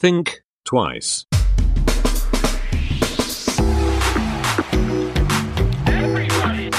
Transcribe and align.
Think 0.00 0.42
twice. 0.64 1.26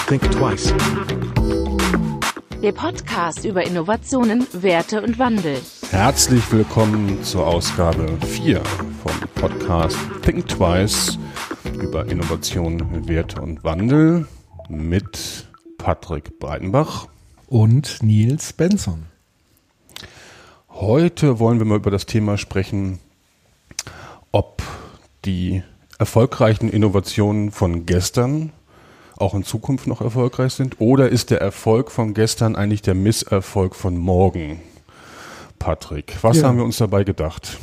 Think 0.07 0.31
twice. 0.31 0.73
Der 2.63 2.71
Podcast 2.71 3.45
über 3.45 3.63
Innovationen, 3.63 4.47
Werte 4.53 5.03
und 5.03 5.19
Wandel. 5.19 5.61
Herzlich 5.91 6.51
willkommen 6.51 7.23
zur 7.23 7.45
Ausgabe 7.45 8.17
4 8.25 8.63
vom 8.63 9.29
Podcast 9.35 9.99
Think 10.23 10.47
Twice 10.47 11.19
über 11.79 12.07
Innovation, 12.07 13.07
Werte 13.07 13.39
und 13.39 13.63
Wandel 13.63 14.25
mit 14.67 15.47
Patrick 15.77 16.39
Breitenbach 16.39 17.07
und 17.45 18.01
Nils 18.01 18.51
Benson. 18.51 19.05
Heute 20.69 21.37
wollen 21.37 21.59
wir 21.59 21.67
mal 21.67 21.77
über 21.77 21.91
das 21.91 22.07
Thema 22.07 22.39
sprechen, 22.39 22.97
die 25.25 25.63
erfolgreichen 25.99 26.69
Innovationen 26.69 27.51
von 27.51 27.85
gestern 27.85 28.51
auch 29.17 29.35
in 29.35 29.43
Zukunft 29.43 29.85
noch 29.87 30.01
erfolgreich 30.01 30.53
sind 30.53 30.81
oder 30.81 31.09
ist 31.09 31.29
der 31.29 31.41
Erfolg 31.41 31.91
von 31.91 32.13
gestern 32.13 32.55
eigentlich 32.55 32.81
der 32.81 32.95
Misserfolg 32.95 33.75
von 33.75 33.97
morgen? 33.97 34.59
Patrick, 35.59 36.15
was 36.23 36.37
ja. 36.37 36.47
haben 36.47 36.57
wir 36.57 36.63
uns 36.63 36.77
dabei 36.77 37.03
gedacht? 37.03 37.59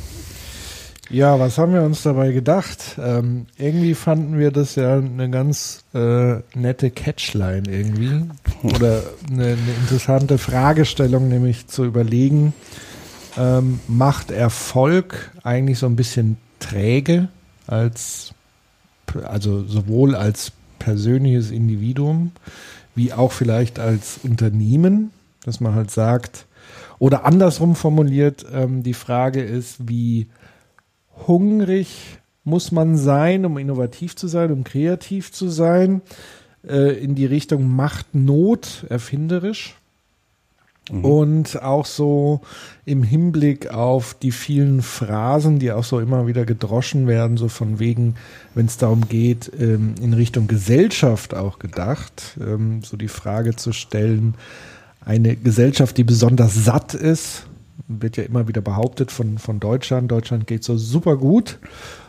Ja, 1.09 1.39
was 1.39 1.57
haben 1.57 1.73
wir 1.73 1.81
uns 1.81 2.03
dabei 2.03 2.31
gedacht? 2.31 2.97
Ähm, 2.97 3.47
irgendwie 3.57 3.95
fanden 3.95 4.37
wir 4.37 4.51
das 4.51 4.75
ja 4.75 4.97
eine 4.97 5.29
ganz 5.29 5.83
äh, 5.93 6.35
nette 6.53 6.91
Catchline 6.91 7.63
irgendwie 7.67 8.29
oder 8.63 9.01
eine, 9.29 9.43
eine, 9.43 9.71
interessante 9.81 10.37
Fragestellung, 10.37 11.27
nämlich 11.27 11.67
zu 11.67 11.83
überlegen, 11.83 12.53
ähm, 13.37 13.79
macht 13.87 14.29
Erfolg 14.29 15.31
eigentlich 15.43 15.79
so 15.79 15.87
ein 15.87 15.95
bisschen 15.95 16.37
träge 16.59 17.27
als 17.69 18.33
also 19.23 19.63
sowohl 19.63 20.15
als 20.15 20.51
persönliches 20.77 21.51
Individuum 21.51 22.31
wie 22.95 23.13
auch 23.13 23.31
vielleicht 23.31 23.79
als 23.79 24.19
Unternehmen, 24.23 25.11
dass 25.45 25.59
man 25.59 25.75
halt 25.75 25.91
sagt, 25.91 26.45
oder 26.99 27.25
andersrum 27.25 27.75
formuliert, 27.75 28.45
ähm, 28.51 28.83
die 28.83 28.93
Frage 28.93 29.41
ist, 29.41 29.87
wie 29.87 30.27
hungrig 31.27 32.19
muss 32.43 32.71
man 32.71 32.97
sein, 32.97 33.45
um 33.45 33.57
innovativ 33.57 34.15
zu 34.15 34.27
sein, 34.27 34.51
um 34.51 34.63
kreativ 34.63 35.31
zu 35.31 35.47
sein, 35.47 36.01
äh, 36.67 37.01
in 37.01 37.15
die 37.15 37.25
Richtung 37.25 37.73
Macht 37.73 38.13
Not, 38.13 38.85
erfinderisch. 38.89 39.78
Mhm. 40.91 41.05
Und 41.05 41.61
auch 41.61 41.85
so 41.85 42.41
im 42.85 43.03
Hinblick 43.03 43.71
auf 43.71 44.13
die 44.13 44.31
vielen 44.31 44.81
Phrasen, 44.81 45.59
die 45.59 45.71
auch 45.71 45.83
so 45.83 45.99
immer 45.99 46.27
wieder 46.27 46.45
gedroschen 46.45 47.07
werden, 47.07 47.37
so 47.37 47.47
von 47.47 47.79
wegen, 47.79 48.15
wenn 48.55 48.65
es 48.65 48.77
darum 48.77 49.07
geht, 49.07 49.51
ähm, 49.59 49.95
in 50.01 50.13
Richtung 50.13 50.47
Gesellschaft 50.47 51.33
auch 51.35 51.59
gedacht, 51.59 52.37
ähm, 52.39 52.81
so 52.83 52.97
die 52.97 53.07
Frage 53.07 53.55
zu 53.55 53.73
stellen, 53.73 54.35
eine 55.01 55.35
Gesellschaft, 55.35 55.97
die 55.97 56.03
besonders 56.03 56.53
satt 56.53 56.93
ist, 56.93 57.47
wird 57.87 58.17
ja 58.17 58.23
immer 58.23 58.47
wieder 58.47 58.61
behauptet 58.61 59.11
von, 59.11 59.37
von 59.37 59.59
Deutschland. 59.59 60.11
Deutschland 60.11 60.47
geht 60.47 60.63
so 60.63 60.77
super 60.77 61.17
gut. 61.17 61.59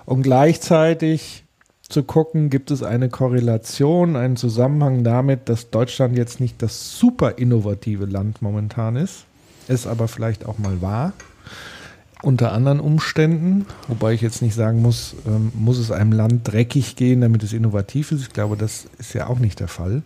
Und 0.04 0.22
gleichzeitig 0.22 1.44
zu 1.90 2.02
gucken, 2.02 2.50
gibt 2.50 2.70
es 2.70 2.82
eine 2.82 3.08
Korrelation, 3.08 4.16
einen 4.16 4.36
Zusammenhang 4.36 5.04
damit, 5.04 5.48
dass 5.48 5.70
Deutschland 5.70 6.16
jetzt 6.16 6.40
nicht 6.40 6.62
das 6.62 6.98
super 6.98 7.38
innovative 7.38 8.06
Land 8.06 8.42
momentan 8.42 8.96
ist, 8.96 9.24
es 9.68 9.86
aber 9.86 10.08
vielleicht 10.08 10.46
auch 10.46 10.58
mal 10.58 10.80
war, 10.80 11.12
unter 12.22 12.52
anderen 12.52 12.80
Umständen, 12.80 13.66
wobei 13.88 14.12
ich 14.12 14.20
jetzt 14.20 14.42
nicht 14.42 14.54
sagen 14.54 14.82
muss, 14.82 15.14
ähm, 15.26 15.52
muss 15.54 15.78
es 15.78 15.90
einem 15.90 16.12
Land 16.12 16.50
dreckig 16.50 16.96
gehen, 16.96 17.20
damit 17.20 17.42
es 17.42 17.52
innovativ 17.52 18.12
ist. 18.12 18.22
Ich 18.22 18.32
glaube, 18.32 18.56
das 18.56 18.86
ist 18.98 19.14
ja 19.14 19.26
auch 19.26 19.38
nicht 19.38 19.60
der 19.60 19.68
Fall. 19.68 20.02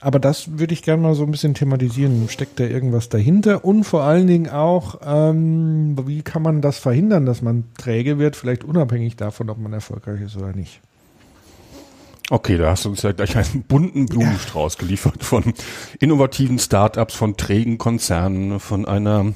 Aber 0.00 0.20
das 0.20 0.58
würde 0.58 0.74
ich 0.74 0.82
gerne 0.82 1.02
mal 1.02 1.14
so 1.14 1.24
ein 1.24 1.30
bisschen 1.30 1.54
thematisieren. 1.54 2.28
Steckt 2.28 2.60
da 2.60 2.64
irgendwas 2.64 3.08
dahinter? 3.08 3.64
Und 3.64 3.84
vor 3.84 4.04
allen 4.04 4.28
Dingen 4.28 4.48
auch, 4.48 5.00
ähm, 5.04 5.96
wie 6.06 6.22
kann 6.22 6.42
man 6.42 6.62
das 6.62 6.78
verhindern, 6.78 7.26
dass 7.26 7.42
man 7.42 7.64
träge 7.76 8.18
wird, 8.18 8.36
vielleicht 8.36 8.62
unabhängig 8.62 9.16
davon, 9.16 9.50
ob 9.50 9.58
man 9.58 9.72
erfolgreich 9.72 10.20
ist 10.20 10.36
oder 10.36 10.52
nicht? 10.52 10.80
Okay, 12.30 12.58
da 12.58 12.70
hast 12.70 12.84
du 12.84 12.90
uns 12.90 13.02
ja 13.02 13.12
gleich 13.12 13.36
einen 13.36 13.62
bunten 13.62 14.04
Blumenstrauß 14.06 14.76
geliefert 14.76 15.24
von 15.24 15.54
innovativen 15.98 16.58
Startups, 16.58 17.14
von 17.14 17.38
trägen 17.38 17.78
Konzernen, 17.78 18.60
von 18.60 18.84
einer 18.84 19.32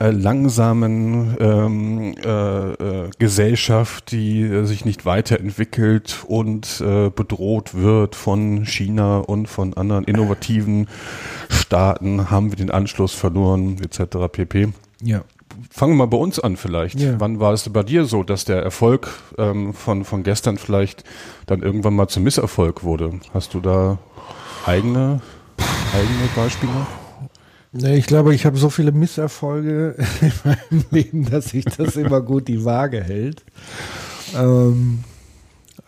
äh, 0.00 0.10
langsamen 0.10 1.36
ähm, 1.38 2.14
äh, 2.24 2.72
äh, 2.72 3.10
Gesellschaft, 3.18 4.10
die 4.10 4.40
äh, 4.40 4.64
sich 4.64 4.86
nicht 4.86 5.04
weiterentwickelt 5.04 6.24
und 6.26 6.80
äh, 6.80 7.10
bedroht 7.10 7.74
wird 7.74 8.14
von 8.14 8.64
China 8.64 9.18
und 9.18 9.46
von 9.46 9.74
anderen 9.74 10.04
innovativen 10.04 10.88
Staaten, 11.50 12.30
haben 12.30 12.50
wir 12.50 12.56
den 12.56 12.70
Anschluss 12.70 13.12
verloren, 13.12 13.76
etc. 13.82 14.16
pp. 14.32 14.72
Ja 15.02 15.24
fangen 15.70 15.92
wir 15.92 15.98
mal 15.98 16.06
bei 16.06 16.16
uns 16.16 16.38
an 16.38 16.56
vielleicht. 16.56 17.00
Ja. 17.00 17.18
Wann 17.18 17.40
war 17.40 17.52
es 17.52 17.68
bei 17.68 17.82
dir 17.82 18.04
so, 18.04 18.22
dass 18.22 18.44
der 18.44 18.62
Erfolg 18.62 19.08
ähm, 19.38 19.74
von, 19.74 20.04
von 20.04 20.22
gestern 20.22 20.58
vielleicht 20.58 21.04
dann 21.46 21.62
irgendwann 21.62 21.94
mal 21.94 22.08
zum 22.08 22.22
Misserfolg 22.22 22.82
wurde? 22.82 23.20
Hast 23.32 23.54
du 23.54 23.60
da 23.60 23.98
eigene, 24.66 25.20
eigene 25.92 26.28
Beispiele? 26.34 26.72
Nee, 27.72 27.96
ich 27.96 28.06
glaube, 28.06 28.34
ich 28.34 28.46
habe 28.46 28.56
so 28.56 28.70
viele 28.70 28.92
Misserfolge 28.92 29.96
in 30.20 30.32
meinem 30.44 30.84
Leben, 30.90 31.30
dass 31.30 31.46
sich 31.46 31.64
das 31.64 31.96
immer 31.96 32.20
gut 32.20 32.46
die 32.46 32.64
Waage 32.64 33.02
hält. 33.02 33.42
Ähm, 34.36 35.02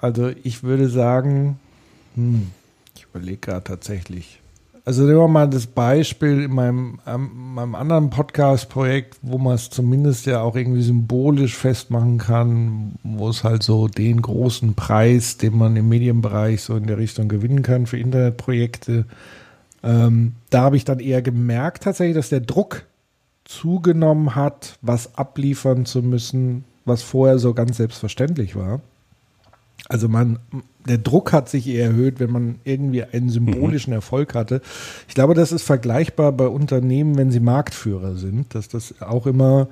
also 0.01 0.31
ich 0.43 0.63
würde 0.63 0.89
sagen, 0.89 1.61
hm, 2.17 2.51
ich 2.97 3.05
überlege 3.05 3.39
gerade 3.39 3.65
tatsächlich. 3.65 4.41
Also 4.87 5.03
nehmen 5.03 5.19
wir 5.19 5.27
mal 5.27 5.51
das 5.51 5.67
Beispiel 5.67 6.45
in 6.45 6.55
meinem, 6.55 7.01
ähm, 7.09 7.55
meinem 7.55 7.75
anderen 7.75 8.09
Podcast-Projekt, 8.09 9.19
wo 9.21 9.37
man 9.37 9.57
es 9.57 9.69
zumindest 9.69 10.27
ja 10.27 10.43
auch 10.43 10.55
irgendwie 10.55 10.83
symbolisch 10.83 11.57
festmachen 11.57 12.19
kann, 12.19 12.95
wo 13.03 13.29
es 13.29 13.43
halt 13.43 13.65
so 13.65 13.89
den 13.89 14.23
großen 14.23 14.75
Preis, 14.75 15.39
den 15.39 15.59
man 15.59 15.75
im 15.75 15.89
Medienbereich 15.89 16.63
so 16.63 16.77
in 16.77 16.87
der 16.87 16.99
Richtung 16.99 17.27
gewinnen 17.27 17.63
kann 17.63 17.87
für 17.87 17.99
Internetprojekte. 17.99 19.07
Ähm, 19.83 20.35
da 20.51 20.61
habe 20.63 20.77
ich 20.77 20.85
dann 20.85 21.01
eher 21.01 21.21
gemerkt 21.21 21.83
tatsächlich, 21.83 22.15
dass 22.15 22.29
der 22.29 22.43
Druck 22.43 22.85
zugenommen 23.45 24.37
hat, 24.37 24.79
was 24.83 25.19
abliefern 25.19 25.85
zu 25.85 26.01
müssen, 26.01 26.63
was 26.85 27.03
vorher 27.03 27.41
so 27.41 27.55
ganz 27.55 27.79
selbstverständlich 27.79 28.55
war. 28.55 28.81
Also 29.89 30.09
man, 30.09 30.39
der 30.89 30.99
Druck 30.99 31.33
hat 31.33 31.49
sich 31.49 31.69
eher 31.69 31.87
erhöht, 31.87 32.19
wenn 32.19 32.31
man 32.31 32.57
irgendwie 32.65 33.05
einen 33.05 33.29
symbolischen 33.29 33.91
mhm. 33.91 33.97
Erfolg 33.97 34.35
hatte. 34.35 34.61
Ich 35.09 35.15
glaube, 35.15 35.35
das 35.35 35.53
ist 35.53 35.63
vergleichbar 35.63 36.33
bei 36.33 36.49
Unternehmen, 36.49 37.17
wenn 37.17 37.31
sie 37.31 37.41
Marktführer 37.41 38.17
sind, 38.17 38.55
dass 38.55 38.69
das 38.69 39.01
auch 39.01 39.27
immer 39.27 39.69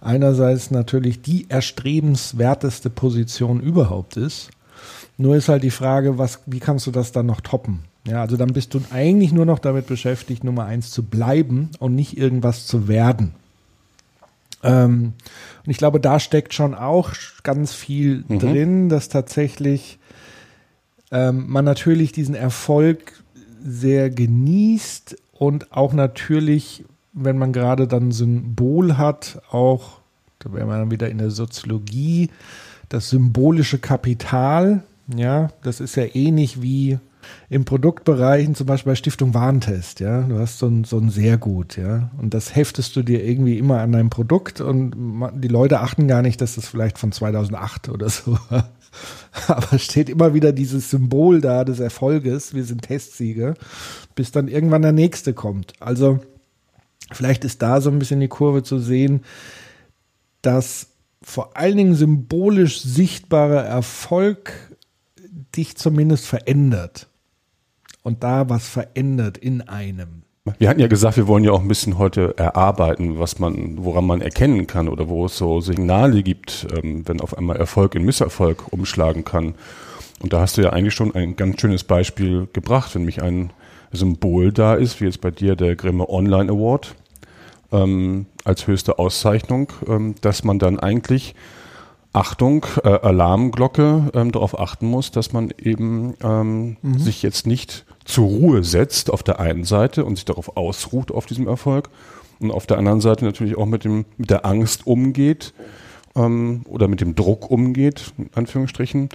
einerseits 0.00 0.70
natürlich 0.70 1.22
die 1.22 1.46
erstrebenswerteste 1.48 2.90
Position 2.90 3.60
überhaupt 3.60 4.16
ist. 4.16 4.50
Nur 5.18 5.36
ist 5.36 5.48
halt 5.48 5.62
die 5.62 5.70
Frage, 5.70 6.18
was, 6.18 6.40
wie 6.46 6.58
kannst 6.58 6.86
du 6.86 6.90
das 6.90 7.12
dann 7.12 7.26
noch 7.26 7.40
toppen? 7.40 7.80
Ja, 8.06 8.20
also 8.20 8.36
dann 8.36 8.52
bist 8.52 8.74
du 8.74 8.80
eigentlich 8.90 9.32
nur 9.32 9.46
noch 9.46 9.60
damit 9.60 9.86
beschäftigt, 9.86 10.42
Nummer 10.42 10.64
eins 10.64 10.90
zu 10.90 11.04
bleiben 11.04 11.70
und 11.78 11.94
nicht 11.94 12.16
irgendwas 12.16 12.66
zu 12.66 12.88
werden. 12.88 13.34
Ähm, 14.62 15.14
und 15.64 15.70
ich 15.70 15.76
glaube, 15.76 16.00
da 16.00 16.20
steckt 16.20 16.54
schon 16.54 16.74
auch 16.74 17.12
ganz 17.42 17.74
viel 17.74 18.24
mhm. 18.28 18.38
drin, 18.38 18.88
dass 18.88 19.08
tatsächlich 19.08 19.98
ähm, 21.10 21.46
man 21.48 21.64
natürlich 21.64 22.12
diesen 22.12 22.34
Erfolg 22.34 23.22
sehr 23.64 24.10
genießt 24.10 25.16
und 25.32 25.72
auch 25.72 25.92
natürlich, 25.92 26.84
wenn 27.12 27.38
man 27.38 27.52
gerade 27.52 27.86
dann 27.86 28.12
Symbol 28.12 28.96
hat, 28.96 29.40
auch, 29.50 30.00
da 30.38 30.52
wäre 30.52 30.66
man 30.66 30.80
dann 30.80 30.90
wieder 30.90 31.10
in 31.10 31.18
der 31.18 31.30
Soziologie, 31.30 32.30
das 32.88 33.10
symbolische 33.10 33.78
Kapital, 33.78 34.82
ja, 35.14 35.48
das 35.62 35.80
ist 35.80 35.96
ja 35.96 36.04
ähnlich 36.14 36.62
wie 36.62 36.98
im 37.48 37.64
Produktbereichen, 37.64 38.54
zum 38.54 38.66
Beispiel 38.66 38.92
bei 38.92 38.96
Stiftung 38.96 39.34
Warentest, 39.34 40.00
ja, 40.00 40.22
du 40.22 40.38
hast 40.38 40.58
so 40.58 40.66
ein, 40.66 40.84
so 40.84 40.98
ein 40.98 41.10
sehr 41.10 41.38
gut, 41.38 41.76
ja, 41.76 42.10
und 42.18 42.34
das 42.34 42.54
heftest 42.54 42.96
du 42.96 43.02
dir 43.02 43.24
irgendwie 43.24 43.58
immer 43.58 43.80
an 43.80 43.92
dein 43.92 44.10
Produkt 44.10 44.60
und 44.60 44.94
die 45.34 45.48
Leute 45.48 45.80
achten 45.80 46.08
gar 46.08 46.22
nicht, 46.22 46.40
dass 46.40 46.56
das 46.56 46.68
vielleicht 46.68 46.98
von 46.98 47.12
2008 47.12 47.88
oder 47.88 48.08
so 48.08 48.38
war. 48.48 48.70
Aber 49.46 49.78
steht 49.78 50.08
immer 50.08 50.34
wieder 50.34 50.52
dieses 50.52 50.90
Symbol 50.90 51.40
da 51.40 51.64
des 51.64 51.80
Erfolges, 51.80 52.54
wir 52.54 52.64
sind 52.64 52.82
Testsieger, 52.82 53.54
bis 54.14 54.32
dann 54.32 54.48
irgendwann 54.48 54.82
der 54.82 54.92
nächste 54.92 55.32
kommt. 55.32 55.72
Also 55.80 56.20
vielleicht 57.10 57.44
ist 57.44 57.62
da 57.62 57.80
so 57.80 57.90
ein 57.90 57.98
bisschen 57.98 58.20
die 58.20 58.28
Kurve 58.28 58.62
zu 58.62 58.78
sehen, 58.78 59.22
dass 60.42 60.88
vor 61.22 61.56
allen 61.56 61.76
Dingen 61.76 61.94
symbolisch 61.94 62.80
sichtbarer 62.82 63.64
Erfolg 63.64 64.52
dich 65.56 65.76
zumindest 65.76 66.26
verändert 66.26 67.08
und 68.02 68.22
da 68.22 68.48
was 68.48 68.68
verändert 68.68 69.38
in 69.38 69.62
einem. 69.62 70.22
Wir 70.58 70.68
hatten 70.68 70.80
ja 70.80 70.88
gesagt, 70.88 71.16
wir 71.16 71.28
wollen 71.28 71.44
ja 71.44 71.52
auch 71.52 71.60
ein 71.60 71.68
bisschen 71.68 71.98
heute 71.98 72.36
erarbeiten, 72.36 73.20
was 73.20 73.38
man, 73.38 73.84
woran 73.84 74.04
man 74.04 74.20
erkennen 74.20 74.66
kann 74.66 74.88
oder 74.88 75.08
wo 75.08 75.26
es 75.26 75.36
so 75.36 75.60
Signale 75.60 76.24
gibt, 76.24 76.66
ähm, 76.74 77.06
wenn 77.06 77.20
auf 77.20 77.38
einmal 77.38 77.56
Erfolg 77.56 77.94
in 77.94 78.04
Misserfolg 78.04 78.72
umschlagen 78.72 79.24
kann. 79.24 79.54
Und 80.20 80.32
da 80.32 80.40
hast 80.40 80.56
du 80.56 80.62
ja 80.62 80.70
eigentlich 80.70 80.94
schon 80.94 81.14
ein 81.14 81.36
ganz 81.36 81.60
schönes 81.60 81.84
Beispiel 81.84 82.48
gebracht, 82.52 82.94
wenn 82.94 83.04
mich 83.04 83.22
ein 83.22 83.52
Symbol 83.92 84.52
da 84.52 84.74
ist, 84.74 85.00
wie 85.00 85.04
jetzt 85.04 85.20
bei 85.20 85.30
dir 85.30 85.54
der 85.54 85.76
Grimme 85.76 86.08
Online 86.08 86.50
Award 86.50 86.96
ähm, 87.70 88.26
als 88.44 88.66
höchste 88.66 88.98
Auszeichnung, 88.98 89.72
ähm, 89.86 90.16
dass 90.22 90.42
man 90.42 90.58
dann 90.58 90.80
eigentlich 90.80 91.34
Achtung, 92.12 92.66
äh, 92.84 92.88
Alarmglocke 92.88 94.10
ähm, 94.14 94.32
darauf 94.32 94.58
achten 94.58 94.86
muss, 94.86 95.10
dass 95.12 95.32
man 95.32 95.52
eben 95.58 96.14
ähm, 96.22 96.76
mhm. 96.82 96.98
sich 96.98 97.22
jetzt 97.22 97.46
nicht 97.46 97.86
zur 98.04 98.26
Ruhe 98.26 98.64
setzt 98.64 99.10
auf 99.10 99.22
der 99.22 99.40
einen 99.40 99.64
Seite 99.64 100.04
und 100.04 100.16
sich 100.16 100.24
darauf 100.24 100.56
ausruht 100.56 101.12
auf 101.12 101.26
diesem 101.26 101.46
Erfolg 101.46 101.88
und 102.40 102.50
auf 102.50 102.66
der 102.66 102.78
anderen 102.78 103.00
Seite 103.00 103.24
natürlich 103.24 103.56
auch 103.56 103.66
mit 103.66 103.84
dem 103.84 104.04
mit 104.16 104.30
der 104.30 104.44
Angst 104.44 104.86
umgeht 104.86 105.52
ähm, 106.14 106.62
oder 106.68 106.88
mit 106.88 107.00
dem 107.00 107.14
Druck 107.14 107.50
umgeht, 107.50 108.12
in 108.18 108.30
Anführungsstrichen, 108.34 109.08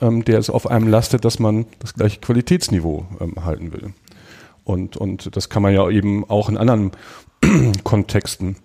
ähm, 0.00 0.24
der 0.24 0.38
es 0.38 0.50
auf 0.50 0.70
einem 0.70 0.88
lastet, 0.88 1.24
dass 1.24 1.38
man 1.38 1.66
das 1.78 1.94
gleiche 1.94 2.20
Qualitätsniveau 2.20 3.06
ähm, 3.20 3.44
halten 3.44 3.72
will. 3.72 3.92
Und, 4.64 4.96
und 4.96 5.36
das 5.36 5.48
kann 5.48 5.62
man 5.62 5.74
ja 5.74 5.88
eben 5.90 6.28
auch 6.28 6.48
in 6.48 6.56
anderen 6.56 6.92
Kontexten 7.84 8.56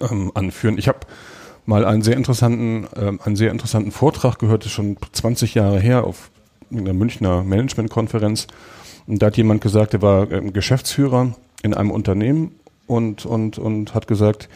ähm, 0.00 0.32
anführen. 0.34 0.78
Ich 0.78 0.88
habe 0.88 1.00
mal 1.66 1.84
einen 1.84 2.02
sehr 2.02 2.16
interessanten, 2.16 2.86
ähm, 2.96 3.20
einen 3.22 3.36
sehr 3.36 3.50
interessanten 3.50 3.92
Vortrag 3.92 4.38
gehört, 4.38 4.62
das 4.62 4.68
ist 4.68 4.72
schon 4.72 4.96
20 5.12 5.54
Jahre 5.54 5.80
her 5.80 6.04
auf 6.04 6.30
einer 6.72 6.92
Münchner 6.92 7.44
Managementkonferenz. 7.44 8.46
Und 9.06 9.20
da 9.20 9.26
hat 9.26 9.36
jemand 9.36 9.60
gesagt, 9.60 9.92
der 9.92 10.02
war 10.02 10.30
ähm, 10.30 10.52
Geschäftsführer 10.52 11.34
in 11.62 11.74
einem 11.74 11.90
Unternehmen 11.90 12.52
und, 12.86 13.26
und, 13.26 13.58
und 13.58 13.94
hat 13.94 14.06
gesagt, 14.06 14.48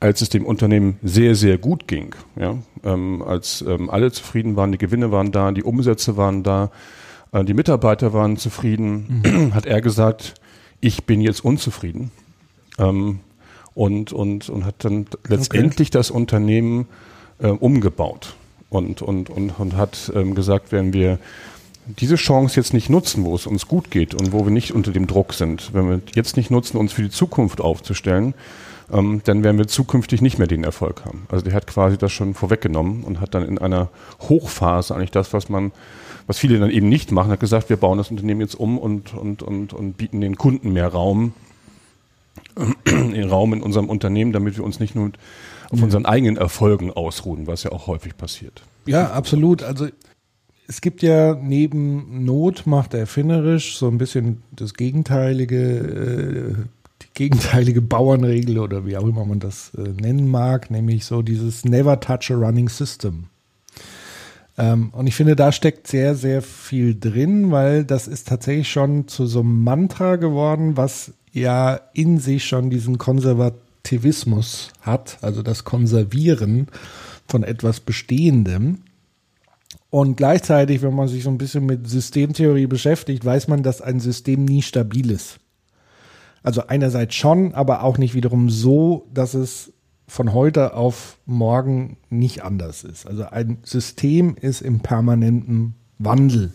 als 0.00 0.20
es 0.20 0.28
dem 0.28 0.46
Unternehmen 0.46 0.98
sehr, 1.02 1.34
sehr 1.34 1.58
gut 1.58 1.88
ging, 1.88 2.14
ja, 2.36 2.56
ähm, 2.84 3.22
als 3.22 3.62
ähm, 3.62 3.90
alle 3.90 4.12
zufrieden 4.12 4.54
waren, 4.56 4.70
die 4.70 4.78
Gewinne 4.78 5.10
waren 5.10 5.32
da, 5.32 5.50
die 5.50 5.64
Umsätze 5.64 6.16
waren 6.16 6.44
da, 6.44 6.70
äh, 7.32 7.44
die 7.44 7.54
Mitarbeiter 7.54 8.12
waren 8.12 8.36
zufrieden, 8.36 9.22
mhm. 9.24 9.54
hat 9.54 9.66
er 9.66 9.80
gesagt, 9.80 10.34
ich 10.80 11.04
bin 11.04 11.20
jetzt 11.20 11.44
unzufrieden. 11.44 12.12
Ähm, 12.78 13.20
und, 13.74 14.12
und, 14.12 14.48
und 14.48 14.64
hat 14.64 14.84
dann 14.84 15.06
letztendlich 15.28 15.88
okay. 15.88 15.98
das 15.98 16.10
Unternehmen 16.10 16.86
äh, 17.38 17.48
umgebaut 17.48 18.34
und, 18.70 19.02
und, 19.02 19.30
und, 19.30 19.58
und 19.58 19.76
hat 19.76 20.10
ähm, 20.14 20.34
gesagt, 20.34 20.72
wenn 20.72 20.92
wir 20.92 21.18
diese 21.88 22.16
Chance 22.16 22.56
jetzt 22.56 22.74
nicht 22.74 22.90
nutzen, 22.90 23.24
wo 23.24 23.34
es 23.34 23.46
uns 23.46 23.66
gut 23.66 23.90
geht 23.90 24.14
und 24.14 24.32
wo 24.32 24.44
wir 24.44 24.50
nicht 24.50 24.72
unter 24.72 24.92
dem 24.92 25.06
Druck 25.06 25.32
sind, 25.34 25.72
wenn 25.72 25.88
wir 25.88 26.00
jetzt 26.14 26.36
nicht 26.36 26.50
nutzen, 26.50 26.76
uns 26.76 26.92
für 26.92 27.02
die 27.02 27.10
Zukunft 27.10 27.60
aufzustellen, 27.60 28.34
ähm, 28.92 29.20
dann 29.24 29.42
werden 29.42 29.58
wir 29.58 29.66
zukünftig 29.66 30.22
nicht 30.22 30.38
mehr 30.38 30.46
den 30.46 30.64
Erfolg 30.64 31.04
haben. 31.04 31.26
Also 31.28 31.44
der 31.44 31.54
hat 31.54 31.66
quasi 31.66 31.98
das 31.98 32.12
schon 32.12 32.34
vorweggenommen 32.34 33.04
und 33.04 33.20
hat 33.20 33.34
dann 33.34 33.44
in 33.44 33.58
einer 33.58 33.88
Hochphase 34.20 34.94
eigentlich 34.94 35.10
das, 35.10 35.32
was 35.32 35.48
man, 35.48 35.72
was 36.26 36.38
viele 36.38 36.58
dann 36.58 36.70
eben 36.70 36.88
nicht 36.88 37.12
machen, 37.12 37.30
hat 37.30 37.40
gesagt, 37.40 37.70
wir 37.70 37.76
bauen 37.76 37.98
das 37.98 38.10
Unternehmen 38.10 38.40
jetzt 38.40 38.54
um 38.54 38.78
und, 38.78 39.14
und, 39.14 39.42
und, 39.42 39.72
und 39.72 39.96
bieten 39.96 40.20
den 40.20 40.36
Kunden 40.36 40.72
mehr 40.72 40.88
Raum, 40.88 41.32
Raum 43.30 43.52
in 43.52 43.62
unserem 43.62 43.88
Unternehmen, 43.88 44.32
damit 44.32 44.56
wir 44.56 44.64
uns 44.64 44.80
nicht 44.80 44.94
nur 44.94 45.10
auf 45.70 45.82
unseren 45.82 46.06
eigenen 46.06 46.36
Erfolgen 46.36 46.90
ausruhen, 46.90 47.46
was 47.46 47.62
ja 47.62 47.72
auch 47.72 47.86
häufig 47.86 48.16
passiert. 48.16 48.62
Ja, 48.86 49.10
absolut. 49.10 49.62
Also 49.62 49.88
es 50.68 50.82
gibt 50.82 51.02
ja 51.02 51.34
neben 51.34 52.24
Not 52.24 52.66
macht 52.66 52.92
erfinderisch 52.92 53.78
so 53.78 53.88
ein 53.88 53.96
bisschen 53.96 54.42
das 54.52 54.74
gegenteilige, 54.74 55.56
äh, 55.56 56.54
die 57.02 57.08
gegenteilige 57.14 57.80
Bauernregel 57.80 58.58
oder 58.58 58.84
wie 58.84 58.96
auch 58.98 59.06
immer 59.06 59.24
man 59.24 59.40
das 59.40 59.72
äh, 59.74 59.80
nennen 59.80 60.30
mag, 60.30 60.70
nämlich 60.70 61.06
so 61.06 61.22
dieses 61.22 61.64
Never 61.64 61.98
Touch 62.00 62.30
a 62.30 62.34
Running 62.34 62.68
System. 62.68 63.24
Ähm, 64.58 64.90
und 64.92 65.06
ich 65.06 65.14
finde, 65.14 65.36
da 65.36 65.52
steckt 65.52 65.86
sehr, 65.86 66.14
sehr 66.14 66.42
viel 66.42 66.98
drin, 66.98 67.50
weil 67.50 67.84
das 67.84 68.06
ist 68.06 68.28
tatsächlich 68.28 68.68
schon 68.68 69.08
zu 69.08 69.26
so 69.26 69.40
einem 69.40 69.64
Mantra 69.64 70.16
geworden, 70.16 70.76
was 70.76 71.12
ja 71.32 71.80
in 71.94 72.18
sich 72.18 72.44
schon 72.44 72.68
diesen 72.68 72.98
Konservativismus 72.98 74.70
hat, 74.82 75.16
also 75.22 75.42
das 75.42 75.64
Konservieren 75.64 76.68
von 77.26 77.42
etwas 77.42 77.80
Bestehendem. 77.80 78.82
Und 79.90 80.16
gleichzeitig, 80.16 80.82
wenn 80.82 80.94
man 80.94 81.08
sich 81.08 81.24
so 81.24 81.30
ein 81.30 81.38
bisschen 81.38 81.64
mit 81.64 81.88
Systemtheorie 81.88 82.66
beschäftigt, 82.66 83.24
weiß 83.24 83.48
man, 83.48 83.62
dass 83.62 83.80
ein 83.80 84.00
System 84.00 84.44
nie 84.44 84.62
stabil 84.62 85.10
ist. 85.10 85.38
Also 86.42 86.66
einerseits 86.66 87.14
schon, 87.14 87.54
aber 87.54 87.82
auch 87.82 87.98
nicht 87.98 88.14
wiederum 88.14 88.50
so, 88.50 89.08
dass 89.12 89.34
es 89.34 89.72
von 90.06 90.32
heute 90.32 90.74
auf 90.74 91.18
morgen 91.26 91.98
nicht 92.08 92.42
anders 92.42 92.84
ist. 92.84 93.06
Also 93.06 93.24
ein 93.24 93.58
System 93.62 94.36
ist 94.40 94.62
im 94.62 94.80
permanenten 94.80 95.74
Wandel. 95.98 96.52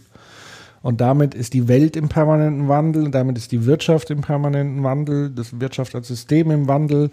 Und 0.82 1.00
damit 1.00 1.34
ist 1.34 1.54
die 1.54 1.70
Welt 1.70 1.96
im 1.96 2.10
permanenten 2.10 2.68
Wandel, 2.68 3.10
damit 3.10 3.38
ist 3.38 3.54
die 3.54 3.66
Wirtschaft 3.66 4.10
im 4.10 4.22
permanenten 4.22 4.84
Wandel, 4.84 5.30
das 5.30 5.60
Wirtschaft 5.62 5.96
als 5.96 6.10
System 6.10 6.52
im 6.52 6.68
Wandel. 6.68 7.10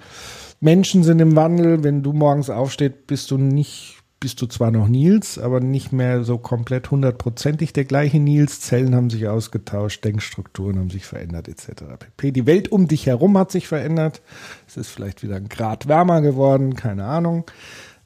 Menschen 0.58 1.04
sind 1.04 1.20
im 1.20 1.36
Wandel. 1.36 1.84
Wenn 1.84 2.02
du 2.02 2.12
morgens 2.12 2.50
aufstehst, 2.50 3.06
bist 3.06 3.30
du 3.30 3.38
nicht, 3.38 3.99
bist 4.20 4.42
du 4.42 4.46
zwar 4.46 4.70
noch 4.70 4.86
Nils, 4.86 5.38
aber 5.38 5.60
nicht 5.60 5.92
mehr 5.92 6.24
so 6.24 6.36
komplett 6.36 6.90
hundertprozentig 6.90 7.72
der 7.72 7.86
gleiche 7.86 8.20
Nils. 8.20 8.60
Zellen 8.60 8.94
haben 8.94 9.08
sich 9.08 9.26
ausgetauscht, 9.26 10.04
Denkstrukturen 10.04 10.78
haben 10.78 10.90
sich 10.90 11.06
verändert, 11.06 11.48
etc. 11.48 11.84
pp. 11.98 12.30
Die 12.30 12.46
Welt 12.46 12.70
um 12.70 12.86
dich 12.86 13.06
herum 13.06 13.38
hat 13.38 13.50
sich 13.50 13.66
verändert. 13.66 14.20
Es 14.68 14.76
ist 14.76 14.90
vielleicht 14.90 15.22
wieder 15.22 15.36
ein 15.36 15.48
Grad 15.48 15.88
wärmer 15.88 16.20
geworden, 16.20 16.76
keine 16.76 17.06
Ahnung. 17.06 17.46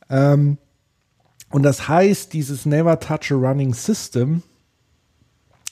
Ähm, 0.08 0.58
und 1.50 1.64
das 1.64 1.88
heißt, 1.88 2.32
dieses 2.32 2.64
Never 2.64 3.00
Touch 3.00 3.32
a 3.32 3.34
Running 3.34 3.75
System 3.75 4.43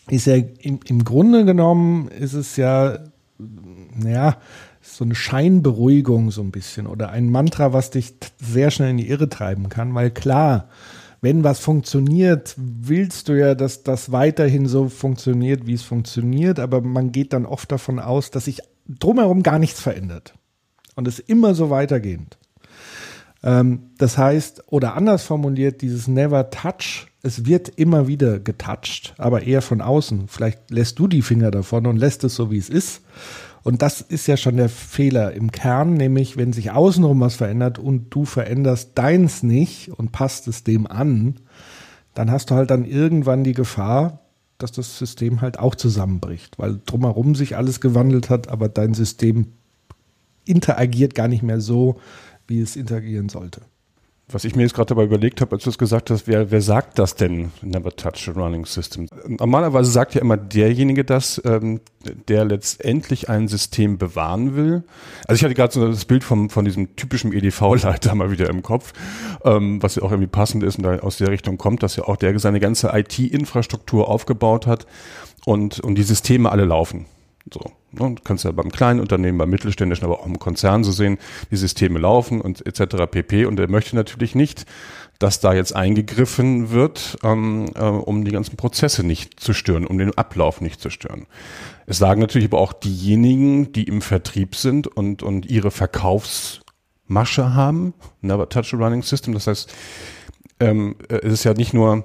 ist 0.08 0.26
ja 0.26 0.34
im, 0.34 0.80
im 0.84 1.04
Grunde 1.04 1.44
genommen 1.44 2.08
ist 2.08 2.34
es 2.34 2.56
ja, 2.56 2.98
naja, 3.38 4.38
so 4.82 5.04
eine 5.04 5.14
Scheinberuhigung 5.14 6.30
so 6.30 6.42
ein 6.42 6.50
bisschen 6.50 6.86
oder 6.86 7.10
ein 7.10 7.30
Mantra, 7.30 7.72
was 7.72 7.90
dich 7.90 8.14
sehr 8.38 8.70
schnell 8.70 8.90
in 8.90 8.96
die 8.96 9.08
Irre 9.08 9.28
treiben 9.28 9.68
kann, 9.68 9.94
weil 9.94 10.10
klar, 10.10 10.68
wenn 11.20 11.44
was 11.44 11.60
funktioniert, 11.60 12.54
willst 12.56 13.28
du 13.28 13.38
ja, 13.38 13.54
dass 13.54 13.84
das 13.84 14.10
weiterhin 14.10 14.66
so 14.66 14.88
funktioniert, 14.88 15.66
wie 15.66 15.74
es 15.74 15.82
funktioniert, 15.82 16.58
aber 16.58 16.80
man 16.80 17.12
geht 17.12 17.32
dann 17.32 17.46
oft 17.46 17.70
davon 17.70 18.00
aus, 18.00 18.30
dass 18.30 18.46
sich 18.46 18.60
drumherum 18.88 19.42
gar 19.42 19.60
nichts 19.60 19.80
verändert 19.80 20.34
und 20.96 21.06
es 21.06 21.20
immer 21.20 21.54
so 21.54 21.70
weitergehend. 21.70 22.38
Ähm, 23.44 23.90
das 23.98 24.18
heißt, 24.18 24.64
oder 24.66 24.94
anders 24.94 25.22
formuliert, 25.22 25.80
dieses 25.80 26.08
Never 26.08 26.50
Touch 26.50 27.06
es 27.22 27.46
wird 27.46 27.68
immer 27.68 28.08
wieder 28.08 28.40
getoucht, 28.40 29.14
aber 29.16 29.42
eher 29.42 29.62
von 29.62 29.80
außen. 29.80 30.26
Vielleicht 30.26 30.70
lässt 30.70 30.98
du 30.98 31.06
die 31.06 31.22
Finger 31.22 31.50
davon 31.52 31.86
und 31.86 31.96
lässt 31.96 32.24
es 32.24 32.34
so, 32.34 32.50
wie 32.50 32.58
es 32.58 32.68
ist. 32.68 33.02
Und 33.62 33.82
das 33.82 34.00
ist 34.00 34.26
ja 34.26 34.36
schon 34.36 34.56
der 34.56 34.68
Fehler 34.68 35.32
im 35.32 35.52
Kern, 35.52 35.94
nämlich 35.94 36.36
wenn 36.36 36.52
sich 36.52 36.72
außenrum 36.72 37.20
was 37.20 37.36
verändert 37.36 37.78
und 37.78 38.10
du 38.10 38.24
veränderst 38.24 38.92
deins 38.96 39.42
nicht 39.42 39.90
und 39.90 40.10
passt 40.10 40.48
es 40.48 40.64
dem 40.64 40.86
an, 40.86 41.36
dann 42.14 42.30
hast 42.30 42.50
du 42.50 42.54
halt 42.54 42.70
dann 42.70 42.84
irgendwann 42.84 43.44
die 43.44 43.54
Gefahr, 43.54 44.20
dass 44.58 44.72
das 44.72 44.98
System 44.98 45.40
halt 45.40 45.58
auch 45.58 45.74
zusammenbricht, 45.74 46.58
weil 46.58 46.80
drumherum 46.86 47.34
sich 47.34 47.56
alles 47.56 47.80
gewandelt 47.80 48.30
hat, 48.30 48.48
aber 48.48 48.68
dein 48.68 48.94
System 48.94 49.52
interagiert 50.44 51.14
gar 51.14 51.28
nicht 51.28 51.42
mehr 51.42 51.60
so, 51.60 52.00
wie 52.46 52.60
es 52.60 52.76
interagieren 52.76 53.28
sollte. 53.28 53.62
Was 54.32 54.44
ich 54.44 54.56
mir 54.56 54.62
jetzt 54.62 54.74
gerade 54.74 54.88
dabei 54.88 55.04
überlegt 55.04 55.40
habe, 55.40 55.54
als 55.54 55.64
du 55.64 55.70
es 55.70 55.76
gesagt 55.76 56.10
hast, 56.10 56.26
wer, 56.26 56.50
wer 56.50 56.62
sagt 56.62 56.98
das 56.98 57.14
denn, 57.14 57.52
Never 57.60 57.94
Touch 57.94 58.28
a 58.28 58.32
Running 58.32 58.64
System? 58.64 59.08
Normalerweise 59.26 59.90
sagt 59.90 60.14
ja 60.14 60.22
immer 60.22 60.36
derjenige 60.36 61.04
das, 61.04 61.40
ähm, 61.44 61.80
der 62.28 62.44
letztendlich 62.44 63.28
ein 63.28 63.46
System 63.48 63.98
bewahren 63.98 64.56
will. 64.56 64.84
Also 65.26 65.38
ich 65.38 65.44
hatte 65.44 65.54
gerade 65.54 65.72
so 65.72 65.86
das 65.86 66.06
Bild 66.06 66.24
vom, 66.24 66.48
von 66.50 66.64
diesem 66.64 66.96
typischen 66.96 67.32
EDV-Leiter 67.32 68.14
mal 68.14 68.30
wieder 68.30 68.48
im 68.48 68.62
Kopf, 68.62 68.92
ähm, 69.44 69.82
was 69.82 69.96
ja 69.96 70.02
auch 70.02 70.10
irgendwie 70.10 70.30
passend 70.30 70.64
ist 70.64 70.76
und 70.78 70.84
da 70.84 70.98
aus 71.00 71.18
der 71.18 71.28
Richtung 71.28 71.58
kommt, 71.58 71.82
dass 71.82 71.96
ja 71.96 72.04
auch 72.04 72.16
der 72.16 72.38
seine 72.38 72.60
ganze 72.60 72.90
IT-Infrastruktur 72.92 74.08
aufgebaut 74.08 74.66
hat 74.66 74.86
und, 75.44 75.80
und 75.80 75.96
die 75.96 76.02
Systeme 76.02 76.50
alle 76.50 76.64
laufen. 76.64 77.04
So, 77.52 77.60
ne? 77.92 78.14
Kannst 78.24 78.44
ja 78.44 78.52
beim 78.52 78.70
kleinen 78.70 79.00
Unternehmen, 79.00 79.38
beim 79.38 79.50
mittelständischen, 79.50 80.04
aber 80.04 80.20
auch 80.20 80.26
im 80.26 80.38
Konzern 80.38 80.84
so 80.84 80.92
sehen, 80.92 81.18
die 81.50 81.56
Systeme 81.56 81.98
laufen 81.98 82.40
und 82.40 82.64
etc. 82.66 83.06
pp. 83.10 83.46
Und 83.46 83.58
er 83.60 83.68
möchte 83.68 83.96
natürlich 83.96 84.34
nicht, 84.34 84.66
dass 85.18 85.40
da 85.40 85.52
jetzt 85.54 85.74
eingegriffen 85.74 86.70
wird, 86.70 87.18
ähm, 87.22 87.70
äh, 87.74 87.82
um 87.84 88.24
die 88.24 88.32
ganzen 88.32 88.56
Prozesse 88.56 89.04
nicht 89.04 89.38
zu 89.38 89.52
stören, 89.52 89.86
um 89.86 89.98
den 89.98 90.16
Ablauf 90.18 90.60
nicht 90.60 90.80
zu 90.80 90.90
stören. 90.90 91.26
Es 91.86 91.98
sagen 91.98 92.20
natürlich 92.20 92.48
aber 92.48 92.58
auch 92.58 92.72
diejenigen, 92.72 93.72
die 93.72 93.84
im 93.84 94.02
Vertrieb 94.02 94.56
sind 94.56 94.88
und, 94.88 95.22
und 95.22 95.46
ihre 95.46 95.70
Verkaufsmasche 95.70 97.54
haben, 97.54 97.94
Never 98.20 98.48
Touch 98.48 98.74
a 98.74 98.76
Running 98.76 99.02
System. 99.02 99.34
Das 99.34 99.46
heißt, 99.46 99.72
ähm, 100.60 100.96
äh, 101.08 101.16
es 101.16 101.32
ist 101.32 101.44
ja 101.44 101.54
nicht 101.54 101.74
nur 101.74 102.04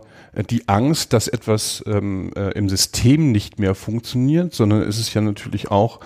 die 0.49 0.67
Angst, 0.67 1.13
dass 1.13 1.27
etwas 1.27 1.83
ähm, 1.87 2.31
äh, 2.35 2.51
im 2.51 2.69
System 2.69 3.31
nicht 3.31 3.59
mehr 3.59 3.75
funktioniert, 3.75 4.53
sondern 4.53 4.81
es 4.81 4.99
ist 4.99 5.13
ja 5.13 5.21
natürlich 5.21 5.71
auch 5.71 5.99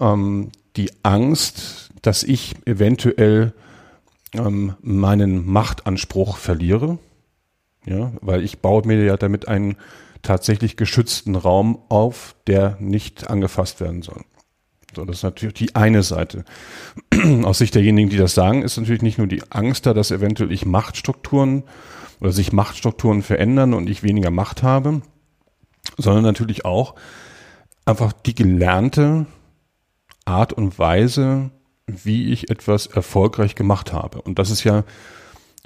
ähm, 0.00 0.50
die 0.76 0.90
Angst, 1.02 1.90
dass 2.02 2.22
ich 2.22 2.54
eventuell 2.64 3.52
ähm, 4.32 4.74
meinen 4.80 5.46
Machtanspruch 5.46 6.36
verliere. 6.36 6.98
Ja, 7.84 8.12
weil 8.20 8.42
ich 8.42 8.58
baue 8.58 8.84
mir 8.84 9.04
ja 9.04 9.16
damit 9.16 9.46
einen 9.46 9.76
tatsächlich 10.22 10.76
geschützten 10.76 11.36
Raum 11.36 11.78
auf, 11.88 12.34
der 12.48 12.76
nicht 12.80 13.30
angefasst 13.30 13.80
werden 13.80 14.02
soll. 14.02 14.24
So, 14.96 15.04
das 15.04 15.18
ist 15.18 15.22
natürlich 15.24 15.54
die 15.54 15.74
eine 15.74 16.02
Seite. 16.02 16.44
Aus 17.44 17.58
Sicht 17.58 17.74
derjenigen, 17.74 18.08
die 18.08 18.16
das 18.16 18.34
sagen, 18.34 18.62
ist 18.62 18.78
natürlich 18.78 19.02
nicht 19.02 19.18
nur 19.18 19.26
die 19.26 19.42
Angst 19.50 19.84
da, 19.84 19.92
dass 19.92 20.10
eventuell 20.10 20.50
ich 20.50 20.64
Machtstrukturen 20.64 21.64
oder 22.18 22.32
sich 22.32 22.52
Machtstrukturen 22.52 23.22
verändern 23.22 23.74
und 23.74 23.90
ich 23.90 24.02
weniger 24.02 24.30
Macht 24.30 24.62
habe, 24.62 25.02
sondern 25.98 26.24
natürlich 26.24 26.64
auch 26.64 26.94
einfach 27.84 28.14
die 28.14 28.34
gelernte 28.34 29.26
Art 30.24 30.54
und 30.54 30.78
Weise, 30.78 31.50
wie 31.86 32.32
ich 32.32 32.48
etwas 32.48 32.86
erfolgreich 32.86 33.54
gemacht 33.54 33.92
habe. 33.92 34.22
Und 34.22 34.38
das 34.38 34.50
ist 34.50 34.64
ja 34.64 34.84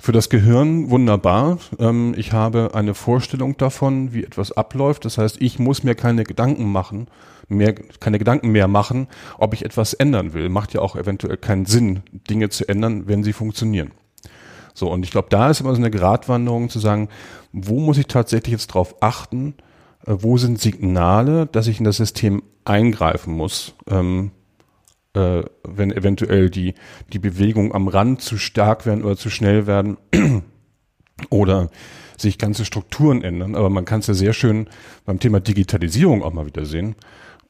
für 0.00 0.12
das 0.12 0.28
Gehirn 0.28 0.90
wunderbar. 0.90 1.58
Ähm, 1.78 2.14
ich 2.16 2.32
habe 2.32 2.70
eine 2.75 2.94
Vorstellung 2.94 3.56
davon, 3.58 4.12
wie 4.12 4.25
etwas 4.25 4.50
abläuft. 4.50 5.04
Das 5.04 5.18
heißt, 5.18 5.40
ich 5.40 5.60
muss 5.60 5.84
mir 5.84 5.94
keine 5.94 6.25
Gedanken 6.25 6.72
machen, 6.72 7.06
mehr, 7.50 7.75
keine 7.75 8.19
Gedanken 8.19 8.50
mehr 8.50 8.69
machen, 8.69 9.09
ob 9.38 9.52
ich 9.52 9.64
etwas 9.64 9.92
ändern 9.92 10.33
will. 10.33 10.49
Macht 10.49 10.73
ja 10.73 10.80
auch 10.80 10.97
eventuell 10.97 11.37
keinen 11.37 11.66
Sinn, 11.66 12.00
Dinge 12.12 12.49
zu 12.49 12.69
ändern, 12.69 13.09
wenn 13.09 13.23
sie 13.23 13.33
funktionieren. 13.33 13.90
So, 14.75 14.90
und 14.90 15.04
ich 15.04 15.11
glaube, 15.11 15.28
da 15.30 15.50
ist 15.50 15.61
immer 15.61 15.75
so 15.75 15.80
eine 15.80 15.90
Gratwanderung 15.90 16.71
zu 16.71 16.78
sagen, 16.78 17.09
wo 17.52 17.80
muss 17.80 17.99
ich 17.99 18.07
tatsächlich 18.07 18.52
jetzt 18.52 18.69
drauf 18.69 18.97
achten, 19.00 19.54
äh, 20.07 20.14
wo 20.19 20.38
sind 20.38 20.61
Signale, 20.61 21.47
dass 21.47 21.66
ich 21.66 21.78
in 21.78 21.85
das 21.85 21.97
System 21.97 22.42
eingreifen 22.64 23.35
muss, 23.35 23.75
ähm, 23.88 24.30
äh, 25.14 25.42
wenn 25.64 25.90
eventuell 25.90 26.50
die, 26.50 26.75
die 27.12 27.19
Bewegungen 27.19 27.73
am 27.73 27.88
Rand 27.88 28.23
zu 28.23 28.38
stark 28.38 28.87
werden 28.87 29.04
oder 29.04 29.16
zu 29.16 29.28
schnell 29.28 29.66
werden 29.66 29.97
oder 31.30 31.71
sich 32.16 32.38
ganze 32.38 32.64
Strukturen 32.64 33.23
ändern. 33.23 33.57
Aber 33.57 33.71
man 33.71 33.85
kann 33.85 34.00
es 34.00 34.07
ja 34.07 34.14
sehr 34.14 34.33
schön 34.35 34.69
beim 35.04 35.19
Thema 35.19 35.40
Digitalisierung 35.40 36.23
auch 36.23 36.33
mal 36.33 36.47
wieder 36.47 36.64
sehen 36.64 36.95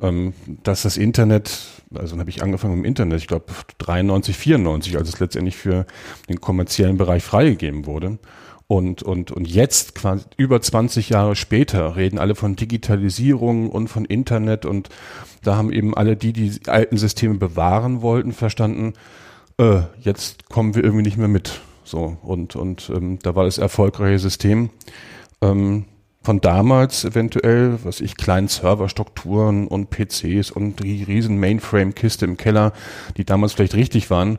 ähm, 0.02 0.32
dass 0.62 0.82
das 0.82 0.96
Internet, 0.96 1.82
also 1.94 2.10
dann 2.10 2.20
habe 2.20 2.30
ich 2.30 2.42
angefangen 2.42 2.76
dem 2.76 2.84
Internet, 2.84 3.20
ich 3.20 3.26
glaube 3.26 3.46
93, 3.78 4.36
94, 4.36 4.96
als 4.96 5.08
es 5.08 5.20
letztendlich 5.20 5.56
für 5.56 5.86
den 6.28 6.40
kommerziellen 6.40 6.96
Bereich 6.96 7.22
freigegeben 7.22 7.86
wurde. 7.86 8.18
Und, 8.66 9.02
und, 9.02 9.32
und 9.32 9.48
jetzt, 9.48 9.96
quasi 9.96 10.24
über 10.36 10.60
20 10.60 11.08
Jahre 11.08 11.34
später, 11.34 11.96
reden 11.96 12.20
alle 12.20 12.36
von 12.36 12.54
Digitalisierung 12.54 13.68
und 13.68 13.88
von 13.88 14.04
Internet 14.04 14.64
und 14.64 14.90
da 15.42 15.56
haben 15.56 15.72
eben 15.72 15.96
alle 15.96 16.16
die, 16.16 16.32
die 16.32 16.68
alten 16.68 16.96
Systeme 16.96 17.34
bewahren 17.34 18.00
wollten, 18.00 18.32
verstanden, 18.32 18.92
äh, 19.58 19.80
jetzt 20.00 20.48
kommen 20.48 20.76
wir 20.76 20.84
irgendwie 20.84 21.02
nicht 21.02 21.16
mehr 21.16 21.26
mit. 21.26 21.62
So, 21.82 22.16
und, 22.22 22.54
und 22.54 22.92
ähm, 22.94 23.18
da 23.20 23.34
war 23.34 23.44
das 23.44 23.58
erfolgreiche 23.58 24.20
System 24.20 24.70
ähm, 25.42 25.86
von 26.22 26.40
damals 26.40 27.04
eventuell, 27.04 27.78
was 27.82 28.00
ich, 28.00 28.16
kleinen 28.16 28.48
Serverstrukturen 28.48 29.66
und 29.66 29.90
PCs 29.90 30.50
und 30.50 30.82
die 30.82 31.02
riesen 31.02 31.38
Mainframe-Kiste 31.38 32.26
im 32.26 32.36
Keller, 32.36 32.72
die 33.16 33.24
damals 33.24 33.54
vielleicht 33.54 33.74
richtig 33.74 34.10
waren, 34.10 34.38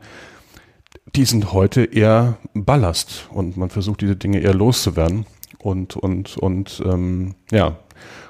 die 1.16 1.26
sind 1.26 1.54
heute 1.54 1.84
eher 1.84 2.38
Ballast 2.54 3.28
und 3.32 3.58
man 3.58 3.70
versucht 3.70 4.02
diese 4.02 4.16
Dinge 4.16 4.40
eher 4.40 4.54
loszuwerden 4.54 5.26
und 5.60 5.96
und 5.96 6.38
und 6.38 6.82
ähm, 6.86 7.36
ja 7.52 7.78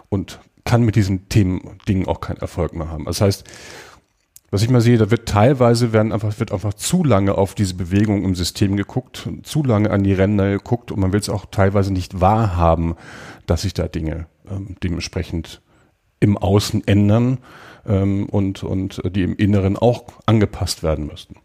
und 0.10 0.40
kann 0.64 0.84
mit 0.84 0.96
diesen 0.96 1.28
Themen 1.30 1.78
Dingen 1.88 2.08
auch 2.08 2.22
keinen 2.22 2.38
Erfolg 2.38 2.74
mehr 2.74 2.90
haben. 2.90 3.06
Das 3.06 3.22
heißt, 3.22 3.46
was 4.52 4.64
ich 4.64 4.70
mal 4.70 4.82
sehe, 4.82 4.98
da 4.98 5.10
wird 5.10 5.30
teilweise 5.30 5.94
werden 5.94 6.12
einfach, 6.12 6.38
wird 6.40 6.52
einfach 6.52 6.74
zu 6.74 7.06
lange 7.06 7.36
auf 7.36 7.56
diese 7.56 7.74
Bewegung 7.74 8.26
im 8.26 8.36
System 8.36 8.76
geguckt, 8.76 9.30
zu 9.44 9.64
lange 9.64 9.90
an 9.92 10.04
die 10.04 10.14
Ränder 10.14 10.52
geguckt 10.52 10.92
und 10.92 11.00
man 11.00 11.14
will 11.14 11.22
es 11.22 11.30
auch 11.30 11.46
teilweise 11.46 11.94
nicht 11.94 12.20
wahrhaben, 12.20 12.96
dass 13.46 13.64
sich 13.64 13.74
da 13.74 13.88
Dinge 13.88 14.28
ähm, 14.50 14.76
dementsprechend 14.84 15.62
im 16.20 16.38
Außen 16.38 16.88
ändern 16.88 17.40
ähm, 17.86 18.28
und, 18.30 18.64
und 18.64 19.02
die 19.16 19.24
im 19.24 19.36
Inneren 19.36 19.78
auch 19.78 20.06
angepasst 20.26 20.84
werden 20.84 21.08
müssten. 21.08 21.36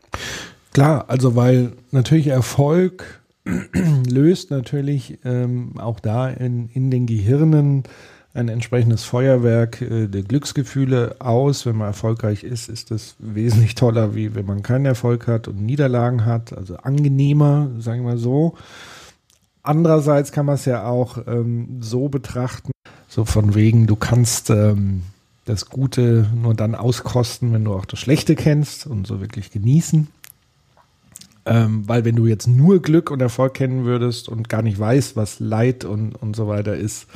Klar, 0.73 1.07
also 1.09 1.37
weil 1.37 1.73
natürlich 1.91 2.29
Erfolg 2.29 3.23
löst 4.09 4.51
natürlich 4.51 5.19
ähm, 5.25 5.73
auch 5.79 6.01
da 6.01 6.29
in, 6.29 6.69
in 6.69 6.91
den 6.91 7.07
Gehirnen 7.07 7.85
ein 8.35 8.49
entsprechendes 8.49 9.05
Feuerwerk 9.05 9.81
äh, 9.81 10.09
der 10.09 10.23
Glücksgefühle 10.23 11.17
aus. 11.21 11.65
Wenn 11.65 11.77
man 11.77 11.89
erfolgreich 11.89 12.45
ist, 12.45 12.69
ist 12.69 12.91
das 12.91 13.17
wesentlich 13.19 13.75
toller, 13.75 14.15
wie 14.15 14.35
wenn 14.35 14.45
man 14.45 14.63
keinen 14.63 14.85
Erfolg 14.85 15.27
hat 15.27 15.49
und 15.49 15.65
Niederlagen 15.65 16.27
hat. 16.27 16.53
Also 16.53 16.77
angenehmer, 16.77 17.71
sagen 17.79 18.05
wir 18.05 18.19
so. 18.19 18.55
Andererseits 19.67 20.31
kann 20.31 20.47
man 20.47 20.55
es 20.55 20.65
ja 20.65 20.87
auch 20.87 21.19
ähm, 21.27 21.79
so 21.81 22.09
betrachten, 22.09 22.71
so 23.09 23.25
von 23.25 23.57
wegen, 23.57 23.89
du 23.89 23.97
kannst 23.97 24.51
ähm, 24.51 25.03
das 25.45 25.69
Gute 25.71 26.31
nur 26.35 26.55
dann 26.55 26.77
auskosten, 26.77 27.53
wenn 27.53 27.65
du 27.65 27.75
auch 27.75 27.85
das 27.85 27.99
Schlechte 27.99 28.37
kennst 28.37 28.87
und 28.87 29.09
so 29.09 29.21
wirklich 29.21 29.51
genießen. 29.51 30.07
Ähm, 31.47 31.83
weil 31.89 32.05
wenn 32.05 32.15
du 32.15 32.27
jetzt 32.27 32.47
nur 32.47 32.81
Glück 32.81 33.11
und 33.11 33.21
Erfolg 33.21 33.55
kennen 33.55 33.85
würdest 33.85 34.29
und 34.29 34.49
gar 34.49 34.63
nicht 34.63 34.79
weißt, 34.79 35.17
was 35.17 35.41
Leid 35.41 35.85
und, 35.85 36.15
und 36.15 36.37
so 36.37 36.47
weiter 36.47 36.77
ist, 36.77 37.07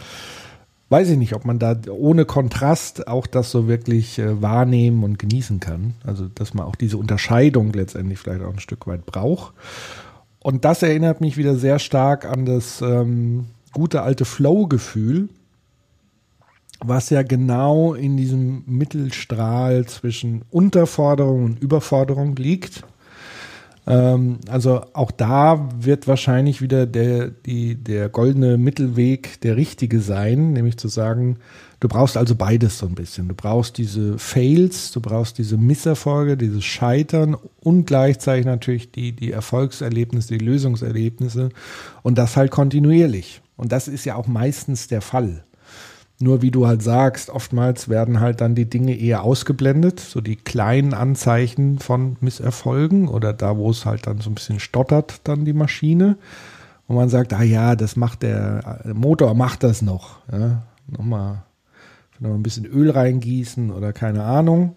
weiß 0.88 1.08
ich 1.10 1.18
nicht, 1.18 1.34
ob 1.34 1.44
man 1.44 1.60
da 1.60 1.76
ohne 1.88 2.24
Kontrast 2.24 3.06
auch 3.06 3.28
das 3.28 3.52
so 3.52 3.68
wirklich 3.68 4.18
äh, 4.18 4.42
wahrnehmen 4.42 5.04
und 5.04 5.20
genießen 5.20 5.60
kann. 5.60 5.94
Also, 6.04 6.26
dass 6.34 6.52
man 6.52 6.66
auch 6.66 6.74
diese 6.74 6.98
Unterscheidung 6.98 7.72
letztendlich 7.72 8.18
vielleicht 8.18 8.42
auch 8.42 8.52
ein 8.52 8.58
Stück 8.58 8.88
weit 8.88 9.06
braucht. 9.06 9.54
Und 10.42 10.64
das 10.64 10.82
erinnert 10.82 11.20
mich 11.20 11.36
wieder 11.36 11.54
sehr 11.56 11.78
stark 11.78 12.24
an 12.24 12.46
das 12.46 12.80
ähm, 12.80 13.46
gute 13.72 14.02
alte 14.02 14.24
Flow-Gefühl, 14.24 15.28
was 16.80 17.10
ja 17.10 17.22
genau 17.22 17.92
in 17.92 18.16
diesem 18.16 18.62
Mittelstrahl 18.66 19.84
zwischen 19.86 20.42
Unterforderung 20.50 21.44
und 21.44 21.62
Überforderung 21.62 22.36
liegt. 22.36 22.84
Ähm, 23.86 24.38
also 24.48 24.82
auch 24.94 25.10
da 25.10 25.68
wird 25.78 26.08
wahrscheinlich 26.08 26.62
wieder 26.62 26.86
der, 26.86 27.28
die, 27.28 27.74
der 27.74 28.08
goldene 28.08 28.56
Mittelweg 28.56 29.40
der 29.42 29.56
richtige 29.56 30.00
sein, 30.00 30.54
nämlich 30.54 30.78
zu 30.78 30.88
sagen, 30.88 31.36
du 31.80 31.88
brauchst 31.88 32.16
also 32.16 32.34
beides 32.34 32.78
so 32.78 32.86
ein 32.86 32.94
bisschen. 32.94 33.28
Du 33.28 33.34
brauchst 33.34 33.78
diese 33.78 34.18
Fails, 34.18 34.92
du 34.92 35.00
brauchst 35.00 35.38
diese 35.38 35.56
Misserfolge, 35.56 36.36
dieses 36.36 36.64
Scheitern 36.64 37.36
und 37.60 37.86
gleichzeitig 37.86 38.44
natürlich 38.44 38.92
die, 38.92 39.12
die 39.12 39.32
Erfolgserlebnisse, 39.32 40.38
die 40.38 40.44
Lösungserlebnisse 40.44 41.48
und 42.02 42.18
das 42.18 42.36
halt 42.36 42.50
kontinuierlich. 42.50 43.40
Und 43.56 43.72
das 43.72 43.88
ist 43.88 44.04
ja 44.04 44.14
auch 44.14 44.26
meistens 44.26 44.88
der 44.88 45.00
Fall. 45.00 45.44
Nur 46.22 46.42
wie 46.42 46.50
du 46.50 46.66
halt 46.66 46.82
sagst, 46.82 47.30
oftmals 47.30 47.88
werden 47.88 48.20
halt 48.20 48.42
dann 48.42 48.54
die 48.54 48.68
Dinge 48.68 48.94
eher 48.94 49.22
ausgeblendet, 49.22 50.00
so 50.00 50.20
die 50.20 50.36
kleinen 50.36 50.92
Anzeichen 50.92 51.78
von 51.78 52.18
Misserfolgen 52.20 53.08
oder 53.08 53.32
da, 53.32 53.56
wo 53.56 53.70
es 53.70 53.86
halt 53.86 54.06
dann 54.06 54.20
so 54.20 54.28
ein 54.28 54.34
bisschen 54.34 54.60
stottert, 54.60 55.22
dann 55.24 55.46
die 55.46 55.54
Maschine. 55.54 56.18
Und 56.88 56.96
man 56.96 57.08
sagt, 57.08 57.32
ah 57.32 57.42
ja, 57.42 57.74
das 57.74 57.96
macht 57.96 58.22
der, 58.22 58.80
der 58.84 58.94
Motor 58.94 59.32
macht 59.34 59.62
das 59.62 59.80
noch. 59.80 60.18
Ja, 60.30 60.62
nochmal 60.88 61.42
noch 62.20 62.34
ein 62.34 62.42
bisschen 62.42 62.66
Öl 62.66 62.90
reingießen 62.90 63.70
oder 63.70 63.92
keine 63.92 64.24
Ahnung. 64.24 64.76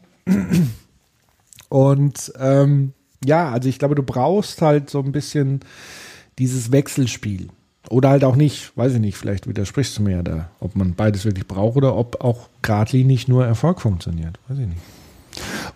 Und 1.69 2.33
ähm, 2.39 2.93
ja, 3.23 3.51
also 3.51 3.69
ich 3.69 3.79
glaube, 3.79 3.95
du 3.95 4.03
brauchst 4.03 4.61
halt 4.61 4.89
so 4.89 4.99
ein 4.99 5.11
bisschen 5.11 5.61
dieses 6.39 6.71
Wechselspiel. 6.71 7.49
Oder 7.89 8.09
halt 8.09 8.23
auch 8.23 8.37
nicht, 8.37 8.75
weiß 8.77 8.93
ich 8.93 8.99
nicht, 8.99 9.17
vielleicht 9.17 9.47
widersprichst 9.47 9.97
du 9.97 10.03
mir 10.03 10.11
ja 10.11 10.23
da, 10.23 10.49
ob 10.61 10.75
man 10.75 10.95
beides 10.95 11.25
wirklich 11.25 11.47
braucht 11.47 11.75
oder 11.75 11.97
ob 11.97 12.23
auch 12.23 12.47
geradlinig 12.61 13.27
nur 13.27 13.45
Erfolg 13.45 13.81
funktioniert. 13.81 14.39
Weiß 14.47 14.57
ich 14.59 14.67
nicht. 14.67 14.81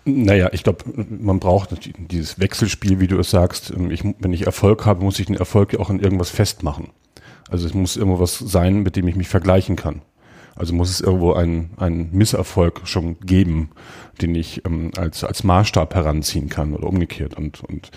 Naja, 0.04 0.48
ich 0.52 0.62
glaube, 0.62 0.84
man 1.08 1.38
braucht 1.38 1.70
dieses 2.10 2.38
Wechselspiel, 2.38 3.00
wie 3.00 3.08
du 3.08 3.18
es 3.18 3.30
sagst. 3.30 3.74
Ich, 3.90 4.04
wenn 4.04 4.32
ich 4.32 4.46
Erfolg 4.46 4.86
habe, 4.86 5.04
muss 5.04 5.18
ich 5.18 5.26
den 5.26 5.36
Erfolg 5.36 5.78
auch 5.78 5.90
in 5.90 6.00
irgendwas 6.00 6.30
festmachen. 6.30 6.88
Also 7.50 7.66
es 7.66 7.74
muss 7.74 7.96
irgendwas 7.96 8.38
sein, 8.38 8.82
mit 8.82 8.96
dem 8.96 9.08
ich 9.08 9.16
mich 9.16 9.28
vergleichen 9.28 9.76
kann. 9.76 10.00
Also 10.58 10.74
muss 10.74 10.90
es 10.90 11.00
irgendwo 11.00 11.34
einen, 11.34 12.10
Misserfolg 12.12 12.80
schon 12.84 13.20
geben, 13.20 13.70
den 14.20 14.34
ich 14.34 14.64
ähm, 14.64 14.90
als, 14.96 15.22
als 15.22 15.44
Maßstab 15.44 15.94
heranziehen 15.94 16.48
kann 16.48 16.74
oder 16.74 16.88
umgekehrt. 16.88 17.34
Und, 17.34 17.62
und, 17.62 17.92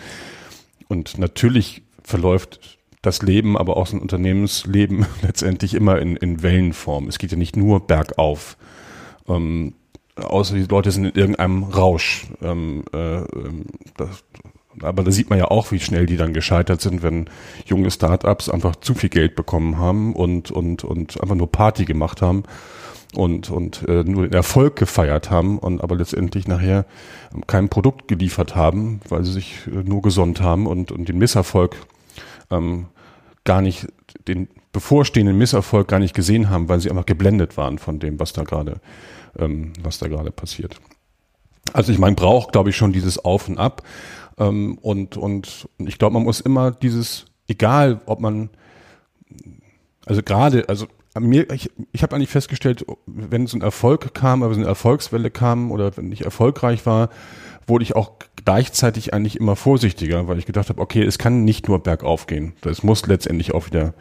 und 0.88 1.18
natürlich 1.18 1.82
verläuft 2.04 2.78
das 3.02 3.24
Leben, 3.24 3.58
aber 3.58 3.78
auch 3.78 3.88
so 3.88 3.98
ein 3.98 4.02
Unternehmensleben 4.02 5.08
letztendlich 5.24 5.74
immer 5.74 6.00
in, 6.00 6.16
in 6.18 6.44
Wellenform. 6.44 7.08
Es 7.08 7.18
geht 7.18 7.32
ja 7.32 7.38
nicht 7.38 7.58
nur 7.58 7.88
bergauf. 7.88 8.58
Ähm, 9.28 9.74
außer 10.16 10.54
die 10.54 10.66
Leute 10.66 10.92
sind 10.92 11.06
in 11.06 11.16
irgendeinem 11.16 11.64
Rausch. 11.64 12.28
Ähm, 12.44 12.84
äh, 12.94 13.22
ähm, 13.22 13.66
das, 13.98 14.24
aber 14.82 15.04
da 15.04 15.12
sieht 15.12 15.30
man 15.30 15.40
ja 15.40 15.46
auch, 15.46 15.72
wie 15.72 15.80
schnell 15.80 16.06
die 16.06 16.18
dann 16.18 16.34
gescheitert 16.34 16.82
sind, 16.82 17.04
wenn 17.04 17.30
junge 17.66 17.92
Startups 17.92 18.50
einfach 18.50 18.76
zu 18.78 18.94
viel 18.94 19.10
Geld 19.10 19.36
bekommen 19.36 19.78
haben 19.78 20.16
und, 20.16 20.52
und, 20.52 20.84
und 20.84 21.22
einfach 21.22 21.36
nur 21.36 21.52
Party 21.52 21.86
gemacht 21.86 22.22
haben 22.22 22.44
und, 23.14 23.50
und 23.50 23.88
äh, 23.88 24.04
nur 24.04 24.28
den 24.28 24.34
Erfolg 24.34 24.78
gefeiert 24.78 25.30
haben 25.30 25.60
und 25.60 25.82
aber 25.82 25.96
letztendlich 25.96 26.48
nachher 26.48 26.86
kein 27.48 27.70
Produkt 27.70 28.08
geliefert 28.08 28.56
haben, 28.56 29.02
weil 29.10 29.24
sie 29.24 29.34
sich 29.34 29.68
äh, 29.68 29.84
nur 29.84 30.02
gesonnt 30.02 30.42
haben 30.42 30.68
und, 30.68 30.92
und 30.92 31.10
den 31.10 31.18
Misserfolg 31.18 31.76
ähm, 32.50 32.88
gar 33.44 33.62
nicht, 33.62 33.88
den 34.28 34.48
bevorstehenden 34.72 35.38
Misserfolg 35.38 35.88
gar 35.88 36.00
nicht 36.00 36.14
gesehen 36.14 36.50
haben, 36.50 36.70
weil 36.70 36.80
sie 36.80 36.90
einfach 36.90 37.06
geblendet 37.06 37.58
waren 37.58 37.78
von 37.78 38.00
dem, 38.00 38.20
was 38.20 38.34
da 38.34 38.44
gerade, 38.44 38.80
ähm, 39.38 39.74
was 39.82 39.98
da 39.98 40.08
gerade 40.08 40.32
passiert. 40.32 40.78
Also 41.74 41.92
ich 41.92 42.00
meine, 42.00 42.16
braucht, 42.16 42.52
glaube 42.52 42.70
ich, 42.70 42.76
schon 42.76 42.92
dieses 42.92 43.24
Auf 43.24 43.48
und 43.48 43.58
Ab. 43.58 43.84
Ähm, 44.38 44.78
und, 44.82 45.18
und 45.18 45.68
ich 45.80 45.98
glaube, 45.98 46.14
man 46.14 46.24
muss 46.24 46.42
immer 46.42 46.72
dieses, 46.72 47.26
egal 47.48 48.02
ob 48.06 48.20
man, 48.20 48.50
also 50.06 50.24
gerade, 50.24 50.68
also 50.70 50.88
mir, 51.20 51.50
ich, 51.52 51.70
ich 51.92 52.04
habe 52.04 52.16
eigentlich 52.16 52.30
festgestellt, 52.30 52.86
wenn 53.06 53.48
so 53.48 53.58
ein 53.58 53.62
Erfolg 53.62 54.14
kam, 54.14 54.44
aber 54.44 54.54
so 54.54 54.60
eine 54.60 54.70
Erfolgswelle 54.70 55.30
kam 55.30 55.72
oder 55.72 55.96
wenn 55.98 56.12
ich 56.12 56.24
erfolgreich 56.24 56.86
war, 56.86 57.10
wurde 57.68 57.84
ich 57.84 57.96
auch 57.96 58.14
gleichzeitig 58.44 59.14
eigentlich 59.14 59.40
immer 59.40 59.56
vorsichtiger, 59.56 60.28
weil 60.28 60.40
ich 60.40 60.46
gedacht 60.46 60.70
habe, 60.70 60.82
okay, 60.82 61.04
es 61.04 61.18
kann 61.18 61.44
nicht 61.44 61.68
nur 61.68 61.80
bergauf 61.80 62.28
gehen. 62.28 62.54
Es 62.66 62.84
muss 62.84 63.06
letztendlich 63.06 63.54
auch 63.54 63.68
wieder 63.68 63.94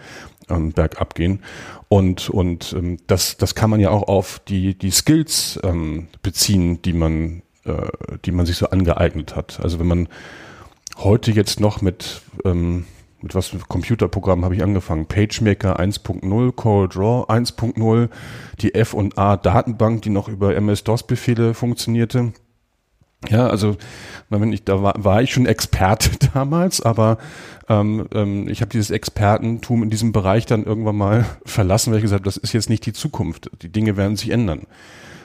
ähm, 0.49 0.73
bergab 0.73 1.15
gehen. 1.15 1.41
Und, 1.89 2.31
und 2.31 2.73
ähm, 2.73 2.99
das, 3.07 3.37
das 3.37 3.55
kann 3.55 3.71
man 3.71 3.81
ja 3.81 3.91
auch 3.91 4.05
auf 4.09 4.41
die, 4.47 4.77
die 4.79 4.91
Skills 4.91 5.59
ähm, 5.63 6.09
beziehen, 6.23 6.81
die 6.83 6.93
man, 6.93 7.43
äh, 7.64 7.88
die 8.25 8.33
man 8.33 8.47
sich 8.47 8.57
so 8.57 8.71
angeeignet 8.71 9.37
hat. 9.37 9.61
Also 9.62 9.79
wenn 9.79 9.87
man 9.87 10.09
heute 10.97 11.31
jetzt 11.31 11.61
noch 11.61 11.81
mit 11.81 12.23
ähm, 12.45 12.87
mit 13.23 13.35
was 13.35 13.49
für 13.49 13.59
Computerprogrammen 13.59 14.45
habe 14.45 14.55
ich 14.55 14.62
angefangen? 14.62 15.07
PageMaker 15.07 15.79
1.0, 15.79 16.52
CorelDRAW 16.52 17.25
1.0, 17.29 18.09
die 18.61 18.75
F 18.75 18.95
und 18.95 19.19
A 19.19 19.37
Datenbank, 19.37 20.02
die 20.02 20.11
noch 20.11 20.29
über 20.29 20.55
MS-DOS-Befehle 20.57 21.55
funktionierte. 21.55 22.33
Ja, 23.29 23.49
also 23.49 23.76
wenn 24.31 24.52
ich, 24.52 24.64
da 24.64 24.83
war, 24.83 24.95
war 24.97 25.21
ich 25.21 25.33
schon 25.33 25.45
Experte 25.45 26.11
damals, 26.35 26.81
aber 26.81 27.19
ähm, 27.69 28.09
ähm, 28.14 28.49
ich 28.49 28.62
habe 28.62 28.71
dieses 28.71 28.90
Expertentum 28.90 29.83
in 29.83 29.90
diesem 29.90 30.12
Bereich 30.12 30.47
dann 30.47 30.64
irgendwann 30.64 30.97
mal 30.97 31.26
verlassen, 31.45 31.90
weil 31.90 31.99
ich 31.99 32.05
gesagt 32.05 32.21
habe, 32.21 32.31
das 32.31 32.38
ist 32.38 32.55
jetzt 32.55 32.71
nicht 32.71 32.87
die 32.87 32.95
Zukunft. 32.95 33.50
Die 33.61 33.71
Dinge 33.71 33.99
werden 33.99 34.17
sich 34.17 34.31
ändern. 34.31 34.67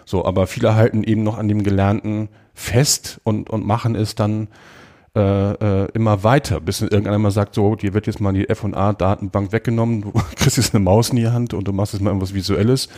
So, 0.05 0.25
aber 0.25 0.47
viele 0.47 0.75
halten 0.75 1.03
eben 1.03 1.23
noch 1.23 1.37
an 1.37 1.47
dem 1.47 1.63
Gelernten 1.63 2.29
fest 2.53 3.19
und, 3.23 3.49
und 3.49 3.65
machen 3.65 3.95
es 3.95 4.15
dann 4.15 4.47
äh, 5.15 5.83
äh, 5.83 5.87
immer 5.93 6.23
weiter, 6.23 6.59
bis 6.59 6.81
irgendeiner 6.81 7.17
mal 7.17 7.31
sagt, 7.31 7.55
so, 7.55 7.75
dir 7.75 7.93
wird 7.93 8.05
jetzt 8.05 8.19
mal 8.19 8.33
die 8.33 8.49
F&A-Datenbank 8.49 9.53
weggenommen, 9.53 10.01
du 10.01 10.11
kriegst 10.35 10.57
jetzt 10.57 10.75
eine 10.75 10.83
Maus 10.83 11.09
in 11.09 11.15
die 11.15 11.29
Hand 11.29 11.53
und 11.53 11.67
du 11.67 11.71
machst 11.71 11.93
jetzt 11.93 12.01
mal 12.01 12.09
irgendwas 12.09 12.33
Visuelles. 12.33 12.89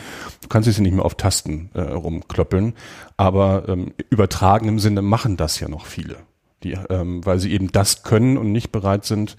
Du 0.42 0.48
kannst 0.48 0.66
jetzt 0.66 0.80
nicht 0.80 0.92
mehr 0.92 1.04
auf 1.04 1.14
Tasten 1.14 1.70
äh, 1.74 1.80
rumklöppeln, 1.80 2.74
aber 3.16 3.68
ähm, 3.68 3.92
übertragen 4.10 4.66
im 4.66 4.80
Sinne 4.80 5.00
machen 5.00 5.36
das 5.36 5.60
ja 5.60 5.68
noch 5.68 5.86
viele, 5.86 6.16
die, 6.64 6.76
ähm, 6.90 7.24
weil 7.24 7.38
sie 7.38 7.52
eben 7.52 7.70
das 7.70 8.02
können 8.02 8.36
und 8.36 8.50
nicht 8.50 8.72
bereit 8.72 9.04
sind, 9.04 9.36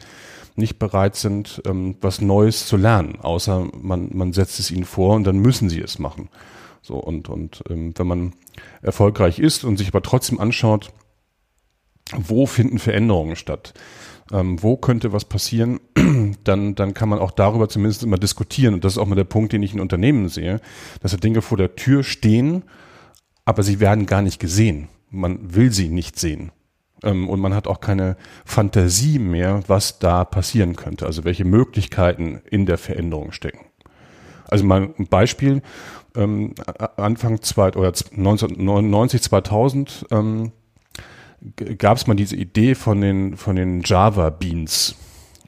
nicht 0.56 0.80
bereit 0.80 1.18
sind, 1.18 1.62
ähm, 1.66 1.98
was 2.00 2.22
Neues 2.22 2.66
zu 2.66 2.78
lernen, 2.78 3.18
außer 3.22 3.68
man, 3.82 4.10
man 4.14 4.32
setzt 4.32 4.58
es 4.58 4.72
ihnen 4.72 4.86
vor 4.86 5.16
und 5.16 5.26
dann 5.26 5.40
müssen 5.40 5.70
sie 5.70 5.82
es 5.82 6.00
machen. 6.00 6.30
So 6.81 6.95
und 6.95 7.29
und 7.29 7.63
ähm, 7.69 7.93
wenn 7.98 8.07
man 8.07 8.33
erfolgreich 8.81 9.39
ist 9.39 9.63
und 9.63 9.77
sich 9.77 9.89
aber 9.89 10.01
trotzdem 10.01 10.39
anschaut, 10.39 10.91
wo 12.15 12.45
finden 12.45 12.79
Veränderungen 12.79 13.36
statt? 13.36 13.74
Ähm, 14.31 14.62
wo 14.62 14.77
könnte 14.77 15.12
was 15.12 15.25
passieren? 15.25 15.79
dann, 16.43 16.75
dann 16.75 16.93
kann 16.93 17.09
man 17.09 17.19
auch 17.19 17.31
darüber 17.31 17.69
zumindest 17.69 18.03
immer 18.03 18.17
diskutieren. 18.17 18.74
Und 18.75 18.83
das 18.83 18.93
ist 18.93 18.98
auch 18.98 19.07
mal 19.07 19.15
der 19.15 19.24
Punkt, 19.24 19.53
den 19.53 19.63
ich 19.63 19.74
in 19.74 19.79
Unternehmen 19.79 20.29
sehe, 20.29 20.62
dass 21.01 21.12
da 21.12 21.17
Dinge 21.17 21.41
vor 21.41 21.57
der 21.57 21.75
Tür 21.75 22.03
stehen, 22.03 22.63
aber 23.45 23.63
sie 23.63 23.79
werden 23.79 24.05
gar 24.05 24.21
nicht 24.21 24.39
gesehen. 24.39 24.89
Man 25.09 25.55
will 25.55 25.71
sie 25.71 25.89
nicht 25.89 26.19
sehen. 26.19 26.51
Ähm, 27.03 27.29
und 27.29 27.39
man 27.39 27.53
hat 27.53 27.67
auch 27.67 27.79
keine 27.81 28.17
Fantasie 28.45 29.19
mehr, 29.19 29.63
was 29.67 30.00
da 30.00 30.25
passieren 30.25 30.75
könnte. 30.75 31.05
Also 31.05 31.24
welche 31.24 31.45
Möglichkeiten 31.45 32.41
in 32.50 32.65
der 32.65 32.77
Veränderung 32.77 33.31
stecken. 33.31 33.65
Also 34.48 34.65
mal 34.65 34.94
ein 34.98 35.07
Beispiel. 35.07 35.61
Ähm, 36.20 36.53
Anfang 36.98 37.42
zwei, 37.42 37.70
oder 37.70 37.88
1999, 37.88 39.22
2000 39.22 40.05
ähm, 40.12 40.51
gab 41.77 41.98
es 41.98 42.08
mal 42.08 42.16
diese 42.16 42.36
Idee 42.36 42.75
von 42.75 43.00
den, 43.00 43.38
von 43.38 43.55
den 43.55 43.82
Java 43.84 44.29
Beans. 44.29 44.96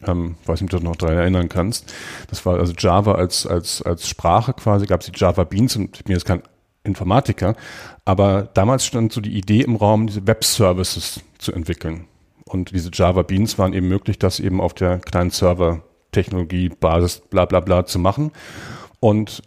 Ähm, 0.07 0.35
weiß 0.45 0.61
nicht, 0.61 0.73
ob 0.73 0.79
du 0.79 0.87
noch 0.87 0.95
daran 0.95 1.17
erinnern 1.17 1.49
kannst. 1.49 1.93
Das 2.29 2.45
war 2.45 2.57
also 2.57 2.73
Java 2.77 3.13
als, 3.13 3.45
als, 3.45 3.81
als 3.81 4.07
Sprache 4.07 4.53
quasi, 4.53 4.85
gab 4.85 5.01
es 5.01 5.11
die 5.11 5.17
Java 5.17 5.43
Beans 5.43 5.75
und 5.75 6.03
bin 6.05 6.13
jetzt 6.13 6.25
kein 6.25 6.41
Informatiker, 6.83 7.55
aber 8.05 8.49
damals 8.53 8.85
stand 8.85 9.11
so 9.11 9.21
die 9.21 9.37
Idee 9.37 9.61
im 9.61 9.75
Raum, 9.75 10.07
diese 10.07 10.25
Web-Services 10.25 11.21
zu 11.37 11.51
entwickeln. 11.51 12.07
Und 12.45 12.71
diese 12.71 12.89
Java 12.91 13.21
Beans 13.21 13.59
waren 13.59 13.73
eben 13.73 13.87
möglich, 13.87 14.17
das 14.17 14.39
eben 14.39 14.59
auf 14.59 14.73
der 14.73 14.99
kleinen 14.99 15.29
Server-Technologie, 15.29 16.69
Basis, 16.69 17.21
bla 17.29 17.45
bla 17.45 17.59
bla 17.59 17.85
zu 17.85 17.99
machen. 17.99 18.31
Und 18.99 19.43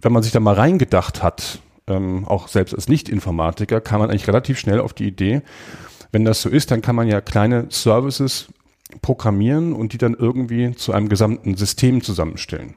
wenn 0.00 0.12
man 0.12 0.22
sich 0.22 0.32
da 0.32 0.40
mal 0.40 0.54
reingedacht 0.54 1.22
hat, 1.22 1.60
ähm, 1.86 2.26
auch 2.26 2.48
selbst 2.48 2.74
als 2.74 2.88
Nicht-Informatiker, 2.88 3.80
kam 3.80 4.00
man 4.00 4.10
eigentlich 4.10 4.28
relativ 4.28 4.58
schnell 4.58 4.80
auf 4.80 4.92
die 4.92 5.06
Idee, 5.06 5.42
wenn 6.12 6.24
das 6.24 6.42
so 6.42 6.48
ist, 6.48 6.70
dann 6.70 6.82
kann 6.82 6.96
man 6.96 7.08
ja 7.08 7.20
kleine 7.20 7.66
Services 7.70 8.48
programmieren 9.02 9.74
und 9.74 9.92
die 9.92 9.98
dann 9.98 10.14
irgendwie 10.14 10.74
zu 10.74 10.92
einem 10.92 11.08
gesamten 11.08 11.56
System 11.56 12.02
zusammenstellen. 12.02 12.74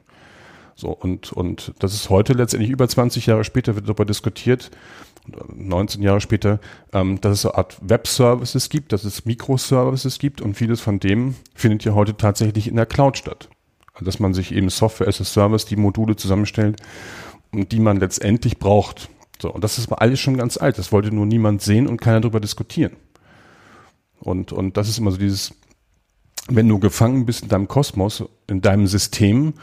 So, 0.74 0.88
und, 0.88 1.32
und 1.32 1.72
das 1.78 1.94
ist 1.94 2.10
heute 2.10 2.32
letztendlich 2.32 2.70
über 2.70 2.88
20 2.88 3.26
Jahre 3.26 3.44
später 3.44 3.74
wird 3.74 3.86
darüber 3.86 4.04
diskutiert, 4.04 4.70
19 5.54 6.02
Jahre 6.02 6.20
später, 6.20 6.58
ähm, 6.92 7.20
dass 7.20 7.32
es 7.34 7.42
so 7.42 7.52
eine 7.52 7.58
Art 7.58 7.78
Web-Services 7.82 8.68
gibt, 8.68 8.92
dass 8.92 9.04
es 9.04 9.24
Microservices 9.24 10.18
gibt 10.18 10.40
und 10.40 10.54
vieles 10.54 10.80
von 10.80 10.98
dem 10.98 11.36
findet 11.54 11.84
ja 11.84 11.94
heute 11.94 12.16
tatsächlich 12.16 12.66
in 12.66 12.76
der 12.76 12.86
Cloud 12.86 13.16
statt. 13.16 13.48
Dass 14.00 14.18
man 14.18 14.34
sich 14.34 14.52
eben 14.52 14.70
Software 14.70 15.08
as 15.08 15.20
a 15.20 15.24
Service, 15.24 15.66
die 15.66 15.76
Module 15.76 16.16
zusammenstellt 16.16 16.80
die 17.52 17.80
man 17.80 17.98
letztendlich 17.98 18.58
braucht. 18.58 19.08
So, 19.40 19.52
und 19.52 19.62
das 19.64 19.78
ist 19.78 19.90
alles 19.92 20.20
schon 20.20 20.36
ganz 20.36 20.56
alt. 20.56 20.78
Das 20.78 20.92
wollte 20.92 21.14
nur 21.14 21.26
niemand 21.26 21.62
sehen 21.62 21.86
und 21.86 22.00
keiner 22.00 22.20
darüber 22.20 22.40
diskutieren. 22.40 22.92
Und, 24.20 24.52
und 24.52 24.76
das 24.76 24.88
ist 24.88 24.98
immer 24.98 25.10
so 25.10 25.18
dieses, 25.18 25.54
wenn 26.48 26.68
du 26.68 26.78
gefangen 26.78 27.26
bist 27.26 27.42
in 27.42 27.48
deinem 27.48 27.68
Kosmos, 27.68 28.24
in 28.46 28.60
deinem 28.60 28.86
System, 28.86 29.54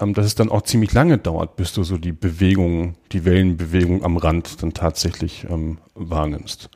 ähm, 0.00 0.14
dass 0.14 0.24
es 0.24 0.36
dann 0.36 0.50
auch 0.50 0.62
ziemlich 0.62 0.92
lange 0.92 1.18
dauert, 1.18 1.56
bis 1.56 1.72
du 1.72 1.82
so 1.82 1.98
die 1.98 2.12
Bewegung, 2.12 2.94
die 3.12 3.24
Wellenbewegung 3.24 4.04
am 4.04 4.16
Rand 4.16 4.62
dann 4.62 4.72
tatsächlich 4.72 5.46
ähm, 5.50 5.78
wahrnimmst. 5.94 6.70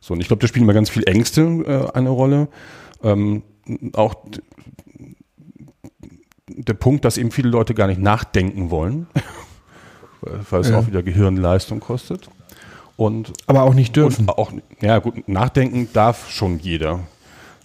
So, 0.00 0.14
und 0.14 0.20
ich 0.20 0.28
glaube, 0.28 0.40
da 0.40 0.46
spielen 0.46 0.64
immer 0.64 0.74
ganz 0.74 0.90
viel 0.90 1.08
Ängste 1.08 1.42
äh, 1.42 1.96
eine 1.96 2.10
Rolle. 2.10 2.48
Ähm, 3.02 3.42
auch 3.94 4.14
der 6.56 6.74
Punkt, 6.74 7.04
dass 7.04 7.18
eben 7.18 7.30
viele 7.30 7.48
Leute 7.48 7.74
gar 7.74 7.86
nicht 7.86 8.00
nachdenken 8.00 8.70
wollen 8.70 9.06
weil 10.50 10.60
es 10.60 10.70
ja. 10.70 10.78
auch 10.78 10.86
wieder 10.86 11.02
Gehirnleistung 11.02 11.80
kostet. 11.80 12.28
Und, 12.96 13.32
Aber 13.46 13.62
auch 13.62 13.74
nicht 13.74 13.94
dürfen. 13.94 14.28
Auch, 14.28 14.52
ja, 14.80 14.98
gut, 14.98 15.28
nachdenken 15.28 15.88
darf 15.92 16.30
schon 16.30 16.58
jeder. 16.58 17.00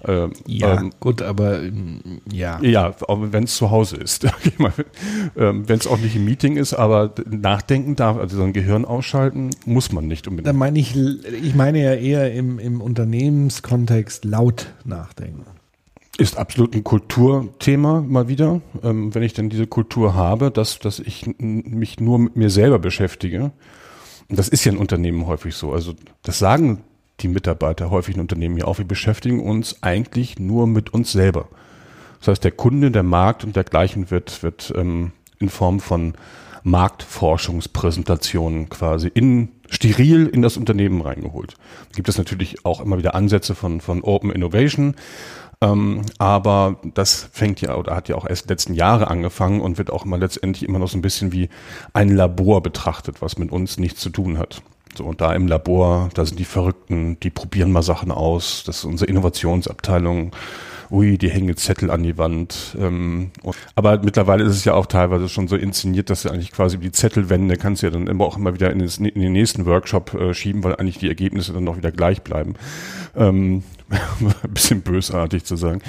Ähm, 0.05 0.33
ja, 0.45 0.79
ähm, 0.79 0.91
gut, 0.99 1.21
aber 1.21 1.63
ähm, 1.63 2.21
ja. 2.31 2.59
Ja, 2.61 2.93
wenn 3.07 3.45
es 3.45 3.55
zu 3.55 3.71
Hause 3.71 3.95
ist. 3.95 4.25
ähm, 5.37 5.67
wenn 5.67 5.79
es 5.79 5.87
auch 5.87 5.97
nicht 5.97 6.15
im 6.15 6.25
Meeting 6.25 6.57
ist, 6.57 6.73
aber 6.73 7.13
nachdenken 7.25 7.95
darf, 7.95 8.17
also 8.17 8.37
so 8.37 8.43
ein 8.43 8.53
Gehirn 8.53 8.85
ausschalten, 8.85 9.51
muss 9.65 9.91
man 9.91 10.07
nicht 10.07 10.27
unbedingt. 10.27 10.47
Da 10.47 10.53
meine 10.53 10.77
ich, 10.77 10.95
ich 10.95 11.55
meine 11.55 11.81
ja 11.81 11.93
eher 11.93 12.33
im, 12.33 12.59
im 12.59 12.81
Unternehmenskontext 12.81 14.25
laut 14.25 14.73
nachdenken. 14.83 15.45
Ist 16.17 16.37
absolut 16.37 16.75
ein 16.75 16.83
Kulturthema 16.83 18.01
mal 18.01 18.27
wieder, 18.27 18.61
ähm, 18.83 19.15
wenn 19.15 19.23
ich 19.23 19.33
denn 19.33 19.49
diese 19.49 19.65
Kultur 19.65 20.13
habe, 20.13 20.51
dass, 20.51 20.77
dass 20.77 20.99
ich 20.99 21.25
mich 21.39 21.99
nur 21.99 22.19
mit 22.19 22.35
mir 22.35 22.51
selber 22.51 22.77
beschäftige. 22.77 23.51
Und 24.29 24.39
das 24.39 24.47
ist 24.47 24.63
ja 24.63 24.71
in 24.71 24.77
Unternehmen 24.77 25.25
häufig 25.25 25.55
so. 25.55 25.73
Also 25.73 25.93
das 26.21 26.37
sagen 26.37 26.83
die 27.19 27.27
Mitarbeiter 27.27 27.89
häufig 27.89 28.15
in 28.15 28.21
Unternehmen 28.21 28.57
ja 28.57 28.65
auch. 28.65 28.77
Wir 28.77 28.85
beschäftigen 28.85 29.39
uns 29.39 29.81
eigentlich 29.81 30.39
nur 30.39 30.67
mit 30.67 30.93
uns 30.93 31.11
selber. 31.11 31.47
Das 32.19 32.29
heißt, 32.29 32.43
der 32.43 32.51
Kunde, 32.51 32.91
der 32.91 33.03
Markt 33.03 33.43
und 33.43 33.55
dergleichen 33.55 34.11
wird, 34.11 34.43
wird 34.43 34.73
ähm, 34.75 35.11
in 35.39 35.49
Form 35.49 35.79
von 35.79 36.13
Marktforschungspräsentationen 36.63 38.69
quasi 38.69 39.11
in 39.13 39.49
steril 39.69 40.27
in 40.27 40.41
das 40.41 40.55
Unternehmen 40.55 41.01
reingeholt. 41.01 41.55
Da 41.89 41.95
gibt 41.95 42.07
es 42.07 42.17
natürlich 42.17 42.65
auch 42.65 42.79
immer 42.79 42.97
wieder 42.97 43.15
Ansätze 43.15 43.55
von, 43.55 43.81
von 43.81 44.01
Open 44.01 44.31
Innovation. 44.31 44.95
Ähm, 45.63 46.01
aber 46.17 46.75
das 46.93 47.29
fängt 47.31 47.61
ja 47.61 47.75
oder 47.75 47.95
hat 47.95 48.09
ja 48.09 48.15
auch 48.15 48.27
erst 48.27 48.49
letzten 48.49 48.73
Jahre 48.73 49.07
angefangen 49.07 49.61
und 49.61 49.77
wird 49.77 49.91
auch 49.91 50.03
immer 50.03 50.17
letztendlich 50.17 50.67
immer 50.67 50.79
noch 50.79 50.89
so 50.89 50.97
ein 50.97 51.01
bisschen 51.01 51.31
wie 51.31 51.47
ein 51.93 52.09
Labor 52.09 52.61
betrachtet, 52.61 53.21
was 53.21 53.37
mit 53.37 53.51
uns 53.51 53.77
nichts 53.77 54.01
zu 54.01 54.09
tun 54.09 54.37
hat. 54.37 54.61
So, 54.95 55.05
und 55.05 55.21
da 55.21 55.33
im 55.33 55.47
Labor, 55.47 56.09
da 56.13 56.25
sind 56.25 56.37
die 56.37 56.45
Verrückten, 56.45 57.17
die 57.21 57.29
probieren 57.29 57.71
mal 57.71 57.81
Sachen 57.81 58.11
aus. 58.11 58.63
Das 58.65 58.79
ist 58.79 58.83
unsere 58.85 59.09
Innovationsabteilung. 59.09 60.31
ui, 60.91 61.17
die 61.17 61.31
hängen 61.31 61.55
Zettel 61.55 61.89
an 61.89 62.03
die 62.03 62.17
Wand. 62.17 62.75
Ähm, 62.77 63.31
aber 63.73 64.01
mittlerweile 64.03 64.43
ist 64.43 64.55
es 64.57 64.65
ja 64.65 64.73
auch 64.73 64.85
teilweise 64.85 65.29
schon 65.29 65.47
so 65.47 65.55
inszeniert, 65.55 66.09
dass 66.09 66.23
du 66.23 66.29
eigentlich 66.29 66.51
quasi 66.51 66.77
die 66.77 66.91
Zettelwände 66.91 67.55
kannst 67.55 67.81
du 67.81 67.87
ja 67.87 67.91
dann 67.91 68.07
immer 68.07 68.25
auch 68.25 68.37
immer 68.37 68.53
wieder 68.53 68.69
in 68.69 68.79
den 68.79 69.31
nächsten 69.31 69.65
Workshop 69.65 70.13
äh, 70.13 70.33
schieben, 70.33 70.63
weil 70.63 70.75
eigentlich 70.75 70.99
die 70.99 71.07
Ergebnisse 71.07 71.53
dann 71.53 71.63
noch 71.63 71.77
wieder 71.77 71.91
gleich 71.91 72.21
bleiben. 72.21 72.55
Ähm, 73.15 73.63
ein 74.43 74.53
bisschen 74.53 74.81
bösartig 74.81 75.43
zu 75.43 75.55
sagen. 75.55 75.81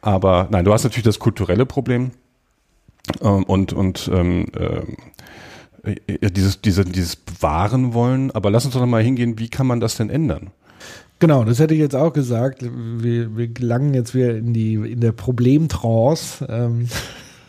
Aber 0.00 0.48
nein, 0.50 0.64
du 0.64 0.72
hast 0.72 0.84
natürlich 0.84 1.04
das 1.04 1.18
kulturelle 1.18 1.66
Problem 1.66 2.12
ähm, 3.20 3.44
und, 3.44 3.72
und 3.72 4.10
ähm, 4.12 4.46
äh, 4.54 6.30
dieses, 6.30 6.60
diese, 6.60 6.84
dieses 6.84 7.16
bewahren 7.16 7.94
wollen. 7.94 8.30
Aber 8.32 8.50
lass 8.50 8.64
uns 8.64 8.74
doch 8.74 8.86
mal 8.86 9.02
hingehen, 9.02 9.38
wie 9.38 9.48
kann 9.48 9.66
man 9.66 9.80
das 9.80 9.96
denn 9.96 10.10
ändern? 10.10 10.50
Genau, 11.20 11.44
das 11.44 11.58
hätte 11.58 11.74
ich 11.74 11.80
jetzt 11.80 11.96
auch 11.96 12.12
gesagt. 12.12 12.62
Wir, 12.62 13.36
wir 13.36 13.48
gelangen 13.48 13.94
jetzt 13.94 14.14
wieder 14.14 14.36
in 14.36 14.54
die 14.54 14.74
in 14.74 15.00
der 15.00 15.12
Problemtrance. 15.12 16.46
Ähm 16.48 16.88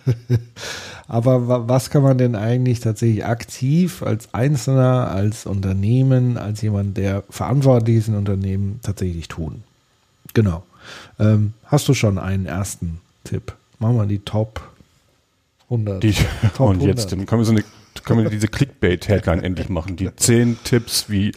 Aber 1.08 1.68
was 1.68 1.90
kann 1.90 2.04
man 2.04 2.18
denn 2.18 2.36
eigentlich 2.36 2.80
tatsächlich 2.82 3.26
aktiv 3.26 4.04
als 4.04 4.34
Einzelner, 4.34 5.10
als 5.10 5.48
Unternehmen, 5.48 6.38
als 6.38 6.62
jemand, 6.62 6.98
der 6.98 7.24
verantwortlich 7.30 7.98
ist 7.98 8.08
in 8.10 8.16
Unternehmen, 8.16 8.80
tatsächlich 8.84 9.28
tun? 9.28 9.64
Genau. 10.40 10.64
Ähm, 11.20 11.54
hast 11.66 11.90
du 11.90 11.94
schon 11.94 12.18
einen 12.18 12.46
ersten 12.46 13.02
Tipp? 13.26 13.52
Machen 13.78 13.98
wir 13.98 14.06
die 14.06 14.20
Top 14.20 14.62
100. 15.66 16.02
Die, 16.02 16.14
Top 16.56 16.60
und 16.70 16.76
100. 16.78 16.88
jetzt 16.88 17.10
können 17.10 17.42
wir 17.42 17.44
so 17.44 17.52
eine 17.52 17.64
können 18.06 18.24
wir 18.24 18.30
diese 18.30 18.48
Clickbait-Headline 18.48 19.44
endlich 19.44 19.68
machen. 19.68 19.98
Die 19.98 20.10
zehn 20.16 20.58
Tipps, 20.64 21.10
wie 21.10 21.34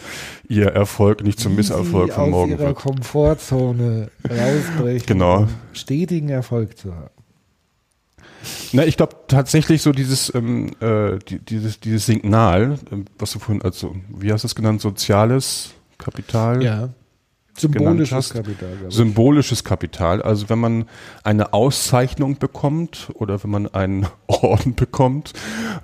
ihr 0.48 0.68
Erfolg 0.68 1.24
nicht 1.24 1.40
zum 1.40 1.56
Misserfolg 1.56 2.12
von 2.12 2.30
morgen 2.30 2.54
aus 2.54 2.60
ihrer 2.60 2.68
wird. 2.68 2.78
Komfortzone 2.78 4.10
rausbrechen, 4.30 5.06
genau. 5.06 5.38
um 5.38 5.48
stetigen 5.72 6.28
Erfolg 6.28 6.78
zu 6.78 6.94
haben. 6.94 7.10
Na, 8.70 8.86
ich 8.86 8.96
glaube 8.96 9.16
tatsächlich 9.26 9.82
so 9.82 9.90
dieses, 9.90 10.32
ähm, 10.36 10.70
äh, 10.78 11.18
die, 11.28 11.40
dieses, 11.40 11.80
dieses 11.80 12.06
Signal, 12.06 12.78
äh, 12.92 12.98
was 13.18 13.32
du 13.32 13.40
vorhin, 13.40 13.62
also, 13.62 13.96
wie 14.08 14.32
hast 14.32 14.44
du 14.44 14.46
es 14.46 14.54
genannt, 14.54 14.80
soziales 14.80 15.70
Kapital? 15.98 16.62
Ja. 16.62 16.90
Symbolisches 17.56 18.30
Kapital. 18.30 18.70
Symbolisches 18.88 19.64
Kapital. 19.64 20.22
Also 20.22 20.48
wenn 20.48 20.58
man 20.58 20.86
eine 21.22 21.52
Auszeichnung 21.52 22.38
bekommt 22.38 23.10
oder 23.14 23.42
wenn 23.42 23.50
man 23.50 23.66
einen 23.74 24.06
Orden 24.26 24.74
bekommt, 24.74 25.34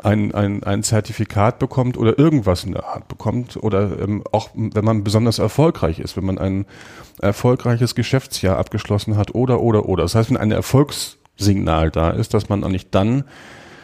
ein, 0.02 0.35
ein, 0.35 0.62
ein 0.62 0.83
Zertifikat 0.83 1.59
bekommt 1.59 1.98
oder 1.98 2.18
irgendwas 2.18 2.64
in 2.64 2.72
der 2.72 2.85
Art 2.85 3.09
bekommt 3.09 3.57
oder 3.59 4.00
ähm, 4.00 4.24
auch 4.33 4.50
wenn 4.54 4.85
man 4.85 5.04
besonders 5.04 5.38
erfolgreich 5.38 5.98
ist, 5.98 6.16
wenn 6.16 6.24
man 6.24 6.38
ein 6.38 6.64
erfolgreiches 7.20 7.94
Geschäftsjahr 7.94 8.57
abgeschlossen 8.57 9.16
hat 9.16 9.35
oder 9.35 9.61
oder 9.61 9.87
oder. 9.87 10.04
Das 10.04 10.14
heißt, 10.14 10.31
wenn 10.31 10.37
ein 10.38 10.52
Erfolgssignal 10.52 11.90
da 11.90 12.11
ist, 12.11 12.33
dass 12.33 12.48
man 12.48 12.64
eigentlich 12.64 12.90
dann 12.90 13.24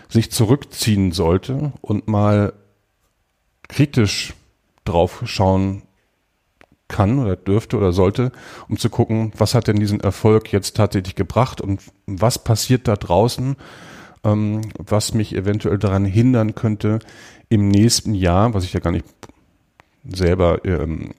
sich 0.08 0.30
zurückziehen 0.30 1.12
sollte 1.12 1.72
und 1.82 2.08
mal 2.08 2.54
kritisch 3.68 4.34
drauf 4.84 5.22
schauen 5.24 5.82
kann 6.94 7.18
oder 7.18 7.34
dürfte 7.34 7.76
oder 7.76 7.92
sollte, 7.92 8.30
um 8.68 8.78
zu 8.78 8.88
gucken, 8.88 9.32
was 9.36 9.54
hat 9.54 9.66
denn 9.66 9.80
diesen 9.80 9.98
Erfolg 9.98 10.52
jetzt 10.52 10.76
tatsächlich 10.76 11.16
gebracht 11.16 11.60
und 11.60 11.80
was 12.06 12.38
passiert 12.38 12.86
da 12.86 12.94
draußen, 12.94 13.56
ähm, 14.22 14.60
was 14.78 15.12
mich 15.12 15.34
eventuell 15.34 15.78
daran 15.78 16.04
hindern 16.04 16.54
könnte, 16.54 17.00
im 17.48 17.66
nächsten 17.66 18.14
Jahr, 18.14 18.54
was 18.54 18.62
ich 18.62 18.74
ja 18.74 18.78
gar 18.78 18.92
nicht 18.92 19.06
selber 20.04 20.64
ähm, 20.64 21.10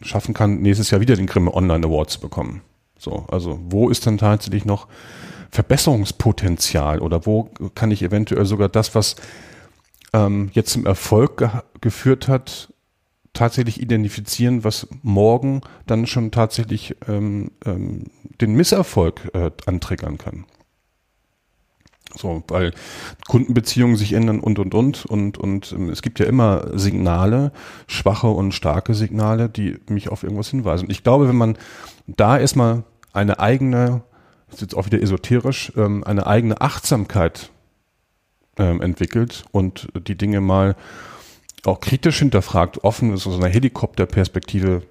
schaffen 0.00 0.32
kann, 0.32 0.62
nächstes 0.62 0.90
Jahr 0.90 1.02
wieder 1.02 1.16
den 1.16 1.26
Grimme 1.26 1.52
Online 1.52 1.86
Award 1.86 2.08
zu 2.08 2.20
bekommen. 2.20 2.62
So, 2.98 3.26
also 3.30 3.60
wo 3.64 3.90
ist 3.90 4.06
dann 4.06 4.16
tatsächlich 4.16 4.64
noch 4.64 4.88
Verbesserungspotenzial 5.50 7.00
oder 7.00 7.26
wo 7.26 7.50
kann 7.74 7.90
ich 7.90 8.02
eventuell 8.02 8.46
sogar 8.46 8.70
das, 8.70 8.94
was 8.94 9.16
ähm, 10.14 10.50
jetzt 10.54 10.72
zum 10.72 10.86
Erfolg 10.86 11.36
ge 11.36 11.50
geführt 11.82 12.28
hat, 12.28 12.71
tatsächlich 13.32 13.80
identifizieren, 13.80 14.64
was 14.64 14.88
morgen 15.02 15.62
dann 15.86 16.06
schon 16.06 16.30
tatsächlich 16.30 16.96
ähm, 17.08 17.50
ähm, 17.64 18.04
den 18.40 18.54
Misserfolg 18.54 19.30
äh, 19.34 19.50
antriggern 19.66 20.18
kann. 20.18 20.44
So, 22.14 22.42
weil 22.48 22.72
Kundenbeziehungen 23.26 23.96
sich 23.96 24.12
ändern 24.12 24.40
und 24.40 24.58
und 24.58 24.74
und 24.74 25.06
und 25.06 25.38
und 25.38 25.72
ähm, 25.72 25.88
es 25.88 26.02
gibt 26.02 26.18
ja 26.18 26.26
immer 26.26 26.78
Signale, 26.78 27.52
schwache 27.86 28.28
und 28.28 28.52
starke 28.52 28.94
Signale, 28.94 29.48
die 29.48 29.78
mich 29.88 30.10
auf 30.10 30.22
irgendwas 30.22 30.48
hinweisen. 30.48 30.90
ich 30.90 31.02
glaube, 31.02 31.28
wenn 31.28 31.36
man 31.36 31.56
da 32.06 32.38
erstmal 32.38 32.84
eine 33.14 33.40
eigene, 33.40 34.02
das 34.48 34.56
ist 34.56 34.62
jetzt 34.62 34.76
auch 34.76 34.86
wieder 34.86 35.00
esoterisch, 35.00 35.72
ähm, 35.76 36.04
eine 36.04 36.26
eigene 36.26 36.60
Achtsamkeit 36.60 37.50
ähm, 38.58 38.82
entwickelt 38.82 39.44
und 39.50 39.88
die 40.06 40.16
Dinge 40.16 40.42
mal 40.42 40.76
auch 41.66 41.80
kritisch 41.80 42.18
hinterfragt, 42.18 42.82
offen 42.84 43.12
ist, 43.14 43.26
aus 43.26 43.36
einer 43.36 43.48
Helikopterperspektive 43.48 44.82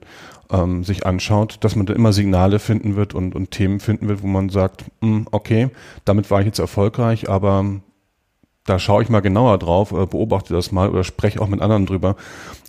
ähm, 0.49 0.83
sich 0.83 1.05
anschaut, 1.05 1.57
dass 1.61 1.75
man 1.75 1.85
da 1.85 1.93
immer 1.93 2.13
Signale 2.13 2.59
finden 2.59 2.95
wird 2.95 3.13
und, 3.13 3.35
und 3.35 3.51
Themen 3.51 3.79
finden 3.79 4.07
wird, 4.07 4.21
wo 4.21 4.27
man 4.27 4.49
sagt, 4.49 4.85
mh, 5.01 5.07
hm, 5.07 5.27
okay, 5.31 5.69
damit 6.05 6.31
war 6.31 6.39
ich 6.39 6.45
jetzt 6.45 6.59
erfolgreich, 6.59 7.29
aber 7.29 7.65
da 8.65 8.79
schaue 8.79 9.03
ich 9.03 9.09
mal 9.09 9.21
genauer 9.21 9.57
drauf, 9.57 9.91
äh, 9.91 10.05
beobachte 10.05 10.53
das 10.53 10.71
mal 10.71 10.89
oder 10.89 11.03
spreche 11.03 11.41
auch 11.41 11.47
mit 11.47 11.61
anderen 11.61 11.85
drüber, 11.85 12.15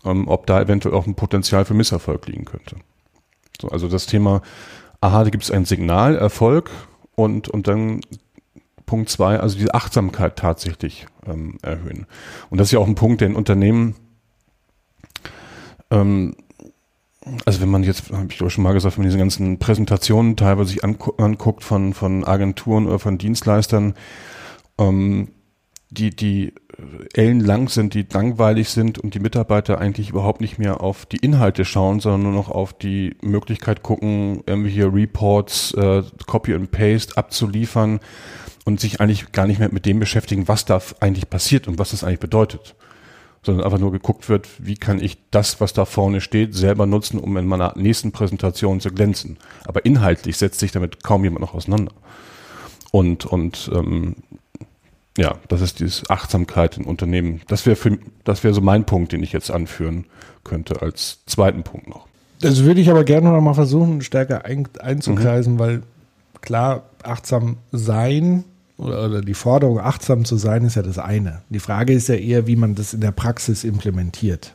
ähm, 0.05 0.29
ob 0.29 0.47
da 0.47 0.61
eventuell 0.61 0.95
auch 0.95 1.07
ein 1.07 1.15
Potenzial 1.15 1.65
für 1.65 1.75
Misserfolg 1.75 2.27
liegen 2.27 2.45
könnte. 2.45 2.77
So, 3.61 3.69
also 3.69 3.88
das 3.88 4.07
Thema, 4.07 4.43
aha, 5.01 5.25
da 5.25 5.31
gibt 5.31 5.45
es 5.45 5.51
ein 5.51 5.65
Signal, 5.65 6.17
Erfolg 6.17 6.71
und, 7.15 7.49
und 7.49 7.69
dann 7.69 8.01
Punkt 8.92 9.09
zwei, 9.09 9.40
also 9.40 9.57
diese 9.57 9.72
Achtsamkeit 9.72 10.37
tatsächlich 10.37 11.07
ähm, 11.26 11.57
erhöhen. 11.62 12.07
Und 12.50 12.59
das 12.59 12.68
ist 12.68 12.72
ja 12.72 12.78
auch 12.78 12.87
ein 12.87 12.94
Punkt, 12.94 13.22
der 13.22 13.28
in 13.28 13.37
Unternehmen, 13.37 13.94
ähm, 15.90 16.37
also 17.46 17.62
wenn 17.62 17.70
man 17.70 17.85
jetzt, 17.85 18.12
habe 18.12 18.26
ich 18.28 18.37
doch 18.37 18.50
schon 18.50 18.64
mal 18.64 18.74
gesagt, 18.74 18.98
wenn 18.98 19.05
man 19.05 19.09
diese 19.09 19.18
ganzen 19.18 19.59
Präsentationen 19.59 20.37
teilweise 20.37 20.72
sich 20.72 20.85
anguckt 20.85 21.64
von, 21.64 21.94
von 21.94 22.22
Agenturen 22.24 22.87
oder 22.87 22.98
von 22.98 23.16
Dienstleistern, 23.16 23.94
ähm, 24.76 25.28
die, 25.88 26.14
die 26.14 26.52
ellenlang 27.14 27.68
sind, 27.68 27.94
die 27.94 28.07
langweilig 28.12 28.68
sind 28.68 28.98
und 28.98 29.14
die 29.14 29.20
Mitarbeiter 29.20 29.78
eigentlich 29.78 30.11
überhaupt 30.11 30.42
nicht 30.42 30.59
mehr 30.59 30.83
auf 30.83 31.07
die 31.07 31.16
Inhalte 31.16 31.64
schauen, 31.64 32.00
sondern 32.00 32.24
nur 32.24 32.33
noch 32.33 32.50
auf 32.50 32.74
die 32.74 33.16
Möglichkeit 33.22 33.83
gucken, 33.83 34.42
irgendwelche 34.46 34.92
Reports, 34.92 35.72
äh, 35.78 36.02
Copy 36.26 36.52
and 36.52 36.70
Paste 36.70 37.16
abzuliefern 37.16 38.00
und 38.64 38.81
sich 38.81 39.01
eigentlich 39.01 39.33
gar 39.33 39.46
nicht 39.46 39.59
mehr 39.59 39.72
mit 39.72 39.87
dem 39.87 39.98
beschäftigen, 39.98 40.48
was 40.48 40.64
da 40.64 40.81
eigentlich 41.01 41.29
passiert 41.29 41.68
und 41.68 41.79
was 41.79 41.90
das 41.90 42.05
eigentlich 42.05 42.20
bedeutet. 42.20 42.75
Sondern 43.44 43.64
einfach 43.64 43.79
nur 43.79 43.90
geguckt 43.90 44.29
wird, 44.29 44.48
wie 44.59 44.77
kann 44.77 45.03
ich 45.03 45.18
das, 45.33 45.61
was 45.61 45.72
da 45.72 45.85
vorne 45.85 46.20
steht, 46.20 46.55
selber 46.55 46.87
nutzen, 46.87 47.18
um 47.18 47.37
in 47.37 47.46
meiner 47.46 47.72
nächsten 47.77 48.12
Präsentation 48.12 48.81
zu 48.81 48.90
glänzen. 48.90 49.37
Aber 49.64 49.85
inhaltlich 49.85 50.37
setzt 50.37 50.61
sich 50.61 50.70
damit 50.70 51.03
kaum 51.03 51.25
jemand 51.25 51.40
noch 51.40 51.55
auseinander. 51.55 51.92
Und, 52.92 53.27
und 53.27 53.68
ähm, 53.75 54.14
ja, 55.18 55.37
das 55.48 55.61
ist 55.61 55.81
diese 55.81 56.09
Achtsamkeit 56.09 56.79
in 56.79 56.85
Unternehmen. 56.85 57.42
Das 57.48 57.66
wäre 57.66 57.77
für 57.77 57.98
das 58.25 58.44
wäre 58.44 58.55
so 58.55 58.61
mein 58.61 58.85
Punkt, 58.87 59.12
den 59.12 59.22
ich 59.22 59.33
jetzt 59.33 59.51
anführen 59.51 60.07
könnte 60.44 60.81
als 60.81 61.25
zweiten 61.27 61.64
Punkt 61.64 61.88
noch. 61.88 62.07
Das 62.40 62.62
würde 62.64 62.81
ich 62.81 62.90
aber 62.90 63.05
gerne 63.05 63.31
noch 63.31 63.40
mal 63.40 63.55
versuchen, 63.55 64.03
stärker 64.03 64.44
ein, 64.44 64.68
einzukreisen, 64.81 65.55
mhm. 65.55 65.59
weil 65.59 65.83
klar, 66.40 66.85
achtsam 67.03 67.59
sein 67.70 68.44
oder, 68.83 69.21
die 69.21 69.35
Forderung, 69.35 69.79
achtsam 69.79 70.25
zu 70.25 70.37
sein, 70.37 70.64
ist 70.64 70.77
ja 70.77 70.83
das 70.83 70.99
eine. 70.99 71.42
Die 71.49 71.61
Frage 71.61 71.92
ist 71.92 72.09
ja 72.09 72.14
eher, 72.14 72.47
wie 72.47 72.57
man 72.57 72.75
das 72.75 72.95
in 72.95 73.01
der 73.01 73.12
Praxis 73.12 73.64
implementiert. 73.64 74.55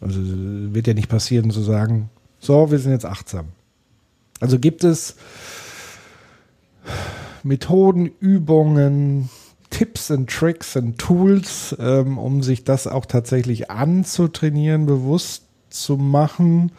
Also 0.00 0.20
wird 0.22 0.86
ja 0.86 0.94
nicht 0.94 1.08
passieren 1.08 1.50
zu 1.50 1.60
sagen, 1.60 2.10
so, 2.40 2.70
wir 2.70 2.78
sind 2.78 2.92
jetzt 2.92 3.06
achtsam. 3.06 3.46
Also 4.40 4.58
gibt 4.58 4.84
es 4.84 5.16
Methoden, 7.42 8.10
Übungen, 8.20 9.28
Tipps 9.70 10.10
und 10.10 10.30
Tricks 10.30 10.76
und 10.76 10.98
Tools, 10.98 11.76
ähm, 11.78 12.18
um 12.18 12.42
sich 12.42 12.64
das 12.64 12.86
auch 12.86 13.06
tatsächlich 13.06 13.70
anzutrainieren, 13.70 14.86
bewusst 14.86 15.44
zu 15.68 15.96
machen. 15.96 16.72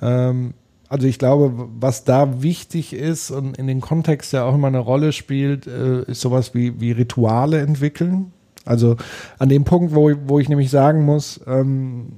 Ähm, 0.00 0.54
also 0.88 1.06
ich 1.06 1.18
glaube, 1.18 1.68
was 1.78 2.04
da 2.04 2.42
wichtig 2.42 2.92
ist 2.92 3.30
und 3.30 3.56
in 3.56 3.66
den 3.66 3.80
Kontext 3.80 4.32
ja 4.32 4.44
auch 4.44 4.54
immer 4.54 4.68
eine 4.68 4.78
Rolle 4.78 5.12
spielt, 5.12 5.66
äh, 5.66 6.02
ist 6.02 6.20
sowas 6.20 6.54
wie, 6.54 6.80
wie 6.80 6.92
Rituale 6.92 7.60
entwickeln. 7.60 8.32
Also 8.64 8.96
an 9.38 9.48
dem 9.48 9.64
Punkt, 9.64 9.94
wo, 9.94 10.12
wo 10.26 10.38
ich 10.38 10.48
nämlich 10.48 10.70
sagen 10.70 11.04
muss, 11.04 11.40
ähm, 11.46 12.12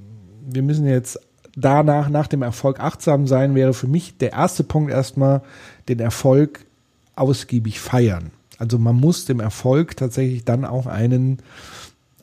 wir 0.51 0.63
müssen 0.63 0.87
jetzt 0.87 1.19
danach, 1.57 2.09
nach 2.09 2.27
dem 2.27 2.43
Erfolg 2.43 2.81
achtsam 2.81 3.27
sein, 3.27 3.55
wäre 3.55 3.75
für 3.75 3.89
mich 3.89 4.19
der 4.19 4.33
erste 4.33 4.65
Punkt 4.65 4.91
erstmal 4.91 5.43
den 5.89 6.01
Erfolg 6.01 6.67
ausgiebig 7.17 7.81
feiern. 7.81 8.31
Also 8.59 8.79
man 8.79 8.97
muss 8.97 9.25
dem 9.25 9.41
Erfolg 9.41 9.97
tatsächlich 9.97 10.45
dann 10.45 10.65
auch 10.65 10.87
einen 10.87 11.39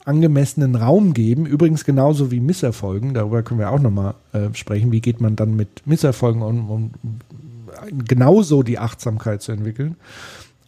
angemessenen 0.05 0.75
Raum 0.75 1.13
geben. 1.13 1.45
Übrigens 1.45 1.83
genauso 1.83 2.31
wie 2.31 2.39
Misserfolgen. 2.39 3.13
Darüber 3.13 3.43
können 3.43 3.59
wir 3.59 3.71
auch 3.71 3.79
nochmal 3.79 4.13
äh, 4.33 4.53
sprechen. 4.53 4.91
Wie 4.91 5.01
geht 5.01 5.19
man 5.19 5.35
dann 5.35 5.55
mit 5.55 5.85
Misserfolgen 5.85 6.41
um? 6.41 6.69
um 6.69 6.91
genauso 7.91 8.63
die 8.63 8.79
Achtsamkeit 8.79 9.41
zu 9.41 9.51
entwickeln. 9.51 9.95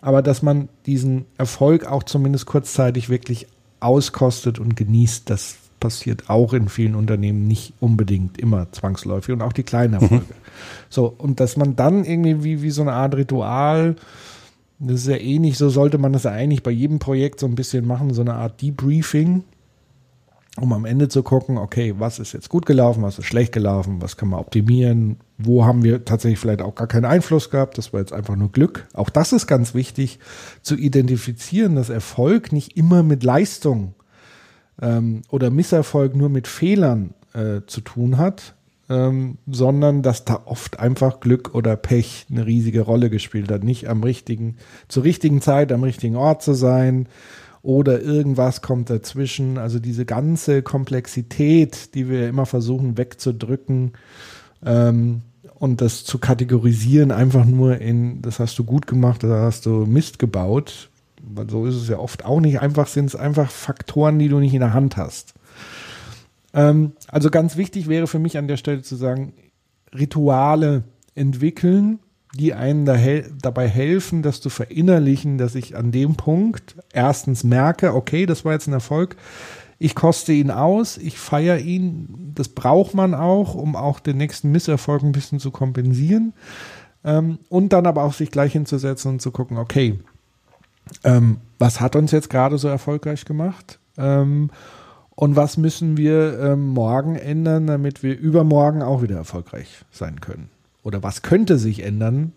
Aber 0.02 0.22
dass 0.22 0.42
man 0.42 0.70
diesen 0.86 1.26
Erfolg 1.38 1.86
auch 1.86 2.04
zumindest 2.04 2.46
kurzzeitig 2.46 3.10
wirklich 3.10 3.48
auskostet 3.80 4.60
und 4.60 4.76
genießt, 4.76 5.30
das 5.30 5.58
passiert 5.80 6.30
auch 6.30 6.54
in 6.54 6.70
vielen 6.70 6.96
Unternehmen 6.96 7.48
nicht 7.48 7.74
unbedingt 7.80 8.40
immer 8.40 8.72
zwangsläufig 8.72 9.34
und 9.34 9.42
auch 9.42 9.54
die 9.54 9.64
kleinen 9.64 9.96
Erfolge. 9.96 10.16
Mhm. 10.16 10.48
So, 10.90 11.14
und 11.18 11.40
dass 11.40 11.56
man 11.58 11.76
dann 11.76 12.04
irgendwie 12.04 12.44
wie, 12.44 12.62
wie 12.64 12.72
so 12.72 12.82
eine 12.82 12.94
Art 12.94 13.16
Ritual, 13.16 13.96
das 14.80 15.02
ist 15.02 15.08
ja 15.08 15.18
ähnlich, 15.18 15.58
so 15.58 15.70
sollte 15.70 15.98
man 15.98 16.14
das 16.14 16.26
eigentlich 16.26 16.64
bei 16.64 16.72
jedem 16.72 17.00
Projekt 17.00 17.40
so 17.40 17.48
ein 17.48 17.56
bisschen 17.56 17.86
machen, 17.86 18.14
so 18.14 18.22
eine 18.22 18.36
Art 18.36 18.62
Debriefing, 18.62 19.44
um 20.60 20.74
am 20.74 20.86
Ende 20.86 21.08
zu 21.08 21.24
gucken, 21.24 21.58
okay, 21.58 21.96
was 21.98 22.20
ist 22.20 22.34
jetzt 22.34 22.50
gut 22.50 22.66
gelaufen, 22.66 23.04
was 23.04 23.20
ist 23.20 23.26
schlecht 23.26 23.54
gelaufen, 23.54 24.02
was 24.02 24.18
kann 24.18 24.30
man 24.30 24.40
optimieren, 24.40 25.18
wo 25.38 25.66
haben 25.66 25.84
wir 25.84 26.06
tatsächlich 26.06 26.40
vielleicht 26.40 26.62
auch 26.62 26.76
gar 26.76 26.88
keinen 26.88 27.06
Einfluss 27.06 27.50
gehabt, 27.50 27.78
das 27.78 27.94
war 27.94 28.00
jetzt 28.00 28.14
einfach 28.14 28.36
nur 28.36 28.52
Glück. 28.52 28.88
Auch 28.94 29.10
das 29.10 29.34
ist 29.34 29.48
ganz 29.48 29.74
wichtig 29.74 30.20
zu 30.62 30.76
identifizieren, 30.76 31.76
dass 31.76 31.90
Erfolg 31.90 32.52
nicht 32.52 32.78
immer 32.78 33.04
mit 33.04 33.24
Leistung 33.24 33.94
ähm, 34.82 35.22
oder 35.30 35.50
Misserfolg 35.50 36.16
nur 36.16 36.30
mit 36.30 36.48
Fehlern 36.48 37.14
äh, 37.34 37.62
zu 37.66 37.82
tun 37.82 38.18
hat, 38.18 38.56
ähm, 38.90 39.38
sondern 39.48 40.02
dass 40.02 40.26
da 40.26 40.42
oft 40.46 40.80
einfach 40.80 41.20
Glück 41.20 41.54
oder 41.54 41.76
Pech 41.76 42.26
eine 42.32 42.46
riesige 42.46 42.82
Rolle 42.82 43.10
gespielt 43.10 43.52
hat. 43.52 43.64
Nicht 43.64 43.90
am 43.90 44.04
richtigen, 44.04 44.58
zur 44.88 45.04
richtigen 45.04 45.42
Zeit 45.42 45.72
am 45.72 45.84
richtigen 45.84 46.16
Ort 46.16 46.42
zu 46.42 46.54
sein 46.54 47.08
oder 47.62 48.02
irgendwas 48.02 48.62
kommt 48.62 48.90
dazwischen. 48.90 49.58
Also 49.58 49.80
diese 49.80 50.06
ganze 50.06 50.62
Komplexität, 50.62 51.96
die 51.96 52.10
wir 52.10 52.30
immer 52.30 52.46
versuchen 52.46 52.98
wegzudrücken 52.98 53.94
ähm, 54.66 55.22
und 55.56 55.82
das 55.82 56.06
zu 56.06 56.18
kategorisieren, 56.18 57.12
einfach 57.12 57.46
nur 57.46 57.80
in, 57.80 58.22
das 58.22 58.40
hast 58.40 58.58
du 58.58 58.64
gut 58.64 58.88
gemacht, 58.88 59.24
da 59.24 59.42
hast 59.42 59.66
du 59.66 59.86
Mist 59.86 60.20
gebaut, 60.20 60.90
so 61.50 61.66
ist 61.66 61.76
es 61.76 61.90
ja 61.90 62.00
oft 62.00 62.24
auch 62.24 62.40
nicht. 62.40 62.62
Einfach 62.62 62.88
sind 62.88 63.08
es 63.08 63.16
einfach 63.16 63.52
Faktoren, 63.52 64.20
die 64.20 64.30
du 64.30 64.40
nicht 64.40 64.54
in 64.54 64.62
der 64.62 64.74
Hand 64.74 64.96
hast. 64.96 65.34
Ähm, 66.54 66.94
also 67.08 67.30
ganz 67.30 67.58
wichtig 67.58 67.88
wäre 67.88 68.08
für 68.08 68.20
mich 68.20 68.38
an 68.38 68.48
der 68.48 68.58
Stelle 68.58 68.82
zu 68.82 68.96
sagen, 68.96 69.34
Rituale 69.94 70.84
entwickeln, 71.16 72.00
die 72.36 72.54
einen 72.54 72.86
da 72.86 72.94
hel 72.94 73.32
dabei 73.42 73.68
helfen, 73.68 74.22
das 74.22 74.42
zu 74.42 74.50
verinnerlichen, 74.50 75.38
dass 75.38 75.56
ich 75.56 75.76
an 75.76 75.92
dem 75.92 76.16
Punkt 76.16 76.76
erstens 76.94 77.44
merke, 77.44 77.94
okay, 77.94 78.26
das 78.26 78.46
war 78.46 78.54
jetzt 78.54 78.68
ein 78.68 78.74
Erfolg, 78.74 79.16
ich 79.80 79.96
koste 79.96 80.34
ihn 80.34 80.52
aus, 80.52 80.98
ich 80.98 81.20
feiere 81.20 81.60
ihn, 81.60 82.32
das 82.36 82.50
braucht 82.50 82.94
man 82.94 83.14
auch, 83.14 83.54
um 83.56 83.76
auch 83.76 84.00
den 84.00 84.18
nächsten 84.18 84.52
Misserfolg 84.52 85.04
ein 85.04 85.12
bisschen 85.12 85.40
zu 85.40 85.52
kompensieren. 85.52 86.34
Ähm, 87.04 87.40
und 87.50 87.74
dann 87.74 87.86
aber 87.86 88.04
auch 88.04 88.14
sich 88.14 88.32
gleich 88.32 88.54
hinzusetzen 88.54 89.12
und 89.12 89.22
zu 89.22 89.32
gucken, 89.32 89.58
okay, 89.58 90.00
ähm, 91.04 91.38
was 91.60 91.80
hat 91.80 91.96
uns 91.96 92.12
jetzt 92.12 92.30
gerade 92.30 92.58
so 92.58 92.68
erfolgreich 92.68 93.26
gemacht? 93.26 93.80
Ähm, 93.98 94.50
und 95.20 95.36
was 95.36 95.58
müssen 95.58 95.98
wir 95.98 96.40
ähm, 96.40 96.68
morgen 96.68 97.16
ändern, 97.16 97.66
damit 97.66 98.04
wir 98.04 98.16
übermorgen 98.18 98.84
auch 98.84 99.02
wieder 99.02 99.16
erfolgreich 99.16 99.84
sein 99.92 100.22
können? 100.22 100.50
Oder 100.84 101.02
was 101.02 101.24
könnte 101.24 101.58
sich 101.58 101.84
ändern? 101.84 102.34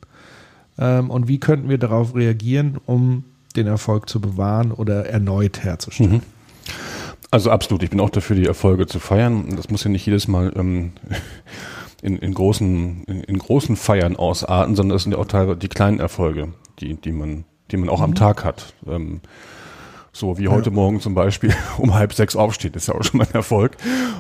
Ähm, 0.79 1.11
und 1.11 1.29
wie 1.29 1.39
könnten 1.39 1.69
wir 1.69 1.77
darauf 1.77 2.15
reagieren, 2.15 2.79
um 2.87 3.25
den 3.55 3.67
Erfolg 3.67 4.09
zu 4.09 4.19
bewahren 4.19 4.73
oder 4.73 5.05
erneut 5.05 5.63
herzustellen? 5.63 6.13
Mhm. 6.13 6.23
Also 7.31 7.51
absolut, 7.51 7.83
ich 7.83 7.91
bin 7.91 8.01
auch 8.01 8.09
dafür, 8.09 8.35
die 8.35 8.47
Erfolge 8.47 8.87
zu 8.87 8.99
feiern. 8.99 9.55
Das 9.57 9.69
muss 9.69 9.85
ja 9.85 9.91
nicht 9.91 10.07
jedes 10.07 10.27
Mal 10.27 10.51
ähm, 10.57 10.93
in, 12.03 12.17
in, 12.17 12.33
großen, 12.33 13.05
in, 13.05 13.25
in, 13.25 13.39
großen 13.39 13.77
Feiern 13.77 14.17
ausarten, 14.17 14.75
sondern 14.75 14.97
das 14.97 15.03
sind 15.03 15.13
ja 15.13 15.19
auch 15.19 15.27
teilweise 15.27 15.59
die 15.59 15.69
kleinen 15.69 16.01
Erfolge, 16.01 16.49
die, 16.81 16.95
die 16.95 17.13
man 17.13 17.45
die 17.71 17.77
man 17.77 17.89
auch 17.89 17.99
mhm. 17.99 18.05
am 18.05 18.15
Tag 18.15 18.45
hat. 18.45 18.75
Ähm, 18.87 19.21
so 20.13 20.39
wie 20.39 20.49
heute 20.49 20.71
ja. 20.71 20.75
Morgen 20.75 21.01
zum 21.01 21.15
Beispiel 21.15 21.55
um 21.79 21.95
halb 21.95 22.13
sechs 22.13 22.37
aufsteht, 22.37 22.77
ist 22.77 22.89
ja 22.89 22.95
auch 22.95 23.03
schon 23.05 23.19
mal 23.19 23.27
ein 23.27 23.35
Erfolg. 23.35 23.77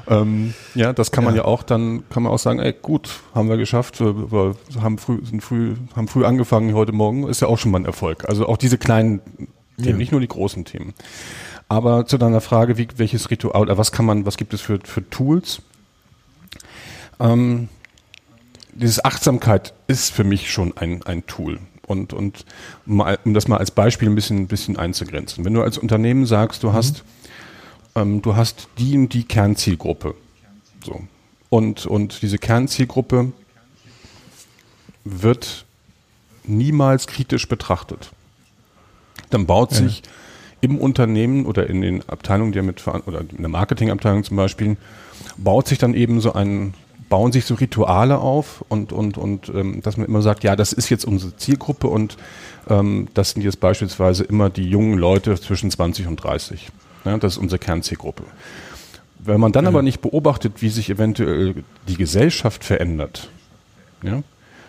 Ähm, 0.08 0.54
ja, 0.74 0.92
das 0.92 1.10
kann 1.10 1.24
man 1.24 1.34
ja. 1.34 1.42
ja. 1.42 1.44
auch 1.46 1.62
dann, 1.62 2.04
kann 2.10 2.22
man 2.22 2.32
auch 2.32 2.38
sagen, 2.38 2.60
ey, 2.60 2.72
gut, 2.72 3.20
haben 3.34 3.48
wir 3.48 3.56
geschafft, 3.56 4.00
wir 4.00 4.54
haben 4.80 4.98
früh, 4.98 5.24
sind 5.24 5.42
früh, 5.42 5.74
haben 5.96 6.08
früh 6.08 6.24
angefangen 6.24 6.74
heute 6.74 6.92
Morgen, 6.92 7.28
ist 7.28 7.40
ja 7.40 7.48
auch 7.48 7.58
schon 7.58 7.72
mal 7.72 7.80
ein 7.80 7.86
Erfolg. 7.86 8.28
Also 8.28 8.46
auch 8.46 8.56
diese 8.56 8.78
kleinen 8.78 9.20
Themen, 9.76 9.90
ja. 9.90 9.96
nicht 9.96 10.12
nur 10.12 10.20
die 10.20 10.28
großen 10.28 10.64
Themen. 10.64 10.94
Aber 11.68 12.06
zu 12.06 12.18
deiner 12.18 12.40
Frage, 12.40 12.78
wie, 12.78 12.88
welches 12.96 13.30
Ritual, 13.30 13.62
oder 13.62 13.78
was 13.78 13.92
kann 13.92 14.04
man, 14.04 14.26
was 14.26 14.36
gibt 14.36 14.54
es 14.54 14.60
für, 14.60 14.80
für 14.82 15.08
Tools? 15.08 15.62
Ähm, 17.18 17.68
dieses 18.74 19.04
Achtsamkeit 19.04 19.74
ist 19.86 20.12
für 20.12 20.24
mich 20.24 20.50
schon 20.50 20.76
ein, 20.76 21.02
ein 21.02 21.26
Tool 21.26 21.58
und, 21.90 22.12
und 22.12 22.44
mal, 22.86 23.18
um 23.24 23.34
das 23.34 23.48
mal 23.48 23.58
als 23.58 23.72
Beispiel 23.72 24.08
ein 24.08 24.14
bisschen, 24.14 24.38
ein 24.38 24.46
bisschen 24.46 24.76
einzugrenzen. 24.76 25.44
Wenn 25.44 25.54
du 25.54 25.62
als 25.62 25.76
Unternehmen 25.76 26.24
sagst, 26.24 26.62
du 26.62 26.68
mhm. 26.68 26.72
hast, 26.72 27.04
ähm, 27.96 28.22
du 28.22 28.36
hast 28.36 28.68
die 28.78 28.96
und 28.96 29.12
die 29.12 29.24
Kernzielgruppe. 29.24 30.14
So. 30.84 31.02
Und, 31.50 31.86
und 31.86 32.22
diese 32.22 32.38
Kernzielgruppe 32.38 33.32
wird 35.04 35.64
niemals 36.44 37.08
kritisch 37.08 37.48
betrachtet. 37.48 38.12
Dann 39.30 39.46
baut 39.46 39.72
sich 39.72 39.98
ja. 39.98 40.10
im 40.60 40.78
Unternehmen 40.78 41.44
oder 41.44 41.68
in 41.68 41.80
den 41.80 42.08
Abteilungen, 42.08 42.52
die 42.52 42.62
mit 42.62 42.86
oder 42.86 43.20
in 43.20 43.38
der 43.38 43.48
Marketingabteilung 43.48 44.22
zum 44.22 44.36
Beispiel, 44.36 44.76
baut 45.36 45.66
sich 45.66 45.78
dann 45.78 45.94
eben 45.94 46.20
so 46.20 46.32
ein 46.34 46.74
bauen 47.10 47.32
sich 47.32 47.44
so 47.44 47.54
Rituale 47.54 48.18
auf 48.18 48.64
und, 48.68 48.92
und, 48.92 49.18
und 49.18 49.50
ähm, 49.50 49.82
dass 49.82 49.98
man 49.98 50.06
immer 50.06 50.22
sagt, 50.22 50.44
ja, 50.44 50.56
das 50.56 50.72
ist 50.72 50.88
jetzt 50.88 51.04
unsere 51.04 51.36
Zielgruppe 51.36 51.88
und 51.88 52.16
ähm, 52.70 53.08
das 53.12 53.30
sind 53.30 53.42
jetzt 53.42 53.60
beispielsweise 53.60 54.24
immer 54.24 54.48
die 54.48 54.64
jungen 54.64 54.96
Leute 54.96 55.38
zwischen 55.38 55.70
20 55.70 56.06
und 56.06 56.16
30. 56.16 56.68
Ja, 57.04 57.18
das 57.18 57.34
ist 57.34 57.38
unsere 57.38 57.58
Kernzielgruppe. 57.58 58.22
Wenn 59.18 59.40
man 59.40 59.52
dann 59.52 59.64
mhm. 59.64 59.68
aber 59.68 59.82
nicht 59.82 60.00
beobachtet, 60.00 60.62
wie 60.62 60.70
sich 60.70 60.88
eventuell 60.88 61.56
die 61.88 61.96
Gesellschaft 61.96 62.64
verändert, 62.64 63.28
ja, 64.02 64.22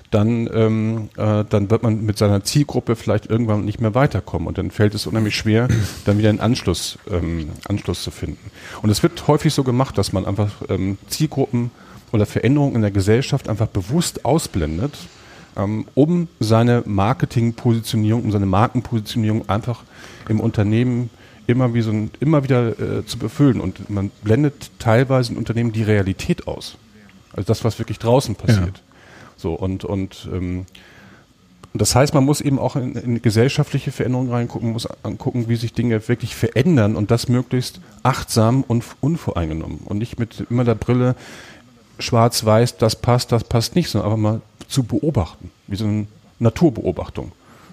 dann, 0.10 0.50
ähm, 0.54 1.10
äh, 1.18 1.46
dann 1.48 1.70
wird 1.70 1.84
man 1.84 2.04
mit 2.04 2.18
seiner 2.18 2.44
Zielgruppe 2.44 2.98
vielleicht 2.98 3.28
irgendwann 3.28 3.64
nicht 3.64 3.80
mehr 3.80 3.96
weiterkommen 3.96 4.48
und 4.48 4.58
dann 4.58 4.70
fällt 4.72 4.94
es 4.94 5.06
unheimlich 5.06 5.36
schwer, 5.38 5.70
dann 6.06 6.18
wieder 6.18 6.30
einen 6.30 6.42
Anschluss, 6.42 6.98
ähm, 7.10 7.50
Anschluss 7.70 8.02
zu 8.02 8.12
finden. 8.12 8.52
Und 8.82 8.90
es 8.90 9.04
wird 9.04 9.28
häufig 9.28 9.54
so 9.54 9.64
gemacht, 9.64 9.98
dass 9.98 10.12
man 10.12 10.26
einfach 10.26 10.52
ähm, 10.70 10.98
Zielgruppen 11.08 11.70
oder 12.12 12.26
Veränderungen 12.26 12.76
in 12.76 12.82
der 12.82 12.92
Gesellschaft 12.92 13.50
einfach 13.50 13.68
bewusst 13.68 14.26
ausblendet, 14.26 14.98
ähm, 15.58 15.86
um 15.96 16.28
seine 16.40 16.84
Marketingpositionierung, 16.86 18.24
um 18.24 18.32
seine 18.32 18.46
Markenpositionierung 18.46 19.50
einfach 19.50 19.84
im 20.28 20.40
Unternehmen 20.40 21.10
immer, 21.48 21.74
wie 21.74 21.82
so 21.82 21.92
ein, 21.92 22.12
immer 22.20 22.44
wieder 22.44 22.80
äh, 22.80 23.06
zu 23.06 23.18
befüllen. 23.18 23.60
Und 23.60 23.90
man 23.90 24.12
blendet 24.24 24.72
teilweise 24.80 25.34
in 25.34 25.38
Unternehmen 25.38 25.72
die 25.72 25.84
Realität 25.84 26.48
aus. 26.48 26.78
Also 27.34 27.48
das, 27.48 27.64
was 27.64 27.80
wirklich 27.80 28.00
draußen 28.00 28.36
passiert. 28.36 28.78
Ja. 28.78 28.84
So, 29.38 29.54
und, 29.54 29.84
und 29.84 30.30
ähm, 30.32 30.66
das 31.74 31.96
heißt, 31.96 32.14
man 32.14 32.26
muss 32.26 32.42
eben 32.42 32.60
auch 32.60 32.76
in, 32.76 32.96
in 32.96 33.22
gesellschaftliche 33.22 33.92
Veränderungen 33.92 34.30
reingucken, 34.30 34.72
muss 34.72 34.88
angucken, 35.04 35.48
wie 35.48 35.56
sich 35.56 35.74
Dinge 35.74 36.08
wirklich 36.08 36.36
verändern 36.36 36.96
und 36.96 37.12
das 37.12 37.30
möglichst 37.30 37.80
achtsam 38.04 38.64
und 38.68 38.84
unvoreingenommen 39.00 39.80
und 39.86 39.98
nicht 39.98 40.20
mit 40.20 40.46
immer 40.50 40.66
der 40.66 40.76
Brille, 40.76 41.16
schwarz-weiß, 42.02 42.78
das 42.78 42.96
passt, 42.96 43.32
das 43.32 43.44
passt 43.44 43.76
nicht, 43.76 43.90
sondern 43.90 44.12
einfach 44.12 44.22
mal 44.22 44.42
zu 44.68 44.84
beobachten, 44.84 45.52
wie 45.68 45.76
so 45.76 45.86
eine 45.86 46.08
Naturbeobachtung. 46.40 47.32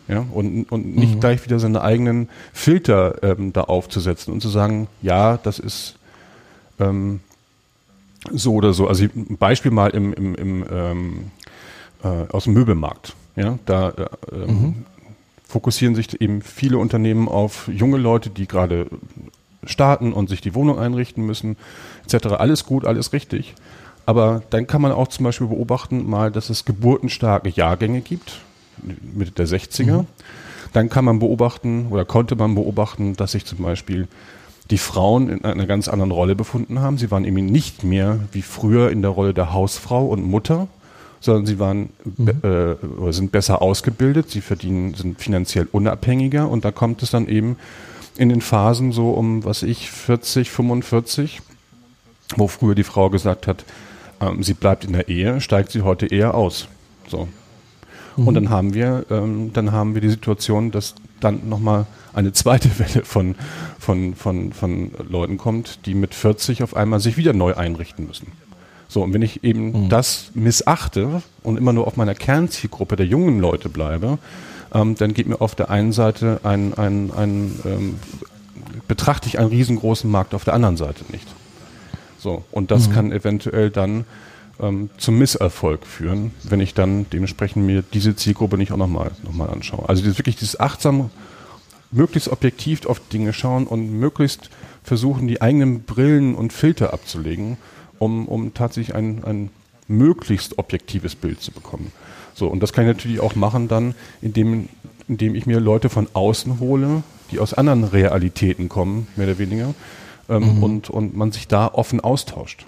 Ja, 0.08 0.24
und, 0.32 0.64
und 0.72 0.96
nicht 0.96 1.16
mhm. 1.16 1.20
gleich 1.20 1.44
wieder 1.44 1.58
seine 1.58 1.82
eigenen 1.82 2.30
Filter 2.54 3.22
ähm, 3.22 3.52
da 3.52 3.62
aufzusetzen 3.62 4.32
und 4.32 4.40
zu 4.40 4.48
sagen, 4.48 4.88
ja, 5.02 5.36
das 5.36 5.58
ist 5.58 5.96
ähm, 6.80 7.20
so 8.32 8.54
oder 8.54 8.72
so. 8.72 8.88
Also 8.88 9.04
ein 9.04 9.36
Beispiel 9.38 9.70
mal 9.70 9.90
im, 9.90 10.14
im, 10.14 10.34
im 10.34 10.66
ähm, 10.70 11.30
äh, 12.02 12.32
aus 12.32 12.44
dem 12.44 12.54
Möbelmarkt. 12.54 13.14
Ja, 13.36 13.58
da 13.66 13.90
äh, 13.90 14.06
ähm, 14.32 14.46
mhm. 14.46 14.84
fokussieren 15.46 15.94
sich 15.94 16.20
eben 16.20 16.40
viele 16.40 16.78
Unternehmen 16.78 17.28
auf 17.28 17.68
junge 17.68 17.98
Leute, 17.98 18.30
die 18.30 18.48
gerade 18.48 18.86
starten 19.64 20.12
und 20.12 20.28
sich 20.28 20.40
die 20.40 20.54
Wohnung 20.54 20.78
einrichten 20.78 21.24
müssen, 21.26 21.56
etc. 22.04 22.28
Alles 22.28 22.64
gut, 22.64 22.86
alles 22.86 23.12
richtig. 23.12 23.54
Aber 24.08 24.42
dann 24.48 24.66
kann 24.66 24.80
man 24.80 24.90
auch 24.90 25.08
zum 25.08 25.24
Beispiel 25.24 25.48
beobachten, 25.48 26.08
mal, 26.08 26.32
dass 26.32 26.48
es 26.48 26.64
geburtenstarke 26.64 27.50
Jahrgänge 27.50 28.00
gibt, 28.00 28.40
Mitte 29.02 29.32
der 29.32 29.46
60er. 29.46 29.98
Mhm. 29.98 30.06
Dann 30.72 30.88
kann 30.88 31.04
man 31.04 31.18
beobachten 31.18 31.88
oder 31.90 32.06
konnte 32.06 32.34
man 32.34 32.54
beobachten, 32.54 33.16
dass 33.16 33.32
sich 33.32 33.44
zum 33.44 33.58
Beispiel 33.58 34.08
die 34.70 34.78
Frauen 34.78 35.28
in 35.28 35.44
einer 35.44 35.66
ganz 35.66 35.88
anderen 35.88 36.10
Rolle 36.10 36.34
befunden 36.34 36.80
haben. 36.80 36.96
Sie 36.96 37.10
waren 37.10 37.26
eben 37.26 37.44
nicht 37.44 37.84
mehr 37.84 38.20
wie 38.32 38.40
früher 38.40 38.90
in 38.90 39.02
der 39.02 39.10
Rolle 39.10 39.34
der 39.34 39.52
Hausfrau 39.52 40.06
und 40.06 40.22
Mutter, 40.24 40.68
sondern 41.20 41.44
sie 41.44 41.58
waren 41.58 41.90
mhm. 42.16 42.30
äh, 43.08 43.12
sind 43.12 43.30
besser 43.30 43.60
ausgebildet, 43.60 44.30
sie 44.30 44.40
verdienen, 44.40 44.94
sind 44.94 45.20
finanziell 45.20 45.68
unabhängiger 45.70 46.48
und 46.48 46.64
da 46.64 46.70
kommt 46.70 47.02
es 47.02 47.10
dann 47.10 47.28
eben 47.28 47.56
in 48.16 48.30
den 48.30 48.40
Phasen 48.40 48.90
so 48.90 49.10
um, 49.10 49.44
was 49.44 49.62
ich, 49.62 49.90
40, 49.90 50.50
45, 50.50 51.42
wo 52.38 52.48
früher 52.48 52.74
die 52.74 52.84
Frau 52.84 53.10
gesagt 53.10 53.46
hat, 53.46 53.66
ähm, 54.20 54.42
sie 54.42 54.54
bleibt 54.54 54.84
in 54.84 54.92
der 54.92 55.08
Ehe, 55.08 55.40
steigt 55.40 55.70
sie 55.72 55.82
heute 55.82 56.06
eher 56.06 56.34
aus. 56.34 56.68
So. 57.08 57.28
Und 58.16 58.34
dann 58.34 58.50
haben 58.50 58.74
wir, 58.74 59.06
ähm, 59.10 59.52
dann 59.52 59.70
haben 59.70 59.94
wir 59.94 60.00
die 60.00 60.08
Situation, 60.08 60.72
dass 60.72 60.96
dann 61.20 61.48
nochmal 61.48 61.86
eine 62.12 62.32
zweite 62.32 62.68
Welle 62.78 63.04
von, 63.04 63.36
von, 63.78 64.14
von, 64.16 64.52
von 64.52 64.90
Leuten 65.08 65.38
kommt, 65.38 65.86
die 65.86 65.94
mit 65.94 66.14
40 66.14 66.62
auf 66.62 66.74
einmal 66.76 67.00
sich 67.00 67.16
wieder 67.16 67.32
neu 67.32 67.54
einrichten 67.54 68.06
müssen. 68.06 68.32
So, 68.88 69.02
und 69.02 69.12
wenn 69.12 69.22
ich 69.22 69.44
eben 69.44 69.84
Mhm. 69.84 69.88
das 69.88 70.30
missachte 70.34 71.22
und 71.42 71.58
immer 71.58 71.72
nur 71.72 71.86
auf 71.86 71.96
meiner 71.96 72.14
Kernzielgruppe 72.14 72.96
der 72.96 73.06
jungen 73.06 73.38
Leute 73.38 73.68
bleibe, 73.68 74.18
ähm, 74.74 74.94
dann 74.96 75.14
geht 75.14 75.28
mir 75.28 75.40
auf 75.40 75.54
der 75.54 75.70
einen 75.70 75.92
Seite 75.92 76.40
ein, 76.42 76.74
ein, 76.74 77.12
ein 77.14 77.60
ähm, 77.64 77.94
betrachte 78.88 79.28
ich 79.28 79.38
einen 79.38 79.48
riesengroßen 79.48 80.10
Markt 80.10 80.34
auf 80.34 80.44
der 80.44 80.54
anderen 80.54 80.76
Seite 80.76 81.04
nicht. 81.12 81.26
So, 82.18 82.44
und 82.50 82.64
Mhm. 82.64 82.68
das 82.68 82.90
kann 82.90 83.12
eventuell 83.12 83.70
dann 83.70 84.04
ähm, 84.60 84.90
zum 84.98 85.18
Misserfolg 85.18 85.86
führen, 85.86 86.32
wenn 86.42 86.60
ich 86.60 86.74
dann 86.74 87.06
dementsprechend 87.12 87.64
mir 87.64 87.82
diese 87.82 88.16
Zielgruppe 88.16 88.58
nicht 88.58 88.72
auch 88.72 88.76
nochmal 88.76 89.12
noch 89.22 89.32
mal 89.32 89.48
anschaue. 89.48 89.88
Also 89.88 90.02
dieses, 90.02 90.18
wirklich 90.18 90.36
dieses 90.36 90.58
achtsam, 90.58 91.10
möglichst 91.90 92.28
objektiv 92.28 92.84
auf 92.86 93.00
Dinge 93.08 93.32
schauen 93.32 93.66
und 93.66 93.90
möglichst 93.92 94.50
versuchen, 94.82 95.28
die 95.28 95.40
eigenen 95.40 95.82
Brillen 95.82 96.34
und 96.34 96.52
Filter 96.52 96.92
abzulegen, 96.92 97.56
um, 97.98 98.26
um 98.26 98.52
tatsächlich 98.52 98.94
ein, 98.94 99.24
ein 99.24 99.50
möglichst 99.86 100.58
objektives 100.58 101.14
Bild 101.14 101.40
zu 101.40 101.52
bekommen. 101.52 101.92
So, 102.34 102.46
und 102.48 102.62
das 102.62 102.72
kann 102.72 102.84
ich 102.84 102.94
natürlich 102.94 103.20
auch 103.20 103.34
machen 103.34 103.68
dann, 103.68 103.94
indem, 104.20 104.68
indem 105.08 105.34
ich 105.34 105.46
mir 105.46 105.60
Leute 105.60 105.88
von 105.88 106.08
außen 106.12 106.60
hole, 106.60 107.02
die 107.30 107.38
aus 107.38 107.54
anderen 107.54 107.84
Realitäten 107.84 108.68
kommen, 108.68 109.08
mehr 109.16 109.26
oder 109.26 109.38
weniger, 109.38 109.74
ähm, 110.28 110.62
und, 110.62 110.90
und 110.90 111.16
man 111.16 111.32
sich 111.32 111.48
da 111.48 111.68
offen 111.68 112.00
austauscht. 112.00 112.66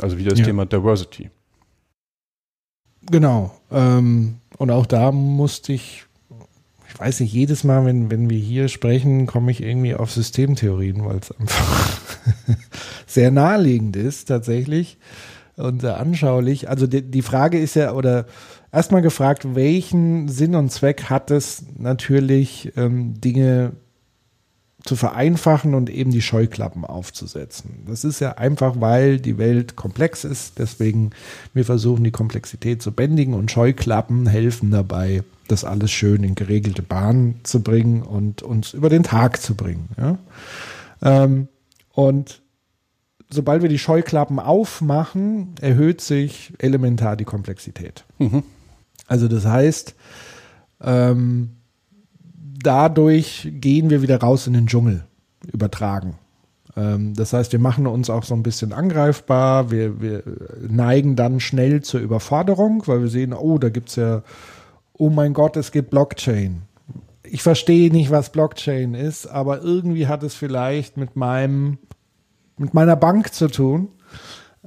Also 0.00 0.18
wieder 0.18 0.30
das 0.30 0.40
Ja. 0.40 0.46
Thema 0.46 0.66
Diversity. 0.66 1.30
Genau. 3.10 3.52
Ähm, 3.70 4.36
und 4.58 4.70
auch 4.70 4.86
da 4.86 5.12
musste 5.12 5.72
ich, 5.72 6.04
ich 6.88 6.98
weiß 6.98 7.20
nicht, 7.20 7.32
jedes 7.32 7.64
Mal, 7.64 7.84
wenn, 7.84 8.10
wenn 8.10 8.30
wir 8.30 8.38
hier 8.38 8.68
sprechen, 8.68 9.26
komme 9.26 9.50
ich 9.50 9.62
irgendwie 9.62 9.94
auf 9.94 10.10
Systemtheorien, 10.12 11.04
weil 11.04 11.18
es 11.18 11.32
einfach 11.32 12.00
sehr 13.06 13.30
naheliegend 13.30 13.96
ist 13.96 14.26
tatsächlich 14.26 14.98
und 15.56 15.80
sehr 15.80 15.98
anschaulich. 15.98 16.68
Also 16.68 16.86
die, 16.86 17.02
die 17.02 17.22
Frage 17.22 17.58
ist 17.58 17.74
ja, 17.74 17.92
oder 17.92 18.26
erstmal 18.72 19.02
gefragt, 19.02 19.54
welchen 19.54 20.28
Sinn 20.28 20.54
und 20.54 20.70
Zweck 20.70 21.04
hat 21.04 21.30
es 21.30 21.64
natürlich, 21.76 22.72
ähm, 22.76 23.20
Dinge 23.20 23.72
zu 24.84 24.96
vereinfachen 24.96 25.74
und 25.74 25.90
eben 25.90 26.10
die 26.10 26.22
Scheuklappen 26.22 26.84
aufzusetzen. 26.84 27.84
Das 27.86 28.04
ist 28.04 28.20
ja 28.20 28.32
einfach, 28.32 28.80
weil 28.80 29.20
die 29.20 29.38
Welt 29.38 29.76
komplex 29.76 30.24
ist. 30.24 30.58
Deswegen 30.58 31.10
wir 31.54 31.64
versuchen 31.64 32.02
die 32.04 32.10
Komplexität 32.10 32.82
zu 32.82 32.92
bändigen 32.92 33.34
und 33.34 33.50
Scheuklappen 33.50 34.26
helfen 34.26 34.70
dabei, 34.70 35.22
das 35.48 35.64
alles 35.64 35.92
schön 35.92 36.24
in 36.24 36.34
geregelte 36.34 36.82
Bahnen 36.82 37.40
zu 37.44 37.62
bringen 37.62 38.02
und 38.02 38.42
uns 38.42 38.74
über 38.74 38.88
den 38.88 39.04
Tag 39.04 39.40
zu 39.40 39.54
bringen. 39.54 39.88
Ja? 39.96 40.18
Ähm, 41.02 41.48
und 41.92 42.42
sobald 43.30 43.62
wir 43.62 43.68
die 43.68 43.78
Scheuklappen 43.78 44.38
aufmachen, 44.38 45.54
erhöht 45.60 46.00
sich 46.00 46.52
elementar 46.58 47.16
die 47.16 47.24
Komplexität. 47.24 48.04
Also 49.06 49.28
das 49.28 49.44
heißt, 49.44 49.94
ähm, 50.80 51.50
dadurch 52.62 53.48
gehen 53.52 53.90
wir 53.90 54.02
wieder 54.02 54.20
raus 54.20 54.46
in 54.46 54.52
den 54.52 54.66
Dschungel, 54.66 55.04
übertragen. 55.52 56.18
Ähm, 56.76 57.14
das 57.14 57.32
heißt, 57.32 57.52
wir 57.52 57.58
machen 57.58 57.86
uns 57.86 58.10
auch 58.10 58.24
so 58.24 58.34
ein 58.34 58.42
bisschen 58.42 58.72
angreifbar, 58.72 59.70
wir, 59.70 60.00
wir 60.00 60.22
neigen 60.68 61.16
dann 61.16 61.40
schnell 61.40 61.82
zur 61.82 62.00
Überforderung, 62.00 62.82
weil 62.86 63.02
wir 63.02 63.08
sehen, 63.08 63.32
oh, 63.32 63.58
da 63.58 63.68
gibt's 63.68 63.96
ja, 63.96 64.22
oh 64.94 65.10
mein 65.10 65.32
Gott, 65.32 65.56
es 65.56 65.72
gibt 65.72 65.90
Blockchain. 65.90 66.62
Ich 67.24 67.42
verstehe 67.42 67.90
nicht, 67.90 68.10
was 68.10 68.30
Blockchain 68.30 68.94
ist, 68.94 69.26
aber 69.26 69.62
irgendwie 69.62 70.06
hat 70.06 70.22
es 70.22 70.34
vielleicht 70.34 70.96
mit 70.96 71.16
meinem, 71.16 71.78
mit 72.58 72.74
meiner 72.74 72.96
Bank 72.96 73.32
zu 73.32 73.48
tun. 73.48 73.88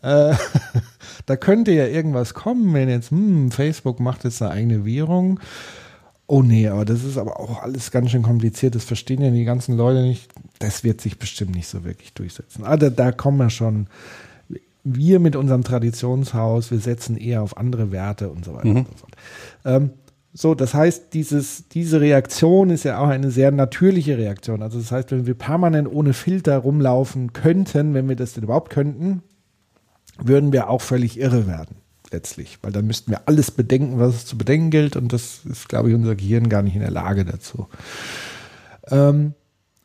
Äh, 0.01 0.33
da 1.25 1.35
könnte 1.35 1.71
ja 1.71 1.85
irgendwas 1.85 2.33
kommen, 2.33 2.73
wenn 2.73 2.89
jetzt, 2.89 3.11
hm, 3.11 3.51
Facebook 3.51 3.99
macht 3.99 4.23
jetzt 4.23 4.41
eine 4.41 4.51
eigene 4.51 4.85
Währung. 4.85 5.39
Oh 6.27 6.41
nee, 6.41 6.67
aber 6.67 6.85
das 6.85 7.03
ist 7.03 7.17
aber 7.17 7.39
auch 7.39 7.61
alles 7.61 7.91
ganz 7.91 8.09
schön 8.09 8.23
kompliziert. 8.23 8.75
Das 8.75 8.83
verstehen 8.83 9.21
ja 9.21 9.29
die 9.29 9.45
ganzen 9.45 9.77
Leute 9.77 10.01
nicht. 10.01 10.31
Das 10.59 10.83
wird 10.83 11.01
sich 11.01 11.19
bestimmt 11.19 11.55
nicht 11.55 11.67
so 11.67 11.83
wirklich 11.83 12.13
durchsetzen. 12.13 12.63
Ah, 12.63 12.77
da, 12.77 12.89
da 12.89 13.11
kommen 13.11 13.37
wir 13.37 13.49
schon. 13.49 13.87
Wir 14.83 15.19
mit 15.19 15.35
unserem 15.35 15.63
Traditionshaus, 15.63 16.69
wir 16.71 16.79
setzen 16.79 17.17
eher 17.17 17.41
auf 17.41 17.57
andere 17.57 17.91
Werte 17.91 18.29
und 18.29 18.45
so 18.45 18.53
weiter 18.53 18.69
und 18.69 18.87
so 18.87 18.95
fort. 18.97 19.15
Ähm, 19.65 19.89
so, 20.37 20.53
das 20.53 20.73
heißt, 20.73 21.13
dieses, 21.13 21.69
diese 21.69 22.01
Reaktion 22.01 22.69
ist 22.69 22.83
ja 22.83 22.99
auch 22.99 23.07
eine 23.07 23.31
sehr 23.31 23.51
natürliche 23.51 24.17
Reaktion. 24.17 24.61
Also 24.61 24.79
das 24.79 24.91
heißt, 24.91 25.11
wenn 25.11 25.25
wir 25.25 25.33
permanent 25.33 25.87
ohne 25.89 26.11
Filter 26.11 26.57
rumlaufen 26.57 27.31
könnten, 27.33 27.93
wenn 27.93 28.09
wir 28.09 28.17
das 28.17 28.33
denn 28.33 28.43
überhaupt 28.43 28.69
könnten, 28.69 29.23
würden 30.21 30.51
wir 30.51 30.69
auch 30.69 30.81
völlig 30.81 31.17
irre 31.17 31.47
werden, 31.47 31.77
letztlich. 32.11 32.59
Weil 32.61 32.71
dann 32.71 32.87
müssten 32.87 33.11
wir 33.11 33.27
alles 33.27 33.51
bedenken, 33.51 33.99
was 33.99 34.15
es 34.15 34.25
zu 34.25 34.37
bedenken 34.37 34.69
gilt. 34.69 34.95
Und 34.95 35.13
das 35.13 35.41
ist, 35.45 35.69
glaube 35.69 35.89
ich, 35.89 35.95
unser 35.95 36.15
Gehirn 36.15 36.49
gar 36.49 36.61
nicht 36.61 36.75
in 36.75 36.81
der 36.81 36.91
Lage 36.91 37.25
dazu. 37.25 37.67
Ähm, 38.89 39.33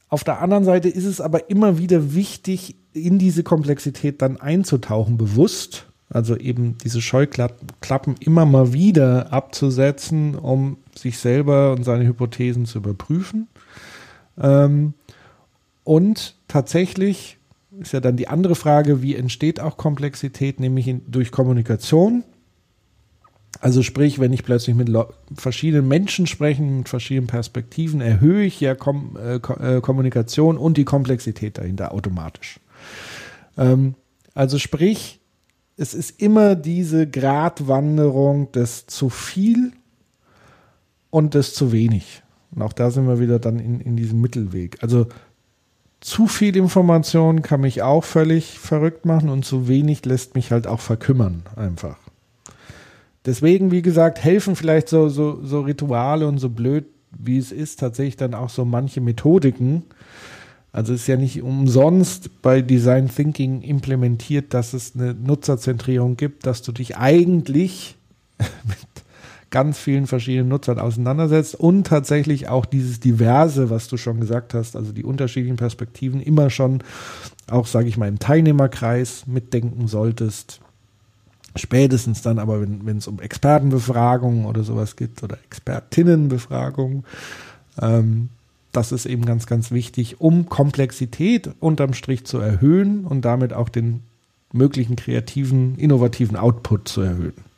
auf 0.08 0.24
der 0.24 0.40
anderen 0.40 0.64
Seite 0.64 0.88
ist 0.88 1.04
es 1.04 1.20
aber 1.20 1.50
immer 1.50 1.78
wieder 1.78 2.14
wichtig, 2.14 2.76
in 2.92 3.18
diese 3.18 3.42
Komplexität 3.42 4.20
dann 4.22 4.40
einzutauchen, 4.40 5.16
bewusst. 5.16 5.86
Also 6.12 6.36
eben 6.36 6.76
diese 6.78 7.00
Scheuklappen 7.00 8.16
immer 8.18 8.44
mal 8.44 8.72
wieder 8.72 9.32
abzusetzen, 9.32 10.34
um 10.34 10.78
sich 10.96 11.18
selber 11.18 11.72
und 11.72 11.84
seine 11.84 12.04
Hypothesen 12.04 12.66
zu 12.66 12.78
überprüfen. 12.78 13.46
Ähm, 14.36 14.94
und 15.84 16.34
tatsächlich 16.48 17.38
ist 17.78 17.92
ja 17.92 18.00
dann 18.00 18.16
die 18.16 18.28
andere 18.28 18.54
Frage, 18.54 19.02
wie 19.02 19.14
entsteht 19.14 19.60
auch 19.60 19.76
Komplexität, 19.76 20.60
nämlich 20.60 20.88
in, 20.88 21.02
durch 21.10 21.30
Kommunikation. 21.30 22.24
Also 23.60 23.82
sprich, 23.82 24.18
wenn 24.18 24.32
ich 24.32 24.44
plötzlich 24.44 24.74
mit 24.74 24.90
verschiedenen 25.34 25.86
Menschen 25.86 26.26
spreche, 26.26 26.62
mit 26.62 26.88
verschiedenen 26.88 27.26
Perspektiven, 27.26 28.00
erhöhe 28.00 28.44
ich 28.44 28.60
ja 28.60 28.74
Kom 28.74 29.16
äh, 29.16 29.36
äh, 29.36 29.80
Kommunikation 29.80 30.56
und 30.56 30.76
die 30.76 30.84
Komplexität 30.84 31.58
dahinter 31.58 31.92
automatisch. 31.92 32.60
Ähm, 33.58 33.94
also 34.34 34.58
sprich, 34.58 35.20
es 35.76 35.94
ist 35.94 36.20
immer 36.20 36.54
diese 36.54 37.08
Gratwanderung 37.08 38.52
des 38.52 38.86
zu 38.86 39.10
viel 39.10 39.72
und 41.10 41.34
des 41.34 41.54
zu 41.54 41.72
wenig. 41.72 42.22
Und 42.52 42.62
auch 42.62 42.72
da 42.72 42.90
sind 42.90 43.06
wir 43.06 43.20
wieder 43.20 43.38
dann 43.38 43.58
in, 43.58 43.80
in 43.80 43.96
diesem 43.96 44.20
Mittelweg. 44.20 44.82
Also 44.82 45.06
zu 46.00 46.26
viel 46.26 46.56
Information 46.56 47.42
kann 47.42 47.60
mich 47.60 47.82
auch 47.82 48.04
völlig 48.04 48.58
verrückt 48.58 49.04
machen 49.04 49.28
und 49.28 49.44
zu 49.44 49.68
wenig 49.68 50.04
lässt 50.06 50.34
mich 50.34 50.50
halt 50.50 50.66
auch 50.66 50.80
verkümmern 50.80 51.42
einfach. 51.56 51.98
Deswegen, 53.26 53.70
wie 53.70 53.82
gesagt, 53.82 54.24
helfen 54.24 54.56
vielleicht 54.56 54.88
so, 54.88 55.10
so, 55.10 55.44
so 55.44 55.60
Rituale 55.60 56.26
und 56.26 56.38
so 56.38 56.48
blöd, 56.48 56.86
wie 57.10 57.36
es 57.36 57.52
ist, 57.52 57.80
tatsächlich 57.80 58.16
dann 58.16 58.34
auch 58.34 58.48
so 58.48 58.64
manche 58.64 59.02
Methodiken. 59.02 59.82
Also 60.72 60.94
es 60.94 61.02
ist 61.02 61.06
ja 61.06 61.16
nicht 61.16 61.42
umsonst 61.42 62.42
bei 62.42 62.62
Design 62.62 63.08
Thinking 63.08 63.60
implementiert, 63.60 64.54
dass 64.54 64.72
es 64.72 64.94
eine 64.94 65.14
Nutzerzentrierung 65.14 66.16
gibt, 66.16 66.46
dass 66.46 66.62
du 66.62 66.72
dich 66.72 66.96
eigentlich 66.96 67.96
mit 68.38 68.78
ganz 69.50 69.78
vielen 69.78 70.06
verschiedenen 70.06 70.48
Nutzern 70.48 70.78
auseinandersetzt 70.78 71.54
und 71.56 71.86
tatsächlich 71.86 72.48
auch 72.48 72.64
dieses 72.64 73.00
Diverse, 73.00 73.68
was 73.68 73.88
du 73.88 73.96
schon 73.96 74.20
gesagt 74.20 74.54
hast, 74.54 74.76
also 74.76 74.92
die 74.92 75.04
unterschiedlichen 75.04 75.56
Perspektiven 75.56 76.20
immer 76.20 76.50
schon 76.50 76.82
auch, 77.50 77.66
sage 77.66 77.88
ich 77.88 77.96
mal, 77.96 78.08
im 78.08 78.20
Teilnehmerkreis 78.20 79.26
mitdenken 79.26 79.88
solltest. 79.88 80.60
Spätestens 81.56 82.22
dann 82.22 82.38
aber, 82.38 82.60
wenn 82.60 82.96
es 82.96 83.08
um 83.08 83.18
Expertenbefragungen 83.18 84.46
oder 84.46 84.62
sowas 84.62 84.94
geht 84.94 85.20
oder 85.22 85.36
Expertinnenbefragungen, 85.44 87.04
ähm, 87.82 88.28
das 88.70 88.92
ist 88.92 89.06
eben 89.06 89.24
ganz, 89.24 89.46
ganz 89.46 89.72
wichtig, 89.72 90.20
um 90.20 90.48
Komplexität 90.48 91.50
unterm 91.58 91.92
Strich 91.92 92.24
zu 92.24 92.38
erhöhen 92.38 93.04
und 93.04 93.24
damit 93.24 93.52
auch 93.52 93.68
den 93.68 94.04
möglichen 94.52 94.94
kreativen, 94.94 95.76
innovativen 95.76 96.36
Output 96.36 96.86
zu 96.86 97.00
erhöhen. 97.00 97.49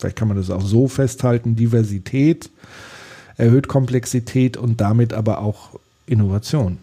Vielleicht 0.00 0.16
kann 0.16 0.28
man 0.28 0.36
das 0.36 0.50
auch 0.50 0.62
so 0.62 0.88
festhalten, 0.88 1.56
Diversität 1.56 2.50
erhöht 3.36 3.68
Komplexität 3.68 4.56
und 4.56 4.80
damit 4.80 5.14
aber 5.14 5.40
auch 5.40 5.70
Innovation. 6.06 6.78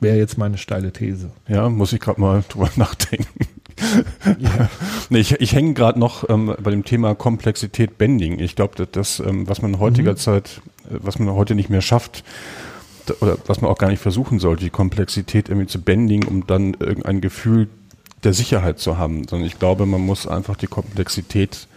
Wäre 0.00 0.16
jetzt 0.16 0.36
meine 0.36 0.58
steile 0.58 0.92
These. 0.92 1.30
Ja, 1.48 1.68
muss 1.68 1.92
ich 1.92 2.00
gerade 2.00 2.20
mal 2.20 2.42
drüber 2.48 2.68
nachdenken. 2.76 3.46
nee, 5.10 5.20
ich, 5.20 5.32
ich 5.40 5.52
hänge 5.52 5.74
gerade 5.74 5.98
noch 5.98 6.28
ähm, 6.28 6.54
bei 6.62 6.70
dem 6.70 6.84
Thema 6.84 7.14
Komplexität 7.14 7.96
Bending. 7.96 8.38
Ich 8.38 8.56
glaube, 8.56 8.74
dass 8.76 8.88
das, 8.92 9.20
ähm, 9.20 9.48
was 9.48 9.62
man 9.62 9.74
in 9.74 9.80
heutiger 9.80 10.16
Zeit, 10.16 10.60
äh, 10.84 10.98
was 11.00 11.18
man 11.18 11.32
heute 11.34 11.54
nicht 11.54 11.70
mehr 11.70 11.80
schafft, 11.80 12.24
oder 13.20 13.36
was 13.46 13.60
man 13.60 13.70
auch 13.70 13.78
gar 13.78 13.90
nicht 13.90 14.00
versuchen 14.00 14.38
sollte, 14.38 14.64
die 14.64 14.70
Komplexität 14.70 15.48
irgendwie 15.48 15.66
zu 15.66 15.80
bending, 15.80 16.24
um 16.24 16.46
dann 16.46 16.74
irgendein 16.74 17.20
Gefühl 17.20 17.68
der 18.22 18.32
Sicherheit 18.32 18.78
zu 18.78 18.96
haben, 18.96 19.28
sondern 19.28 19.46
ich 19.46 19.58
glaube, 19.58 19.84
man 19.84 20.00
muss 20.00 20.26
einfach 20.26 20.56
die 20.56 20.66
Komplexität 20.66 21.68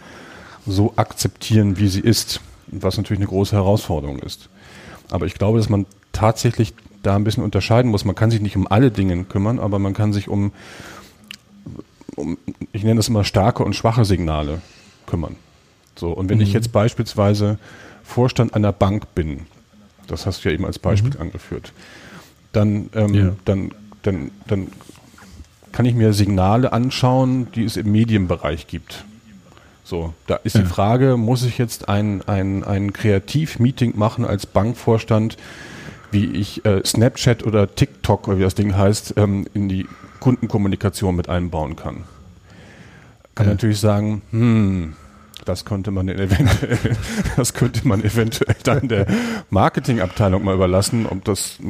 so 0.66 0.92
akzeptieren, 0.96 1.78
wie 1.78 1.88
sie 1.88 2.00
ist. 2.00 2.40
was 2.70 2.98
natürlich 2.98 3.20
eine 3.20 3.28
große 3.28 3.56
Herausforderung 3.56 4.18
ist. 4.18 4.50
Aber 5.10 5.24
ich 5.24 5.34
glaube, 5.34 5.58
dass 5.58 5.70
man 5.70 5.86
tatsächlich 6.12 6.74
da 7.02 7.16
ein 7.16 7.24
bisschen 7.24 7.42
unterscheiden 7.42 7.90
muss. 7.90 8.04
Man 8.04 8.14
kann 8.14 8.30
sich 8.30 8.40
nicht 8.40 8.56
um 8.56 8.66
alle 8.66 8.90
Dinge 8.90 9.24
kümmern, 9.24 9.58
aber 9.58 9.78
man 9.78 9.94
kann 9.94 10.12
sich 10.12 10.28
um, 10.28 10.52
um 12.16 12.36
ich 12.72 12.82
nenne 12.82 12.96
das 12.96 13.08
immer 13.08 13.24
starke 13.24 13.64
und 13.64 13.74
schwache 13.74 14.04
Signale 14.04 14.60
kümmern. 15.06 15.36
So, 15.96 16.12
und 16.12 16.28
wenn 16.28 16.38
mhm. 16.38 16.44
ich 16.44 16.52
jetzt 16.52 16.72
beispielsweise 16.72 17.58
Vorstand 18.04 18.54
einer 18.54 18.72
Bank 18.72 19.14
bin, 19.14 19.46
das 20.06 20.26
hast 20.26 20.44
du 20.44 20.48
ja 20.48 20.54
eben 20.54 20.64
als 20.64 20.78
Beispiel 20.78 21.14
mhm. 21.14 21.20
angeführt, 21.20 21.72
dann, 22.52 22.90
ähm, 22.94 23.14
ja. 23.14 23.36
dann, 23.44 23.72
dann, 24.02 24.30
dann 24.46 24.68
kann 25.72 25.86
ich 25.86 25.94
mir 25.94 26.12
Signale 26.12 26.72
anschauen, 26.72 27.48
die 27.54 27.64
es 27.64 27.76
im 27.76 27.92
Medienbereich 27.92 28.66
gibt. 28.66 29.04
So, 29.88 30.12
da 30.26 30.36
ist 30.36 30.54
ja. 30.54 30.60
die 30.60 30.66
Frage, 30.66 31.16
muss 31.16 31.44
ich 31.44 31.56
jetzt 31.56 31.88
ein, 31.88 32.20
ein, 32.26 32.62
ein 32.62 32.92
Kreativ-Meeting 32.92 33.94
machen 33.96 34.26
als 34.26 34.44
Bankvorstand, 34.44 35.38
wie 36.10 36.26
ich 36.26 36.62
äh, 36.66 36.82
Snapchat 36.84 37.42
oder 37.46 37.74
TikTok 37.74 38.28
oder 38.28 38.36
wie 38.36 38.42
das 38.42 38.54
Ding 38.54 38.76
heißt, 38.76 39.14
ähm, 39.16 39.46
in 39.54 39.70
die 39.70 39.86
Kundenkommunikation 40.20 41.16
mit 41.16 41.30
einbauen 41.30 41.74
kann? 41.74 42.04
Kann 43.34 43.46
ja. 43.46 43.52
natürlich 43.54 43.80
sagen, 43.80 44.20
hm, 44.30 44.92
das 45.46 45.64
könnte 45.64 45.90
man 45.90 46.10
eventuell, 46.10 46.78
das 47.38 47.54
könnte 47.54 47.88
man 47.88 48.04
eventuell 48.04 48.56
dann 48.64 48.88
der 48.88 49.06
Marketingabteilung 49.48 50.44
mal 50.44 50.54
überlassen, 50.54 51.06
um 51.06 51.24
das 51.24 51.60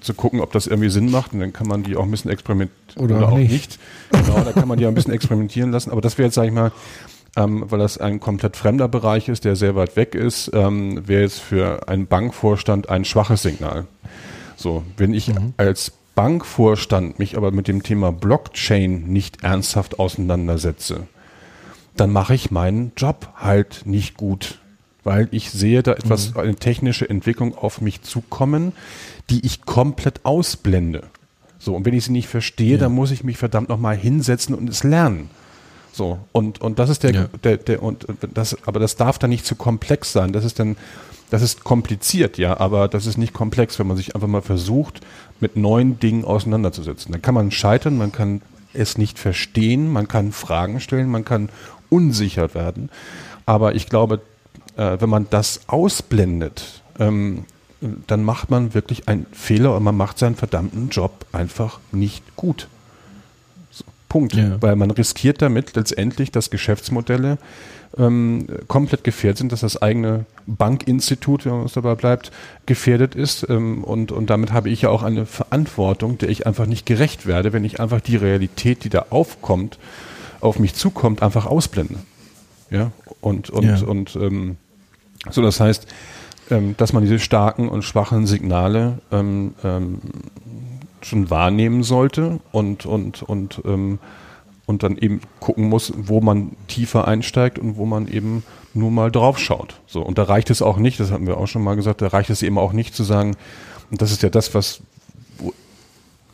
zu 0.00 0.14
gucken, 0.14 0.40
ob 0.40 0.50
das 0.52 0.66
irgendwie 0.66 0.90
Sinn 0.90 1.12
macht. 1.12 1.34
Und 1.34 1.38
dann 1.38 1.52
kann 1.52 1.68
man 1.68 1.84
die 1.84 1.94
auch 1.94 2.02
ein 2.02 2.10
bisschen 2.10 2.32
experimentieren 2.32 2.74
oder, 2.96 3.18
oder, 3.18 3.28
auch 3.28 3.38
nicht. 3.38 3.52
nicht. 3.52 3.78
Genau, 4.10 4.40
da 4.40 4.50
kann 4.50 4.66
man 4.66 4.76
die 4.76 4.86
auch 4.86 4.90
ein 4.90 4.96
bisschen 4.96 5.14
experimentieren 5.14 5.70
lassen. 5.70 5.92
Aber 5.92 6.00
das 6.00 6.18
wäre 6.18 6.26
jetzt, 6.26 6.34
sage 6.34 6.48
ich 6.48 6.54
mal, 6.54 6.72
ähm, 7.36 7.64
weil 7.68 7.78
das 7.78 7.98
ein 7.98 8.20
komplett 8.20 8.56
fremder 8.56 8.88
Bereich 8.88 9.28
ist, 9.28 9.44
der 9.44 9.56
sehr 9.56 9.76
weit 9.76 9.96
weg 9.96 10.14
ist, 10.14 10.50
ähm, 10.52 11.06
wäre 11.06 11.22
jetzt 11.22 11.40
für 11.40 11.88
einen 11.88 12.06
Bankvorstand 12.06 12.88
ein 12.88 13.04
schwaches 13.04 13.42
Signal. 13.42 13.86
So, 14.56 14.82
wenn 14.96 15.14
ich 15.14 15.28
mhm. 15.28 15.54
als 15.56 15.92
Bankvorstand 16.14 17.18
mich 17.18 17.36
aber 17.36 17.50
mit 17.50 17.68
dem 17.68 17.82
Thema 17.82 18.12
Blockchain 18.12 19.04
nicht 19.04 19.42
ernsthaft 19.42 19.98
auseinandersetze, 19.98 21.06
dann 21.96 22.12
mache 22.12 22.34
ich 22.34 22.50
meinen 22.50 22.92
Job 22.96 23.28
halt 23.36 23.82
nicht 23.84 24.16
gut, 24.16 24.58
weil 25.04 25.28
ich 25.30 25.50
sehe 25.50 25.82
da 25.82 25.92
etwas, 25.92 26.34
mhm. 26.34 26.40
eine 26.40 26.56
technische 26.56 27.08
Entwicklung 27.08 27.56
auf 27.56 27.80
mich 27.80 28.02
zukommen, 28.02 28.72
die 29.30 29.46
ich 29.46 29.62
komplett 29.62 30.24
ausblende. 30.24 31.04
So, 31.58 31.76
und 31.76 31.84
wenn 31.84 31.94
ich 31.94 32.04
sie 32.04 32.12
nicht 32.12 32.28
verstehe, 32.28 32.72
ja. 32.72 32.78
dann 32.78 32.92
muss 32.92 33.10
ich 33.10 33.22
mich 33.22 33.36
verdammt 33.36 33.68
nochmal 33.68 33.96
hinsetzen 33.96 34.54
und 34.54 34.68
es 34.68 34.82
lernen. 34.82 35.30
So, 35.92 36.18
und, 36.32 36.60
und 36.60 36.78
das 36.78 36.88
ist 36.88 37.02
der, 37.02 37.12
ja. 37.12 37.26
der, 37.42 37.56
der, 37.56 37.82
und 37.82 38.06
das, 38.34 38.56
aber 38.66 38.78
das 38.80 38.96
darf 38.96 39.18
dann 39.18 39.30
nicht 39.30 39.44
zu 39.44 39.56
komplex 39.56 40.12
sein. 40.12 40.32
Das 40.32 40.44
ist 40.44 40.58
dann, 40.58 40.76
das 41.30 41.42
ist 41.42 41.64
kompliziert, 41.64 42.38
ja, 42.38 42.58
aber 42.58 42.88
das 42.88 43.06
ist 43.06 43.18
nicht 43.18 43.32
komplex, 43.32 43.78
wenn 43.78 43.86
man 43.86 43.96
sich 43.96 44.14
einfach 44.14 44.28
mal 44.28 44.42
versucht, 44.42 45.00
mit 45.40 45.56
neuen 45.56 45.98
Dingen 45.98 46.24
auseinanderzusetzen. 46.24 47.12
Dann 47.12 47.22
kann 47.22 47.34
man 47.34 47.50
scheitern, 47.50 47.96
man 47.96 48.12
kann 48.12 48.42
es 48.72 48.98
nicht 48.98 49.18
verstehen, 49.18 49.92
man 49.92 50.06
kann 50.06 50.32
Fragen 50.32 50.80
stellen, 50.80 51.08
man 51.08 51.24
kann 51.24 51.48
unsicher 51.88 52.54
werden. 52.54 52.90
Aber 53.46 53.74
ich 53.74 53.88
glaube, 53.88 54.20
äh, 54.76 54.96
wenn 55.00 55.08
man 55.08 55.26
das 55.30 55.62
ausblendet, 55.66 56.82
ähm, 56.98 57.44
dann 58.06 58.22
macht 58.22 58.50
man 58.50 58.74
wirklich 58.74 59.08
einen 59.08 59.26
Fehler 59.32 59.76
und 59.76 59.82
man 59.82 59.96
macht 59.96 60.18
seinen 60.18 60.36
verdammten 60.36 60.90
Job 60.90 61.26
einfach 61.32 61.80
nicht 61.92 62.36
gut. 62.36 62.68
Punkt. 64.10 64.34
Ja. 64.34 64.60
Weil 64.60 64.76
man 64.76 64.90
riskiert 64.90 65.40
damit 65.40 65.74
letztendlich, 65.74 66.30
dass 66.30 66.50
Geschäftsmodelle 66.50 67.38
ähm, 67.96 68.46
komplett 68.68 69.04
gefährdet 69.04 69.38
sind, 69.38 69.52
dass 69.52 69.60
das 69.60 69.80
eigene 69.80 70.26
Bankinstitut, 70.46 71.46
wenn 71.46 71.52
man 71.52 71.64
es 71.64 71.72
dabei 71.72 71.94
bleibt, 71.94 72.30
gefährdet 72.66 73.14
ist. 73.14 73.46
Ähm, 73.48 73.82
und, 73.82 74.12
und 74.12 74.28
damit 74.28 74.52
habe 74.52 74.68
ich 74.68 74.82
ja 74.82 74.90
auch 74.90 75.02
eine 75.02 75.24
Verantwortung, 75.24 76.18
der 76.18 76.28
ich 76.28 76.46
einfach 76.46 76.66
nicht 76.66 76.84
gerecht 76.84 77.26
werde, 77.26 77.54
wenn 77.54 77.64
ich 77.64 77.80
einfach 77.80 78.00
die 78.02 78.16
Realität, 78.16 78.84
die 78.84 78.90
da 78.90 79.06
aufkommt, 79.08 79.78
auf 80.40 80.58
mich 80.58 80.74
zukommt, 80.74 81.22
einfach 81.22 81.46
ausblende. 81.46 81.96
Ja, 82.70 82.92
und, 83.20 83.48
und, 83.48 83.64
ja. 83.64 83.86
und 83.86 84.16
ähm, 84.16 84.56
so, 85.30 85.42
das 85.42 85.60
heißt, 85.60 85.86
ähm, 86.50 86.74
dass 86.76 86.92
man 86.92 87.02
diese 87.02 87.18
starken 87.18 87.68
und 87.68 87.82
schwachen 87.82 88.26
Signale 88.26 88.98
ähm, 89.12 89.54
ähm, 89.62 89.98
schon 91.02 91.30
wahrnehmen 91.30 91.82
sollte 91.82 92.40
und, 92.52 92.86
und, 92.86 93.22
und, 93.22 93.62
ähm, 93.64 93.98
und 94.66 94.82
dann 94.82 94.96
eben 94.96 95.20
gucken 95.40 95.68
muss, 95.68 95.92
wo 95.96 96.20
man 96.20 96.52
tiefer 96.68 97.08
einsteigt 97.08 97.58
und 97.58 97.76
wo 97.76 97.86
man 97.86 98.08
eben 98.08 98.44
nur 98.74 98.90
mal 98.90 99.10
drauf 99.10 99.38
schaut. 99.38 99.80
So, 99.86 100.02
und 100.02 100.18
da 100.18 100.24
reicht 100.24 100.50
es 100.50 100.62
auch 100.62 100.76
nicht, 100.76 101.00
das 101.00 101.10
hatten 101.10 101.26
wir 101.26 101.38
auch 101.38 101.48
schon 101.48 101.62
mal 101.62 101.76
gesagt, 101.76 102.02
da 102.02 102.08
reicht 102.08 102.30
es 102.30 102.42
eben 102.42 102.58
auch 102.58 102.72
nicht 102.72 102.94
zu 102.94 103.02
sagen, 103.02 103.36
und 103.90 104.00
das 104.00 104.12
ist 104.12 104.22
ja 104.22 104.28
das, 104.28 104.54
was 104.54 104.82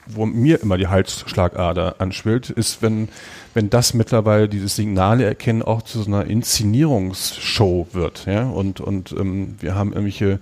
wo 0.07 0.27
mir 0.27 0.63
immer 0.63 0.79
die 0.79 0.87
Halsschlagader 0.87 1.97
anschwillt, 1.99 2.51
ist, 2.51 2.81
wenn, 2.83 3.09
wenn 3.55 3.71
das 3.71 3.95
mittlerweile 3.95 4.49
dieses 4.49 4.77
Signale 4.77 5.25
erkennen 5.25 5.63
auch 5.63 5.83
zu 5.83 6.03
so 6.03 6.07
einer 6.07 6.27
Inszenierungsshow 6.27 7.89
wird. 7.93 8.27
Ja? 8.27 8.45
Und, 8.45 8.81
und 8.81 9.13
ähm, 9.13 9.57
wir 9.61 9.75
haben 9.75 9.91
irgendwelche 9.93 10.39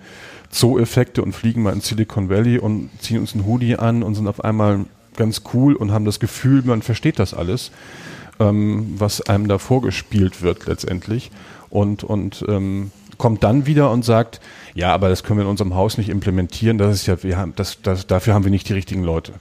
Zoo-Effekte 0.54 1.22
und 1.22 1.32
fliegen 1.32 1.62
mal 1.62 1.72
in 1.72 1.80
Silicon 1.80 2.30
Valley 2.30 2.58
und 2.58 2.90
ziehen 3.00 3.18
uns 3.18 3.34
einen 3.34 3.44
Hoodie 3.44 3.76
an 3.76 4.02
und 4.02 4.14
sind 4.14 4.28
auf 4.28 4.42
einmal 4.44 4.86
ganz 5.16 5.42
cool 5.52 5.74
und 5.74 5.92
haben 5.92 6.04
das 6.04 6.20
Gefühl, 6.20 6.62
man 6.64 6.82
versteht 6.82 7.18
das 7.18 7.34
alles, 7.34 7.72
ähm, 8.38 8.94
was 8.96 9.20
einem 9.22 9.48
da 9.48 9.58
vorgespielt 9.58 10.42
wird 10.42 10.66
letztendlich. 10.66 11.30
Und, 11.70 12.04
und 12.04 12.44
ähm, 12.48 12.92
kommt 13.18 13.42
dann 13.42 13.66
wieder 13.66 13.90
und 13.90 14.04
sagt, 14.04 14.40
ja, 14.74 14.92
aber 14.94 15.08
das 15.08 15.24
können 15.24 15.40
wir 15.40 15.44
in 15.44 15.50
unserem 15.50 15.74
Haus 15.74 15.98
nicht 15.98 16.08
implementieren, 16.08 16.78
das 16.78 16.94
ist 16.94 17.06
ja, 17.06 17.22
wir 17.22 17.36
haben, 17.36 17.52
das, 17.56 17.78
das, 17.82 18.06
dafür 18.06 18.34
haben 18.34 18.44
wir 18.44 18.50
nicht 18.50 18.68
die 18.68 18.74
richtigen 18.74 19.02
Leute. 19.02 19.32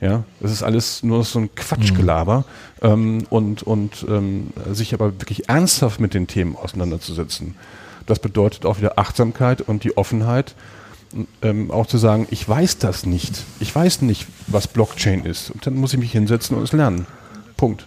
Ja, 0.00 0.22
das 0.38 0.52
ist 0.52 0.62
alles 0.62 1.02
nur 1.02 1.24
so 1.24 1.40
ein 1.40 1.54
Quatschgelaber 1.56 2.44
mhm. 2.82 2.88
ähm, 2.88 3.26
und, 3.30 3.62
und 3.64 4.06
ähm, 4.08 4.48
sich 4.70 4.94
aber 4.94 5.20
wirklich 5.20 5.48
ernsthaft 5.48 5.98
mit 5.98 6.14
den 6.14 6.26
Themen 6.26 6.54
auseinanderzusetzen. 6.56 7.56
Das 8.08 8.18
bedeutet 8.18 8.64
auch 8.64 8.78
wieder 8.78 8.98
Achtsamkeit 8.98 9.60
und 9.60 9.84
die 9.84 9.96
Offenheit, 9.98 10.54
ähm, 11.42 11.70
auch 11.70 11.86
zu 11.86 11.98
sagen, 11.98 12.26
ich 12.30 12.48
weiß 12.48 12.78
das 12.78 13.04
nicht. 13.04 13.44
Ich 13.60 13.74
weiß 13.74 14.00
nicht, 14.02 14.26
was 14.46 14.66
Blockchain 14.66 15.24
ist. 15.24 15.50
Und 15.50 15.66
dann 15.66 15.74
muss 15.74 15.92
ich 15.92 16.00
mich 16.00 16.12
hinsetzen 16.12 16.56
und 16.56 16.62
es 16.62 16.72
lernen. 16.72 17.06
Punkt. 17.58 17.86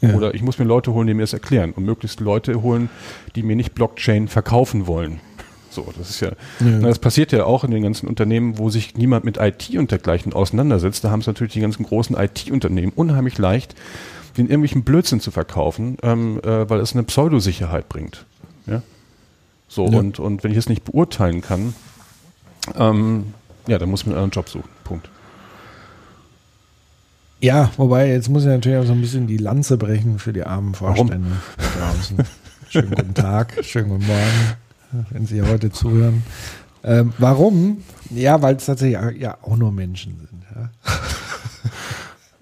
Ja. 0.00 0.14
Oder 0.14 0.34
ich 0.34 0.42
muss 0.42 0.58
mir 0.58 0.64
Leute 0.64 0.92
holen, 0.92 1.06
die 1.06 1.14
mir 1.14 1.22
es 1.22 1.32
erklären. 1.32 1.72
Und 1.72 1.84
möglichst 1.84 2.18
Leute 2.18 2.60
holen, 2.60 2.90
die 3.36 3.44
mir 3.44 3.54
nicht 3.54 3.72
Blockchain 3.74 4.26
verkaufen 4.26 4.88
wollen. 4.88 5.20
So, 5.70 5.92
das 5.96 6.10
ist 6.10 6.20
ja, 6.20 6.32
ja. 6.60 6.78
das 6.80 6.98
passiert 6.98 7.30
ja 7.30 7.44
auch 7.44 7.62
in 7.62 7.70
den 7.70 7.84
ganzen 7.84 8.08
Unternehmen, 8.08 8.58
wo 8.58 8.68
sich 8.68 8.96
niemand 8.96 9.24
mit 9.24 9.36
IT 9.36 9.70
und 9.76 9.92
dergleichen 9.92 10.32
auseinandersetzt. 10.32 11.04
Da 11.04 11.10
haben 11.10 11.20
es 11.20 11.26
natürlich 11.28 11.52
die 11.52 11.60
ganzen 11.60 11.84
großen 11.84 12.16
IT-Unternehmen 12.16 12.92
unheimlich 12.96 13.38
leicht, 13.38 13.76
den 14.38 14.46
irgendwelchen 14.46 14.82
Blödsinn 14.82 15.20
zu 15.20 15.30
verkaufen, 15.30 15.98
ähm, 16.02 16.40
äh, 16.42 16.68
weil 16.68 16.80
es 16.80 16.94
eine 16.94 17.04
Pseudosicherheit 17.04 17.88
bringt. 17.88 18.26
Ja? 18.66 18.82
So, 19.68 19.88
ja. 19.88 19.98
und, 19.98 20.18
und 20.18 20.44
wenn 20.44 20.52
ich 20.52 20.58
es 20.58 20.68
nicht 20.68 20.84
beurteilen 20.84 21.40
kann, 21.40 21.74
ähm, 22.76 23.34
ja, 23.66 23.78
dann 23.78 23.90
muss 23.90 24.06
man 24.06 24.16
einen 24.16 24.30
Job 24.30 24.48
suchen. 24.48 24.68
Punkt. 24.84 25.08
Ja, 27.40 27.70
wobei, 27.76 28.08
jetzt 28.08 28.28
muss 28.28 28.44
ich 28.44 28.48
natürlich 28.48 28.78
auch 28.78 28.86
so 28.86 28.92
ein 28.92 29.00
bisschen 29.00 29.26
die 29.26 29.36
Lanze 29.36 29.76
brechen 29.76 30.18
für 30.18 30.32
die 30.32 30.44
armen 30.44 30.74
Vorstände 30.74 31.32
draußen. 31.56 32.18
Schönen 32.70 32.90
guten 32.90 33.14
Tag, 33.14 33.58
schönen 33.62 33.90
guten 33.90 34.06
Morgen 34.06 34.56
wenn 35.10 35.26
Sie 35.26 35.42
heute 35.42 35.70
zuhören. 35.70 36.22
Ähm, 36.84 37.12
warum? 37.18 37.82
Ja, 38.10 38.42
weil 38.42 38.56
es 38.56 38.66
tatsächlich 38.66 39.20
ja 39.20 39.38
auch 39.42 39.56
nur 39.56 39.72
Menschen 39.72 40.18
sind. 40.18 40.42
Ja. 40.54 40.70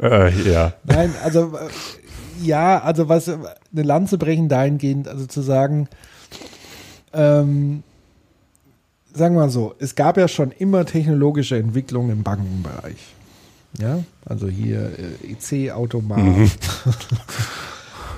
Äh, 0.03 0.51
ja. 0.53 0.73
Nein, 0.83 1.15
also 1.23 1.57
äh, 1.57 1.69
ja, 2.45 2.83
also 2.83 3.09
was 3.09 3.29
eine 3.29 3.49
Lanze 3.73 4.19
brechen 4.19 4.49
dahingehend, 4.49 5.07
also 5.07 5.25
zu 5.27 5.41
sagen, 5.41 5.89
ähm, 7.15 7.83
sagen 9.13 9.35
wir 9.35 9.43
mal 9.43 9.51
so, 9.51 9.75
es 9.79 9.95
gab 9.95 10.17
ja 10.17 10.29
schon 10.29 10.51
immer 10.51 10.85
technologische 10.85 11.57
Entwicklungen 11.57 12.11
im 12.11 12.23
Bankenbereich. 12.23 13.15
Ja, 13.81 14.05
also 14.25 14.47
hier 14.49 14.93
äh, 14.99 15.33
EC-Automat. 15.33 16.19
Mhm. 16.19 16.51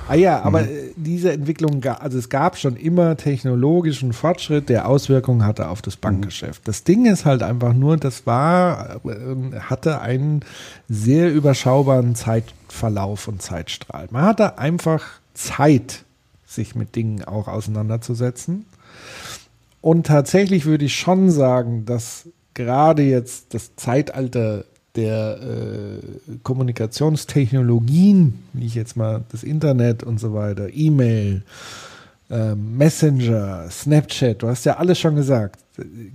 Ah 0.09 0.15
ja, 0.15 0.43
aber 0.43 0.63
mhm. 0.63 0.69
Äh, 0.69 0.93
diese 0.97 1.33
Entwicklung, 1.33 1.85
also 1.85 2.19
es 2.19 2.29
gab 2.29 2.57
schon 2.57 2.77
immer 2.77 3.17
technologischen 3.17 4.13
Fortschritt, 4.13 4.69
der 4.69 4.89
Auswirkungen 4.89 5.45
hatte 5.45 5.69
auf 5.69 5.83
das 5.83 5.97
Bankgeschäft. 5.97 6.67
Das 6.69 6.85
Ding 6.85 7.07
ist 7.07 7.25
halt 7.25 7.43
einfach 7.43 7.73
nur, 7.73 7.97
das 7.97 8.27
war, 8.27 9.01
äh, 9.05 9.59
hatte 9.61 10.01
einen 10.01 10.43
sehr 10.89 11.33
überschaubaren 11.33 12.15
Zeitverlauf 12.15 13.27
und 13.27 13.43
Zeitstrahl. 13.43 14.07
Man 14.11 14.23
hatte 14.23 14.59
einfach 14.59 15.03
Zeit, 15.35 16.05
sich 16.47 16.77
mit 16.77 16.95
Dingen 16.95 17.25
auch 17.25 17.49
auseinanderzusetzen. 17.49 18.65
Und 19.81 20.07
tatsächlich 20.07 20.67
würde 20.67 20.87
ich 20.87 20.97
schon 20.97 21.31
sagen, 21.31 21.85
dass 21.85 22.29
gerade 22.55 23.03
jetzt 23.03 23.55
das 23.55 23.77
Zeitalter 23.77 24.65
der 24.97 25.39
äh, 25.41 26.39
Kommunikationstechnologien, 26.43 28.43
wie 28.53 28.67
ich 28.67 28.75
jetzt 28.75 28.97
mal 28.97 29.25
das 29.31 29.43
Internet 29.43 30.03
und 30.03 30.19
so 30.19 30.35
weiter, 30.35 30.69
E-Mail, 30.73 31.43
ähm, 32.31 32.77
Messenger, 32.77 33.69
Snapchat, 33.71 34.43
du 34.43 34.49
hast 34.49 34.65
ja 34.65 34.79
alles 34.79 34.99
schon 34.99 35.15
gesagt. 35.15 35.61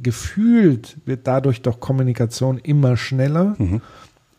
Gefühlt 0.01 0.97
wird 1.05 1.27
dadurch 1.27 1.61
doch 1.61 1.79
Kommunikation 1.79 2.57
immer 2.57 2.97
schneller, 2.97 3.55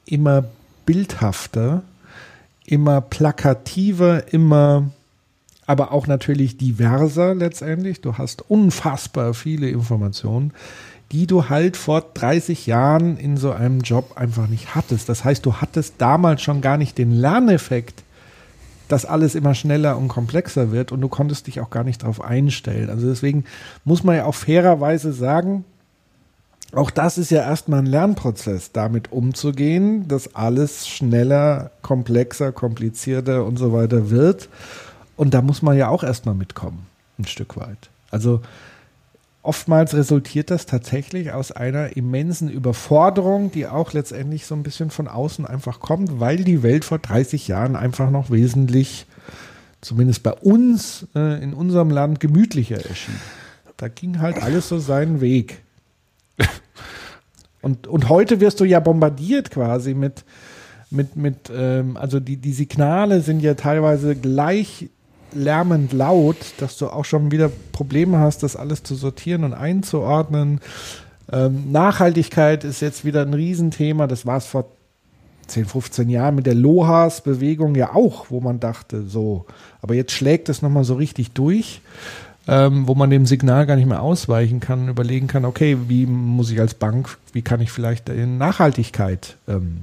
immer 0.05 0.44
bildhafter, 0.84 1.82
immer 2.66 3.00
plakativer, 3.00 4.32
immer, 4.32 4.90
aber 5.67 5.93
auch 5.93 6.07
natürlich 6.07 6.57
diverser 6.57 7.35
letztendlich. 7.35 8.01
Du 8.01 8.19
hast 8.19 8.49
unfassbar 8.51 9.35
viele 9.35 9.69
Informationen, 9.69 10.53
die 11.13 11.27
du 11.27 11.49
halt 11.49 11.77
vor 11.77 12.01
30 12.15 12.67
Jahren 12.67 13.17
in 13.17 13.37
so 13.37 13.53
einem 13.53 13.81
Job 13.81 14.13
einfach 14.17 14.49
nicht 14.49 14.75
hattest. 14.75 15.09
Das 15.09 15.25
heißt, 15.25 15.45
du 15.45 15.57
hattest 15.57 15.95
damals 15.99 16.43
schon 16.43 16.61
gar 16.63 16.79
nicht 16.79 16.99
den 16.99 17.13
Lerneffekt, 17.13 18.03
dass 18.89 19.05
alles 19.05 19.35
immer 19.35 19.55
schneller 19.55 19.97
und 19.97 20.09
komplexer 20.09 20.73
wird 20.73 20.93
und 20.93 21.01
du 21.01 21.09
konntest 21.09 21.47
dich 21.47 21.61
auch 21.61 21.71
gar 21.71 21.85
nicht 21.85 22.03
darauf 22.03 22.23
einstellen. 22.23 22.91
Also 22.91 23.09
deswegen 23.09 23.45
muss 23.85 24.05
man 24.05 24.17
ja 24.17 24.25
auch 24.25 24.35
fairerweise 24.35 25.13
sagen, 25.13 25.65
auch 26.75 26.91
das 26.91 27.19
ist 27.19 27.31
ja 27.31 27.43
erstmal 27.43 27.81
ein 27.81 27.87
Lernprozess, 27.87 28.73
damit 28.73 29.13
umzugehen, 29.13 30.09
dass 30.09 30.35
alles 30.35 30.89
schneller, 30.89 31.71
komplexer, 31.83 32.51
komplizierter 32.51 33.45
und 33.45 33.59
so 33.59 33.75
weiter 33.75 34.11
wird. 34.11 34.49
Und 35.23 35.35
da 35.35 35.41
muss 35.41 35.62
man 35.62 35.77
ja 35.77 35.87
auch 35.87 36.03
erstmal 36.03 36.35
mitkommen, 36.35 36.85
ein 37.16 37.27
Stück 37.27 37.57
weit. 37.57 37.91
Also 38.11 38.41
oftmals 39.43 39.95
resultiert 39.95 40.51
das 40.51 40.66
tatsächlich 40.66 41.31
aus 41.31 41.53
einer 41.53 41.97
immensen 41.97 42.51
Überforderung, 42.51 43.53
die 43.53 43.68
auch 43.68 43.93
letztendlich 43.93 44.47
so 44.47 44.57
ein 44.57 44.64
bisschen 44.64 44.91
von 44.91 45.07
außen 45.07 45.47
einfach 45.47 45.79
kommt, 45.79 46.18
weil 46.18 46.39
die 46.39 46.64
Welt 46.64 46.85
vor 46.85 46.99
30 46.99 47.47
Jahren 47.47 47.77
einfach 47.77 48.11
noch 48.11 48.33
wesentlich, 48.33 49.07
zumindest 49.81 50.25
bei 50.25 50.33
uns 50.33 51.07
äh, 51.14 51.41
in 51.41 51.55
unserem 51.55 51.91
Land, 51.91 52.18
gemütlicher 52.18 52.85
erschien. 52.85 53.14
Da 53.77 53.87
ging 53.87 54.18
halt 54.18 54.43
alles 54.43 54.68
so 54.68 54.81
seinen 54.81 55.20
Weg. 55.20 55.62
Und, 57.61 57.87
und 57.87 58.09
heute 58.09 58.41
wirst 58.41 58.59
du 58.59 58.64
ja 58.64 58.81
bombardiert 58.81 59.53
quasi 59.53 59.95
mit, 59.95 60.25
mit, 60.91 61.14
mit 61.14 61.49
ähm, 61.55 61.97
also 61.97 62.18
die, 62.18 62.39
die 62.39 62.53
Signale 62.53 63.20
sind 63.20 63.39
ja 63.39 63.55
teilweise 63.55 64.16
gleich 64.16 64.89
lärmend 65.35 65.93
laut, 65.93 66.37
dass 66.59 66.76
du 66.76 66.89
auch 66.89 67.05
schon 67.05 67.30
wieder 67.30 67.51
Probleme 67.72 68.18
hast, 68.18 68.43
das 68.43 68.57
alles 68.57 68.83
zu 68.83 68.95
sortieren 68.95 69.45
und 69.45 69.55
einzuordnen. 69.55 70.61
Ähm, 71.30 71.72
Nachhaltigkeit 71.72 72.64
ist 72.64 72.80
jetzt 72.80 73.05
wieder 73.05 73.22
ein 73.22 73.35
Riesenthema. 73.35 74.07
Das 74.07 74.26
war 74.26 74.37
es 74.37 74.47
vor 74.47 74.66
10, 75.47 75.66
15 75.66 76.09
Jahren 76.09 76.35
mit 76.35 76.47
der 76.47 76.55
Lohas-Bewegung 76.55 77.74
ja 77.74 77.95
auch, 77.95 78.26
wo 78.30 78.41
man 78.41 78.61
dachte, 78.61 79.03
so. 79.03 79.47
Aber 79.80 79.95
jetzt 79.95 80.12
schlägt 80.12 80.49
es 80.49 80.62
nochmal 80.62 80.85
so 80.85 80.95
richtig 80.95 81.33
durch, 81.33 81.80
ähm, 82.49 82.89
wo 82.89 82.95
man 82.95 83.11
dem 83.11 83.26
Signal 83.26 83.66
gar 83.66 83.76
nicht 83.76 83.89
mehr 83.89 84.03
ausweichen 84.03 84.61
kann, 84.61 84.89
überlegen 84.89 85.26
kann, 85.26 85.45
okay, 85.45 85.78
wie 85.89 86.07
muss 86.07 86.51
ich 86.51 86.61
als 86.61 86.74
Bank, 86.74 87.18
wie 87.33 87.43
kann 87.43 87.61
ich 87.61 87.70
vielleicht 87.70 88.09
in 88.09 88.39
Nachhaltigkeit 88.39 89.37
ähm, 89.49 89.83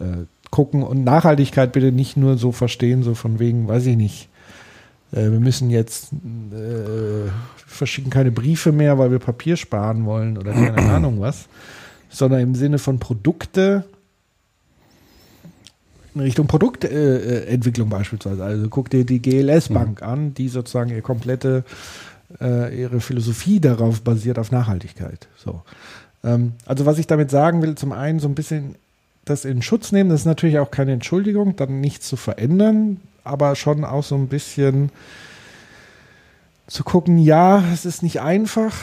äh, 0.00 0.26
gucken 0.50 0.82
und 0.82 1.04
Nachhaltigkeit 1.04 1.72
bitte 1.72 1.92
nicht 1.92 2.16
nur 2.16 2.38
so 2.38 2.52
verstehen, 2.52 3.02
so 3.02 3.14
von 3.14 3.38
wegen, 3.38 3.68
weiß 3.68 3.86
ich 3.86 3.96
nicht. 3.96 4.28
Äh, 5.12 5.30
wir 5.30 5.40
müssen 5.40 5.70
jetzt 5.70 6.12
äh, 6.12 7.30
verschicken 7.56 8.10
keine 8.10 8.30
Briefe 8.30 8.72
mehr, 8.72 8.98
weil 8.98 9.10
wir 9.10 9.18
Papier 9.18 9.56
sparen 9.56 10.04
wollen 10.04 10.38
oder 10.38 10.52
keine 10.52 10.76
Ahnung 10.94 11.20
was, 11.20 11.48
sondern 12.08 12.40
im 12.40 12.54
Sinne 12.54 12.78
von 12.78 12.98
Produkte 12.98 13.84
in 16.14 16.22
Richtung 16.22 16.46
Produktentwicklung 16.46 17.90
beispielsweise. 17.90 18.42
Also 18.42 18.68
guck 18.68 18.90
dir 18.90 19.04
die 19.04 19.22
GLS 19.22 19.68
Bank 19.68 20.02
an, 20.02 20.34
die 20.34 20.48
sozusagen 20.48 20.90
ihre 20.90 21.02
komplette 21.02 21.64
äh, 22.40 22.80
ihre 22.80 23.00
Philosophie 23.00 23.60
darauf 23.60 24.02
basiert 24.02 24.38
auf 24.38 24.50
Nachhaltigkeit. 24.50 25.28
So. 25.36 25.62
Ähm, 26.24 26.52
also 26.66 26.86
was 26.86 26.98
ich 26.98 27.06
damit 27.06 27.30
sagen 27.30 27.62
will, 27.62 27.74
zum 27.74 27.92
einen 27.92 28.18
so 28.18 28.28
ein 28.28 28.34
bisschen 28.34 28.74
das 29.30 29.44
in 29.44 29.62
Schutz 29.62 29.92
nehmen, 29.92 30.10
das 30.10 30.20
ist 30.20 30.26
natürlich 30.26 30.58
auch 30.58 30.70
keine 30.70 30.92
Entschuldigung, 30.92 31.56
dann 31.56 31.80
nichts 31.80 32.08
zu 32.08 32.16
verändern, 32.16 33.00
aber 33.24 33.54
schon 33.56 33.84
auch 33.84 34.04
so 34.04 34.14
ein 34.14 34.28
bisschen 34.28 34.90
zu 36.66 36.84
gucken, 36.84 37.18
ja, 37.18 37.62
es 37.72 37.84
ist 37.86 38.02
nicht 38.02 38.20
einfach, 38.20 38.74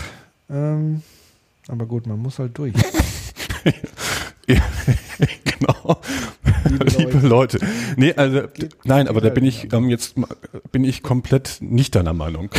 ähm, 0.50 1.02
aber 1.68 1.86
gut, 1.86 2.08
man 2.08 2.20
muss 2.20 2.40
halt 2.40 2.58
durch. 2.58 2.74
Ja, 4.48 4.62
genau. 5.44 6.02
Liebe, 6.98 7.20
Leute. 7.28 7.60
Nee, 7.96 8.14
also 8.14 8.44
nein, 8.84 9.08
aber 9.08 9.22
da 9.22 9.30
bin 9.30 9.44
ich 9.44 9.74
ähm, 9.74 9.90
jetzt 9.90 10.16
bin 10.72 10.84
ich 10.84 11.02
komplett 11.02 11.58
nicht 11.62 11.96
deiner 11.96 12.14
Meinung. 12.14 12.50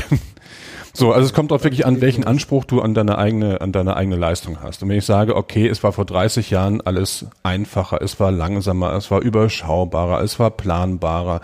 So, 0.98 1.12
also 1.12 1.26
es 1.26 1.34
kommt 1.34 1.52
auch 1.52 1.62
wirklich 1.62 1.84
an, 1.84 2.00
welchen 2.00 2.24
Anspruch 2.24 2.64
du 2.64 2.80
an 2.80 2.94
deine 2.94 3.18
eigene 3.18 3.60
an 3.60 3.70
deine 3.70 3.98
eigene 3.98 4.16
Leistung 4.16 4.62
hast. 4.62 4.82
Und 4.82 4.88
wenn 4.88 4.96
ich 4.96 5.04
sage, 5.04 5.36
okay, 5.36 5.68
es 5.68 5.82
war 5.82 5.92
vor 5.92 6.06
30 6.06 6.48
Jahren 6.48 6.80
alles 6.80 7.26
einfacher, 7.42 8.00
es 8.00 8.18
war 8.18 8.32
langsamer, 8.32 8.94
es 8.94 9.10
war 9.10 9.20
überschaubarer, 9.20 10.22
es 10.22 10.38
war 10.38 10.50
planbarer. 10.50 11.42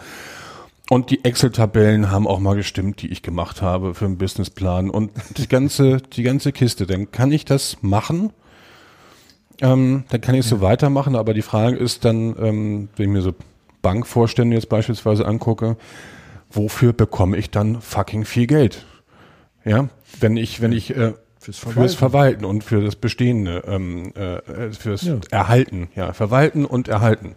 Und 0.89 1.11
die 1.11 1.23
Excel-Tabellen 1.23 2.11
haben 2.11 2.27
auch 2.27 2.39
mal 2.39 2.57
gestimmt, 2.57 3.03
die 3.03 3.09
ich 3.09 3.21
gemacht 3.21 3.61
habe 3.61 3.93
für 3.93 4.07
einen 4.07 4.17
Businessplan 4.17 4.89
und 4.89 5.11
die 5.37 5.49
ganze 5.49 5.99
die 5.99 6.23
ganze 6.23 6.53
Kiste, 6.53 6.87
dann 6.87 7.11
kann 7.11 7.31
ich 7.31 7.45
das 7.45 7.77
machen. 7.83 8.33
Ähm, 9.61 10.05
dann 10.09 10.23
kann 10.23 10.35
ich 10.35 10.47
es 10.47 10.49
so 10.49 10.63
weitermachen, 10.63 11.15
aber 11.15 11.35
die 11.35 11.43
Frage 11.43 11.77
ist 11.77 12.07
dann, 12.07 12.35
ähm, 12.41 12.89
wenn 12.97 13.05
ich 13.05 13.13
mir 13.13 13.21
so 13.21 13.35
Bankvorstände 13.83 14.57
jetzt 14.57 14.71
beispielsweise 14.71 15.27
angucke, 15.27 15.77
wofür 16.51 16.95
bekomme 16.95 17.37
ich 17.37 17.51
dann 17.51 17.83
fucking 17.83 18.25
viel 18.25 18.47
Geld? 18.47 18.87
Ja, 19.65 19.89
wenn 20.21 20.37
ich, 20.37 20.61
wenn 20.61 20.73
ich 20.73 20.97
äh, 20.97 21.13
Fürs 21.43 21.59
fürs 21.59 21.95
Verwalten. 21.95 21.97
Verwalten 21.97 22.45
und 22.45 22.65
für 22.65 22.83
das 22.83 22.95
Bestehende, 22.95 23.65
ähm, 23.67 24.13
äh, 24.15 24.71
fürs 24.71 25.03
Ja. 25.03 25.17
Erhalten, 25.31 25.89
ja, 25.97 26.13
Verwalten 26.13 26.65
und 26.65 26.87
Erhalten. 26.87 27.35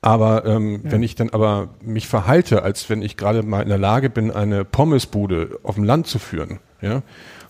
Aber 0.00 0.44
ähm, 0.46 0.80
wenn 0.84 1.02
ich 1.02 1.14
dann 1.14 1.30
aber 1.30 1.68
mich 1.80 2.08
verhalte, 2.08 2.62
als 2.62 2.88
wenn 2.90 3.02
ich 3.02 3.16
gerade 3.16 3.42
mal 3.42 3.60
in 3.62 3.68
der 3.68 3.78
Lage 3.78 4.08
bin, 4.10 4.30
eine 4.30 4.64
Pommesbude 4.64 5.60
auf 5.62 5.74
dem 5.76 5.84
Land 5.84 6.06
zu 6.06 6.18
führen, 6.18 6.60
ja, 6.80 7.02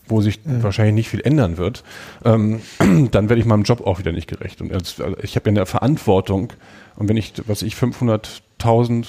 wo 0.08 0.20
sich 0.20 0.40
wahrscheinlich 0.44 0.94
nicht 0.94 1.08
viel 1.08 1.20
ändern 1.20 1.56
wird, 1.56 1.84
ähm, 2.24 2.60
dann 3.12 3.28
werde 3.28 3.40
ich 3.40 3.46
meinem 3.46 3.62
Job 3.62 3.86
auch 3.86 4.00
wieder 4.00 4.12
nicht 4.12 4.28
gerecht. 4.28 4.60
Und 4.60 4.72
als, 4.72 5.00
also 5.00 5.16
ich 5.22 5.36
habe 5.36 5.48
ja 5.50 5.56
eine 5.56 5.66
Verantwortung 5.66 6.52
und 6.96 7.08
wenn 7.08 7.16
ich, 7.16 7.32
was 7.46 7.62
ich 7.62 7.74
500.000 7.74 9.06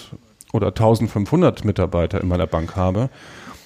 oder 0.54 0.68
1.500 0.68 1.66
Mitarbeiter 1.66 2.22
in 2.22 2.28
meiner 2.28 2.48
Bank 2.48 2.76
habe, 2.76 3.10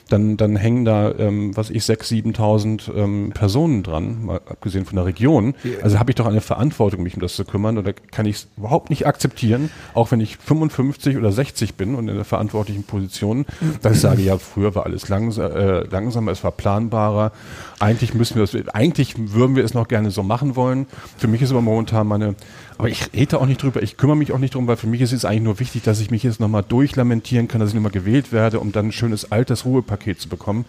dann, 0.07 0.37
dann 0.37 0.55
hängen 0.55 0.85
da, 0.85 1.13
ähm, 1.17 1.55
was 1.55 1.69
ich, 1.69 1.83
6.000, 1.83 2.35
7.000 2.35 2.95
ähm, 2.95 3.31
Personen 3.33 3.83
dran, 3.83 4.25
mal 4.25 4.41
abgesehen 4.49 4.85
von 4.85 4.95
der 4.95 5.05
Region. 5.05 5.55
Also 5.81 5.99
habe 5.99 6.11
ich 6.11 6.15
doch 6.15 6.25
eine 6.25 6.41
Verantwortung, 6.41 7.03
mich 7.03 7.15
um 7.15 7.21
das 7.21 7.35
zu 7.35 7.45
kümmern. 7.45 7.77
Und 7.77 7.87
da 7.87 7.91
kann 7.93 8.25
ich 8.25 8.37
es 8.37 8.47
überhaupt 8.57 8.89
nicht 8.89 9.05
akzeptieren, 9.05 9.69
auch 9.93 10.11
wenn 10.11 10.19
ich 10.19 10.37
55 10.37 11.17
oder 11.17 11.31
60 11.31 11.75
bin 11.75 11.95
und 11.95 12.07
in 12.07 12.15
der 12.15 12.25
verantwortlichen 12.25 12.83
Position, 12.83 13.45
dass 13.81 13.95
ich 13.95 14.01
sage, 14.01 14.21
ja, 14.21 14.37
früher 14.37 14.75
war 14.75 14.85
alles 14.85 15.09
langs 15.09 15.37
äh, 15.37 15.85
langsamer, 15.89 16.31
es 16.31 16.43
war 16.43 16.51
planbarer. 16.51 17.31
Eigentlich 17.79 18.13
müssen 18.13 18.35
wir 18.35 18.45
das, 18.45 18.55
eigentlich 18.73 19.15
würden 19.17 19.55
wir 19.55 19.63
es 19.63 19.73
noch 19.73 19.87
gerne 19.87 20.11
so 20.11 20.23
machen 20.23 20.55
wollen. 20.55 20.87
Für 21.17 21.27
mich 21.27 21.41
ist 21.41 21.51
aber 21.51 21.61
momentan 21.61 22.07
meine, 22.07 22.35
aber 22.77 22.89
ich 22.89 23.11
rede 23.13 23.39
auch 23.39 23.45
nicht 23.45 23.61
drüber, 23.61 23.81
ich 23.81 23.97
kümmere 23.97 24.17
mich 24.17 24.31
auch 24.31 24.37
nicht 24.39 24.53
drum, 24.55 24.67
weil 24.67 24.77
für 24.77 24.87
mich 24.87 25.01
ist 25.01 25.11
es 25.13 25.25
eigentlich 25.25 25.43
nur 25.43 25.59
wichtig, 25.59 25.83
dass 25.83 25.99
ich 25.99 26.11
mich 26.11 26.23
jetzt 26.23 26.39
nochmal 26.39 26.63
durchlamentieren 26.67 27.47
kann, 27.47 27.59
dass 27.59 27.69
ich 27.69 27.75
nochmal 27.75 27.91
gewählt 27.91 28.31
werde, 28.31 28.59
um 28.59 28.71
dann 28.71 28.87
ein 28.87 28.91
schönes 28.91 29.31
altes 29.31 29.65
Ruhepaket 29.65 30.19
zu 30.21 30.29
bekommen. 30.29 30.65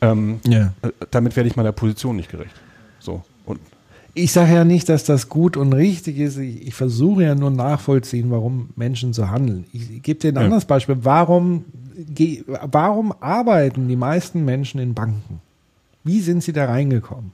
Ähm, 0.00 0.40
Ja. 0.46 0.72
äh, 0.82 0.90
damit 1.10 1.36
werde 1.36 1.48
ich 1.48 1.56
meiner 1.56 1.72
Position 1.72 2.16
nicht 2.16 2.30
gerecht. 2.30 2.54
So. 3.00 3.22
Und 3.46 3.60
Ich 4.14 4.32
sage 4.32 4.52
ja 4.54 4.64
nicht, 4.64 4.88
dass 4.88 5.04
das 5.04 5.28
gut 5.30 5.56
und 5.56 5.72
richtig 5.72 6.18
ist. 6.18 6.36
Ich, 6.36 6.66
ich 6.68 6.74
versuche 6.74 7.22
ja 7.24 7.34
nur 7.34 7.50
nachvollziehen, 7.50 8.30
warum 8.30 8.68
Menschen 8.76 9.12
so 9.12 9.30
handeln. 9.30 9.64
Ich, 9.72 10.02
gebe 10.02 10.20
dir 10.20 10.28
ein 10.32 10.34
Ja. 10.36 10.40
anderes 10.42 10.64
Beispiel. 10.66 10.98
Warum, 11.02 11.64
warum 12.70 13.14
arbeiten 13.20 13.88
die 13.88 13.96
meisten 13.96 14.44
Menschen 14.44 14.80
in 14.80 14.92
Banken? 14.94 15.40
Wie 16.04 16.20
sind 16.20 16.42
sie 16.42 16.52
da 16.52 16.66
reingekommen? 16.66 17.32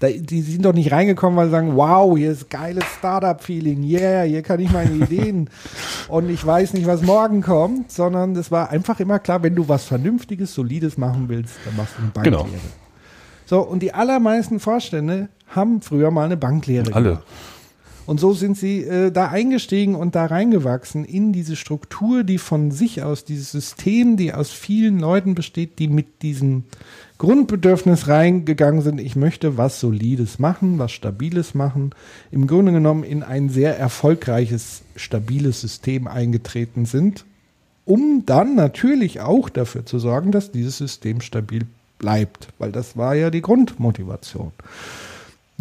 Die 0.00 0.40
sind 0.42 0.64
doch 0.64 0.72
nicht 0.72 0.90
reingekommen, 0.90 1.36
weil 1.36 1.46
sie 1.46 1.52
sagen, 1.52 1.76
wow, 1.76 2.16
hier 2.16 2.32
ist 2.32 2.50
geiles 2.50 2.82
Startup-Feeling, 2.98 3.84
yeah, 3.84 4.22
hier 4.24 4.42
kann 4.42 4.58
ich 4.58 4.72
meine 4.72 4.92
Ideen 4.94 5.48
und 6.08 6.28
ich 6.28 6.44
weiß 6.44 6.72
nicht, 6.74 6.86
was 6.88 7.02
morgen 7.02 7.40
kommt, 7.40 7.92
sondern 7.92 8.34
es 8.34 8.50
war 8.50 8.70
einfach 8.70 8.98
immer 8.98 9.20
klar, 9.20 9.44
wenn 9.44 9.54
du 9.54 9.68
was 9.68 9.84
Vernünftiges, 9.84 10.54
Solides 10.54 10.98
machen 10.98 11.28
willst, 11.28 11.54
dann 11.64 11.76
machst 11.76 11.94
du 11.96 12.02
eine 12.02 12.24
Genau. 12.24 12.38
Banklehre. 12.42 12.62
So, 13.46 13.60
und 13.60 13.80
die 13.80 13.92
allermeisten 13.94 14.58
Vorstände 14.58 15.28
haben 15.48 15.82
früher 15.82 16.10
mal 16.10 16.24
eine 16.24 16.36
Banklehre 16.36 16.92
alle. 16.94 17.08
gemacht. 17.10 17.24
Und 18.06 18.18
so 18.20 18.32
sind 18.32 18.56
sie 18.56 18.82
äh, 18.82 19.10
da 19.10 19.28
eingestiegen 19.28 19.94
und 19.94 20.14
da 20.14 20.26
reingewachsen 20.26 21.04
in 21.04 21.32
diese 21.32 21.56
Struktur, 21.56 22.24
die 22.24 22.38
von 22.38 22.70
sich 22.70 23.02
aus, 23.02 23.24
dieses 23.24 23.52
System, 23.52 24.16
die 24.16 24.32
aus 24.32 24.50
vielen 24.50 24.98
Leuten 24.98 25.34
besteht, 25.34 25.78
die 25.78 25.88
mit 25.88 26.22
diesem 26.22 26.64
Grundbedürfnis 27.18 28.08
reingegangen 28.08 28.82
sind, 28.82 29.00
ich 29.00 29.14
möchte 29.14 29.56
was 29.56 29.78
Solides 29.78 30.38
machen, 30.38 30.78
was 30.78 30.90
Stabiles 30.90 31.54
machen, 31.54 31.90
im 32.32 32.48
Grunde 32.48 32.72
genommen 32.72 33.04
in 33.04 33.22
ein 33.22 33.48
sehr 33.48 33.78
erfolgreiches, 33.78 34.82
stabiles 34.96 35.60
System 35.60 36.08
eingetreten 36.08 36.84
sind 36.84 37.24
um 37.84 38.24
dann 38.26 38.54
natürlich 38.54 39.20
auch 39.20 39.48
dafür 39.48 39.84
zu 39.84 39.98
sorgen, 39.98 40.32
dass 40.32 40.52
dieses 40.52 40.78
System 40.78 41.20
stabil 41.20 41.66
bleibt, 41.98 42.48
weil 42.58 42.72
das 42.72 42.96
war 42.96 43.14
ja 43.14 43.30
die 43.30 43.42
Grundmotivation. 43.42 44.52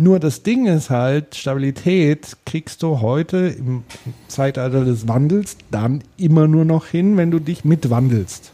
Nur 0.01 0.19
das 0.19 0.41
Ding 0.41 0.65
ist 0.65 0.89
halt, 0.89 1.35
Stabilität 1.35 2.35
kriegst 2.47 2.81
du 2.81 3.01
heute 3.01 3.37
im 3.37 3.83
Zeitalter 4.27 4.83
des 4.83 5.07
Wandels 5.07 5.57
dann 5.69 6.03
immer 6.17 6.47
nur 6.47 6.65
noch 6.65 6.87
hin, 6.87 7.17
wenn 7.17 7.29
du 7.29 7.37
dich 7.37 7.65
mitwandelst. 7.65 8.51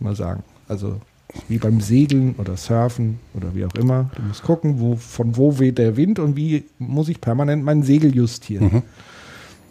Mal 0.00 0.16
sagen. 0.16 0.42
Also 0.66 1.00
wie 1.46 1.58
beim 1.58 1.80
Segeln 1.80 2.34
oder 2.36 2.56
Surfen 2.56 3.20
oder 3.32 3.54
wie 3.54 3.64
auch 3.64 3.74
immer. 3.76 4.10
Du 4.16 4.22
musst 4.22 4.42
gucken, 4.42 4.80
wo, 4.80 4.96
von 4.96 5.36
wo 5.36 5.60
weht 5.60 5.78
der 5.78 5.96
Wind 5.96 6.18
und 6.18 6.34
wie 6.34 6.64
muss 6.80 7.08
ich 7.08 7.20
permanent 7.20 7.62
mein 7.62 7.84
Segel 7.84 8.12
justieren. 8.12 8.64
Mhm. 8.64 8.82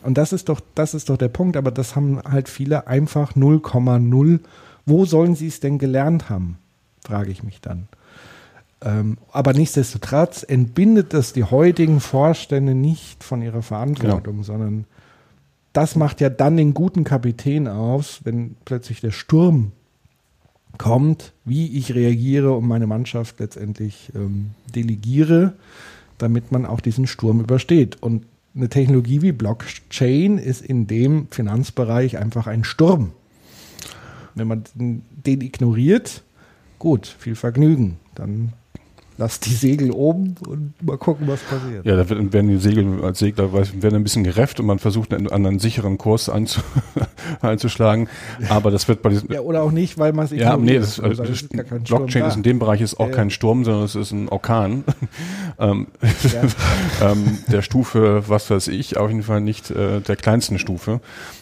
Und 0.04 0.18
das 0.18 0.32
ist 0.32 0.48
doch, 0.48 0.62
das 0.76 0.94
ist 0.94 1.10
doch 1.10 1.18
der 1.18 1.28
Punkt, 1.28 1.58
aber 1.58 1.72
das 1.72 1.98
haben 1.98 2.22
halt 2.24 2.48
viele 2.48 2.88
einfach 2.88 3.34
0,0. 3.34 4.40
Wo 4.86 5.04
sollen 5.04 5.36
sie 5.36 5.48
es 5.48 5.60
denn 5.60 5.78
gelernt 5.78 6.30
haben? 6.30 6.58
Frage 7.04 7.32
ich 7.32 7.44
mich 7.44 7.60
dann. 7.60 7.90
Ähm, 8.84 9.18
aber 9.32 9.54
nichtsdestotrotz 9.54 10.44
entbindet 10.48 11.14
das 11.14 11.34
die 11.34 11.44
heutigen 11.44 12.00
Vorstände 12.00 12.74
nicht 12.74 13.24
von 13.24 13.42
ihrer 13.42 13.62
Verantwortung, 13.62 14.34
genau. 14.34 14.44
sondern 14.44 14.86
das 15.74 15.96
macht 15.96 16.20
ja 16.20 16.30
dann 16.30 16.58
den 16.58 16.74
guten 16.74 17.04
Kapitän 17.04 17.68
aus, 17.68 18.22
wenn 18.24 18.56
plötzlich 18.66 19.00
der 19.00 19.12
Sturm 19.12 19.72
kommt, 20.78 21.34
wie 21.46 21.78
ich 21.78 21.94
reagiere 21.94 22.54
und 22.54 22.68
meine 22.68 22.88
Mannschaft 22.88 23.40
letztendlich 23.40 24.12
ähm, 24.16 24.52
delegiere, 24.74 25.54
damit 26.18 26.52
man 26.52 26.66
auch 26.66 26.82
diesen 26.82 27.08
Sturm 27.08 27.40
übersteht. 27.40 28.02
Und 28.02 28.26
eine 28.56 28.70
Technologie 28.70 29.22
wie 29.22 29.32
Blockchain 29.32 30.38
ist 30.38 30.62
in 30.62 30.88
dem 30.88 31.28
Finanzbereich 31.30 32.18
einfach 32.18 32.48
ein 32.48 32.64
Sturm. 32.64 33.12
Wenn 34.34 34.48
man 34.48 34.64
den 34.76 35.42
ignoriert, 35.42 36.24
gut, 36.80 37.06
viel 37.06 37.36
Vergnügen. 37.36 37.98
Dann 38.16 38.54
lass 39.22 39.40
die 39.40 39.54
Segel 39.54 39.92
oben 39.92 40.34
und 40.48 40.74
mal 40.82 40.98
gucken, 40.98 41.28
was 41.28 41.42
passiert. 41.42 41.86
Ja, 41.86 41.96
da 41.96 42.10
werden 42.10 42.50
die 42.50 42.58
Segel 42.58 43.04
als 43.04 43.20
Segler 43.20 43.54
werden 43.54 43.96
ein 43.96 44.04
bisschen 44.04 44.24
gerefft 44.24 44.60
und 44.60 44.66
man 44.66 44.80
versucht 44.80 45.14
einen, 45.14 45.30
einen 45.30 45.60
sicheren 45.60 46.00
Kurs 46.00 46.28
einzu, 46.28 46.62
einzuschlagen. 47.42 48.10
Aber 48.50 48.72
das 48.72 48.88
wird 48.88 49.04
bei 49.04 49.10
diesem. 49.10 49.32
Ja, 49.32 49.42
oder 49.42 49.62
auch 49.62 49.72
nicht, 49.72 50.00
weil 50.00 50.12
man 50.14 50.26
sich. 50.26 50.40
Ja, 50.40 50.58
nee, 50.58 50.80
das, 50.80 51.00
also, 51.00 51.22
das 51.22 51.30
ist 51.30 51.50
Blockchain 51.84 52.26
ist 52.26 52.36
in 52.36 52.42
dem 52.42 52.58
Bereich 52.58 52.82
ist 52.82 53.00
auch 53.00 53.10
ja, 53.10 53.14
kein 53.14 53.30
Sturm, 53.30 53.64
sondern 53.64 53.84
es 53.84 53.94
ist 53.94 54.12
ein 54.12 54.28
Orkan. 54.28 54.84
ähm, 55.60 55.88
ja. 56.02 56.42
ähm, 57.12 57.38
der 57.48 57.62
Stufe, 57.62 58.24
was 58.28 58.50
weiß 58.50 58.70
ich, 58.70 58.98
auf 58.98 59.12
jeden 59.12 59.24
Fall 59.24 59.42
nicht 59.42 59.70
äh, 59.70 60.02
der 60.02 60.16
kleinsten 60.16 60.58
Stufe. 60.58 61.00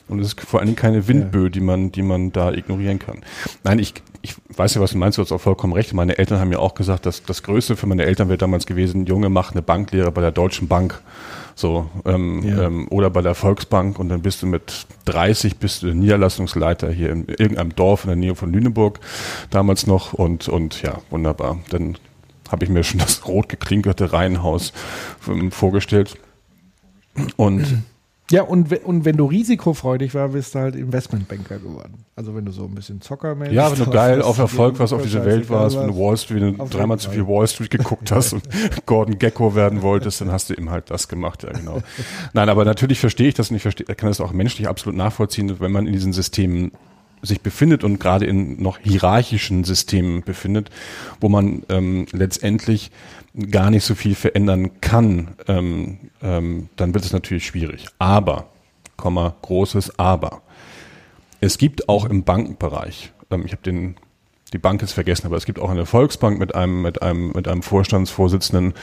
Und 0.09 0.19
es 0.19 0.27
ist 0.27 0.41
vor 0.41 0.59
allen 0.59 0.67
Dingen 0.67 0.75
keine 0.75 1.07
Windböe, 1.07 1.43
ja. 1.45 1.49
die 1.49 1.61
man, 1.61 1.93
die 1.93 2.01
man 2.01 2.33
da 2.33 2.51
ignorieren 2.51 2.99
kann. 2.99 3.19
Nein, 3.63 3.79
ich, 3.79 3.93
ich 4.21 4.35
weiß 4.55 4.75
ja, 4.75 4.81
was 4.81 4.91
du 4.91 4.97
meinst, 4.97 5.17
du 5.17 5.21
hast 5.21 5.31
auch 5.31 5.41
vollkommen 5.41 5.73
recht. 5.73 5.93
Meine 5.93 6.17
Eltern 6.17 6.39
haben 6.39 6.51
ja 6.51 6.59
auch 6.59 6.75
gesagt, 6.75 7.05
dass 7.05 7.23
das 7.23 7.43
Größte 7.43 7.75
für 7.75 7.87
meine 7.87 8.05
Eltern 8.05 8.27
wäre 8.27 8.37
damals 8.37 8.65
gewesen, 8.65 9.05
Junge, 9.05 9.29
mach 9.29 9.51
eine 9.51 9.61
Banklehre 9.61 10.11
bei 10.11 10.21
der 10.21 10.31
Deutschen 10.31 10.67
Bank. 10.67 11.01
So, 11.55 11.89
ähm, 12.05 12.41
ja. 12.43 12.63
ähm, 12.63 12.87
oder 12.89 13.09
bei 13.09 13.21
der 13.21 13.35
Volksbank 13.35 13.99
und 13.99 14.07
dann 14.07 14.21
bist 14.21 14.41
du 14.41 14.47
mit 14.47 14.87
30 15.05 15.57
bist 15.57 15.83
du 15.83 15.87
Niederlassungsleiter 15.87 16.89
hier 16.89 17.09
in 17.09 17.27
irgendeinem 17.27 17.75
Dorf 17.75 18.05
in 18.05 18.09
der 18.09 18.15
Nähe 18.15 18.35
von 18.35 18.53
Lüneburg 18.53 19.01
damals 19.49 19.85
noch 19.85 20.13
und, 20.13 20.47
und 20.47 20.81
ja, 20.81 21.01
wunderbar. 21.09 21.57
Dann 21.69 21.97
habe 22.49 22.63
ich 22.63 22.69
mir 22.69 22.83
schon 22.83 22.99
das 22.99 23.27
rot 23.27 23.49
geklinkerte 23.49 24.13
Reihenhaus 24.13 24.71
ähm, 25.27 25.51
vorgestellt. 25.51 26.17
Und 27.35 27.83
ja, 28.31 28.43
und, 28.43 28.71
und 28.83 29.05
wenn 29.05 29.17
du 29.17 29.25
risikofreudig 29.25 30.13
war, 30.13 30.29
bist 30.29 30.53
du 30.53 30.59
halt 30.59 30.75
Investmentbanker 30.75 31.57
geworden. 31.57 32.05
Also 32.15 32.35
wenn 32.35 32.45
du 32.45 32.51
so 32.51 32.65
ein 32.65 32.75
bisschen 32.75 33.01
Zockermäßig 33.01 33.55
Ja, 33.55 33.71
wenn 33.71 33.83
du 33.83 33.89
geil 33.89 34.21
auf 34.21 34.37
Erfolg 34.37 34.77
warst, 34.77 34.93
auf 34.93 35.01
diese 35.01 35.25
Welt 35.25 35.49
warst, 35.49 35.79
wenn 35.79 35.87
du 35.87 35.97
Wall 35.97 36.15
Street, 36.17 36.41
wenn 36.41 36.57
du 36.57 36.65
dreimal 36.65 36.99
zu 36.99 37.09
viel 37.09 37.25
Wall 37.25 37.47
Street 37.47 37.71
geguckt 37.71 38.11
hast 38.11 38.33
und 38.33 38.43
Gordon 38.85 39.17
Gecko 39.17 39.55
werden 39.55 39.81
wolltest, 39.81 40.21
dann 40.21 40.31
hast 40.31 40.49
du 40.49 40.53
eben 40.53 40.69
halt 40.69 40.91
das 40.91 41.07
gemacht, 41.07 41.43
ja 41.43 41.51
genau. 41.51 41.81
Nein, 42.33 42.49
aber 42.49 42.65
natürlich 42.65 42.99
verstehe 42.99 43.29
ich 43.29 43.33
das 43.33 43.49
und 43.49 43.55
ich 43.55 43.61
verstehe, 43.63 43.85
kann 43.95 44.09
das 44.09 44.21
auch 44.21 44.31
menschlich 44.31 44.67
absolut 44.67 44.97
nachvollziehen, 44.97 45.59
wenn 45.59 45.71
man 45.71 45.87
in 45.87 45.93
diesen 45.93 46.13
Systemen 46.13 46.71
sich 47.21 47.41
befindet 47.41 47.83
und 47.83 47.99
gerade 47.99 48.25
in 48.25 48.61
noch 48.61 48.79
hierarchischen 48.79 49.63
Systemen 49.63 50.23
befindet, 50.23 50.69
wo 51.19 51.29
man 51.29 51.63
ähm, 51.69 52.05
letztendlich 52.11 52.91
gar 53.51 53.69
nicht 53.71 53.83
so 53.83 53.95
viel 53.95 54.15
verändern 54.15 54.81
kann, 54.81 55.29
ähm, 55.47 55.97
ähm, 56.21 56.69
dann 56.75 56.93
wird 56.93 57.05
es 57.05 57.13
natürlich 57.13 57.45
schwierig. 57.45 57.85
Aber, 57.99 58.47
Komma, 58.97 59.35
großes 59.41 59.99
Aber. 59.99 60.41
Es 61.41 61.57
gibt 61.57 61.87
auch 61.87 62.05
im 62.05 62.23
Bankenbereich, 62.23 63.11
ähm, 63.31 63.45
ich 63.45 63.51
habe 63.51 63.61
den 63.63 63.95
die 64.53 64.57
Bank 64.57 64.81
jetzt 64.81 64.93
vergessen, 64.93 65.27
aber 65.27 65.37
es 65.37 65.45
gibt 65.45 65.59
auch 65.59 65.69
eine 65.69 65.85
Volksbank 65.85 66.39
mit 66.39 66.55
einem 66.55 66.81
mit 66.81 67.01
einem 67.01 67.31
mit 67.33 67.47
einem 67.47 67.61
Vorstandsvorsitzenden, 67.61 68.73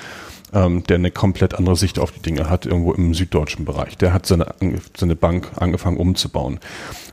ähm, 0.53 0.85
der 0.85 0.97
eine 0.97 1.11
komplett 1.11 1.55
andere 1.55 1.77
Sicht 1.77 1.99
auf 1.99 2.13
die 2.13 2.21
Dinge 2.21 2.49
hat, 2.49 2.67
irgendwo 2.67 2.93
im 2.93 3.15
süddeutschen 3.15 3.65
Bereich. 3.65 3.97
Der 3.97 4.13
hat 4.13 4.27
seine 4.27 4.55
seine 4.97 5.17
Bank 5.17 5.51
angefangen 5.57 5.97
umzubauen. 5.97 6.61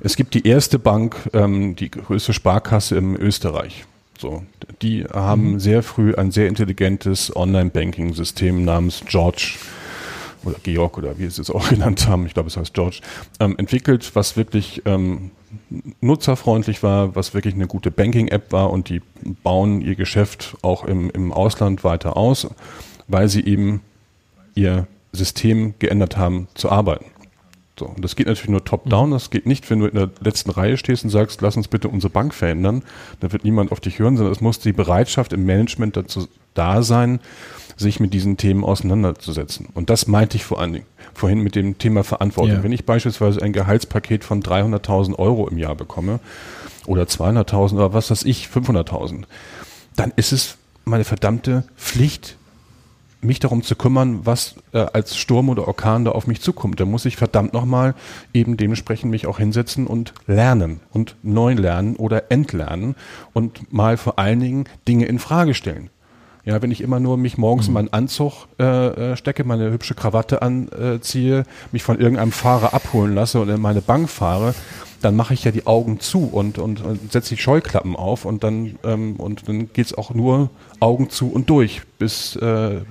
Es 0.02 0.16
gibt 0.16 0.34
die 0.34 0.48
erste 0.48 0.80
Bank, 0.80 1.16
ähm, 1.34 1.76
die 1.76 1.92
größte 1.92 2.34
Sparkasse 2.34 2.96
im 2.96 3.16
Österreich. 3.16 3.86
So, 4.20 4.44
die 4.82 5.04
haben 5.06 5.54
mhm. 5.54 5.60
sehr 5.60 5.84
früh 5.84 6.16
ein 6.16 6.32
sehr 6.32 6.48
intelligentes 6.48 7.36
Online-Banking-System 7.36 8.64
namens 8.64 9.04
George 9.06 9.56
oder 10.46 10.58
Georg 10.62 10.98
oder 10.98 11.18
wie 11.18 11.28
sie 11.30 11.42
es 11.42 11.50
auch 11.50 11.70
genannt 11.70 12.08
haben, 12.08 12.26
ich 12.26 12.34
glaube 12.34 12.48
es 12.48 12.58
heißt 12.58 12.74
George, 12.74 13.02
ähm, 13.40 13.58
entwickelt, 13.58 14.12
was 14.14 14.38
wirklich 14.38 14.82
ähm, 14.86 15.32
nutzerfreundlich 16.02 16.84
war, 16.84 17.16
was 17.16 17.34
wirklich 17.34 17.54
eine 17.54 17.68
gute 17.68 17.92
Banking-App 17.92 18.52
war 18.52 18.72
und 18.72 18.90
die 18.90 19.02
bauen 19.44 19.82
ihr 19.82 19.96
Geschäft 19.96 20.56
auch 20.62 20.84
im, 20.86 21.10
im 21.12 21.32
Ausland 21.32 21.84
weiter 21.84 22.18
aus, 22.18 22.48
weil 23.08 23.30
sie 23.30 23.46
eben 23.46 23.82
ihr 24.56 24.88
System 25.12 25.76
geändert 25.80 26.18
haben 26.18 26.48
zu 26.54 26.70
arbeiten. 26.70 27.06
So, 27.80 27.88
und 27.88 28.04
das 28.04 28.16
geht 28.16 28.28
natürlich 28.28 28.52
nur 28.52 28.64
top-down, 28.64 29.12
das 29.12 29.32
geht 29.32 29.48
nicht, 29.48 29.68
wenn 29.70 29.80
du 29.80 29.88
in 29.88 29.96
der 29.96 30.12
letzten 30.22 30.52
Reihe 30.52 30.78
stehst 30.78 31.04
und 31.04 31.10
sagst, 31.10 31.42
lass 31.42 31.58
uns 31.58 31.68
bitte 31.68 31.88
unsere 31.88 32.12
Bank 32.12 32.34
verändern, 32.34 32.84
dann 33.20 33.32
wird 33.32 33.44
niemand 33.44 33.72
auf 33.72 33.80
dich 33.80 33.98
hören, 33.98 34.16
sondern 34.16 34.32
es 34.32 34.42
muss 34.42 34.60
die 34.60 34.74
Bereitschaft 34.74 35.34
im 35.34 35.46
Management 35.46 35.98
dazu 35.98 36.28
da 36.54 36.84
sein, 36.84 37.20
sich 37.76 38.00
mit 38.00 38.14
diesen 38.14 38.38
Themen 38.38 38.64
auseinanderzusetzen. 38.64 39.68
Und 39.74 39.90
das 39.90 40.08
meinte 40.08 40.38
ich 40.38 40.46
vor 40.46 40.60
allen 40.60 40.74
Dingen 40.74 40.86
vorhin 41.16 41.40
mit 41.40 41.56
dem 41.56 41.80
Thema 41.80 42.04
Verantwortung. 42.04 42.58
Ja. 42.58 42.64
Wenn 42.64 42.72
ich 42.72 42.86
beispielsweise 42.86 43.42
ein 43.42 43.54
Gehaltspaket 43.54 44.24
von 44.24 44.44
300.000 44.44 45.18
Euro 45.18 45.48
im 45.48 45.58
Jahr 45.58 45.76
bekomme 45.76 46.20
oder 46.86 47.04
200.000 47.04 47.74
oder 47.74 47.94
was 47.94 48.12
weiß 48.12 48.24
ich, 48.24 48.48
500.000, 48.48 49.24
dann 49.96 50.14
ist 50.16 50.32
es 50.32 50.58
meine 50.86 51.06
verdammte 51.06 51.64
Pflicht, 51.76 52.38
mich 53.24 53.40
darum 53.40 53.64
zu 53.64 53.76
kümmern, 53.76 54.26
was 54.26 54.56
äh, 54.74 54.80
als 54.80 55.18
Sturm 55.18 55.50
oder 55.50 55.68
Orkan 55.68 56.06
da 56.06 56.12
auf 56.12 56.28
mich 56.28 56.42
zukommt. 56.42 56.80
Da 56.80 56.86
muss 56.86 57.06
ich 57.06 57.16
verdammt 57.16 57.54
nochmal 57.54 57.96
eben 58.34 58.58
dementsprechend 58.58 59.12
mich 59.12 59.28
auch 59.28 59.40
hinsetzen 59.40 59.88
und 59.88 60.14
lernen 60.28 60.80
und 60.92 61.16
neu 61.24 61.54
lernen 61.54 61.96
oder 61.96 62.32
entlernen 62.32 62.96
und 63.34 63.72
mal 63.72 63.98
vor 63.98 64.20
allen 64.20 64.40
Dingen 64.40 64.66
Dinge 64.88 65.06
in 65.06 65.20
Frage 65.20 65.54
stellen. 65.54 65.90
Ja, 66.46 66.62
wenn 66.62 66.72
ich 66.72 66.82
immer 66.82 67.00
nur 67.00 67.18
mich 67.18 67.38
morgens 67.38 67.68
mhm. 67.68 67.70
in 67.70 67.74
meinen 67.74 67.94
Anzug 67.94 68.48
äh, 68.60 69.14
äh, 69.14 69.16
stecke, 69.16 69.46
meine 69.46 69.72
hübsche 69.72 69.96
Krawatte 69.96 70.42
anziehe, 70.42 71.46
mich 71.72 71.84
von 71.84 72.00
irgendeinem 72.00 72.34
Fahrer 72.34 72.74
abholen 72.74 73.16
lasse 73.16 73.40
und 73.40 73.48
in 73.48 73.62
meine 73.62 73.82
Bank 73.82 74.10
fahre, 74.10 74.54
dann 75.04 75.16
mache 75.16 75.34
ich 75.34 75.44
ja 75.44 75.52
die 75.52 75.68
Augen 75.68 76.00
zu 76.00 76.30
und, 76.32 76.58
und, 76.58 76.82
und 76.82 77.12
setze 77.12 77.36
die 77.36 77.42
Scheuklappen 77.42 77.96
auf 77.96 78.26
und 78.26 78.44
dann, 78.44 78.78
ähm, 78.84 79.16
und 79.18 79.48
dann 79.48 79.72
geht's 79.72 79.94
auch 79.94 80.14
nur 80.14 80.50
Augen 80.80 81.10
zu 81.10 81.32
und 81.32 81.50
durch, 81.50 81.82
bis, 81.98 82.36
äh, 82.38 82.82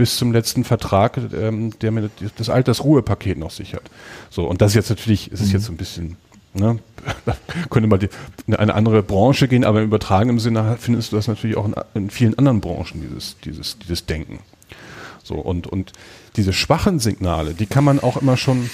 bis 0.00 0.16
zum 0.16 0.32
letzten 0.32 0.64
Vertrag, 0.64 1.20
ähm, 1.34 1.78
der 1.80 1.90
mir 1.90 2.08
das 2.38 2.48
Altersruhepaket 2.48 3.36
noch 3.36 3.50
sichert. 3.50 3.82
So, 4.30 4.46
und 4.46 4.62
das 4.62 4.70
ist 4.70 4.76
jetzt 4.76 4.88
natürlich, 4.88 5.30
es 5.30 5.42
ist 5.42 5.52
jetzt 5.52 5.66
so 5.66 5.72
ein 5.72 5.76
bisschen, 5.76 6.16
ne, 6.54 6.78
da 7.26 7.36
könnte 7.68 7.86
man 7.86 8.00
in 8.46 8.54
eine 8.54 8.72
andere 8.72 9.02
Branche 9.02 9.46
gehen, 9.46 9.62
aber 9.62 9.80
im 9.80 9.84
übertragenen 9.84 10.38
Sinne 10.38 10.78
findest 10.80 11.12
du 11.12 11.16
das 11.16 11.28
natürlich 11.28 11.58
auch 11.58 11.66
in, 11.66 11.74
in 11.92 12.08
vielen 12.08 12.38
anderen 12.38 12.62
Branchen, 12.62 13.06
dieses, 13.06 13.36
dieses, 13.44 13.78
dieses 13.78 14.06
Denken. 14.06 14.38
So, 15.22 15.34
und, 15.34 15.66
und 15.66 15.92
diese 16.36 16.54
schwachen 16.54 16.98
Signale, 16.98 17.52
die 17.52 17.66
kann 17.66 17.84
man 17.84 18.00
auch 18.00 18.16
immer 18.16 18.38
schon, 18.38 18.70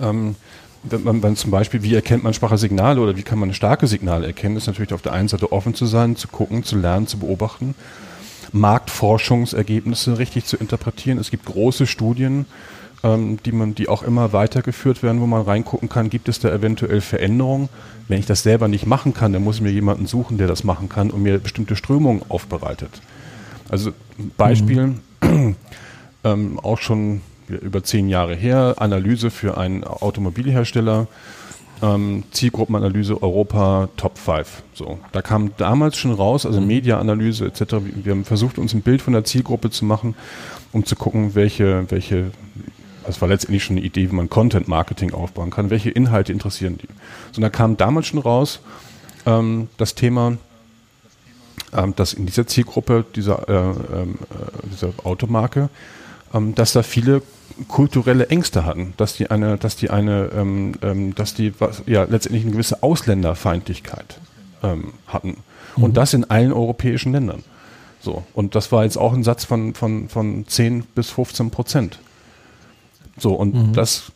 ähm, 0.00 0.34
wenn 0.82 1.04
man, 1.04 1.22
wenn 1.22 1.36
zum 1.36 1.52
Beispiel, 1.52 1.84
wie 1.84 1.94
erkennt 1.94 2.24
man 2.24 2.34
schwache 2.34 2.58
Signale 2.58 3.00
oder 3.00 3.16
wie 3.16 3.22
kann 3.22 3.38
man 3.38 3.54
starke 3.54 3.86
Signale 3.86 4.26
erkennen, 4.26 4.56
ist 4.56 4.66
natürlich 4.66 4.94
auf 4.94 5.02
der 5.02 5.12
einen 5.12 5.28
Seite 5.28 5.52
offen 5.52 5.76
zu 5.76 5.86
sein, 5.86 6.16
zu 6.16 6.26
gucken, 6.26 6.64
zu 6.64 6.76
lernen, 6.76 7.06
zu 7.06 7.20
beobachten 7.20 7.76
Marktforschungsergebnisse 8.52 10.18
richtig 10.18 10.44
zu 10.44 10.56
interpretieren. 10.56 11.18
Es 11.18 11.30
gibt 11.30 11.44
große 11.46 11.86
Studien, 11.86 12.46
ähm, 13.02 13.38
die 13.44 13.52
man, 13.52 13.74
die 13.74 13.88
auch 13.88 14.02
immer 14.02 14.32
weitergeführt 14.32 15.02
werden, 15.02 15.20
wo 15.20 15.26
man 15.26 15.42
reingucken 15.42 15.88
kann, 15.88 16.10
gibt 16.10 16.28
es 16.28 16.40
da 16.40 16.50
eventuell 16.50 17.00
Veränderungen. 17.00 17.68
Wenn 18.08 18.18
ich 18.18 18.26
das 18.26 18.42
selber 18.42 18.68
nicht 18.68 18.86
machen 18.86 19.14
kann, 19.14 19.32
dann 19.32 19.44
muss 19.44 19.56
ich 19.56 19.62
mir 19.62 19.70
jemanden 19.70 20.06
suchen, 20.06 20.38
der 20.38 20.48
das 20.48 20.64
machen 20.64 20.88
kann 20.88 21.10
und 21.10 21.22
mir 21.22 21.38
bestimmte 21.38 21.76
Strömungen 21.76 22.22
aufbereitet. 22.28 23.00
Also 23.68 23.92
Beispiel, 24.36 24.94
mhm. 25.22 25.56
ähm, 26.24 26.58
auch 26.60 26.78
schon 26.78 27.20
über 27.48 27.82
zehn 27.82 28.08
Jahre 28.08 28.34
her, 28.34 28.76
Analyse 28.78 29.30
für 29.30 29.56
einen 29.58 29.84
Automobilhersteller 29.84 31.06
ähm, 31.82 32.24
Zielgruppenanalyse 32.30 33.22
Europa 33.22 33.88
Top 33.96 34.18
5. 34.18 34.62
So, 34.74 34.98
da 35.12 35.22
kam 35.22 35.52
damals 35.56 35.96
schon 35.96 36.12
raus, 36.12 36.46
also 36.46 36.60
Media-Analyse 36.60 37.46
etc. 37.46 37.76
Wir 37.94 38.12
haben 38.12 38.24
versucht, 38.24 38.58
uns 38.58 38.74
ein 38.74 38.82
Bild 38.82 39.02
von 39.02 39.12
der 39.12 39.24
Zielgruppe 39.24 39.70
zu 39.70 39.84
machen, 39.84 40.14
um 40.72 40.84
zu 40.84 40.96
gucken, 40.96 41.34
welche, 41.34 41.90
welche, 41.90 42.30
das 43.06 43.20
war 43.20 43.28
letztendlich 43.28 43.64
schon 43.64 43.76
eine 43.76 43.86
Idee, 43.86 44.10
wie 44.10 44.14
man 44.14 44.28
Content-Marketing 44.28 45.12
aufbauen 45.12 45.50
kann, 45.50 45.70
welche 45.70 45.90
Inhalte 45.90 46.32
interessieren 46.32 46.78
die. 46.78 46.88
So, 47.32 47.40
da 47.40 47.50
kam 47.50 47.76
damals 47.76 48.06
schon 48.06 48.20
raus 48.20 48.60
ähm, 49.26 49.68
das 49.76 49.94
Thema, 49.94 50.36
ähm, 51.72 51.94
dass 51.96 52.12
in 52.12 52.26
dieser 52.26 52.46
Zielgruppe 52.46 53.04
dieser, 53.14 53.48
äh, 53.48 53.52
ähm, 54.02 54.18
äh, 54.30 54.68
dieser 54.72 54.92
Automarke, 55.04 55.68
ähm, 56.34 56.54
dass 56.54 56.72
da 56.72 56.82
viele 56.82 57.22
kulturelle 57.66 58.28
Ängste 58.28 58.64
hatten, 58.64 58.94
dass 58.96 59.14
die 59.14 59.30
eine, 59.30 59.58
dass 59.58 59.76
die 59.76 59.90
eine, 59.90 60.30
ähm, 60.34 60.74
ähm, 60.82 61.14
dass 61.14 61.34
die 61.34 61.52
was, 61.60 61.82
ja 61.86 62.04
letztendlich 62.04 62.44
eine 62.44 62.52
gewisse 62.52 62.82
Ausländerfeindlichkeit 62.82 64.20
ähm, 64.62 64.92
hatten 65.06 65.38
und 65.76 65.96
das 65.96 66.14
in 66.14 66.24
allen 66.24 66.52
europäischen 66.52 67.12
Ländern. 67.12 67.42
So 68.00 68.24
und 68.34 68.54
das 68.54 68.70
war 68.70 68.84
jetzt 68.84 68.96
auch 68.96 69.12
ein 69.12 69.24
Satz 69.24 69.44
von 69.44 69.74
von 69.74 70.08
von 70.08 70.46
10 70.46 70.84
bis 70.94 71.10
15 71.10 71.50
Prozent. 71.50 71.98
So 73.18 73.34
und 73.34 73.72
das 73.76 74.12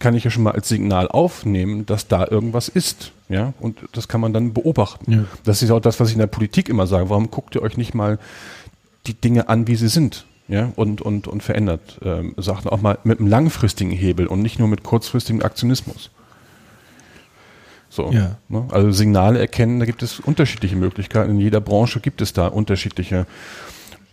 kann 0.00 0.14
ich 0.14 0.24
ja 0.24 0.30
schon 0.30 0.42
mal 0.42 0.52
als 0.52 0.68
Signal 0.68 1.08
aufnehmen, 1.08 1.86
dass 1.86 2.08
da 2.08 2.26
irgendwas 2.26 2.68
ist. 2.68 3.12
Ja, 3.28 3.52
und 3.60 3.78
das 3.92 4.08
kann 4.08 4.20
man 4.20 4.32
dann 4.32 4.52
beobachten. 4.52 5.12
Ja. 5.12 5.24
Das 5.44 5.62
ist 5.62 5.70
auch 5.70 5.80
das, 5.80 6.00
was 6.00 6.08
ich 6.08 6.14
in 6.14 6.20
der 6.20 6.26
Politik 6.26 6.68
immer 6.68 6.88
sage. 6.88 7.10
Warum 7.10 7.30
guckt 7.30 7.54
ihr 7.54 7.62
euch 7.62 7.76
nicht 7.76 7.94
mal 7.94 8.18
die 9.06 9.14
Dinge 9.14 9.48
an, 9.48 9.68
wie 9.68 9.76
sie 9.76 9.88
sind? 9.88 10.24
Ja, 10.50 10.72
und, 10.74 11.00
und, 11.00 11.28
und 11.28 11.44
verändert 11.44 12.00
ähm, 12.02 12.34
Sachen 12.36 12.68
auch 12.68 12.82
mal 12.82 12.98
mit 13.04 13.20
einem 13.20 13.28
langfristigen 13.28 13.92
Hebel 13.92 14.26
und 14.26 14.42
nicht 14.42 14.58
nur 14.58 14.66
mit 14.66 14.82
kurzfristigem 14.82 15.42
Aktionismus. 15.42 16.10
So, 17.88 18.10
Ja. 18.10 18.36
ne? 18.48 18.66
Also 18.70 18.90
Signale 18.90 19.38
erkennen, 19.38 19.78
da 19.78 19.86
gibt 19.86 20.02
es 20.02 20.18
unterschiedliche 20.18 20.74
Möglichkeiten. 20.74 21.30
In 21.30 21.38
jeder 21.38 21.60
Branche 21.60 22.00
gibt 22.00 22.20
es 22.20 22.32
da 22.32 22.48
unterschiedliche 22.48 23.26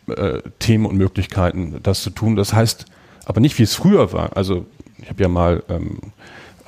äh, 0.08 0.42
Themen 0.60 0.86
und 0.86 0.96
Möglichkeiten, 0.96 1.80
das 1.82 2.04
zu 2.04 2.12
tun. 2.12 2.36
Das 2.36 2.54
heißt 2.54 2.86
aber 3.26 3.42
nicht, 3.42 3.58
wie 3.58 3.64
es 3.64 3.74
früher 3.74 4.14
war. 4.14 4.38
Also 4.38 4.68
ich 5.00 5.10
habe 5.10 5.24
ja 5.24 5.30
mal 5.30 5.64
ähm, 5.70 5.98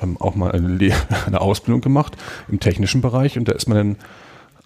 ähm, 0.02 0.16
auch 0.18 0.34
mal 0.34 0.50
eine, 0.50 0.66
Le 0.66 0.92
eine 1.26 1.40
Ausbildung 1.40 1.80
gemacht 1.80 2.16
im 2.48 2.58
technischen 2.58 3.02
Bereich 3.02 3.38
und 3.38 3.46
da 3.46 3.52
ist 3.52 3.68
man 3.68 3.78
dann 3.78 3.96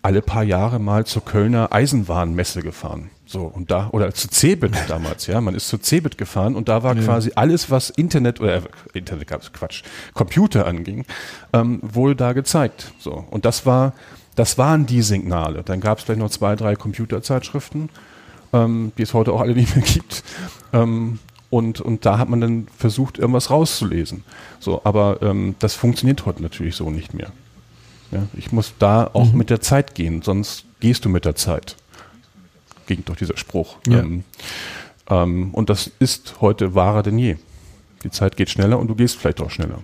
alle 0.01 0.23
paar 0.23 0.45
Jahre 0.45 0.79
mal 0.79 1.05
zur 1.05 1.25
Kölner 1.25 1.73
Eisenbahnmesse 1.73 2.63
gefahren. 2.63 3.11
So, 3.27 3.43
und 3.43 3.71
da, 3.71 3.89
oder 3.93 4.13
zu 4.13 4.29
Cebit 4.29 4.73
damals, 4.89 5.27
ja, 5.27 5.41
man 5.41 5.55
ist 5.55 5.69
zu 5.69 5.79
Cebit 5.79 6.19
gefahren 6.19 6.55
und 6.55 6.69
da 6.69 6.83
war 6.83 6.95
quasi 6.95 7.33
alles, 7.35 7.71
was 7.71 7.91
Internet 7.91 8.41
oder 8.41 8.57
äh, 8.57 8.63
Internet 8.93 9.29
gab's 9.29 9.53
Quatsch, 9.53 9.83
Computer 10.13 10.67
anging, 10.67 11.05
ähm, 11.53 11.81
wohl 11.83 12.15
da 12.15 12.33
gezeigt. 12.33 12.93
So, 12.99 13.25
und 13.31 13.45
das 13.45 13.65
war, 13.65 13.95
das 14.35 14.59
waren 14.59 14.87
die 14.87 15.03
Signale. 15.03 15.63
Dann 15.65 15.81
gab's 15.81 16.03
vielleicht 16.03 16.21
noch 16.21 16.31
zwei, 16.31 16.55
drei 16.55 16.77
Computerzeitschriften, 16.77 17.89
ähm, 18.53 18.93
die 18.99 19.03
es 19.03 19.15
heute 19.15 19.33
auch 19.33 19.41
alle 19.41 19.55
nicht 19.55 19.75
mehr 19.75 19.85
gibt. 19.85 20.23
Ähm, 20.73 21.19
und, 21.49 21.81
und 21.81 22.05
da 22.05 22.19
hat 22.19 22.29
man 22.29 22.41
dann 22.41 22.67
versucht, 22.77 23.19
irgendwas 23.19 23.49
rauszulesen. 23.49 24.25
So, 24.59 24.81
aber 24.85 25.23
ähm, 25.23 25.55
das 25.61 25.75
funktioniert 25.75 26.27
heute 26.27 26.43
natürlich 26.43 26.75
so 26.75 26.91
nicht 26.91 27.15
mehr. 27.15 27.31
Ja, 28.11 28.25
ich 28.37 28.53
muss 28.53 28.75
da 28.79 29.11
auch 29.13 29.33
mit 29.33 29.51
der 29.51 29.61
Zeit 29.61 29.95
gehen, 29.95 30.23
sonst 30.23 30.67
gehst 30.81 31.05
du 31.05 31.09
mit 31.09 31.25
der 31.25 31.37
Zeit. 31.37 31.77
Ging 32.87 33.05
doch 33.05 33.17
dieser 33.17 33.37
Spruch. 33.37 33.77
Ja. 33.87 34.01
Ähm, 34.01 34.25
ähm, 35.09 35.55
und 35.55 35.71
das 35.71 35.91
ist 35.99 36.41
heute 36.41 36.75
wahrer 36.75 37.03
denn 37.03 37.19
je. 37.19 37.37
Die 38.03 38.11
Zeit 38.11 38.37
geht 38.37 38.51
schneller 38.51 38.79
und 38.79 38.89
du 38.89 38.95
gehst 38.95 39.17
vielleicht 39.17 39.41
auch 39.41 39.51
schneller. 39.51 39.81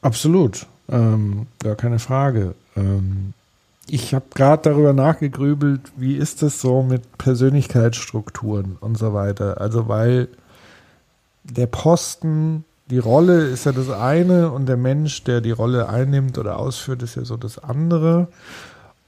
Absolut, 0.00 0.66
ähm, 0.88 1.46
gar 1.60 1.76
keine 1.76 1.98
Frage. 1.98 2.54
Ähm, 2.76 3.32
ich 3.88 4.14
habe 4.14 4.26
gerade 4.34 4.70
darüber 4.70 4.92
nachgegrübelt, 4.92 5.92
wie 5.96 6.16
ist 6.16 6.42
es 6.42 6.60
so 6.60 6.82
mit 6.82 7.18
Persönlichkeitsstrukturen 7.18 8.76
und 8.80 8.96
so 8.96 9.12
weiter. 9.12 9.60
Also 9.60 9.88
weil 9.88 10.28
der 11.42 11.66
Posten, 11.66 12.64
die 12.90 12.98
Rolle 12.98 13.46
ist 13.46 13.66
ja 13.66 13.72
das 13.72 13.90
eine 13.90 14.50
und 14.50 14.66
der 14.66 14.76
Mensch, 14.76 15.24
der 15.24 15.40
die 15.40 15.50
Rolle 15.50 15.88
einnimmt 15.88 16.38
oder 16.38 16.58
ausführt, 16.58 17.02
ist 17.02 17.16
ja 17.16 17.24
so 17.24 17.36
das 17.36 17.58
andere. 17.58 18.28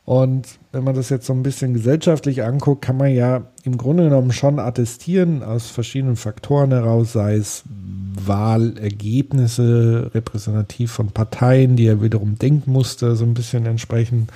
Und 0.07 0.61
wenn 0.71 0.85
man 0.85 0.95
das 0.95 1.11
jetzt 1.11 1.27
so 1.27 1.33
ein 1.33 1.43
bisschen 1.43 1.75
gesellschaftlich 1.75 2.45
anguckt, 2.45 2.81
kann 2.81 2.97
man 2.97 3.13
ja 3.13 3.43
im 3.65 3.77
Grunde 3.77 4.05
genommen 4.05 4.33
schon 4.33 4.61
attestieren 4.61 5.43
aus 5.43 5.67
verschiedenen 5.67 6.15
Faktoren 6.15 6.71
heraus, 6.71 7.13
sei 7.13 7.35
es 7.35 7.65
Wahlergebnisse 8.25 10.13
repräsentativ 10.15 10.93
von 10.93 11.09
Parteien, 11.09 11.75
die 11.75 11.87
ja 11.87 12.01
wiederum 12.01 12.39
Denkmuster 12.39 13.17
so 13.17 13.25
ein 13.25 13.35
bisschen 13.35 13.67
entsprechen, 13.67 14.29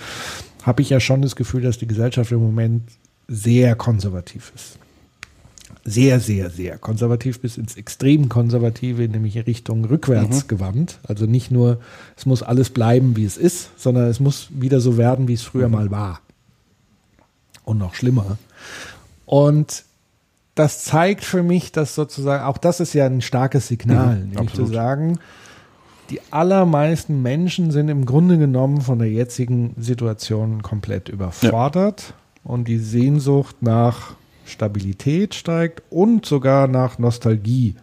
habe 0.64 0.82
ich 0.82 0.90
ja 0.90 0.98
schon 0.98 1.22
das 1.22 1.36
Gefühl, 1.36 1.62
dass 1.62 1.78
die 1.78 1.86
Gesellschaft 1.86 2.32
im 2.32 2.42
Moment 2.42 2.82
sehr 3.28 3.76
konservativ 3.76 4.52
ist. 4.56 4.76
Sehr, 5.84 6.20
sehr, 6.20 6.50
sehr 6.50 6.78
konservativ 6.78 7.40
bis 7.40 7.56
ins 7.56 7.76
extrem 7.76 8.28
konservative, 8.28 9.08
nämlich 9.08 9.36
in 9.36 9.42
Richtung 9.42 9.84
rückwärts 9.84 10.46
gewandt. 10.46 10.98
Also 11.06 11.26
nicht 11.26 11.50
nur, 11.50 11.80
es 12.16 12.26
muss 12.26 12.42
alles 12.42 12.70
bleiben, 12.70 13.16
wie 13.16 13.24
es 13.24 13.36
ist, 13.38 13.70
sondern 13.78 14.04
es 14.08 14.20
muss 14.20 14.48
wieder 14.50 14.80
so 14.80 14.96
werden, 14.98 15.26
wie 15.26 15.34
es 15.34 15.42
früher 15.42 15.68
mal 15.68 15.90
war. 15.90 16.20
Und 17.64 17.78
noch 17.78 17.94
schlimmer. 17.94 18.36
Und 19.24 19.84
das 20.54 20.84
zeigt 20.84 21.24
für 21.24 21.42
mich, 21.42 21.72
dass 21.72 21.94
sozusagen, 21.94 22.44
auch 22.44 22.58
das 22.58 22.80
ist 22.80 22.92
ja 22.92 23.06
ein 23.06 23.22
starkes 23.22 23.68
Signal, 23.68 24.16
Mhm, 24.16 24.20
nämlich 24.20 24.36
zu 24.36 24.62
absolut. 24.62 24.72
sagen, 24.74 25.18
die 26.10 26.20
allermeisten 26.30 27.22
Menschen 27.22 27.70
sind 27.70 27.88
im 27.88 28.04
Grunde 28.04 28.36
genommen 28.36 28.80
von 28.80 28.98
der 28.98 29.10
jetzigen 29.10 29.74
Situation 29.78 30.62
komplett 30.62 31.08
überfordert 31.08 32.14
und 32.42 32.66
die 32.66 32.78
Sehnsucht 32.78 33.62
nach 33.62 34.14
Stabilität 34.50 35.34
steigt 35.34 35.82
und 35.90 36.26
sogar 36.26 36.68
nach 36.68 36.98
Nostalgie 36.98 37.76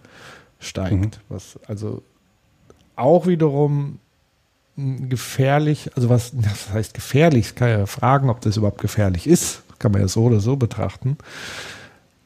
steigt, 0.59 1.19
was 1.29 1.59
also 1.67 2.03
auch 2.95 3.27
wiederum 3.27 3.99
gefährlich, 4.75 5.89
also 5.95 6.09
was 6.09 6.31
das 6.33 6.71
heißt 6.71 6.93
gefährlich, 6.93 7.47
ich 7.47 7.55
kann 7.55 7.69
ja 7.69 7.85
fragen, 7.85 8.29
ob 8.29 8.41
das 8.41 8.57
überhaupt 8.57 8.81
gefährlich 8.81 9.27
ist, 9.27 9.63
kann 9.79 9.91
man 9.91 10.01
ja 10.01 10.07
so 10.07 10.23
oder 10.23 10.39
so 10.39 10.55
betrachten. 10.55 11.17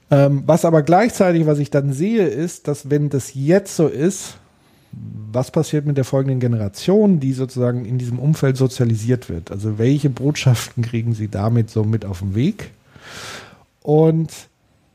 Ähm, 0.10 0.44
was 0.46 0.66
aber 0.66 0.82
gleichzeitig, 0.82 1.46
was 1.46 1.60
ich 1.60 1.70
dann 1.70 1.94
sehe, 1.94 2.28
ist, 2.28 2.68
dass 2.68 2.90
wenn 2.90 3.10
das 3.10 3.34
jetzt 3.34 3.76
so 3.76 3.88
ist, 3.88 4.36
was 5.32 5.52
passiert 5.52 5.86
mit 5.86 5.96
der 5.96 6.04
folgenden 6.04 6.42
Generation, 6.42 7.22
die 7.22 7.32
sozusagen 7.32 7.86
in 7.86 7.98
diesem 7.98 8.20
Umfeld 8.20 8.58
sozialisiert 8.58 9.30
wird? 9.30 9.50
Also 9.50 9.78
welche 9.78 10.10
Botschaften 10.10 10.84
kriegen 10.84 11.14
sie 11.14 11.30
damit 11.30 11.70
so 11.70 11.86
mit 11.86 12.04
auf 12.04 12.20
den 12.20 12.36
Weg? 12.36 12.72
Und 13.84 14.32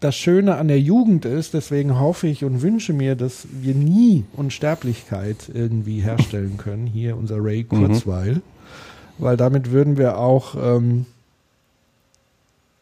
das 0.00 0.14
Schöne 0.14 0.56
an 0.56 0.68
der 0.68 0.80
Jugend 0.80 1.24
ist, 1.24 1.54
deswegen 1.54 1.98
hoffe 1.98 2.28
ich 2.28 2.44
und 2.44 2.62
wünsche 2.62 2.92
mir, 2.92 3.16
dass 3.16 3.46
wir 3.50 3.74
nie 3.74 4.24
Unsterblichkeit 4.34 5.50
irgendwie 5.52 6.00
herstellen 6.00 6.58
können, 6.58 6.86
hier 6.86 7.16
unser 7.16 7.42
Ray 7.42 7.64
Kurzweil, 7.64 8.42
weil 9.18 9.36
damit 9.36 9.70
würden 9.70 9.96
wir 9.96 10.18
auch 10.18 10.54
ähm, 10.54 11.06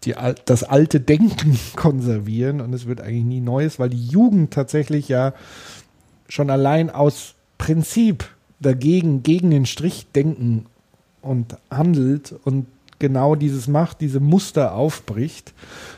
die, 0.04 0.14
das 0.44 0.64
alte 0.64 1.00
Denken 1.00 1.58
konservieren 1.76 2.60
und 2.60 2.72
es 2.74 2.86
wird 2.86 3.00
eigentlich 3.00 3.24
nie 3.24 3.40
Neues, 3.40 3.78
weil 3.78 3.90
die 3.90 4.06
Jugend 4.06 4.52
tatsächlich 4.52 5.08
ja 5.08 5.34
schon 6.28 6.50
allein 6.50 6.90
aus 6.90 7.34
Prinzip 7.58 8.28
dagegen, 8.60 9.22
gegen 9.22 9.50
den 9.50 9.66
Strich 9.66 10.06
denken 10.14 10.66
und 11.22 11.56
handelt 11.70 12.34
und 12.44 12.66
genau 13.08 13.34
dieses 13.34 13.68
macht, 13.68 14.00
diese 14.00 14.20
Muster 14.20 14.74
aufbricht. 14.74 15.52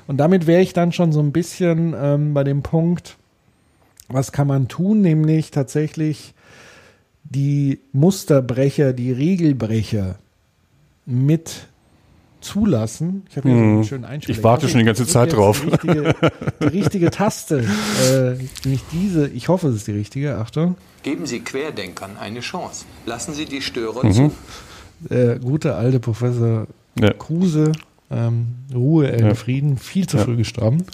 Und 0.07 0.19
damit 0.19 0.47
wäre 0.47 0.61
ich 0.63 0.73
dann 0.73 0.93
schon 0.93 1.13
so 1.13 1.21
ein 1.21 1.33
bisschen 1.33 1.95
ähm, 1.97 2.35
bei 2.35 2.45
dem 2.45 2.63
Punkt, 2.63 3.17
was 4.09 4.33
kann 4.33 4.47
man 4.47 4.69
tun, 4.69 5.01
nämlich 5.01 5.51
tatsächlich 5.51 6.35
die 7.25 7.81
Musterbrecher, 7.93 8.93
die 8.93 9.13
Regelbrecher 9.13 10.17
mit 11.07 11.67
zulassen. 12.41 13.25
Ich 13.31 13.37
habe 13.37 13.49
hier 13.49 13.57
so 13.59 13.63
einen 13.65 13.77
Hm. 13.79 13.85
schönen 13.85 14.05
Einspieler. 14.05 14.39
Ich 14.39 14.45
warte 14.45 14.69
schon 14.69 14.79
die 14.79 14.85
ganze 14.85 15.07
Zeit 15.07 15.33
drauf. 15.33 15.61
Die 15.63 15.69
richtige, 15.89 16.15
die 16.61 16.65
richtige 16.67 17.11
Taste. 17.11 17.65
Äh, 18.65 18.69
nicht 18.69 18.85
diese. 18.93 19.27
Ich 19.29 19.49
hoffe, 19.49 19.69
es 19.69 19.77
ist 19.77 19.87
die 19.89 19.93
richtige. 19.93 20.37
Achtung. 20.37 20.77
Geben 21.03 21.27
Sie 21.27 21.41
Querdenkern 21.41 22.17
eine 22.21 22.41
Chance. 22.41 22.85
Lassen 23.07 23.35
Sie 23.35 23.47
die 23.47 23.63
Störer 23.63 24.05
Mhm. 24.07 24.13
zu. 24.13 24.33
Der 25.11 25.39
gute 25.41 25.75
alte 25.75 25.99
Professor 26.01 26.67
Ja. 27.01 27.13
Kruse, 27.13 27.73
ähm, 28.11 28.47
Ruhe 28.75 29.09
in 29.09 29.27
Ja. 29.27 29.35
Frieden, 29.35 29.77
viel 29.79 30.07
zu 30.07 30.17
Ja. 30.19 30.25
früh 30.25 30.37
gestorben. 30.37 30.85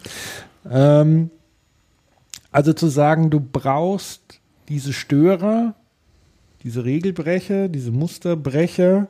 Ähm, 0.71 1.31
also 2.51 2.73
zu 2.73 2.89
sagen, 2.89 3.31
du 3.31 3.41
brauchst 3.41 4.21
diese 4.69 4.93
Störer, 4.93 5.75
diese 6.65 6.85
Regelbrecher, 6.85 7.69
diese 7.69 7.91
Musterbrecher. 7.91 9.09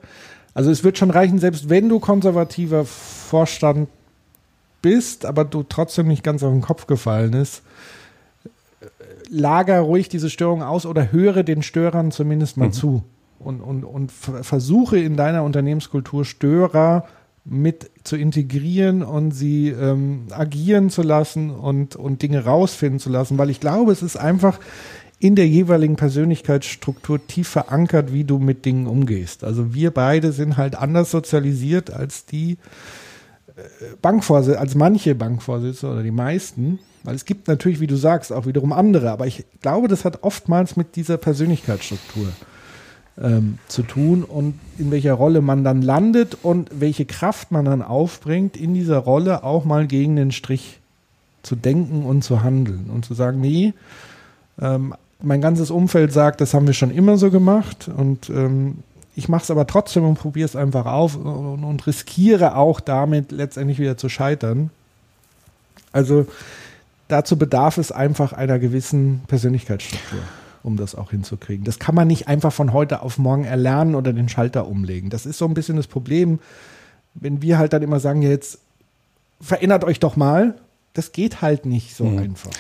Also 0.55 0.71
es 0.71 0.85
wird 0.85 0.99
schon 0.99 1.11
reichen, 1.11 1.39
selbst 1.39 1.69
wenn 1.69 1.89
du 1.89 1.99
konservativer 2.01 2.85
Vorstand 2.85 3.89
bist, 4.81 5.25
aber 5.27 5.45
du 5.45 5.63
trotzdem 5.63 6.09
nicht 6.09 6.23
ganz 6.25 6.43
auf 6.43 6.53
den 6.53 6.61
Kopf 6.63 6.87
gefallen 6.87 7.33
ist, 7.35 7.63
lager 9.31 9.81
ruhig 9.81 10.09
diese 10.09 10.29
Störung 10.31 10.63
aus 10.63 10.87
oder 10.87 11.13
höre 11.13 11.43
den 11.43 11.63
Störern 11.63 12.11
zumindest 12.11 12.57
mal 12.57 12.71
zu 12.73 13.03
und, 13.45 13.61
und, 13.61 13.85
und 13.85 14.13
ver- 14.13 14.45
versuche 14.45 14.99
in 14.99 15.17
deiner 15.17 15.43
Unternehmenskultur 15.43 16.25
Störer 16.25 17.07
mit 17.45 17.91
zu 18.05 18.17
integrieren 18.17 19.03
und 19.03 19.33
sie 19.33 19.69
ähm, 19.69 20.27
agieren 20.31 20.91
zu 20.91 21.03
lassen 21.03 21.51
und, 21.51 21.97
und 21.97 22.23
Dinge 22.23 22.45
rausfinden 22.45 23.01
zu 23.01 23.11
lassen, 23.11 23.37
weil 23.37 23.51
ich 23.51 23.59
glaube, 23.59 23.91
es 23.91 24.03
ist 24.03 24.17
einfach 24.17 24.61
in 25.19 25.35
der 25.35 25.49
jeweiligen 25.49 25.97
Persönlichkeitsstruktur 25.97 27.25
tief 27.27 27.49
verankert, 27.49 28.13
wie 28.13 28.25
du 28.25 28.39
mit 28.39 28.65
Dingen 28.65 28.87
umgehst. 28.87 29.45
Also 29.45 29.75
wir 29.75 29.91
beide 29.91 30.33
sind 30.33 30.57
halt 30.57 30.77
anders 30.77 31.11
sozialisiert 31.11 31.93
als 31.93 32.27
die 32.27 32.59
Bankvorsitzende, 34.01 34.61
als 34.61 34.75
manche 34.75 35.15
Bankvorsitzende 35.15 35.95
oder 35.95 36.03
die 36.03 36.11
meisten, 36.11 36.79
weil 37.05 37.15
es 37.15 37.25
gibt 37.25 37.49
natürlich, 37.49 37.81
wie 37.81 37.87
du 37.87 37.97
sagst, 37.97 38.33
auch 38.33 38.47
wiederum 38.47 38.73
andere, 38.73 39.11
aber 39.11 39.27
ich 39.27 39.45
glaube, 39.61 39.89
das 39.89 40.05
hat 40.05 40.23
oftmals 40.23 40.77
mit 40.77 40.97
dieser 40.97 41.19
Persönlichkeitsstruktur 41.19 42.29
ähm, 43.21 43.59
zu 43.69 43.83
tun 43.83 44.25
und 44.25 44.59
in 44.79 44.91
welcher 44.91 45.15
Rolle 45.15 45.41
man 45.41 45.65
dann 45.65 45.83
landet 45.83 46.37
und 46.43 46.71
welche 46.73 47.05
Kraft 47.05 47.51
man 47.51 47.65
dann 47.65 47.83
aufbringt, 47.83 48.57
in 48.57 48.75
dieser 48.75 48.99
Rolle 48.99 49.45
auch 49.45 49.65
mal 49.65 49.87
gegen 49.87 50.17
den 50.17 50.33
Strich 50.33 50.81
zu 51.43 51.57
denken 51.57 52.05
und 52.05 52.23
zu 52.23 52.43
handeln 52.43 52.91
und 52.93 53.05
zu 53.05 53.15
sagen, 53.15 53.41
nee, 53.41 53.75
ähm, 54.61 54.95
mein 55.21 55.41
ganzes 55.41 55.71
Umfeld 55.71 56.13
sagt, 56.13 56.41
das 56.41 56.55
haben 56.55 56.67
wir 56.67 56.75
schon 56.75 56.91
immer 56.91 57.17
so 57.17 57.31
gemacht 57.31 57.89
und 57.95 58.29
ähm, 58.31 58.79
ich 59.15 59.29
mache 59.29 59.43
es 59.43 59.51
aber 59.51 59.67
trotzdem 59.67 60.05
und 60.05 60.19
probiere 60.19 60.47
es 60.47 60.57
einfach 60.57 60.87
auf 60.87 61.17
und, 61.17 61.65
und 61.65 61.87
riskiere 61.87 62.57
auch 62.57 62.81
damit 62.81 63.31
letztendlich 63.31 63.79
wieder 63.79 63.97
zu 63.97 64.09
scheitern. 64.09 64.71
Also 65.93 66.27
dazu 67.09 67.37
bedarf 67.37 67.77
es 67.77 67.93
einfach 67.93 68.33
einer 68.33 68.59
gewissen 68.59 69.21
Persönlichkeitsstruktur, 69.29 70.21
um 70.63 70.77
das 70.77 70.95
auch 70.95 71.11
hinzukriegen. 71.11 71.65
Das 71.65 71.79
kann 71.79 71.95
man 71.95 72.07
nicht 72.09 72.29
einfach 72.29 72.53
von 72.53 72.73
heute 72.73 73.03
auf 73.03 73.19
morgen 73.19 73.45
erlernen 73.45 73.95
oder 73.95 74.13
den 74.13 74.29
Schalter 74.29 74.67
umlegen. 74.67 75.11
Das 75.11 75.27
ist 75.27 75.39
so 75.39 75.47
ein 75.47 75.55
bisschen 75.55 75.77
das 75.77 75.87
Problem, 75.87 76.39
wenn 77.15 77.43
wir 77.43 77.59
halt 77.59 77.73
dann 77.73 77.83
immer 77.83 78.01
sagen, 78.01 78.23
ja, 78.23 78.31
jetzt 78.31 78.59
verändert 79.41 79.85
euch 79.85 80.01
doch 80.01 80.17
mal. 80.17 80.55
Das 80.95 81.13
geht 81.13 81.43
halt 81.43 81.67
nicht 81.67 81.95
so 81.97 82.07
einfach. 82.07 82.51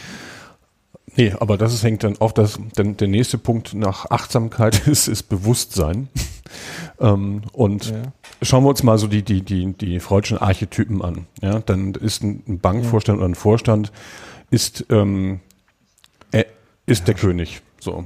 Nee, 1.16 1.34
aber 1.38 1.58
das 1.58 1.74
ist, 1.74 1.82
hängt 1.82 2.04
dann 2.04 2.16
auf 2.18 2.32
das, 2.32 2.58
denn 2.78 2.96
der 2.96 3.08
nächste 3.08 3.36
Punkt 3.36 3.74
nach 3.74 4.10
Achtsamkeit 4.10 4.86
ist, 4.88 5.08
ist 5.08 5.24
Bewusstsein. 5.24 6.08
ähm, 7.00 7.42
und 7.52 7.90
Ja. 7.90 8.02
schauen 8.40 8.64
wir 8.64 8.70
uns 8.70 8.82
mal 8.82 8.98
so 8.98 9.06
die, 9.06 9.22
die, 9.22 9.42
die, 9.42 9.72
die 9.74 10.00
freudschen 10.00 10.38
Archetypen 10.38 11.02
an. 11.02 11.26
Ja, 11.42 11.58
dann 11.60 11.94
ist 11.94 12.22
ein, 12.22 12.58
Bankvorstand 12.60 13.18
oder 13.18 13.28
ein 13.28 13.34
Vorstand 13.34 13.92
ist, 14.50 14.86
ähm, 14.88 15.40
er 16.30 16.46
ist 16.86 17.08
der 17.08 17.14
König. 17.14 17.60
So. 17.82 18.04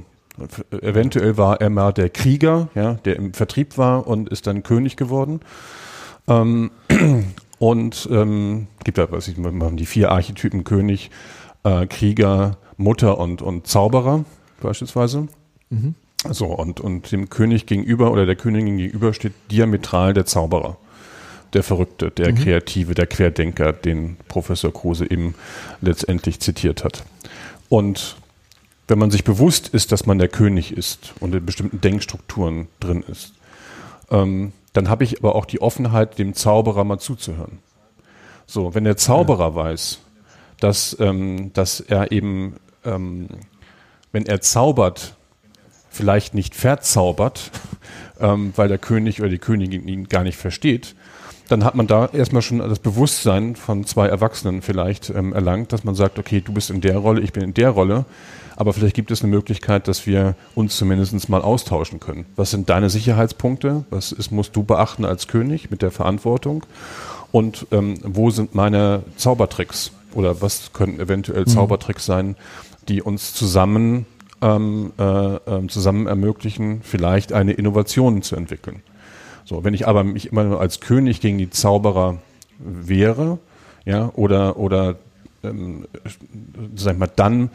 Eventuell 0.71 1.37
war 1.37 1.61
er 1.61 1.69
mal 1.69 1.91
der 1.91 2.09
Krieger, 2.09 2.69
ja, 2.73 2.93
der 2.93 3.15
im 3.15 3.33
Vertrieb 3.33 3.77
war 3.77 4.07
und 4.07 4.29
ist 4.29 4.47
dann 4.47 4.63
König 4.63 4.97
geworden. 4.97 5.39
Ähm, 6.27 6.71
und 7.59 8.09
ähm, 8.11 8.67
gibt 8.83 8.97
da, 8.97 9.11
was 9.11 9.27
ich, 9.27 9.37
haben 9.37 9.77
die 9.77 9.85
vier 9.85 10.11
Archetypen 10.11 10.63
König, 10.63 11.11
äh, 11.63 11.85
Krieger, 11.85 12.57
Mutter 12.77 13.19
und, 13.19 13.43
und 13.43 13.67
Zauberer 13.67 14.25
beispielsweise. 14.61 15.27
So, 16.31 16.47
und, 16.47 16.79
und 16.79 17.11
dem 17.11 17.29
König 17.29 17.67
gegenüber 17.67 18.11
oder 18.11 18.25
der 18.25 18.35
Königin 18.35 18.77
gegenüber 18.77 19.13
steht 19.13 19.33
diametral 19.51 20.15
der 20.15 20.25
Zauberer. 20.25 20.77
Der 21.53 21.61
Verrückte, 21.61 22.09
der 22.09 22.33
Kreative, 22.33 22.95
der 22.95 23.07
Querdenker, 23.07 23.73
den 23.73 24.17
Professor 24.27 24.73
Kruse 24.73 25.09
eben 25.09 25.35
letztendlich 25.81 26.39
zitiert 26.39 26.83
hat. 26.83 27.03
Und 27.69 28.17
wenn 28.87 28.99
man 28.99 29.11
sich 29.11 29.23
bewusst 29.23 29.69
ist, 29.69 29.91
dass 29.91 30.05
man 30.05 30.17
der 30.17 30.29
König 30.29 30.71
ist 30.71 31.13
und 31.19 31.35
in 31.35 31.45
bestimmten 31.45 31.81
Denkstrukturen 31.81 32.67
drin 32.79 33.03
ist, 33.07 33.33
ähm, 34.09 34.53
dann 34.73 34.89
habe 34.89 35.03
ich 35.03 35.19
aber 35.19 35.35
auch 35.35 35.45
die 35.45 35.61
Offenheit, 35.61 36.19
dem 36.19 36.33
Zauberer 36.33 36.83
mal 36.83 36.99
zuzuhören. 36.99 37.59
So, 38.45 38.75
wenn 38.75 38.85
der 38.85 38.95
Zauberer 38.95 39.55
weiß, 39.55 39.99
dass, 40.59 40.95
ähm, 40.99 41.51
dass 41.53 41.79
er 41.81 42.11
eben, 42.11 42.55
ähm, 42.85 43.27
wenn 44.11 44.25
er 44.25 44.41
zaubert, 44.41 45.15
vielleicht 45.89 46.33
nicht 46.33 46.55
verzaubert, 46.55 47.51
ähm, 48.19 48.53
weil 48.55 48.67
der 48.67 48.77
König 48.77 49.19
oder 49.19 49.29
die 49.29 49.37
Königin 49.37 49.87
ihn 49.87 50.07
gar 50.07 50.23
nicht 50.23 50.37
versteht, 50.37 50.95
dann 51.49 51.63
hat 51.63 51.75
man 51.75 51.87
da 51.87 52.07
erstmal 52.07 52.41
schon 52.41 52.59
das 52.59 52.79
Bewusstsein 52.79 53.55
von 53.55 53.85
zwei 53.85 54.07
Erwachsenen 54.07 54.61
vielleicht 54.61 55.09
ähm, 55.09 55.33
erlangt, 55.33 55.73
dass 55.73 55.83
man 55.83 55.95
sagt, 55.95 56.19
okay, 56.19 56.41
du 56.41 56.53
bist 56.53 56.69
in 56.69 56.81
der 56.81 56.97
Rolle, 56.97 57.21
ich 57.21 57.33
bin 57.33 57.43
in 57.43 57.53
der 57.53 57.69
Rolle, 57.69 58.05
aber 58.57 58.73
vielleicht 58.73 58.95
gibt 58.95 59.11
es 59.11 59.21
eine 59.21 59.29
Möglichkeit, 59.29 59.87
dass 59.87 60.07
wir 60.07 60.35
uns 60.55 60.75
zumindest 60.77 61.29
mal 61.29 61.41
austauschen 61.41 61.99
können. 61.99 62.25
Was 62.35 62.51
sind 62.51 62.69
deine 62.69 62.89
Sicherheitspunkte? 62.89 63.85
Was 63.91 64.11
ist, 64.11 64.31
musst 64.31 64.55
du 64.55 64.63
beachten 64.63 65.05
als 65.05 65.27
König 65.27 65.69
mit 65.69 65.83
der 65.83 65.91
Verantwortung? 65.91 66.65
Und 67.31 67.67
ähm, 67.71 67.99
wo 68.03 68.31
sind 68.31 68.55
meine 68.55 69.03
Zaubertricks? 69.15 69.91
Oder 70.13 70.41
was 70.41 70.73
können 70.73 70.99
eventuell 70.99 71.45
Zaubertricks 71.45 72.05
sein, 72.05 72.35
die 72.87 73.03
uns 73.03 73.35
zusammen, 73.35 74.07
ähm, 74.41 74.91
äh, 74.97 75.03
ähm, 75.03 75.69
zusammen 75.69 76.07
ermöglichen, 76.07 76.81
vielleicht 76.81 77.33
eine 77.33 77.53
Innovation 77.53 78.23
zu 78.23 78.35
entwickeln? 78.35 78.81
So, 79.45 79.63
wenn 79.63 79.75
ich 79.75 79.87
aber 79.87 80.03
mich 80.03 80.31
immer 80.31 80.43
nur 80.43 80.59
als 80.59 80.79
König 80.79 81.21
gegen 81.21 81.37
die 81.37 81.51
Zauberer 81.51 82.17
wehre, 82.57 83.37
ja, 83.85 84.11
oder, 84.15 84.57
oder 84.57 84.95
ähm, 85.43 85.85
sag 86.75 86.93
ich 86.93 86.99
mal, 86.99 87.11
dann 87.15 87.51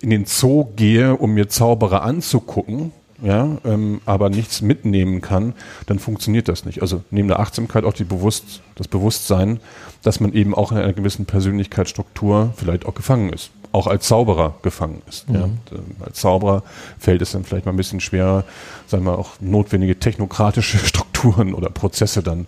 in 0.00 0.10
den 0.10 0.26
Zoo 0.26 0.68
gehe, 0.76 1.16
um 1.16 1.32
mir 1.32 1.48
Zauberer 1.48 2.02
anzugucken, 2.02 2.92
ja, 3.22 3.58
ähm, 3.64 4.00
aber 4.06 4.30
nichts 4.30 4.62
mitnehmen 4.62 5.20
kann, 5.20 5.54
dann 5.86 5.98
funktioniert 5.98 6.48
das 6.48 6.64
nicht. 6.64 6.82
Also 6.82 7.02
neben 7.10 7.28
der 7.28 7.40
Achtsamkeit 7.40 7.84
auch 7.84 7.92
die 7.92 8.04
Bewusst, 8.04 8.62
das 8.76 8.88
Bewusstsein, 8.88 9.60
dass 10.02 10.20
man 10.20 10.32
eben 10.32 10.54
auch 10.54 10.72
in 10.72 10.78
einer 10.78 10.92
gewissen 10.92 11.26
Persönlichkeitsstruktur 11.26 12.54
vielleicht 12.56 12.86
auch 12.86 12.94
gefangen 12.94 13.30
ist. 13.32 13.50
Auch 13.72 13.86
als 13.86 14.08
Zauberer 14.08 14.54
gefangen 14.62 15.02
ist. 15.08 15.26
Ja. 15.28 15.44
Ähm, 15.44 15.58
Als 16.00 16.18
Zauberer 16.18 16.64
fällt 16.98 17.22
es 17.22 17.32
dann 17.32 17.44
vielleicht 17.44 17.66
mal 17.66 17.72
ein 17.72 17.76
bisschen 17.76 18.00
schwerer, 18.00 18.44
sagen 18.86 19.04
wir 19.04 19.16
auch 19.16 19.40
notwendige 19.40 19.98
technokratische 19.98 20.78
Strukturen 20.84 21.54
oder 21.54 21.70
Prozesse 21.70 22.22
dann 22.22 22.46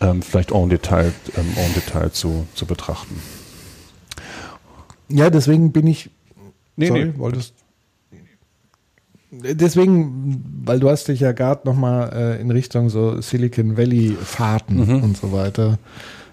ähm, 0.00 0.22
vielleicht 0.22 0.52
en 0.52 0.68
Detail, 0.68 1.12
ähm, 1.36 1.52
en 1.56 1.74
Detail 1.74 2.12
zu, 2.12 2.46
zu 2.54 2.66
betrachten. 2.66 3.20
Ja, 5.08 5.28
deswegen 5.28 5.72
bin 5.72 5.86
ich. 5.86 6.10
Nee, 6.76 6.86
sorry, 6.86 7.06
nee. 7.06 7.18
wolltest. 7.18 7.54
Deswegen, 9.32 10.42
weil 10.64 10.80
du 10.80 10.90
hast 10.90 11.06
dich 11.06 11.20
ja 11.20 11.30
gerade 11.32 11.60
nochmal 11.64 12.12
äh, 12.12 12.40
in 12.40 12.50
Richtung 12.50 12.90
so 12.90 13.20
Silicon 13.20 13.76
Valley 13.76 14.16
Fahrten 14.20 15.02
und 15.02 15.16
so 15.16 15.30
weiter. 15.30 15.78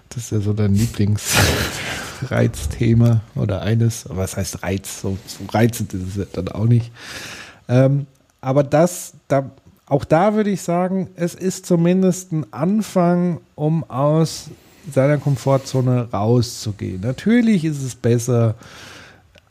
Das 0.08 0.24
ist 0.24 0.32
ja 0.32 0.40
so 0.40 0.52
dein 0.52 0.74
Lieblingsreizthema 0.74 3.20
oder 3.36 3.62
eines. 3.62 4.04
Aber 4.06 4.16
was 4.18 4.36
heißt 4.36 4.64
Reiz? 4.64 5.00
So, 5.00 5.16
so 5.26 5.44
reizend 5.50 5.94
ist 5.94 6.08
es 6.08 6.16
ja 6.16 6.24
dann 6.32 6.48
auch 6.48 6.64
nicht. 6.64 6.90
Ähm, 7.68 8.06
aber 8.40 8.64
das, 8.64 9.12
da, 9.28 9.48
auch 9.86 10.04
da 10.04 10.34
würde 10.34 10.50
ich 10.50 10.62
sagen, 10.62 11.08
es 11.14 11.34
ist 11.34 11.66
zumindest 11.66 12.32
ein 12.32 12.52
Anfang, 12.52 13.38
um 13.54 13.88
aus 13.88 14.50
seiner 14.92 15.18
Komfortzone 15.18 16.08
rauszugehen. 16.12 17.00
Natürlich 17.02 17.64
ist 17.64 17.80
es 17.82 17.94
besser, 17.94 18.56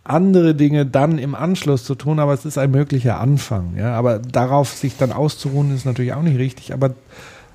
andere 0.09 0.55
Dinge 0.55 0.85
dann 0.85 1.17
im 1.17 1.35
Anschluss 1.35 1.83
zu 1.83 1.95
tun, 1.95 2.19
aber 2.19 2.33
es 2.33 2.45
ist 2.45 2.57
ein 2.57 2.71
möglicher 2.71 3.19
Anfang. 3.19 3.75
Ja? 3.77 3.93
Aber 3.93 4.19
darauf 4.19 4.73
sich 4.73 4.97
dann 4.97 5.11
auszuruhen, 5.11 5.73
ist 5.73 5.85
natürlich 5.85 6.13
auch 6.13 6.21
nicht 6.21 6.37
richtig. 6.37 6.73
Aber 6.73 6.95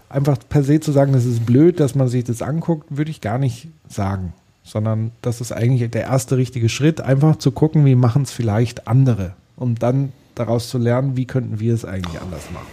einfach 0.09 0.39
per 0.49 0.63
se 0.63 0.81
zu 0.81 0.93
sagen, 0.93 1.13
das 1.13 1.25
ist 1.25 1.47
blöd, 1.47 1.81
dass 1.81 1.95
man 1.95 2.09
sich 2.09 2.25
das 2.25 2.43
anguckt, 2.43 2.97
würde 2.97 3.11
ich 3.11 3.21
gar 3.21 3.39
nicht 3.39 3.69
sagen. 3.89 4.35
Sondern 4.65 5.11
das 5.23 5.41
ist 5.41 5.53
eigentlich 5.53 5.91
der 5.91 6.03
erste 6.03 6.37
richtige 6.37 6.69
Schritt, 6.69 7.01
einfach 7.01 7.37
zu 7.37 7.51
gucken, 7.51 7.85
wie 7.85 7.97
machen 7.97 8.23
es 8.23 8.31
vielleicht 8.31 8.87
andere. 8.87 9.35
Um 9.57 9.75
dann 9.75 10.13
daraus 10.35 10.69
zu 10.69 10.79
lernen, 10.79 11.17
wie 11.17 11.27
könnten 11.27 11.59
wir 11.59 11.75
es 11.75 11.85
eigentlich 11.85 12.21
anders 12.21 12.51
machen. 12.53 12.67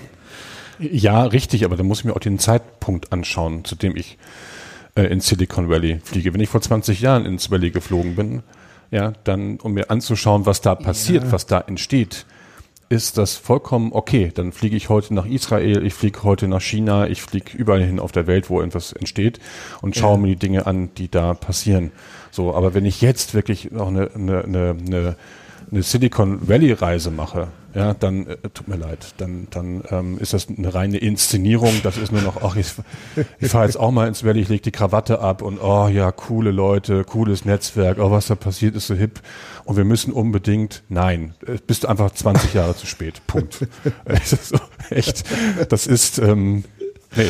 Ja, 0.80 1.24
richtig, 1.24 1.66
aber 1.66 1.76
da 1.76 1.84
muss 1.84 2.00
ich 2.00 2.06
mir 2.06 2.16
auch 2.16 2.20
den 2.20 2.40
Zeitpunkt 2.40 3.12
anschauen, 3.12 3.66
zu 3.66 3.76
dem 3.76 3.96
ich 3.98 4.18
äh, 4.96 5.04
in 5.04 5.20
Silicon 5.20 5.70
Valley 5.70 6.00
fliege. 6.04 6.34
Wenn 6.34 6.40
ich 6.40 6.50
vor 6.50 6.62
20 6.62 7.02
Jahren 7.02 7.26
ins 7.26 7.52
Valley 7.52 7.72
geflogen 7.72 8.16
bin, 8.16 8.44
ja, 8.92 9.14
dann, 9.24 9.60
um 9.60 9.74
mir 9.74 9.90
anzuschauen, 9.90 10.46
was 10.46 10.62
da 10.62 10.76
passiert, 10.76 11.32
was 11.32 11.46
da 11.46 11.62
entsteht, 11.62 12.26
ist 12.90 13.20
das 13.20 13.38
vollkommen 13.38 13.92
okay. 13.94 14.32
Dann 14.34 14.52
fliege 14.52 14.76
ich 14.76 14.90
heute 14.90 15.14
nach 15.14 15.26
Israel, 15.26 15.86
ich 15.86 15.94
fliege 15.94 16.24
heute 16.24 16.48
nach 16.48 16.62
China, 16.62 17.08
ich 17.08 17.22
fliege 17.22 17.56
überall 17.56 17.84
hin 17.84 18.00
auf 18.00 18.12
der 18.12 18.26
Welt, 18.26 18.50
wo 18.50 18.60
irgendwas 18.60 18.94
entsteht 18.94 19.40
und 19.82 19.96
schaue 19.96 20.18
mir 20.18 20.30
die 20.30 20.36
Dinge 20.38 20.66
an, 20.66 20.90
die 20.96 21.10
da 21.10 21.36
passieren. 21.36 21.92
So, 22.32 22.54
aber 22.54 22.74
wenn 22.74 22.86
ich 22.86 23.02
jetzt 23.02 23.36
wirklich 23.36 23.72
noch 23.72 23.88
eine, 23.88 24.10
eine, 24.16 24.44
eine, 24.44 24.76
eine, 24.86 25.16
eine 25.72 25.84
Silicon 25.84 26.48
Valley 26.48 26.74
Reise 26.74 27.12
mache, 27.12 27.50
ja, 27.74 27.94
dann 27.94 28.28
äh, 28.28 28.38
tut 28.54 28.68
mir 28.68 28.78
leid, 28.78 29.14
dann, 29.18 29.48
dann 29.52 29.84
ähm, 29.90 30.18
ist 30.20 30.34
das 30.34 30.48
eine 30.50 30.74
reine 30.74 30.98
Inszenierung. 30.98 31.74
Das 31.84 31.98
ist 31.98 32.12
nur 32.12 32.22
noch, 32.22 32.42
ach, 32.42 32.56
ich, 32.56 32.68
ich 33.40 33.50
fahre 33.50 33.66
jetzt 33.66 33.78
auch 33.78 33.92
mal 33.92 34.08
ins 34.08 34.24
Valley, 34.24 34.42
ich 34.42 34.50
lege 34.50 34.64
die 34.64 34.72
Krawatte 34.72 35.20
ab 35.20 35.42
und 35.42 35.60
oh 35.62 35.88
ja, 35.88 36.12
coole 36.12 36.52
Leute, 36.52 37.04
cooles 37.04 37.46
Netzwerk, 37.46 38.00
oh, 38.00 38.12
was 38.12 38.28
da 38.28 38.36
passiert, 38.36 38.76
ist 38.76 38.88
so 38.88 38.96
hip. 38.96 39.22
Und 39.66 39.78
wir 39.78 39.86
müssen 39.86 40.12
unbedingt, 40.12 40.84
nein, 40.90 41.36
äh, 41.46 41.58
bist 41.66 41.84
du 41.84 41.88
einfach 41.90 42.12
20 42.12 42.54
Jahre 42.54 42.76
zu 42.76 42.88
spät. 42.88 43.22
Punkt. 43.28 43.68
so, 44.24 44.60
echt, 44.90 45.24
das 45.70 45.86
ist, 45.86 46.18
ähm, 46.18 46.64
nee. 47.16 47.30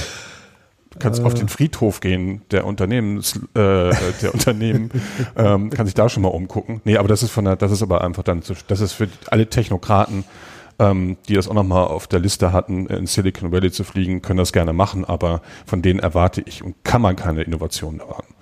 Du 0.91 0.99
kannst 0.99 1.21
äh. 1.21 1.23
auf 1.23 1.33
den 1.33 1.49
Friedhof 1.49 2.01
gehen, 2.01 2.41
der 2.51 2.65
Unternehmens, 2.65 3.35
äh, 3.53 3.91
der 4.21 4.33
Unternehmen 4.33 4.89
ähm, 5.35 5.69
kann 5.69 5.85
sich 5.85 5.95
da 5.95 6.09
schon 6.09 6.23
mal 6.23 6.29
umgucken. 6.29 6.81
Nee, 6.83 6.97
aber 6.97 7.07
das 7.07 7.23
ist 7.23 7.31
von 7.31 7.45
der, 7.45 7.55
das 7.55 7.71
ist 7.71 7.83
aber 7.83 8.01
einfach 8.01 8.23
dann, 8.23 8.41
zu, 8.41 8.53
das 8.67 8.81
ist 8.81 8.93
für 8.93 9.07
alle 9.29 9.47
Technokraten, 9.47 10.23
ähm, 10.79 11.17
die 11.27 11.35
das 11.35 11.47
auch 11.47 11.53
nochmal 11.53 11.85
auf 11.85 12.07
der 12.07 12.19
Liste 12.19 12.51
hatten, 12.53 12.87
in 12.87 13.05
Silicon 13.05 13.51
Valley 13.51 13.71
zu 13.71 13.83
fliegen, 13.83 14.21
können 14.21 14.37
das 14.37 14.51
gerne 14.51 14.73
machen, 14.73 15.05
aber 15.05 15.41
von 15.65 15.81
denen 15.81 15.99
erwarte 15.99 16.41
ich 16.41 16.63
und 16.63 16.83
kann 16.83 17.01
man 17.01 17.15
keine 17.15 17.43
Innovation 17.43 17.99
erwarten. 17.99 18.33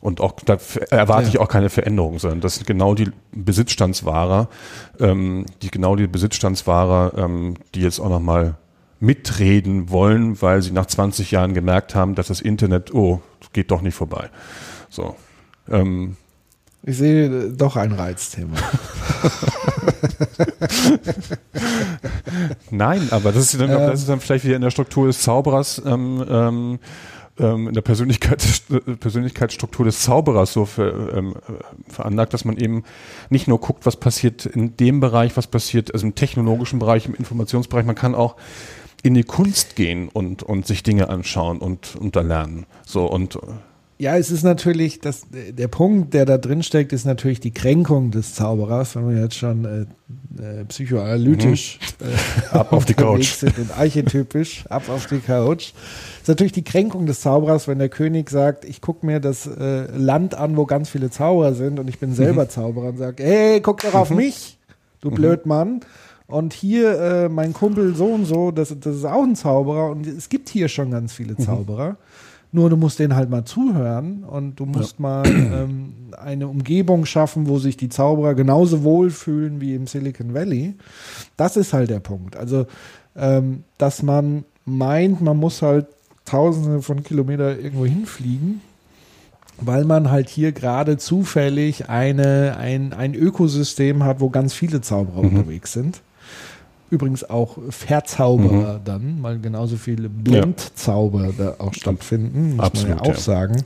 Und 0.00 0.20
auch 0.20 0.32
da 0.44 0.58
erwarte 0.90 1.22
ja. 1.22 1.28
ich 1.28 1.38
auch 1.38 1.48
keine 1.48 1.70
Veränderung, 1.70 2.18
sondern 2.18 2.40
das 2.40 2.56
sind 2.56 2.66
genau 2.66 2.94
die 2.94 3.12
Besitzstandswahrer, 3.30 4.48
ähm, 4.98 5.46
die 5.62 5.70
genau 5.70 5.94
die 5.94 6.08
Besitzstandswahrer, 6.08 7.12
ähm, 7.16 7.54
die 7.74 7.82
jetzt 7.82 8.00
auch 8.00 8.08
nochmal 8.08 8.56
mitreden 9.02 9.90
wollen, 9.90 10.40
weil 10.40 10.62
sie 10.62 10.70
nach 10.70 10.86
20 10.86 11.32
Jahren 11.32 11.54
gemerkt 11.54 11.96
haben, 11.96 12.14
dass 12.14 12.28
das 12.28 12.40
Internet, 12.40 12.94
oh, 12.94 13.20
geht 13.52 13.72
doch 13.72 13.82
nicht 13.82 13.96
vorbei. 13.96 14.30
So. 14.88 15.16
Ähm, 15.68 16.16
ich 16.84 16.96
sehe 16.96 17.50
doch 17.50 17.76
ein 17.76 17.92
Reizthema. 17.92 18.56
Nein, 22.70 23.08
aber 23.10 23.32
das 23.32 23.52
ist, 23.52 23.60
dann, 23.60 23.70
das 23.70 24.00
ist 24.00 24.08
dann 24.08 24.20
vielleicht 24.20 24.44
wieder 24.44 24.56
in 24.56 24.62
der 24.62 24.70
Struktur 24.70 25.06
des 25.08 25.20
Zauberers, 25.20 25.82
ähm, 25.84 26.24
ähm, 26.28 26.78
ähm 27.38 27.68
in 27.68 27.74
der 27.74 27.82
Persönlichkeit, 27.82 28.44
Persönlichkeitsstruktur 29.00 29.84
des 29.84 30.02
Zauberers 30.02 30.52
so 30.52 30.64
für, 30.64 31.12
ähm, 31.16 31.34
veranlagt, 31.88 32.34
dass 32.34 32.44
man 32.44 32.56
eben 32.56 32.84
nicht 33.30 33.48
nur 33.48 33.60
guckt, 33.60 33.84
was 33.86 33.96
passiert 33.96 34.46
in 34.46 34.76
dem 34.76 35.00
Bereich, 35.00 35.36
was 35.36 35.48
passiert, 35.48 35.92
also 35.92 36.06
im 36.06 36.14
technologischen 36.14 36.78
Bereich, 36.78 37.06
im 37.06 37.14
Informationsbereich, 37.14 37.84
man 37.84 37.96
kann 37.96 38.14
auch 38.14 38.36
in 39.02 39.14
die 39.14 39.24
Kunst 39.24 39.76
gehen 39.76 40.08
und, 40.08 40.42
und 40.42 40.66
sich 40.66 40.82
Dinge 40.82 41.08
anschauen 41.08 41.58
und, 41.58 41.96
und 41.96 42.16
da 42.16 42.20
lernen. 42.20 42.66
So 42.86 43.06
und 43.06 43.38
ja, 44.02 44.16
es 44.16 44.32
ist 44.32 44.42
natürlich, 44.42 44.98
das, 44.98 45.26
der 45.30 45.68
Punkt, 45.68 46.12
der 46.12 46.24
da 46.24 46.36
drin 46.36 46.64
steckt, 46.64 46.92
ist 46.92 47.04
natürlich 47.04 47.38
die 47.38 47.52
Kränkung 47.52 48.10
des 48.10 48.34
Zauberers, 48.34 48.96
wenn 48.96 49.08
wir 49.08 49.22
jetzt 49.22 49.36
schon 49.36 49.64
äh, 49.64 50.42
äh, 50.42 50.64
psychoanalytisch 50.64 51.78
mhm. 52.00 52.08
äh, 52.08 52.48
ab 52.56 52.72
auf 52.72 52.84
die 52.84 52.94
Couch 52.94 53.26
sind 53.26 53.56
und 53.58 53.70
archetypisch 53.78 54.64
ab 54.68 54.88
auf 54.88 55.06
die 55.06 55.20
Couch. 55.20 55.72
Ist 56.20 56.26
natürlich 56.26 56.50
die 56.50 56.64
Kränkung 56.64 57.06
des 57.06 57.20
Zauberers, 57.20 57.68
wenn 57.68 57.78
der 57.78 57.90
König 57.90 58.28
sagt, 58.28 58.64
ich 58.64 58.80
gucke 58.80 59.06
mir 59.06 59.20
das 59.20 59.46
äh, 59.46 59.86
Land 59.96 60.34
an, 60.34 60.56
wo 60.56 60.66
ganz 60.66 60.88
viele 60.88 61.10
Zauberer 61.10 61.54
sind 61.54 61.78
und 61.78 61.86
ich 61.86 62.00
bin 62.00 62.12
selber 62.12 62.42
mhm. 62.44 62.50
Zauberer 62.50 62.88
und 62.88 62.96
sage, 62.96 63.22
hey, 63.22 63.60
guck 63.60 63.82
doch 63.82 63.94
auf 63.94 64.10
mhm. 64.10 64.16
mich, 64.24 64.58
du 65.00 65.10
mhm. 65.10 65.14
Blödmann. 65.14 65.80
Und 66.32 66.54
hier 66.54 66.98
äh, 66.98 67.28
mein 67.28 67.52
Kumpel 67.52 67.94
so 67.94 68.06
und 68.06 68.24
so, 68.24 68.52
das, 68.52 68.74
das 68.80 68.96
ist 68.96 69.04
auch 69.04 69.22
ein 69.22 69.36
Zauberer 69.36 69.90
und 69.90 70.06
es 70.06 70.30
gibt 70.30 70.48
hier 70.48 70.68
schon 70.68 70.90
ganz 70.90 71.12
viele 71.12 71.34
mhm. 71.34 71.40
Zauberer. 71.40 71.90
Mhm. 71.90 71.96
Nur 72.52 72.70
du 72.70 72.78
musst 72.78 72.98
denen 72.98 73.14
halt 73.14 73.28
mal 73.28 73.44
zuhören 73.44 74.24
und 74.24 74.58
du 74.58 74.64
musst 74.64 74.98
ja. 74.98 75.02
mal 75.02 75.26
ähm, 75.26 75.92
eine 76.12 76.48
Umgebung 76.48 77.04
schaffen, 77.04 77.48
wo 77.48 77.58
sich 77.58 77.76
die 77.76 77.90
Zauberer 77.90 78.34
genauso 78.34 78.82
wohlfühlen 78.82 79.60
wie 79.60 79.74
im 79.74 79.86
Silicon 79.86 80.32
Valley. 80.32 80.74
Das 81.36 81.58
ist 81.58 81.74
halt 81.74 81.90
der 81.90 82.00
Punkt. 82.00 82.34
Also, 82.34 82.64
ähm, 83.14 83.64
dass 83.76 84.02
man 84.02 84.44
meint, 84.64 85.20
man 85.20 85.36
muss 85.36 85.60
halt 85.60 85.86
tausende 86.24 86.80
von 86.80 87.02
Kilometern 87.02 87.60
irgendwo 87.60 87.84
hinfliegen, 87.84 88.62
weil 89.60 89.84
man 89.84 90.10
halt 90.10 90.30
hier 90.30 90.52
gerade 90.52 90.96
zufällig 90.96 91.90
eine, 91.90 92.56
ein, 92.58 92.94
ein 92.94 93.14
Ökosystem 93.14 94.02
hat, 94.02 94.20
wo 94.20 94.30
ganz 94.30 94.54
viele 94.54 94.80
Zauberer 94.80 95.22
mhm. 95.22 95.36
unterwegs 95.36 95.74
sind 95.74 96.00
übrigens 96.92 97.28
auch 97.28 97.56
Verzauberer 97.70 98.78
mhm. 98.78 98.84
dann, 98.84 99.18
weil 99.22 99.38
genauso 99.38 99.76
viele 99.76 100.08
Blindzauber 100.10 101.26
ja. 101.26 101.32
da 101.36 101.54
auch 101.58 101.72
stattfinden, 101.72 102.56
muss 102.56 102.66
Absolut, 102.66 102.88
man 102.88 102.98
ja 102.98 103.10
auch 103.10 103.14
ja. 103.14 103.20
sagen. 103.20 103.64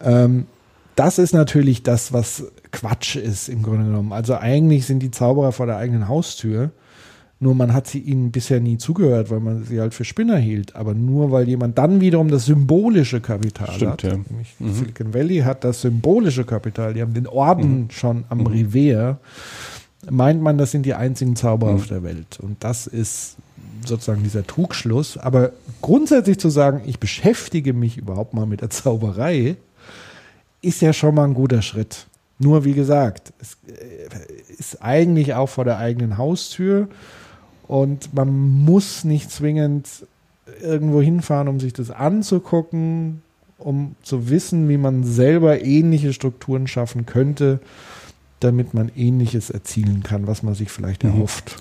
Ähm, 0.00 0.46
das 0.94 1.18
ist 1.18 1.32
natürlich 1.32 1.82
das, 1.82 2.12
was 2.12 2.44
Quatsch 2.70 3.16
ist 3.16 3.48
im 3.48 3.62
Grunde 3.62 3.84
genommen. 3.84 4.12
Also 4.12 4.36
eigentlich 4.36 4.86
sind 4.86 5.00
die 5.00 5.10
Zauberer 5.10 5.50
vor 5.50 5.66
der 5.66 5.76
eigenen 5.76 6.08
Haustür. 6.08 6.70
Nur 7.42 7.54
man 7.54 7.72
hat 7.72 7.86
sie 7.86 8.00
ihnen 8.00 8.30
bisher 8.30 8.60
nie 8.60 8.76
zugehört, 8.76 9.30
weil 9.30 9.40
man 9.40 9.64
sie 9.64 9.80
halt 9.80 9.94
für 9.94 10.04
Spinner 10.04 10.36
hielt. 10.36 10.76
Aber 10.76 10.92
nur 10.92 11.32
weil 11.32 11.48
jemand 11.48 11.78
dann 11.78 12.02
wiederum 12.02 12.28
das 12.28 12.44
symbolische 12.44 13.20
Kapital 13.20 13.72
Stimmt, 13.72 13.92
hat. 13.92 14.02
Ja. 14.02 14.16
Mhm. 14.58 14.72
Silicon 14.74 15.14
Valley 15.14 15.38
hat 15.38 15.64
das 15.64 15.80
symbolische 15.80 16.44
Kapital. 16.44 16.92
Die 16.92 17.00
haben 17.00 17.14
den 17.14 17.26
Orden 17.26 17.84
mhm. 17.84 17.90
schon 17.90 18.24
am 18.28 18.40
mhm. 18.40 18.46
Revier 18.48 19.18
meint 20.08 20.40
man, 20.42 20.58
das 20.58 20.70
sind 20.70 20.86
die 20.86 20.94
einzigen 20.94 21.36
Zauberer 21.36 21.72
mhm. 21.72 21.76
auf 21.76 21.86
der 21.88 22.02
Welt. 22.02 22.38
Und 22.40 22.62
das 22.62 22.86
ist 22.86 23.36
sozusagen 23.84 24.22
dieser 24.22 24.46
Trugschluss. 24.46 25.16
Aber 25.16 25.52
grundsätzlich 25.82 26.38
zu 26.38 26.48
sagen, 26.48 26.82
ich 26.86 26.98
beschäftige 26.98 27.72
mich 27.72 27.96
überhaupt 27.96 28.34
mal 28.34 28.46
mit 28.46 28.60
der 28.60 28.70
Zauberei, 28.70 29.56
ist 30.62 30.82
ja 30.82 30.92
schon 30.92 31.14
mal 31.14 31.24
ein 31.24 31.34
guter 31.34 31.62
Schritt. 31.62 32.06
Nur 32.38 32.64
wie 32.64 32.72
gesagt, 32.72 33.32
es 33.38 33.56
äh, 33.66 34.52
ist 34.58 34.82
eigentlich 34.82 35.34
auch 35.34 35.48
vor 35.48 35.64
der 35.64 35.78
eigenen 35.78 36.18
Haustür 36.18 36.88
und 37.66 38.14
man 38.14 38.30
muss 38.64 39.04
nicht 39.04 39.30
zwingend 39.30 39.88
irgendwo 40.62 41.00
hinfahren, 41.00 41.48
um 41.48 41.60
sich 41.60 41.72
das 41.72 41.90
anzugucken, 41.90 43.22
um 43.58 43.94
zu 44.02 44.30
wissen, 44.30 44.68
wie 44.68 44.78
man 44.78 45.04
selber 45.04 45.62
ähnliche 45.62 46.12
Strukturen 46.12 46.66
schaffen 46.66 47.06
könnte 47.06 47.60
damit 48.40 48.74
man 48.74 48.90
Ähnliches 48.94 49.50
erzielen 49.50 50.02
kann, 50.02 50.26
was 50.26 50.42
man 50.42 50.54
sich 50.54 50.70
vielleicht 50.70 51.04
mhm. 51.04 51.10
erhofft. 51.10 51.56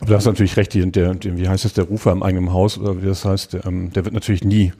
Aber 0.00 0.06
du 0.06 0.14
hast 0.14 0.26
natürlich 0.26 0.56
recht, 0.56 0.74
der, 0.74 0.86
der, 0.86 1.38
wie 1.38 1.48
heißt 1.48 1.64
es, 1.64 1.72
der 1.72 1.84
Rufer 1.84 2.12
im 2.12 2.22
eigenen 2.22 2.52
Haus 2.52 2.76
oder 2.76 3.00
wie 3.00 3.06
das 3.06 3.24
heißt, 3.24 3.54
der, 3.54 3.66
ähm, 3.66 3.92
der 3.92 4.04
wird 4.04 4.14
natürlich 4.14 4.44
nie 4.44 4.72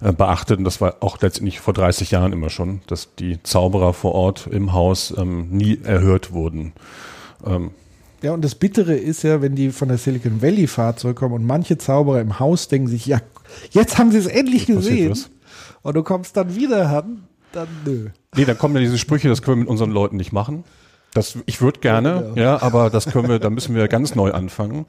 äh, 0.00 0.12
beachtet 0.12 0.58
und 0.58 0.64
das 0.64 0.80
war 0.80 0.96
auch 1.00 1.20
letztendlich 1.20 1.60
vor 1.60 1.72
30 1.72 2.10
Jahren 2.10 2.32
immer 2.32 2.50
schon, 2.50 2.80
dass 2.88 3.14
die 3.14 3.40
Zauberer 3.42 3.92
vor 3.92 4.12
Ort 4.14 4.48
im 4.48 4.72
Haus 4.72 5.14
ähm, 5.16 5.48
nie 5.50 5.80
erhört 5.84 6.32
wurden. 6.32 6.72
Ähm, 7.44 7.70
ja, 8.22 8.32
und 8.32 8.42
das 8.42 8.54
Bittere 8.54 8.94
ist 8.94 9.22
ja, 9.22 9.40
wenn 9.40 9.54
die 9.54 9.70
von 9.70 9.88
der 9.88 9.98
Silicon 9.98 10.42
Valley 10.42 10.66
Fahrt 10.66 10.98
zurückkommen 10.98 11.34
und 11.34 11.46
manche 11.46 11.78
Zauberer 11.78 12.20
im 12.20 12.40
Haus 12.40 12.66
denken 12.66 12.88
sich, 12.88 13.06
ja, 13.06 13.20
jetzt 13.70 13.98
haben 13.98 14.10
sie 14.10 14.18
es 14.18 14.26
endlich 14.26 14.66
gesehen. 14.66 15.16
Und 15.82 15.94
du 15.94 16.02
kommst 16.02 16.36
dann 16.36 16.56
wieder 16.56 16.88
an 16.88 17.25
dann 17.52 17.68
nö. 17.84 18.08
Nee, 18.36 18.44
dann 18.44 18.58
kommen 18.58 18.74
ja 18.74 18.80
diese 18.80 18.98
Sprüche, 18.98 19.28
das 19.28 19.42
können 19.42 19.58
wir 19.58 19.60
mit 19.62 19.68
unseren 19.68 19.90
Leuten 19.90 20.16
nicht 20.16 20.32
machen. 20.32 20.64
Das, 21.14 21.38
ich 21.46 21.62
würde 21.62 21.80
gerne, 21.80 22.08
ja, 22.08 22.20
genau. 22.20 22.36
ja, 22.36 22.62
aber 22.62 22.90
das 22.90 23.06
können 23.06 23.28
wir, 23.28 23.38
da 23.38 23.48
müssen 23.48 23.74
wir 23.74 23.88
ganz 23.88 24.14
neu 24.14 24.32
anfangen. 24.32 24.86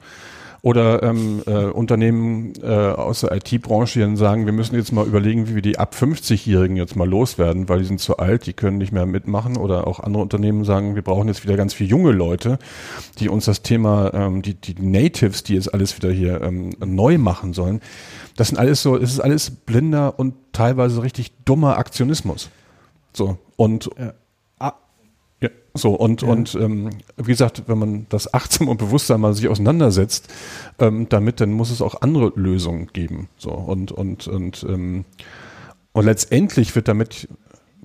Oder 0.60 1.02
ähm, 1.04 1.42
äh, 1.46 1.66
Unternehmen 1.66 2.52
äh, 2.62 2.66
aus 2.66 3.20
der 3.20 3.32
IT-Branche, 3.32 4.16
sagen, 4.16 4.44
wir 4.44 4.52
müssen 4.52 4.74
jetzt 4.74 4.92
mal 4.92 5.06
überlegen, 5.06 5.48
wie 5.48 5.54
wir 5.54 5.62
die 5.62 5.78
ab 5.78 5.94
50-Jährigen 5.94 6.76
jetzt 6.76 6.96
mal 6.96 7.08
loswerden, 7.08 7.68
weil 7.68 7.78
die 7.80 7.84
sind 7.84 8.00
zu 8.00 8.16
alt, 8.16 8.46
die 8.46 8.52
können 8.52 8.78
nicht 8.78 8.92
mehr 8.92 9.06
mitmachen. 9.06 9.56
Oder 9.56 9.86
auch 9.86 10.00
andere 10.00 10.22
Unternehmen 10.22 10.64
sagen, 10.64 10.96
wir 10.96 11.02
brauchen 11.02 11.28
jetzt 11.28 11.44
wieder 11.44 11.56
ganz 11.56 11.74
viele 11.74 11.90
junge 11.90 12.10
Leute, 12.10 12.58
die 13.20 13.28
uns 13.28 13.44
das 13.44 13.62
Thema, 13.62 14.12
ähm, 14.12 14.42
die, 14.42 14.54
die 14.54 14.74
Natives, 14.80 15.44
die 15.44 15.54
jetzt 15.54 15.72
alles 15.72 15.96
wieder 15.96 16.10
hier 16.10 16.40
ähm, 16.42 16.70
neu 16.84 17.18
machen 17.18 17.52
sollen. 17.52 17.80
Das 18.36 18.48
sind 18.48 18.58
alles 18.58 18.82
so, 18.82 18.96
es 18.96 19.12
ist 19.12 19.20
alles 19.20 19.50
blinder 19.50 20.18
und 20.18 20.34
teilweise 20.52 21.02
richtig 21.02 21.32
dummer 21.44 21.78
Aktionismus. 21.78 22.50
So, 23.12 23.38
und 23.56 23.90
ja. 23.98 24.12
So, 25.78 25.94
und, 25.94 26.22
ja. 26.22 26.28
und 26.28 26.54
ähm, 26.56 26.90
wie 27.16 27.30
gesagt, 27.30 27.64
wenn 27.66 27.78
man 27.78 28.06
das 28.08 28.34
achtsam 28.34 28.68
und 28.68 28.78
bewusster 28.78 29.16
mal 29.18 29.34
sich 29.34 29.48
auseinandersetzt, 29.48 30.28
ähm, 30.78 31.08
damit, 31.08 31.40
dann 31.40 31.52
muss 31.52 31.70
es 31.70 31.80
auch 31.80 32.02
andere 32.02 32.32
Lösungen 32.34 32.88
geben. 32.92 33.28
So, 33.36 33.50
und, 33.50 33.92
und, 33.92 34.26
und, 34.26 34.66
ähm, 34.68 35.04
und 35.92 36.04
letztendlich 36.04 36.74
wird 36.74 36.88
damit, 36.88 37.28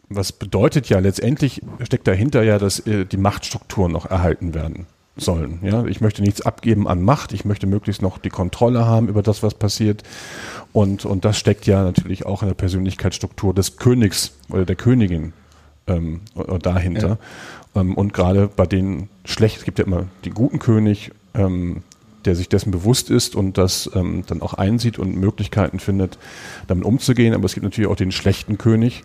was 0.10 0.32
bedeutet 0.32 0.90
ja, 0.90 1.00
letztendlich 1.00 1.62
steckt 1.84 2.08
dahinter 2.08 2.44
ja, 2.44 2.58
dass 2.58 2.80
äh, 2.82 3.06
die 3.06 3.18
Machtstrukturen 3.18 3.92
noch 3.92 4.06
erhalten 4.06 4.54
werden 4.54 4.88
sollen. 5.16 5.60
Ja, 5.62 5.86
ich 5.86 6.02
möchte 6.02 6.24
nichts 6.24 6.42
abgeben 6.42 6.88
an 6.88 7.04
Macht. 7.04 7.34
Ich 7.34 7.46
möchte 7.46 7.68
möglichst 7.68 8.02
noch 8.02 8.18
die 8.18 8.30
Kontrolle 8.30 8.86
haben 8.86 9.08
über 9.08 9.22
das, 9.22 9.44
was 9.44 9.54
passiert. 9.54 10.02
Und, 10.72 11.06
und 11.06 11.24
das 11.24 11.38
steckt 11.38 11.68
ja 11.68 11.84
natürlich 11.84 12.26
auch 12.26 12.42
in 12.42 12.48
der 12.48 12.56
Persönlichkeitsstruktur 12.56 13.54
des 13.54 13.78
Königs 13.78 14.34
oder 14.50 14.66
der 14.66 14.76
Königin 14.76 15.34
ähm, 15.88 16.22
dahinter. 16.62 17.18
Ja. 17.76 17.82
Ähm, 17.82 17.96
und 17.96 18.14
gerade 18.14 18.48
bei 18.48 18.66
den 18.66 19.10
schlecht, 19.26 19.58
es 19.58 19.66
gibt 19.66 19.80
ja 19.80 19.86
immer 19.86 20.06
den 20.26 20.34
guten 20.34 20.60
König, 20.60 21.12
ähm, 21.34 21.84
der 22.26 22.36
sich 22.36 22.48
dessen 22.48 22.72
bewusst 22.72 23.10
ist 23.10 23.36
und 23.36 23.58
das 23.58 23.90
ähm, 23.96 24.24
dann 24.28 24.42
auch 24.42 24.54
einsieht 24.54 24.98
und 24.98 25.16
Möglichkeiten 25.16 25.80
findet, 25.80 26.18
damit 26.68 26.86
umzugehen. 26.86 27.34
Aber 27.34 27.46
es 27.46 27.54
gibt 27.54 27.66
natürlich 27.66 27.90
auch 27.90 27.96
den 27.96 28.12
schlechten 28.12 28.58
König, 28.58 29.04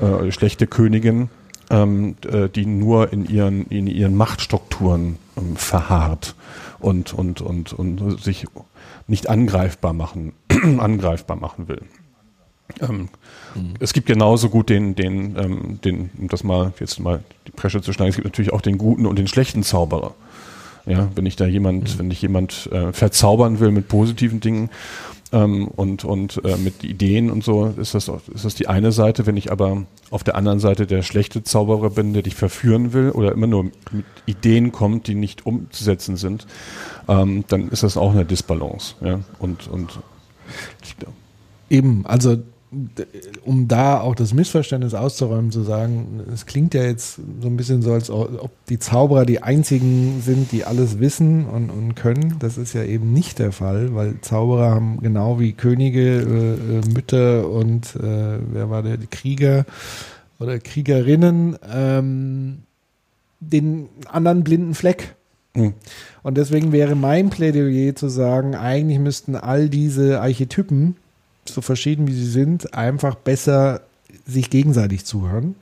äh, 0.00 0.30
schlechte 0.32 0.66
Königin, 0.66 1.28
ähm, 1.70 2.16
äh, 2.30 2.48
die 2.48 2.66
nur 2.66 3.12
in 3.12 3.26
ihren, 3.26 3.66
in 3.66 3.86
ihren 3.86 4.16
Machtstrukturen 4.16 5.18
ähm, 5.36 5.56
verharrt 5.56 6.34
und, 6.78 7.12
und, 7.12 7.42
und, 7.42 7.72
und 7.72 8.22
sich 8.22 8.46
nicht 9.06 9.28
angreifbar 9.28 9.92
machen, 9.92 10.32
angreifbar 10.78 11.36
machen 11.36 11.68
will. 11.68 11.82
Ähm, 12.80 13.08
mhm. 13.54 13.74
Es 13.80 13.92
gibt 13.92 14.06
genauso 14.06 14.48
gut 14.48 14.70
den, 14.70 14.94
den, 14.94 15.36
ähm, 15.38 15.80
den, 15.84 16.10
um 16.18 16.28
das 16.28 16.44
mal 16.44 16.72
jetzt 16.80 16.98
mal 16.98 17.22
die 17.46 17.52
Pressure 17.52 17.82
zu 17.82 17.92
schneiden, 17.92 18.10
es 18.10 18.16
gibt 18.16 18.26
natürlich 18.26 18.52
auch 18.52 18.62
den 18.62 18.78
guten 18.78 19.06
und 19.06 19.18
den 19.18 19.28
schlechten 19.28 19.62
Zauberer. 19.62 20.14
Ja, 20.86 21.08
wenn 21.14 21.24
ich 21.24 21.36
da 21.36 21.46
jemand, 21.46 21.94
mhm. 21.94 21.98
wenn 21.98 22.10
ich 22.10 22.20
jemand 22.20 22.68
äh, 22.72 22.92
verzaubern 22.92 23.58
will 23.60 23.70
mit 23.70 23.88
positiven 23.88 24.40
Dingen 24.40 24.68
ähm, 25.32 25.68
und, 25.68 26.04
und 26.04 26.42
äh, 26.44 26.56
mit 26.58 26.84
Ideen 26.84 27.30
und 27.30 27.42
so, 27.42 27.66
ist 27.66 27.94
das, 27.94 28.08
ist 28.08 28.44
das 28.44 28.54
die 28.54 28.68
eine 28.68 28.92
Seite. 28.92 29.26
Wenn 29.26 29.38
ich 29.38 29.50
aber 29.50 29.84
auf 30.10 30.24
der 30.24 30.34
anderen 30.34 30.58
Seite 30.58 30.86
der 30.86 31.02
schlechte 31.02 31.42
Zauberer 31.42 31.90
bin, 31.90 32.12
der 32.12 32.22
dich 32.22 32.34
verführen 32.34 32.92
will 32.92 33.10
oder 33.10 33.32
immer 33.32 33.46
nur 33.46 33.64
mit 33.64 34.04
Ideen 34.26 34.72
kommt, 34.72 35.06
die 35.06 35.14
nicht 35.14 35.46
umzusetzen 35.46 36.16
sind, 36.16 36.46
ähm, 37.08 37.44
dann 37.48 37.68
ist 37.68 37.82
das 37.82 37.96
auch 37.96 38.12
eine 38.12 38.26
Disbalance. 38.26 38.94
Ja? 39.02 39.20
Und, 39.38 39.68
und 39.68 40.00
Eben, 41.70 42.04
also 42.06 42.36
um 43.44 43.68
da 43.68 44.00
auch 44.00 44.14
das 44.14 44.34
Missverständnis 44.34 44.94
auszuräumen, 44.94 45.50
zu 45.50 45.62
sagen, 45.62 46.20
es 46.32 46.46
klingt 46.46 46.74
ja 46.74 46.82
jetzt 46.82 47.20
so 47.40 47.48
ein 47.48 47.56
bisschen 47.56 47.82
so, 47.82 47.92
als 47.92 48.10
ob 48.10 48.50
die 48.68 48.78
Zauberer 48.78 49.26
die 49.26 49.42
einzigen 49.42 50.20
sind, 50.22 50.52
die 50.52 50.64
alles 50.64 50.98
wissen 50.98 51.46
und, 51.46 51.70
und 51.70 51.94
können. 51.94 52.36
Das 52.38 52.58
ist 52.58 52.72
ja 52.72 52.84
eben 52.84 53.12
nicht 53.12 53.38
der 53.38 53.52
Fall, 53.52 53.94
weil 53.94 54.20
Zauberer 54.20 54.70
haben 54.70 55.00
genau 55.00 55.38
wie 55.40 55.52
Könige, 55.52 56.20
äh, 56.20 56.78
äh 56.78 56.92
Mütter 56.92 57.48
und 57.48 57.96
äh, 57.96 58.38
wer 58.52 58.70
war 58.70 58.82
der, 58.82 58.96
die 58.96 59.06
Krieger 59.06 59.64
oder 60.38 60.58
Kriegerinnen, 60.58 61.56
ähm, 61.72 62.58
den 63.40 63.88
anderen 64.10 64.44
blinden 64.44 64.74
Fleck. 64.74 65.14
Mhm. 65.54 65.74
Und 66.22 66.36
deswegen 66.36 66.72
wäre 66.72 66.96
mein 66.96 67.30
Plädoyer 67.30 67.94
zu 67.94 68.08
sagen, 68.08 68.54
eigentlich 68.54 68.98
müssten 68.98 69.36
all 69.36 69.68
diese 69.68 70.20
Archetypen 70.20 70.96
so 71.48 71.60
verschieden 71.60 72.06
wie 72.06 72.14
sie 72.14 72.26
sind, 72.26 72.74
einfach 72.74 73.14
besser 73.14 73.82
sich 74.26 74.50
gegenseitig 74.50 75.04
zuhören 75.04 75.54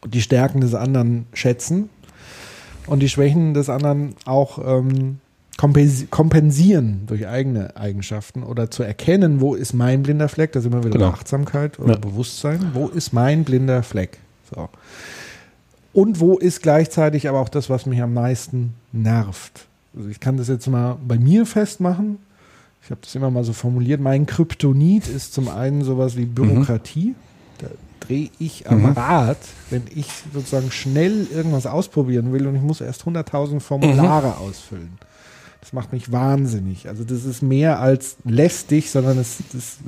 und 0.00 0.14
die 0.14 0.22
Stärken 0.22 0.60
des 0.60 0.74
anderen 0.74 1.26
schätzen 1.32 1.88
und 2.86 3.00
die 3.00 3.08
Schwächen 3.08 3.54
des 3.54 3.68
anderen 3.68 4.14
auch 4.24 4.58
ähm, 4.58 5.18
kompensieren 5.56 7.02
durch 7.06 7.28
eigene 7.28 7.76
Eigenschaften 7.76 8.42
oder 8.42 8.70
zu 8.70 8.82
erkennen, 8.82 9.40
wo 9.40 9.54
ist 9.54 9.72
mein 9.72 10.02
blinder 10.02 10.28
Fleck, 10.28 10.52
da 10.52 10.60
sind 10.60 10.72
wir 10.72 10.82
wieder 10.84 10.98
genau. 10.98 11.10
Achtsamkeit 11.10 11.78
oder 11.78 11.94
ja. 11.94 11.98
Bewusstsein, 11.98 12.72
wo 12.74 12.88
ist 12.88 13.12
mein 13.12 13.44
blinder 13.44 13.82
Fleck. 13.82 14.18
So. 14.54 14.68
Und 15.92 16.18
wo 16.18 16.38
ist 16.38 16.60
gleichzeitig 16.60 17.28
aber 17.28 17.38
auch 17.38 17.48
das, 17.48 17.70
was 17.70 17.86
mich 17.86 18.02
am 18.02 18.14
meisten 18.14 18.74
nervt. 18.92 19.66
Also 19.96 20.08
ich 20.08 20.18
kann 20.18 20.36
das 20.36 20.48
jetzt 20.48 20.66
mal 20.66 20.98
bei 21.06 21.18
mir 21.18 21.46
festmachen 21.46 22.18
ich 22.84 22.90
habe 22.90 23.00
das 23.00 23.14
immer 23.14 23.30
mal 23.30 23.44
so 23.44 23.54
formuliert, 23.54 24.00
mein 24.00 24.26
Kryptonit 24.26 25.08
ist 25.08 25.32
zum 25.32 25.48
einen 25.48 25.82
sowas 25.84 26.18
wie 26.18 26.26
Bürokratie. 26.26 27.08
Mhm. 27.08 27.14
Da 27.58 27.66
drehe 28.00 28.28
ich 28.38 28.68
am 28.68 28.82
mhm. 28.82 28.92
Rad, 28.92 29.38
wenn 29.70 29.84
ich 29.94 30.06
sozusagen 30.34 30.70
schnell 30.70 31.26
irgendwas 31.32 31.66
ausprobieren 31.66 32.30
will 32.32 32.46
und 32.46 32.56
ich 32.56 32.62
muss 32.62 32.82
erst 32.82 33.04
100.000 33.04 33.60
Formulare 33.60 34.28
mhm. 34.28 34.48
ausfüllen. 34.48 34.98
Das 35.62 35.72
macht 35.72 35.94
mich 35.94 36.12
wahnsinnig. 36.12 36.86
Also 36.86 37.04
das 37.04 37.24
ist 37.24 37.40
mehr 37.40 37.80
als 37.80 38.16
lästig, 38.24 38.90
sondern 38.90 39.16
es 39.18 39.38
das 39.54 39.78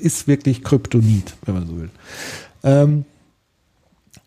ist 0.00 0.28
wirklich 0.28 0.62
Kryptonit, 0.62 1.34
wenn 1.44 1.54
man 1.54 1.66
so 1.66 1.76
will. 1.76 1.90
Ähm, 2.62 3.04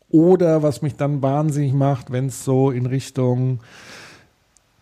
oder 0.10 0.64
was 0.64 0.82
mich 0.82 0.98
dann 0.98 1.22
wahnsinnig 1.22 1.72
macht, 1.72 2.12
wenn 2.12 2.26
es 2.26 2.44
so 2.44 2.72
in 2.72 2.88
Richtung 2.88 3.62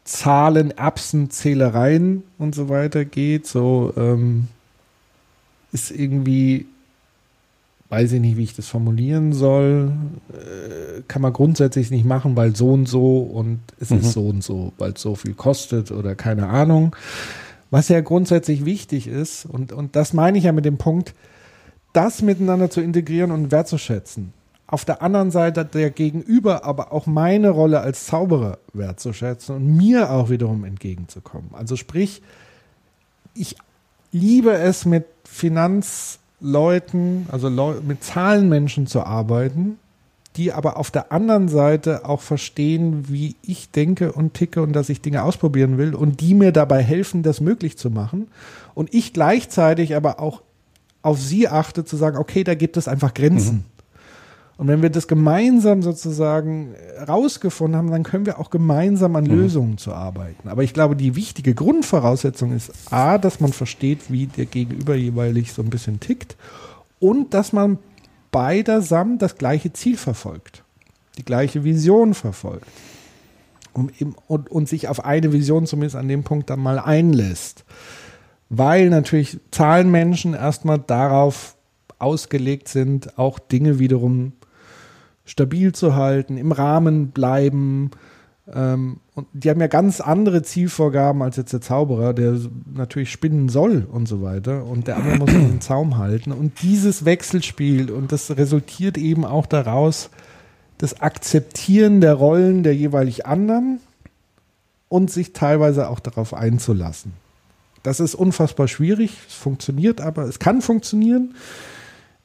Zahlen, 0.04 0.72
Erbsen, 0.72 1.30
Zählereien 1.30 2.24
und 2.38 2.56
so 2.56 2.70
weiter 2.70 3.06
geht. 3.06 3.47
So 3.47 3.93
ähm, 3.95 4.47
ist 5.72 5.91
irgendwie, 5.91 6.66
weiß 7.89 8.12
ich 8.14 8.22
nicht, 8.22 8.38
wie 8.38 8.43
ich 8.43 8.56
das 8.56 8.68
formulieren 8.68 9.34
soll, 9.34 9.93
äh, 10.32 11.01
kann 11.08 11.22
man 11.22 11.32
grundsätzlich 11.32 11.89
nicht 11.89 12.06
machen, 12.06 12.36
weil 12.36 12.56
so 12.56 12.72
und 12.74 12.88
so 12.88 13.20
und 13.20 13.60
es 13.80 13.91
mhm. 13.91 13.99
ist 13.99 14.12
so 14.12 14.28
und 14.28 14.43
so, 14.43 14.74
weil 14.78 14.91
es 14.91 15.01
so 15.01 15.16
viel 15.16 15.34
kostet 15.34 15.91
oder 15.91 16.16
keine 16.16 16.49
Ahnung. 16.49 16.95
Was 17.72 17.89
ja 17.89 18.01
grundsätzlich 18.01 18.66
wichtig 18.66 19.08
ist, 19.08 19.45
und, 19.45 19.72
und 19.72 19.95
das 19.95 20.14
meine 20.14 20.38
ich 20.38 20.43
ja 20.43 20.51
mit 20.51 20.66
dem 20.66 20.78
Punkt, 20.78 21.16
das 21.91 22.22
miteinander 22.22 22.70
zu 22.70 22.82
integrieren 22.82 23.32
und 23.32 23.51
wertzuschätzen 23.51 24.34
auf 24.74 24.86
der 24.86 25.03
anderen 25.03 25.30
Seite 25.30 25.65
der 25.65 25.91
Gegenüber 25.91 26.65
aber 26.65 26.93
auch 26.93 27.05
meine 27.05 27.51
Rolle 27.51 27.82
als 27.82 28.07
Zauberer 28.07 28.57
wertzuschätzen 28.74 29.55
und 29.55 29.78
mir 29.78 30.09
auch 30.09 30.32
wiederum 30.32 30.63
entgegenzukommen. 30.63 31.51
Also 31.53 31.76
sprich, 31.76 32.24
ich 33.36 33.55
liebe 34.11 34.51
es 34.51 34.86
mit 34.86 35.05
Finanzleuten, 35.26 37.28
also 37.32 37.49
Leu 37.49 37.76
mit 37.86 38.03
Zahlenmenschen 38.03 38.88
zu 38.88 39.03
arbeiten, 39.03 39.78
die 40.38 40.51
aber 40.51 40.78
auf 40.78 40.89
der 40.89 41.11
anderen 41.11 41.49
Seite 41.49 42.09
auch 42.09 42.21
verstehen, 42.21 43.09
wie 43.09 43.36
ich 43.43 43.69
denke 43.69 44.11
und 44.11 44.34
ticke 44.34 44.63
und 44.63 44.74
dass 44.74 44.89
ich 44.89 45.01
Dinge 45.01 45.21
ausprobieren 45.21 45.78
will 45.78 45.93
und 45.93 46.19
die 46.19 46.34
mir 46.34 46.51
dabei 46.51 46.82
helfen, 46.82 47.21
das 47.21 47.41
möglich 47.41 47.78
zu 47.78 47.91
machen. 47.91 48.28
Und 48.74 48.91
ich 48.91 49.13
gleichzeitig 49.13 49.95
aber 49.95 50.19
auch 50.19 50.41
auf 51.03 51.21
sie 51.21 51.47
achte, 51.47 51.86
zu 51.86 51.95
sagen, 51.95 52.17
okay, 52.17 52.43
da 52.43 52.55
gibt 52.55 52.76
es 52.76 52.88
einfach 52.88 53.13
Grenzen. 53.13 53.57
Mhm. 53.57 53.72
Und 54.64 54.70
wenn 54.70 54.82
wir 54.82 54.89
das 54.89 55.09
gemeinsam 55.09 55.82
sozusagen 55.82 56.74
rausgefunden 57.05 57.76
haben, 57.76 57.91
dann 57.91 58.03
können 58.03 58.26
wir 58.26 58.39
auch 58.39 58.49
gemeinsam 58.49 59.18
an 59.18 59.26
mhm. 59.26 59.32
Lösungen 59.32 59.78
zu 59.78 59.91
arbeiten. 59.91 60.47
Aber 60.47 60.64
ich 60.64 60.74
glaube, 60.74 60.95
die 60.95 61.18
wichtige 61.18 61.53
Grundvoraussetzung 61.53 62.55
ist 62.55 62.72
A, 62.89 63.18
dass 63.18 63.41
man 63.41 63.51
versteht, 63.51 64.09
wie 64.09 64.28
der 64.28 64.45
Gegenüber 64.45 64.95
jeweilig 64.95 65.51
so 65.51 65.61
ein 65.61 65.70
bisschen 65.70 65.99
tickt 65.99 66.38
und 67.01 67.34
dass 67.34 67.51
man 67.51 67.78
beidersamt 68.32 69.22
das 69.22 69.38
gleiche 69.38 69.74
Ziel 69.74 69.97
verfolgt, 69.97 70.64
die 71.18 71.26
gleiche 71.26 71.66
Vision 71.66 72.14
verfolgt 72.14 72.66
und, 73.74 73.91
und, 74.28 74.49
und 74.49 74.70
sich 74.70 74.88
auf 74.88 75.03
eine 75.03 75.34
Vision 75.34 75.66
zumindest 75.66 75.97
an 75.97 76.07
dem 76.07 76.24
Punkt 76.24 76.49
dann 76.49 76.61
mal 76.61 76.80
einlässt. 76.80 77.66
Weil 78.47 78.89
natürlich 78.89 79.41
Zahlenmenschen 79.51 80.36
erstmal 80.36 80.80
darauf 80.80 81.57
ausgelegt 81.99 82.70
sind, 82.70 83.18
auch 83.20 83.39
Dinge 83.39 83.78
wiederum 83.78 84.32
stabil 85.26 85.74
zu 85.74 85.95
halten, 85.95 86.38
im 86.38 86.51
Rahmen 86.51 87.09
bleiben. 87.09 87.91
Ähm, 88.53 88.97
und 89.15 89.28
die 89.34 89.49
haben 89.49 89.61
ja 89.61 89.67
ganz 89.67 90.01
andere 90.01 90.43
Zielvorgaben 90.43 91.21
als 91.21 91.38
jetzt 91.38 91.53
der 91.53 91.61
Zauberer, 91.61 92.13
der 92.13 92.38
natürlich 92.74 93.11
spinnen 93.11 93.49
soll 93.49 93.88
und 93.89 94.07
so 94.07 94.21
weiter. 94.21 94.65
Und 94.65 94.88
der 94.88 94.97
andere 94.97 95.17
muss 95.17 95.32
den 95.32 95.61
Zaum 95.61 95.97
halten. 95.97 96.32
Und 96.32 96.61
dieses 96.61 97.05
Wechselspiel, 97.05 97.91
und 97.91 98.11
das 98.11 98.36
resultiert 98.36 98.97
eben 98.97 99.26
auch 99.26 99.45
daraus, 99.45 100.09
das 100.78 101.01
Akzeptieren 101.01 102.01
der 102.01 102.15
Rollen 102.15 102.63
der 102.63 102.76
jeweilig 102.76 103.26
anderen 103.26 103.80
und 104.89 105.09
sich 105.09 105.34
teilweise 105.34 105.89
auch 105.89 105.99
darauf 105.99 106.34
einzulassen. 106.34 107.13
Das 107.84 107.99
ist 107.99 108.15
unfassbar 108.15 108.67
schwierig. 108.67 109.17
Es 109.28 109.34
funktioniert 109.34 110.01
aber, 110.01 110.24
es 110.24 110.39
kann 110.39 110.61
funktionieren. 110.61 111.36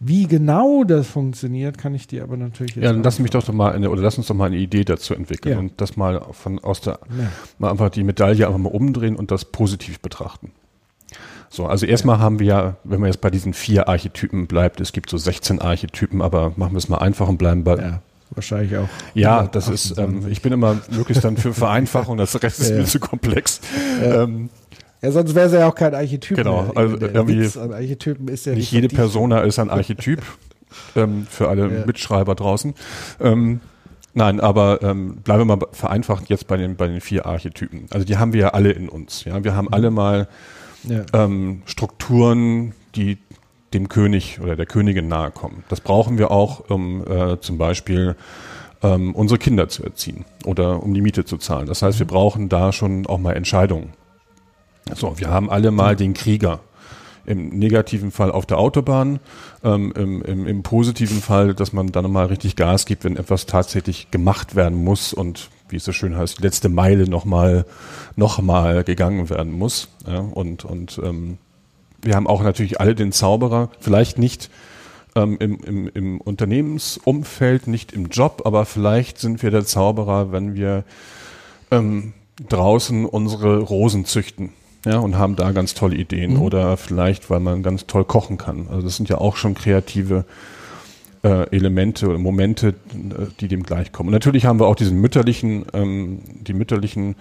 Wie 0.00 0.28
genau 0.28 0.84
das 0.84 1.08
funktioniert, 1.08 1.76
kann 1.76 1.92
ich 1.94 2.06
dir 2.06 2.22
aber 2.22 2.36
natürlich 2.36 2.76
jetzt 2.76 2.84
Ja, 2.84 2.92
dann 2.92 3.02
lass 3.02 3.18
mich 3.18 3.32
doch, 3.32 3.42
doch 3.42 3.52
mal 3.52 3.72
eine, 3.72 3.90
oder 3.90 4.00
lass 4.00 4.16
uns 4.16 4.28
doch 4.28 4.34
mal 4.34 4.46
eine 4.46 4.56
Idee 4.56 4.84
dazu 4.84 5.12
entwickeln 5.12 5.52
ja. 5.52 5.58
und 5.58 5.80
das 5.80 5.96
mal 5.96 6.24
von 6.32 6.60
aus 6.60 6.80
der 6.80 7.00
ja. 7.18 7.30
mal 7.58 7.70
einfach 7.70 7.90
die 7.90 8.04
Medaille 8.04 8.46
einfach 8.46 8.58
mal 8.58 8.70
umdrehen 8.70 9.16
und 9.16 9.32
das 9.32 9.44
positiv 9.44 9.98
betrachten. 10.00 10.52
So, 11.50 11.66
also 11.66 11.86
erstmal 11.86 12.18
haben 12.20 12.38
wir 12.38 12.46
ja, 12.46 12.76
wenn 12.84 13.00
man 13.00 13.08
jetzt 13.08 13.20
bei 13.20 13.30
diesen 13.30 13.54
vier 13.54 13.88
Archetypen 13.88 14.46
bleibt, 14.46 14.80
es 14.80 14.92
gibt 14.92 15.10
so 15.10 15.16
16 15.16 15.60
Archetypen, 15.60 16.22
aber 16.22 16.52
machen 16.56 16.72
wir 16.72 16.78
es 16.78 16.88
mal 16.88 16.98
einfach 16.98 17.26
und 17.26 17.38
bleiben 17.38 17.64
bei 17.64 17.76
ja 17.76 18.00
wahrscheinlich 18.34 18.76
auch. 18.76 18.88
Ja, 19.14 19.46
das 19.46 19.68
ist, 19.68 19.98
ähm, 19.98 20.26
ich 20.28 20.42
bin 20.42 20.52
immer 20.52 20.76
möglichst 20.90 21.24
dann 21.24 21.36
für 21.36 21.54
Vereinfachung, 21.54 22.16
das 22.16 22.40
Rest 22.42 22.60
ist 22.60 22.70
ja. 22.70 22.76
mir 22.76 22.84
zu 22.84 23.00
komplex. 23.00 23.60
Ja. 24.02 24.24
Ähm, 24.24 24.50
ja, 25.02 25.12
sonst 25.12 25.34
wäre 25.34 25.46
es 25.46 25.52
ja 25.52 25.68
auch 25.68 25.74
kein 25.74 25.94
Archetyp. 25.94 26.36
Genau, 26.36 26.62
mehr. 26.62 26.76
also 26.76 26.96
irgendwie 27.00 27.40
Witz 27.40 27.56
an 27.56 27.72
Archetypen 27.72 28.28
ist 28.28 28.46
ja 28.46 28.52
nicht, 28.52 28.60
nicht 28.60 28.72
jede 28.72 28.88
Persona 28.88 29.40
ist 29.40 29.58
ein 29.58 29.70
Archetyp 29.70 30.22
ähm, 30.96 31.26
für 31.28 31.48
alle 31.48 31.72
ja. 31.72 31.86
Mitschreiber 31.86 32.34
draußen. 32.34 32.74
Ähm, 33.20 33.60
nein, 34.14 34.40
aber 34.40 34.82
ähm, 34.82 35.16
bleiben 35.16 35.48
wir 35.48 35.56
mal 35.56 35.66
vereinfacht 35.72 36.28
jetzt 36.30 36.48
bei 36.48 36.56
den 36.56 36.76
bei 36.76 36.88
den 36.88 37.00
vier 37.00 37.26
Archetypen. 37.26 37.86
Also 37.90 38.04
die 38.04 38.16
haben 38.16 38.32
wir 38.32 38.40
ja 38.40 38.48
alle 38.50 38.72
in 38.72 38.88
uns. 38.88 39.24
Ja, 39.24 39.44
wir 39.44 39.54
haben 39.54 39.66
mhm. 39.66 39.74
alle 39.74 39.90
mal 39.90 40.28
ja. 40.84 41.04
ähm, 41.12 41.62
Strukturen, 41.66 42.74
die 42.96 43.18
dem 43.74 43.88
König 43.88 44.40
oder 44.40 44.56
der 44.56 44.66
Königin 44.66 45.06
nahe 45.06 45.30
kommen. 45.30 45.62
Das 45.68 45.80
brauchen 45.80 46.18
wir 46.18 46.30
auch, 46.30 46.70
um 46.70 47.06
äh, 47.06 47.38
zum 47.40 47.58
Beispiel 47.58 48.16
ähm, 48.82 49.14
unsere 49.14 49.38
Kinder 49.38 49.68
zu 49.68 49.84
erziehen 49.84 50.24
oder 50.44 50.82
um 50.82 50.94
die 50.94 51.02
Miete 51.02 51.24
zu 51.24 51.36
zahlen. 51.36 51.66
Das 51.66 51.82
heißt, 51.82 52.00
wir 52.00 52.06
mhm. 52.06 52.10
brauchen 52.10 52.48
da 52.48 52.72
schon 52.72 53.06
auch 53.06 53.18
mal 53.18 53.34
Entscheidungen 53.34 53.92
so, 54.94 55.18
wir 55.18 55.28
haben 55.28 55.50
alle 55.50 55.70
mal 55.70 55.96
den 55.96 56.14
Krieger 56.14 56.60
im 57.26 57.50
negativen 57.50 58.10
Fall 58.10 58.30
auf 58.30 58.46
der 58.46 58.58
Autobahn, 58.58 59.20
ähm, 59.62 59.92
im, 59.94 60.22
im, 60.22 60.46
im 60.46 60.62
positiven 60.62 61.20
Fall, 61.20 61.54
dass 61.54 61.74
man 61.74 61.92
dann 61.92 62.10
mal 62.10 62.26
richtig 62.26 62.56
Gas 62.56 62.86
gibt, 62.86 63.04
wenn 63.04 63.16
etwas 63.16 63.44
tatsächlich 63.44 64.10
gemacht 64.10 64.56
werden 64.56 64.82
muss 64.82 65.12
und 65.12 65.50
wie 65.68 65.76
es 65.76 65.84
so 65.84 65.92
schön 65.92 66.16
heißt, 66.16 66.38
die 66.38 66.42
letzte 66.42 66.70
Meile 66.70 67.08
nochmal 67.08 67.66
noch 68.16 68.40
mal 68.40 68.82
gegangen 68.82 69.28
werden 69.28 69.52
muss. 69.52 69.88
Ja, 70.06 70.20
und 70.20 70.64
und 70.64 70.98
ähm, 71.04 71.36
wir 72.00 72.14
haben 72.14 72.26
auch 72.26 72.42
natürlich 72.42 72.80
alle 72.80 72.94
den 72.94 73.12
Zauberer, 73.12 73.68
vielleicht 73.80 74.16
nicht 74.18 74.48
ähm, 75.14 75.36
im, 75.38 75.58
im, 75.60 75.88
im 75.92 76.20
Unternehmensumfeld, 76.20 77.66
nicht 77.66 77.92
im 77.92 78.06
Job, 78.06 78.42
aber 78.44 78.64
vielleicht 78.64 79.18
sind 79.18 79.42
wir 79.42 79.50
der 79.50 79.66
Zauberer, 79.66 80.32
wenn 80.32 80.54
wir 80.54 80.84
ähm, 81.70 82.14
draußen 82.48 83.04
unsere 83.04 83.58
Rosen 83.58 84.04
züchten. 84.04 84.52
Ja, 84.88 85.00
und 85.00 85.18
haben 85.18 85.36
da 85.36 85.52
ganz 85.52 85.74
tolle 85.74 85.96
Ideen. 85.96 86.34
Mhm. 86.34 86.42
Oder 86.42 86.78
vielleicht, 86.78 87.28
weil 87.28 87.40
man 87.40 87.62
ganz 87.62 87.86
toll 87.86 88.06
kochen 88.06 88.38
kann. 88.38 88.68
Also 88.68 88.80
das 88.80 88.96
sind 88.96 89.10
ja 89.10 89.18
auch 89.18 89.36
schon 89.36 89.52
kreative 89.52 90.24
äh, 91.22 91.54
Elemente 91.54 92.08
oder 92.08 92.16
Momente, 92.16 92.74
die 93.38 93.48
dem 93.48 93.64
gleichkommen. 93.64 94.08
Und 94.08 94.14
natürlich 94.14 94.46
haben 94.46 94.58
wir 94.58 94.66
auch 94.66 94.76
diesen 94.76 94.98
mütterlichen, 94.98 95.66
ähm, 95.74 96.20
die 96.40 96.54
mütterlichen 96.54 97.16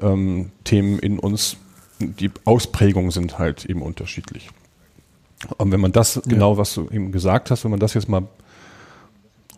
ähm, 0.00 0.50
Themen 0.64 0.98
in 0.98 1.18
uns. 1.18 1.58
Die 1.98 2.30
Ausprägungen 2.46 3.10
sind 3.10 3.38
halt 3.38 3.66
eben 3.66 3.82
unterschiedlich. 3.82 4.48
Und 5.58 5.72
wenn 5.72 5.80
man 5.80 5.92
das 5.92 6.14
ja. 6.14 6.22
genau, 6.26 6.56
was 6.56 6.72
du 6.72 6.88
eben 6.88 7.12
gesagt 7.12 7.50
hast, 7.50 7.64
wenn 7.64 7.70
man 7.70 7.80
das 7.80 7.92
jetzt 7.92 8.08
mal 8.08 8.22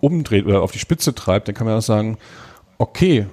umdreht 0.01 0.47
oder 0.47 0.63
auf 0.63 0.73
die 0.73 0.81
Spitze 0.81 1.15
treibt, 1.15 1.47
dann 1.47 1.55
kann 1.55 1.69
man 1.69 1.79
auch 1.79 1.83
sagen, 1.83 2.19
okay, 2.79 3.27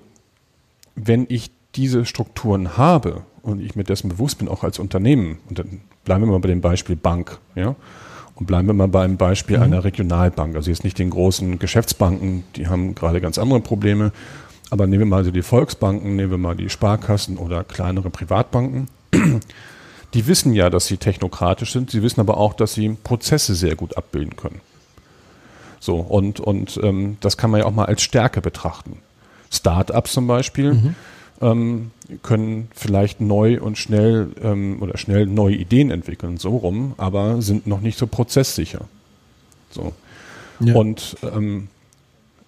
wenn 0.93 1.25
ich 1.29 1.49
diese 1.73 2.05
Strukturen 2.05 2.77
habe 2.77 3.23
und 3.41 3.61
ich 3.61 3.75
mir 3.75 3.83
dessen 3.83 4.09
bewusst 4.09 4.39
bin, 4.39 4.47
auch 4.47 4.63
als 4.63 4.79
Unternehmen, 4.79 5.39
und 5.49 5.59
dann 5.59 5.81
bleiben 6.05 6.23
wir 6.23 6.31
mal 6.31 6.39
bei 6.39 6.49
dem 6.49 6.61
Beispiel 6.61 6.95
Bank, 6.95 7.39
ja, 7.55 7.75
und 8.35 8.45
bleiben 8.45 8.67
wir 8.67 8.73
mal 8.73 8.87
beim 8.87 9.17
Beispiel 9.17 9.57
mhm. 9.57 9.63
einer 9.63 9.83
Regionalbank. 9.83 10.55
Also 10.55 10.69
jetzt 10.69 10.85
nicht 10.85 10.97
den 10.97 11.09
großen 11.09 11.59
Geschäftsbanken, 11.59 12.45
die 12.55 12.67
haben 12.67 12.95
gerade 12.95 13.19
ganz 13.19 13.37
andere 13.37 13.59
Probleme. 13.59 14.13
Aber 14.69 14.87
nehmen 14.87 15.01
wir 15.01 15.07
mal 15.07 15.25
so 15.25 15.31
die 15.31 15.41
Volksbanken, 15.41 16.15
nehmen 16.15 16.31
wir 16.31 16.37
mal 16.37 16.55
die 16.55 16.69
Sparkassen 16.69 17.37
oder 17.37 17.63
kleinere 17.63 18.09
Privatbanken. 18.09 18.87
Die 20.15 20.25
wissen 20.25 20.53
ja, 20.53 20.71
dass 20.71 20.87
sie 20.87 20.97
technokratisch 20.97 21.71
sind. 21.71 21.91
Sie 21.91 22.01
wissen 22.01 22.19
aber 22.19 22.37
auch, 22.37 22.55
dass 22.55 22.73
sie 22.73 22.89
Prozesse 23.03 23.53
sehr 23.53 23.75
gut 23.75 23.95
abbilden 23.95 24.35
können. 24.35 24.59
So, 25.79 25.97
und, 25.97 26.39
und 26.39 26.79
ähm, 26.81 27.17
das 27.21 27.37
kann 27.37 27.51
man 27.51 27.59
ja 27.59 27.67
auch 27.67 27.75
mal 27.75 27.85
als 27.85 28.01
Stärke 28.01 28.41
betrachten. 28.41 28.97
Start-ups 29.51 30.13
zum 30.13 30.25
Beispiel. 30.25 30.73
Mhm 30.73 30.95
ähm, 31.41 31.91
können 32.23 32.69
vielleicht 32.73 33.21
neu 33.21 33.61
und 33.61 33.77
schnell 33.77 34.29
ähm, 34.43 34.77
oder 34.81 34.97
schnell 34.97 35.25
neue 35.25 35.55
Ideen 35.55 35.91
entwickeln, 35.91 36.37
so 36.37 36.57
rum, 36.57 36.93
aber 36.97 37.41
sind 37.41 37.67
noch 37.67 37.81
nicht 37.81 37.97
so 37.97 38.07
prozesssicher. 38.07 38.81
So. 39.71 39.93
Ja. 40.59 40.75
Und 40.75 41.17
ähm, 41.23 41.67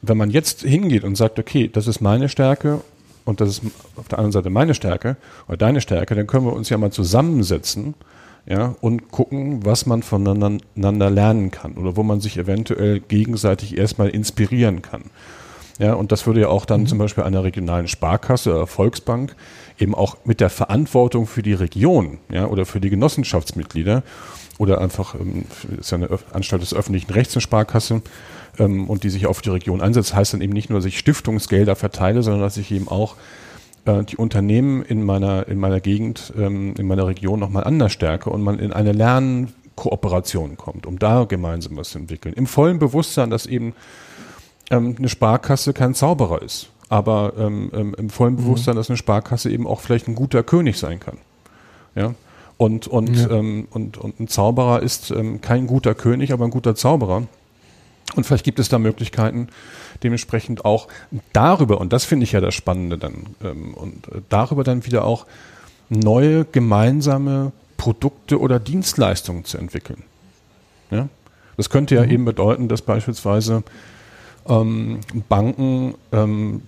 wenn 0.01 0.17
man 0.17 0.31
jetzt 0.31 0.61
hingeht 0.61 1.03
und 1.03 1.15
sagt, 1.15 1.39
okay, 1.39 1.69
das 1.71 1.87
ist 1.87 2.01
meine 2.01 2.27
Stärke 2.27 2.81
und 3.23 3.39
das 3.39 3.49
ist 3.49 3.61
auf 3.95 4.07
der 4.07 4.17
anderen 4.17 4.31
Seite 4.31 4.49
meine 4.49 4.73
Stärke 4.73 5.15
oder 5.47 5.57
deine 5.57 5.81
Stärke, 5.81 6.15
dann 6.15 6.27
können 6.27 6.45
wir 6.45 6.53
uns 6.53 6.69
ja 6.69 6.77
mal 6.77 6.91
zusammensetzen 6.91 7.93
ja, 8.45 8.75
und 8.81 9.11
gucken, 9.11 9.63
was 9.63 9.85
man 9.85 10.01
voneinander 10.01 11.09
lernen 11.09 11.51
kann 11.51 11.73
oder 11.73 11.95
wo 11.95 12.03
man 12.03 12.21
sich 12.21 12.37
eventuell 12.37 12.99
gegenseitig 12.99 13.77
erstmal 13.77 14.09
inspirieren 14.09 14.81
kann. 14.81 15.03
Ja, 15.81 15.95
und 15.95 16.11
das 16.11 16.27
würde 16.27 16.41
ja 16.41 16.47
auch 16.47 16.65
dann 16.65 16.81
mhm. 16.81 16.85
zum 16.85 16.99
Beispiel 16.99 17.23
einer 17.23 17.43
regionalen 17.43 17.87
Sparkasse 17.87 18.53
oder 18.53 18.67
Volksbank 18.67 19.35
eben 19.79 19.95
auch 19.95 20.15
mit 20.25 20.39
der 20.39 20.51
Verantwortung 20.51 21.25
für 21.25 21.41
die 21.41 21.53
Region 21.53 22.19
ja, 22.31 22.45
oder 22.45 22.67
für 22.67 22.79
die 22.79 22.91
Genossenschaftsmitglieder 22.91 24.03
oder 24.59 24.79
einfach, 24.79 25.15
ähm, 25.15 25.45
ist 25.79 25.89
ja 25.89 25.97
eine 25.97 26.19
Anstalt 26.33 26.61
des 26.61 26.75
öffentlichen 26.75 27.11
Rechts 27.11 27.35
eine 27.35 27.41
Sparkasse 27.41 28.03
ähm, 28.59 28.91
und 28.91 29.03
die 29.03 29.09
sich 29.09 29.25
auf 29.25 29.41
die 29.41 29.49
Region 29.49 29.81
einsetzt, 29.81 30.13
heißt 30.13 30.35
dann 30.35 30.41
eben 30.41 30.53
nicht 30.53 30.69
nur, 30.69 30.77
dass 30.77 30.85
ich 30.85 30.99
Stiftungsgelder 30.99 31.75
verteile, 31.75 32.21
sondern 32.21 32.43
dass 32.43 32.57
ich 32.57 32.71
eben 32.71 32.87
auch 32.87 33.15
äh, 33.85 34.03
die 34.03 34.17
Unternehmen 34.17 34.83
in 34.83 35.03
meiner, 35.03 35.47
in 35.47 35.57
meiner 35.57 35.79
Gegend, 35.79 36.31
ähm, 36.37 36.75
in 36.77 36.85
meiner 36.85 37.07
Region 37.07 37.39
nochmal 37.39 37.63
anders 37.63 37.91
stärke 37.91 38.29
und 38.29 38.43
man 38.43 38.59
in 38.59 38.71
eine 38.71 38.91
Lernkooperation 38.91 40.57
kommt, 40.57 40.85
um 40.85 40.99
da 40.99 41.23
gemeinsam 41.23 41.75
was 41.77 41.89
zu 41.89 41.97
entwickeln. 41.97 42.35
Im 42.35 42.45
vollen 42.45 42.77
Bewusstsein, 42.77 43.31
dass 43.31 43.47
eben 43.47 43.73
ähm, 44.71 44.95
eine 44.97 45.09
Sparkasse 45.09 45.73
kein 45.73 45.93
Zauberer 45.93 46.41
ist. 46.41 46.69
Aber 46.89 47.33
ähm, 47.37 47.71
ähm, 47.73 47.95
im 47.97 48.09
vollen 48.09 48.33
mhm. 48.33 48.37
Bewusstsein, 48.37 48.73
mhm. 48.73 48.79
dass 48.79 48.89
eine 48.89 48.97
Sparkasse 48.97 49.51
eben 49.51 49.67
auch 49.67 49.79
vielleicht 49.81 50.07
ein 50.07 50.15
guter 50.15 50.41
König 50.43 50.79
sein 50.79 50.99
kann. 50.99 51.17
Ja. 51.95 52.15
Und, 52.57 52.87
und, 52.87 53.15
ja. 53.15 53.29
ähm, 53.29 53.67
und, 53.71 53.97
und 53.97 54.19
ein 54.19 54.27
Zauberer 54.27 54.81
ist 54.81 55.11
ähm, 55.11 55.41
kein 55.41 55.67
guter 55.67 55.95
König, 55.95 56.33
aber 56.33 56.45
ein 56.45 56.51
guter 56.51 56.75
Zauberer. 56.75 57.23
Und 58.15 58.25
vielleicht 58.25 58.43
gibt 58.43 58.59
es 58.59 58.69
da 58.69 58.77
Möglichkeiten, 58.77 59.47
dementsprechend 60.03 60.65
auch 60.65 60.87
darüber, 61.33 61.79
und 61.79 61.93
das 61.93 62.03
finde 62.03 62.25
ich 62.25 62.33
ja 62.33 62.41
das 62.41 62.55
Spannende 62.55 62.97
dann, 62.97 63.27
ähm, 63.43 63.73
und 63.73 64.07
äh, 64.09 64.21
darüber 64.29 64.63
dann 64.63 64.85
wieder 64.85 65.05
auch 65.05 65.25
neue 65.89 66.45
gemeinsame 66.45 67.51
Produkte 67.77 68.39
oder 68.39 68.59
Dienstleistungen 68.59 69.45
zu 69.45 69.57
entwickeln. 69.57 70.03
Ja? 70.89 71.07
Das 71.57 71.69
könnte 71.69 71.95
ja 71.95 72.03
mhm. 72.03 72.11
eben 72.11 72.25
bedeuten, 72.25 72.67
dass 72.67 72.81
beispielsweise 72.81 73.63
ähm, 74.47 74.99
Banken 75.29 75.95
ähm, 76.11 76.61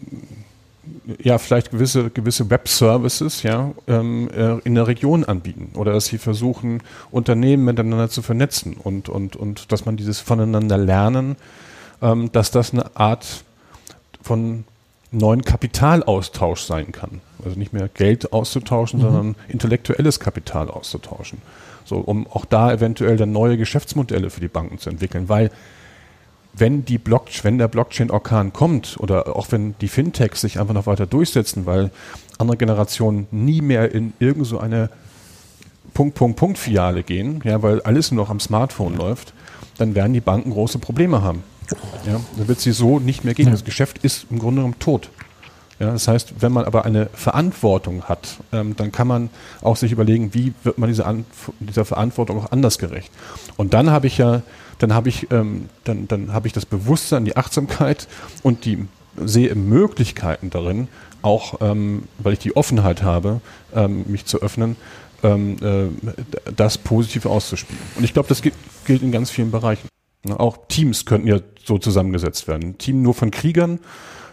ja 1.22 1.38
vielleicht 1.38 1.72
gewisse 1.72 2.10
gewisse 2.10 2.50
Web-Services 2.50 3.44
ja 3.44 3.72
ähm, 3.88 4.30
äh, 4.30 4.60
in 4.60 4.76
der 4.76 4.88
Region 4.88 5.24
anbieten 5.24 5.72
oder 5.76 5.94
dass 5.94 6.06
sie 6.06 6.18
versuchen 6.18 6.82
Unternehmen 7.12 7.66
miteinander 7.66 8.10
zu 8.10 8.22
vernetzen 8.22 8.76
und 8.76 9.10
und 9.10 9.36
und 9.36 9.72
dass 9.72 9.86
man 9.86 9.98
dieses 9.98 10.20
voneinander 10.20 10.78
lernen, 10.78 11.36
ähm, 12.02 12.32
dass 12.32 12.52
das 12.52 12.74
eine 12.74 12.96
Art 12.96 13.44
von 14.22 14.66
neuen 15.14 15.44
Kapitalaustausch 15.44 16.62
sein 16.62 16.92
kann. 16.92 17.22
Also 17.46 17.58
nicht 17.58 17.74
mehr 17.74 17.88
Geld 17.88 18.34
auszutauschen, 18.34 19.00
mhm. 19.00 19.04
sondern 19.04 19.36
intellektuelles 19.48 20.20
Kapital 20.20 20.70
auszutauschen. 20.70 21.40
So, 21.86 21.98
um 21.98 22.28
auch 22.28 22.46
da 22.46 22.72
eventuell 22.72 23.18
dann 23.18 23.32
neue 23.32 23.58
Geschäftsmodelle 23.58 24.30
für 24.30 24.40
die 24.40 24.48
Banken 24.48 24.80
zu 24.80 24.90
entwickeln, 24.90 25.30
weil 25.30 25.52
wenn 26.54 26.86
die 26.86 26.98
Blockchain, 26.98 27.44
wenn 27.44 27.58
der 27.58 27.68
Blockchain-Orkan 27.68 28.54
kommt 28.54 28.98
oder 29.00 29.36
auch 29.36 29.52
wenn 29.52 29.76
die 29.82 29.88
Fintechs 29.88 30.42
sich 30.42 30.60
einfach 30.60 30.74
noch 30.74 30.86
weiter 30.86 31.08
durchsetzen, 31.08 31.66
weil 31.66 31.92
andere 32.38 32.58
Generationen 32.58 33.28
nie 33.32 33.62
mehr 33.62 33.92
in 33.92 34.14
irgend 34.20 34.46
so 34.46 34.60
eine 34.60 34.90
Punkt, 35.94 36.16
Punkt, 36.16 36.38
Punkt 36.38 36.58
Filiale 36.58 37.04
gehen, 37.04 37.42
ja, 37.44 37.62
weil 37.62 37.82
alles 37.82 38.12
nur 38.12 38.24
noch 38.24 38.30
am 38.30 38.40
Smartphone 38.40 38.96
läuft, 38.96 39.34
dann 39.78 39.96
werden 39.96 40.14
die 40.14 40.22
Banken 40.22 40.52
große 40.52 40.80
Probleme 40.80 41.22
haben. 41.22 41.44
Ja, 42.06 42.20
dann 42.38 42.48
wird 42.48 42.60
sie 42.60 42.72
so 42.72 43.00
nicht 43.00 43.24
mehr 43.24 43.34
gehen. 43.34 43.50
Das 43.50 43.64
Geschäft 43.64 44.00
ist 44.00 44.28
im 44.30 44.40
Grunde 44.40 44.62
genommen 44.62 44.80
tot. 44.80 45.10
Ja, 45.80 45.92
das 45.92 46.08
heißt, 46.08 46.36
wenn 46.40 46.52
man 46.52 46.66
aber 46.66 46.86
eine 46.86 47.08
Verantwortung 47.14 48.04
hat, 48.04 48.38
ähm, 48.52 48.76
dann 48.76 48.92
kann 48.92 49.08
man 49.08 49.30
auch 49.62 49.76
sich 49.76 49.92
überlegen, 49.92 50.34
wie 50.34 50.54
wird 50.64 50.78
man 50.78 50.88
diese 50.88 51.06
An 51.06 51.26
dieser 51.60 51.84
Verantwortung 51.84 52.40
auch 52.40 52.52
anders 52.52 52.78
gerecht. 52.78 53.12
Und 53.58 53.74
dann 53.74 53.90
habe 53.90 54.08
ich 54.08 54.18
ja 54.18 54.44
dann 54.84 54.94
habe 54.94 55.08
ich, 55.08 55.32
ähm, 55.32 55.70
dann, 55.86 56.10
dann 56.10 56.34
habe 56.34 56.48
ich 56.48 56.52
das 56.52 56.66
Bewusstsein, 56.66 57.24
die 57.24 57.38
Achtsamkeit 57.38 58.10
und 58.44 58.66
die 58.66 58.86
sehe 59.16 59.56
Möglichkeiten 59.56 60.50
darin, 60.50 60.90
auch 61.22 61.62
ähm, 61.62 62.04
weil 62.18 62.34
ich 62.34 62.40
die 62.40 62.58
Offenheit 62.58 63.02
habe, 63.02 63.40
ähm, 63.74 64.04
mich 64.08 64.26
zu 64.26 64.42
öffnen, 64.42 64.76
ähm, 65.24 65.56
äh, 65.62 66.52
das 66.54 66.78
positiv 66.78 67.26
auszuspielen. 67.26 67.82
Und 67.96 68.04
ich 68.04 68.12
glaube, 68.12 68.28
das 68.28 68.42
gilt, 68.42 68.56
gilt 68.84 69.04
in 69.04 69.14
ganz 69.14 69.30
vielen 69.30 69.52
Bereichen. 69.52 69.88
Auch 70.30 70.58
Teams 70.68 71.06
könnten 71.06 71.30
ja 71.30 71.40
so 71.64 71.78
zusammengesetzt 71.78 72.50
werden. 72.50 72.72
Ein 72.72 72.78
Team 72.78 73.02
nur 73.02 73.14
von 73.14 73.32
Kriegern 73.32 73.80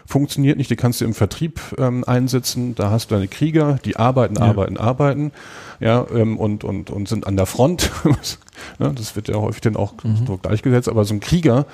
funktioniert 0.05 0.57
nicht, 0.57 0.69
die 0.69 0.75
kannst 0.75 1.01
du 1.01 1.05
im 1.05 1.13
Vertrieb 1.13 1.59
ähm, 1.77 2.03
einsetzen. 2.05 2.75
Da 2.75 2.91
hast 2.91 3.09
du 3.09 3.15
deine 3.15 3.27
Krieger, 3.27 3.79
die 3.85 3.95
arbeiten, 3.95 4.35
ja. 4.35 4.41
arbeiten, 4.41 4.77
arbeiten, 4.77 5.31
ja, 5.79 6.05
ähm, 6.13 6.37
und, 6.37 6.63
und, 6.63 6.89
und 6.89 7.07
sind 7.07 7.27
an 7.27 7.37
der 7.37 7.45
Front. 7.45 7.91
das 8.79 9.15
wird 9.15 9.27
ja 9.27 9.35
häufig 9.35 9.61
dann 9.61 9.75
auch 9.75 9.93
mhm. 10.03 10.25
so 10.27 10.37
gleichgesetzt, 10.37 10.89
aber 10.89 11.05
so 11.05 11.13
ein 11.13 11.19
Krieger 11.19 11.65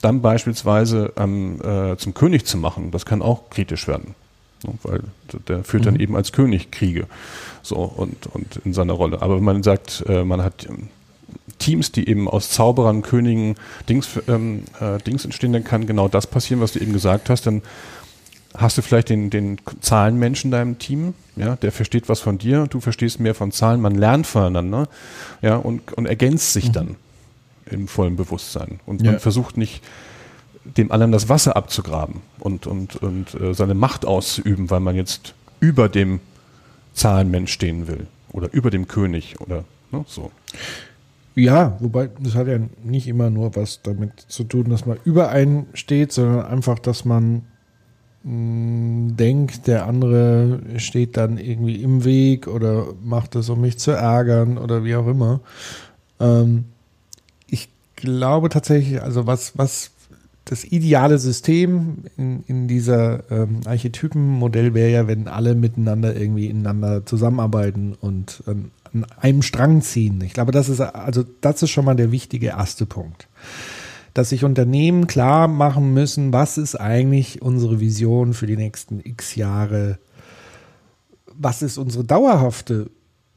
dann 0.00 0.20
beispielsweise 0.20 1.12
ähm, 1.16 1.60
äh, 1.62 1.96
zum 1.96 2.14
König 2.14 2.46
zu 2.46 2.58
machen, 2.58 2.90
das 2.90 3.06
kann 3.06 3.22
auch 3.22 3.50
kritisch 3.50 3.88
werden. 3.88 4.14
Weil 4.82 5.02
der 5.48 5.62
führt 5.64 5.82
mhm. 5.82 5.86
dann 5.86 6.00
eben 6.00 6.16
als 6.16 6.32
König 6.32 6.70
Kriege. 6.70 7.06
So, 7.62 7.76
und, 7.76 8.26
und 8.28 8.60
in 8.64 8.72
seiner 8.72 8.94
Rolle. 8.94 9.22
Aber 9.22 9.36
wenn 9.36 9.44
man 9.44 9.62
sagt, 9.62 10.04
äh, 10.08 10.24
man 10.24 10.42
hat 10.42 10.66
Teams, 11.64 11.92
die 11.92 12.06
eben 12.06 12.28
aus 12.28 12.50
Zauberern, 12.50 13.00
Königen, 13.00 13.54
Dings, 13.88 14.08
ähm, 14.28 14.64
äh, 14.80 14.98
Dings 14.98 15.24
entstehen, 15.24 15.54
dann 15.54 15.64
kann 15.64 15.86
genau 15.86 16.08
das 16.08 16.26
passieren, 16.26 16.60
was 16.60 16.72
du 16.72 16.78
eben 16.78 16.92
gesagt 16.92 17.30
hast. 17.30 17.46
Dann 17.46 17.62
hast 18.54 18.76
du 18.76 18.82
vielleicht 18.82 19.08
den, 19.08 19.30
den 19.30 19.56
Zahlenmenschen 19.80 20.48
in 20.48 20.52
deinem 20.52 20.78
Team, 20.78 21.14
ja, 21.36 21.56
der 21.56 21.72
versteht 21.72 22.10
was 22.10 22.20
von 22.20 22.36
dir, 22.36 22.66
du 22.68 22.80
verstehst 22.80 23.18
mehr 23.18 23.34
von 23.34 23.50
Zahlen, 23.50 23.80
man 23.80 23.94
lernt 23.94 24.26
voneinander, 24.26 24.88
ja, 25.40 25.56
und, 25.56 25.92
und 25.94 26.04
ergänzt 26.04 26.52
sich 26.52 26.68
mhm. 26.68 26.72
dann 26.72 26.96
im 27.70 27.88
vollen 27.88 28.16
Bewusstsein. 28.16 28.78
Und 28.84 29.02
ja. 29.02 29.12
man 29.12 29.20
versucht 29.20 29.56
nicht, 29.56 29.82
dem 30.64 30.92
anderen 30.92 31.12
das 31.12 31.30
Wasser 31.30 31.56
abzugraben 31.56 32.20
und, 32.40 32.66
und, 32.66 32.96
und 32.96 33.34
äh, 33.40 33.54
seine 33.54 33.74
Macht 33.74 34.04
auszuüben, 34.04 34.70
weil 34.70 34.80
man 34.80 34.96
jetzt 34.96 35.34
über 35.60 35.88
dem 35.88 36.20
Zahlenmensch 36.92 37.52
stehen 37.52 37.86
will 37.86 38.06
oder 38.32 38.52
über 38.52 38.70
dem 38.70 38.86
König 38.86 39.40
oder 39.40 39.64
ne, 39.90 40.04
so. 40.06 40.30
Ja, 41.36 41.76
wobei 41.80 42.10
das 42.20 42.34
hat 42.36 42.46
ja 42.46 42.58
nicht 42.84 43.08
immer 43.08 43.28
nur 43.30 43.56
was 43.56 43.82
damit 43.82 44.20
zu 44.28 44.44
tun, 44.44 44.70
dass 44.70 44.86
man 44.86 44.98
über 45.04 45.30
einen 45.30 45.66
steht, 45.74 46.12
sondern 46.12 46.46
einfach, 46.46 46.78
dass 46.78 47.04
man 47.04 47.42
mh, 48.22 49.14
denkt, 49.14 49.66
der 49.66 49.86
andere 49.86 50.60
steht 50.76 51.16
dann 51.16 51.38
irgendwie 51.38 51.82
im 51.82 52.04
Weg 52.04 52.46
oder 52.46 52.86
macht 53.02 53.34
es, 53.34 53.48
um 53.48 53.60
mich 53.60 53.78
zu 53.78 53.90
ärgern 53.90 54.58
oder 54.58 54.84
wie 54.84 54.94
auch 54.94 55.08
immer. 55.08 55.40
Ähm, 56.20 56.66
ich 57.48 57.68
glaube 57.96 58.48
tatsächlich, 58.48 59.02
also 59.02 59.26
was, 59.26 59.58
was 59.58 59.90
das 60.44 60.64
ideale 60.64 61.18
System 61.18 62.04
in, 62.16 62.44
in 62.46 62.68
dieser 62.68 63.30
ähm, 63.30 63.60
Archetypenmodell 63.64 64.74
wäre 64.74 64.90
ja, 64.90 65.06
wenn 65.08 65.26
alle 65.26 65.54
miteinander 65.54 66.14
irgendwie 66.14 66.46
ineinander 66.46 67.06
zusammenarbeiten 67.06 67.94
und 67.98 68.42
ähm, 68.46 68.70
an 68.94 69.06
einem 69.20 69.42
Strang 69.42 69.82
ziehen. 69.82 70.20
Ich 70.22 70.32
glaube, 70.32 70.52
das 70.52 70.68
ist 70.68 70.80
also 70.80 71.24
das 71.40 71.62
ist 71.62 71.70
schon 71.70 71.84
mal 71.84 71.96
der 71.96 72.12
wichtige 72.12 72.48
erste 72.48 72.86
Punkt. 72.86 73.28
Dass 74.14 74.28
sich 74.28 74.44
Unternehmen 74.44 75.08
klar 75.08 75.48
machen 75.48 75.92
müssen, 75.92 76.32
was 76.32 76.56
ist 76.56 76.76
eigentlich 76.76 77.42
unsere 77.42 77.80
Vision 77.80 78.32
für 78.32 78.46
die 78.46 78.56
nächsten 78.56 79.00
x 79.00 79.34
Jahre? 79.34 79.98
Was 81.36 81.62
ist 81.62 81.78
unsere 81.78 82.04
dauerhafte 82.04 82.90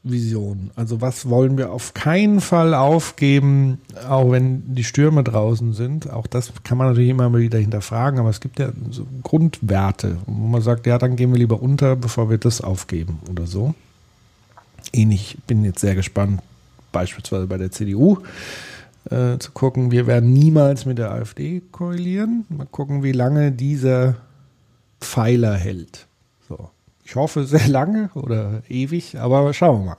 Vision? 0.04 0.70
Also 0.76 1.00
was 1.00 1.28
wollen 1.28 1.58
wir 1.58 1.72
auf 1.72 1.94
keinen 1.94 2.40
Fall 2.40 2.74
aufgeben, 2.74 3.80
auch 4.08 4.30
wenn 4.30 4.72
die 4.72 4.84
Stürme 4.84 5.24
draußen 5.24 5.72
sind? 5.72 6.08
Auch 6.08 6.28
das 6.28 6.52
kann 6.62 6.78
man 6.78 6.86
natürlich 6.86 7.10
immer 7.10 7.36
wieder 7.36 7.58
hinterfragen, 7.58 8.20
aber 8.20 8.30
es 8.30 8.38
gibt 8.38 8.60
ja 8.60 8.70
so 8.90 9.04
Grundwerte, 9.24 10.18
wo 10.26 10.46
man 10.46 10.62
sagt, 10.62 10.86
ja, 10.86 10.98
dann 10.98 11.16
gehen 11.16 11.32
wir 11.32 11.38
lieber 11.38 11.60
unter, 11.60 11.96
bevor 11.96 12.30
wir 12.30 12.38
das 12.38 12.60
aufgeben 12.60 13.18
oder 13.28 13.48
so 13.48 13.74
ähnlich. 14.92 15.38
Bin 15.46 15.64
jetzt 15.64 15.80
sehr 15.80 15.94
gespannt, 15.94 16.40
beispielsweise 16.92 17.46
bei 17.46 17.56
der 17.56 17.70
CDU 17.70 18.18
äh, 19.10 19.38
zu 19.38 19.52
gucken. 19.52 19.90
Wir 19.90 20.06
werden 20.06 20.32
niemals 20.32 20.86
mit 20.86 20.98
der 20.98 21.10
AfD 21.12 21.62
koalieren. 21.72 22.44
Mal 22.48 22.66
gucken, 22.66 23.02
wie 23.02 23.12
lange 23.12 23.52
dieser 23.52 24.16
Pfeiler 25.00 25.54
hält. 25.54 26.06
So. 26.48 26.70
Ich 27.04 27.16
hoffe 27.16 27.44
sehr 27.44 27.68
lange 27.68 28.10
oder 28.14 28.62
ewig, 28.68 29.18
aber 29.18 29.52
schauen 29.54 29.80
wir 29.80 29.86
mal. 29.86 29.96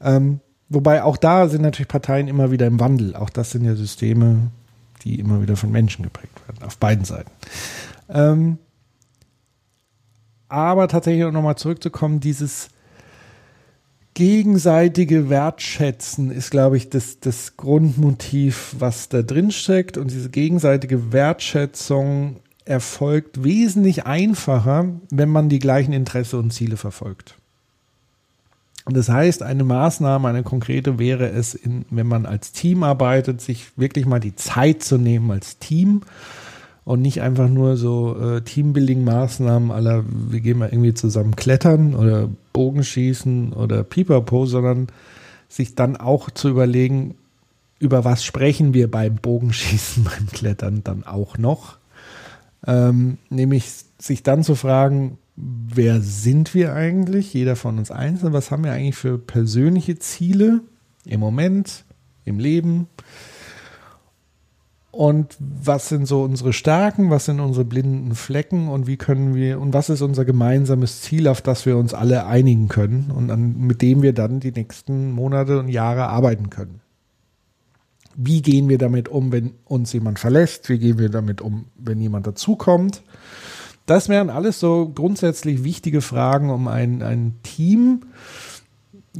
Ähm, 0.00 0.40
wobei 0.68 1.02
auch 1.02 1.16
da 1.16 1.48
sind 1.48 1.62
natürlich 1.62 1.88
Parteien 1.88 2.28
immer 2.28 2.50
wieder 2.50 2.66
im 2.66 2.80
Wandel. 2.80 3.14
Auch 3.16 3.30
das 3.30 3.50
sind 3.50 3.64
ja 3.64 3.74
Systeme, 3.74 4.50
die 5.04 5.18
immer 5.18 5.42
wieder 5.42 5.56
von 5.56 5.70
Menschen 5.70 6.02
geprägt 6.02 6.40
werden, 6.46 6.62
auf 6.64 6.78
beiden 6.78 7.04
Seiten. 7.04 7.30
Ähm, 8.08 8.58
aber 10.48 10.88
tatsächlich 10.88 11.24
auch 11.24 11.32
nochmal 11.32 11.56
zurückzukommen, 11.56 12.20
dieses 12.20 12.70
gegenseitige 14.14 15.30
Wertschätzen 15.30 16.30
ist, 16.30 16.50
glaube 16.50 16.76
ich, 16.76 16.90
das, 16.90 17.20
das 17.20 17.56
Grundmotiv, 17.56 18.74
was 18.78 19.08
da 19.08 19.22
drin 19.22 19.50
steckt. 19.50 19.96
Und 19.96 20.10
diese 20.10 20.30
gegenseitige 20.30 21.12
Wertschätzung 21.12 22.36
erfolgt 22.64 23.42
wesentlich 23.42 24.06
einfacher, 24.06 24.86
wenn 25.10 25.28
man 25.28 25.48
die 25.48 25.58
gleichen 25.58 25.92
Interesse 25.92 26.38
und 26.38 26.52
Ziele 26.52 26.76
verfolgt. 26.76 27.36
Das 28.86 29.08
heißt, 29.08 29.42
eine 29.42 29.64
Maßnahme, 29.64 30.28
eine 30.28 30.42
konkrete 30.42 30.98
wäre 30.98 31.28
es, 31.28 31.54
in, 31.54 31.84
wenn 31.90 32.06
man 32.06 32.26
als 32.26 32.52
Team 32.52 32.82
arbeitet, 32.82 33.40
sich 33.40 33.66
wirklich 33.76 34.06
mal 34.06 34.20
die 34.20 34.34
Zeit 34.34 34.82
zu 34.82 34.98
nehmen 34.98 35.30
als 35.30 35.58
Team 35.58 36.02
und 36.90 37.02
nicht 37.02 37.22
einfach 37.22 37.48
nur 37.48 37.76
so 37.76 38.16
äh, 38.18 38.40
Teambuilding-Maßnahmen 38.40 39.70
aller, 39.70 40.02
wir 40.08 40.40
gehen 40.40 40.58
mal 40.58 40.70
irgendwie 40.70 40.92
zusammen 40.92 41.36
klettern 41.36 41.94
oder 41.94 42.28
Bogenschießen 42.52 43.52
oder 43.52 43.84
Pipapo, 43.84 44.44
sondern 44.44 44.88
sich 45.48 45.76
dann 45.76 45.96
auch 45.96 46.30
zu 46.30 46.48
überlegen, 46.48 47.14
über 47.78 48.04
was 48.04 48.24
sprechen 48.24 48.74
wir 48.74 48.90
beim 48.90 49.14
Bogenschießen, 49.14 50.02
beim 50.18 50.26
Klettern 50.32 50.82
dann 50.82 51.04
auch 51.04 51.38
noch. 51.38 51.78
Ähm, 52.66 53.18
nämlich 53.28 53.70
sich 54.00 54.24
dann 54.24 54.42
zu 54.42 54.56
fragen, 54.56 55.16
wer 55.36 56.00
sind 56.00 56.54
wir 56.54 56.74
eigentlich, 56.74 57.32
jeder 57.32 57.54
von 57.54 57.78
uns 57.78 57.92
einzeln, 57.92 58.32
was 58.32 58.50
haben 58.50 58.64
wir 58.64 58.72
eigentlich 58.72 58.96
für 58.96 59.16
persönliche 59.16 59.96
Ziele 60.00 60.60
im 61.04 61.20
Moment, 61.20 61.84
im 62.24 62.40
Leben, 62.40 62.88
und 64.92 65.36
was 65.38 65.88
sind 65.88 66.06
so 66.06 66.22
unsere 66.22 66.52
Stärken, 66.52 67.10
was 67.10 67.26
sind 67.26 67.38
unsere 67.38 67.64
blinden 67.64 68.14
Flecken 68.16 68.68
und 68.68 68.88
wie 68.88 68.96
können 68.96 69.34
wir 69.34 69.60
und 69.60 69.72
was 69.72 69.88
ist 69.88 70.02
unser 70.02 70.24
gemeinsames 70.24 71.02
Ziel, 71.02 71.28
auf 71.28 71.40
das 71.40 71.64
wir 71.64 71.76
uns 71.76 71.94
alle 71.94 72.26
einigen 72.26 72.68
können 72.68 73.12
und 73.14 73.30
an, 73.30 73.56
mit 73.56 73.82
dem 73.82 74.02
wir 74.02 74.12
dann 74.12 74.40
die 74.40 74.50
nächsten 74.50 75.12
Monate 75.12 75.60
und 75.60 75.68
Jahre 75.68 76.08
arbeiten 76.08 76.50
können. 76.50 76.80
Wie 78.16 78.42
gehen 78.42 78.68
wir 78.68 78.78
damit 78.78 79.08
um, 79.08 79.30
wenn 79.30 79.52
uns 79.64 79.92
jemand 79.92 80.18
verlässt? 80.18 80.68
Wie 80.68 80.78
gehen 80.78 80.98
wir 80.98 81.08
damit 81.08 81.40
um, 81.40 81.66
wenn 81.78 82.00
jemand 82.00 82.26
dazukommt? 82.26 83.02
Das 83.86 84.08
wären 84.08 84.28
alles 84.28 84.58
so 84.58 84.90
grundsätzlich 84.92 85.62
wichtige 85.62 86.00
Fragen, 86.00 86.50
um 86.50 86.66
ein, 86.66 87.02
ein 87.02 87.36
Team 87.44 88.02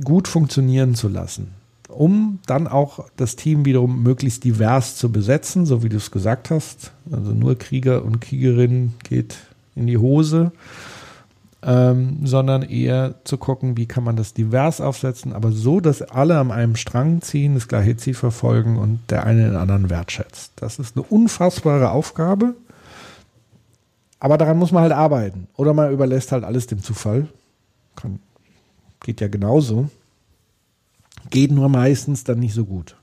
gut 0.02 0.26
funktionieren 0.26 0.96
zu 0.96 1.08
lassen 1.08 1.59
um 1.90 2.38
dann 2.46 2.66
auch 2.66 3.06
das 3.16 3.36
Team 3.36 3.64
wiederum 3.64 4.02
möglichst 4.02 4.44
divers 4.44 4.96
zu 4.96 5.10
besetzen, 5.12 5.66
so 5.66 5.82
wie 5.82 5.88
du 5.88 5.96
es 5.96 6.10
gesagt 6.10 6.50
hast. 6.50 6.92
Also 7.10 7.32
nur 7.32 7.56
Krieger 7.56 8.04
und 8.04 8.20
Kriegerinnen 8.20 8.94
geht 9.04 9.36
in 9.74 9.86
die 9.86 9.98
Hose, 9.98 10.52
ähm, 11.62 12.24
sondern 12.24 12.62
eher 12.62 13.16
zu 13.24 13.36
gucken, 13.36 13.76
wie 13.76 13.86
kann 13.86 14.04
man 14.04 14.16
das 14.16 14.32
divers 14.32 14.80
aufsetzen, 14.80 15.32
aber 15.32 15.52
so, 15.52 15.80
dass 15.80 16.02
alle 16.02 16.38
an 16.38 16.50
einem 16.50 16.76
Strang 16.76 17.20
ziehen, 17.20 17.54
das 17.54 17.68
gleiche 17.68 17.96
Ziel 17.96 18.14
verfolgen 18.14 18.76
und 18.76 19.00
der 19.10 19.24
eine 19.24 19.44
den 19.44 19.56
anderen 19.56 19.90
wertschätzt. 19.90 20.52
Das 20.56 20.78
ist 20.78 20.96
eine 20.96 21.04
unfassbare 21.06 21.90
Aufgabe, 21.90 22.54
aber 24.20 24.38
daran 24.38 24.58
muss 24.58 24.72
man 24.72 24.82
halt 24.82 24.92
arbeiten. 24.92 25.48
Oder 25.56 25.74
man 25.74 25.92
überlässt 25.92 26.32
halt 26.32 26.44
alles 26.44 26.66
dem 26.66 26.82
Zufall. 26.82 27.26
Kann, 27.96 28.20
geht 29.00 29.20
ja 29.20 29.28
genauso. 29.28 29.88
Geht 31.28 31.52
nur 31.52 31.68
meistens 31.68 32.24
dann 32.24 32.38
nicht 32.38 32.54
so 32.54 32.64
gut. 32.64 32.96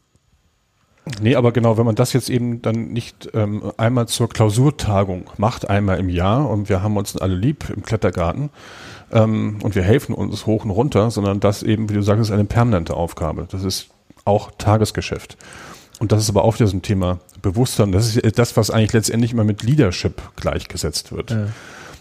Nee, 1.22 1.36
aber 1.36 1.52
genau, 1.52 1.78
wenn 1.78 1.86
man 1.86 1.96
das 1.96 2.14
jetzt 2.14 2.30
eben 2.30 2.62
dann 2.62 2.90
nicht 2.90 3.30
ähm, 3.34 3.72
einmal 3.78 4.08
zur 4.08 4.30
Klausurtagung 4.30 5.30
macht, 5.38 5.70
einmal 5.70 6.00
im 6.00 6.10
Jahr 6.10 6.50
und 6.50 6.70
wir 6.70 6.84
haben 6.84 6.98
uns 6.98 7.16
alle 7.16 7.36
lieb 7.36 7.70
im 7.74 7.84
Klettergarten 7.84 8.50
ähm, 9.12 9.60
und 9.64 9.76
wir 9.76 9.84
helfen 9.84 10.14
uns 10.14 10.46
hoch 10.46 10.66
und 10.66 10.72
runter, 10.72 11.12
sondern 11.12 11.40
das 11.40 11.64
eben, 11.64 11.90
wie 11.90 11.94
du 11.94 12.02
sagst, 12.02 12.22
ist 12.22 12.32
eine 12.32 12.46
permanente 12.46 12.96
Aufgabe. 12.96 13.48
Das 13.50 13.64
ist 13.64 13.90
auch 14.26 14.52
Tagesgeschäft. 14.58 15.38
Und 16.00 16.12
das 16.12 16.22
ist 16.22 16.30
aber 16.30 16.44
auch 16.44 16.56
wieder 16.56 16.68
so 16.68 16.78
ein 16.78 16.82
Thema 16.82 17.20
Bewusstsein. 17.42 17.92
Das 17.92 18.16
ist 18.16 18.40
das, 18.40 18.56
was 18.58 18.70
eigentlich 18.70 18.94
letztendlich 18.94 19.32
immer 19.32 19.44
mit 19.44 19.64
Leadership 19.64 20.22
gleichgesetzt 20.36 21.12
wird. 21.12 21.32
Ja. 21.32 21.48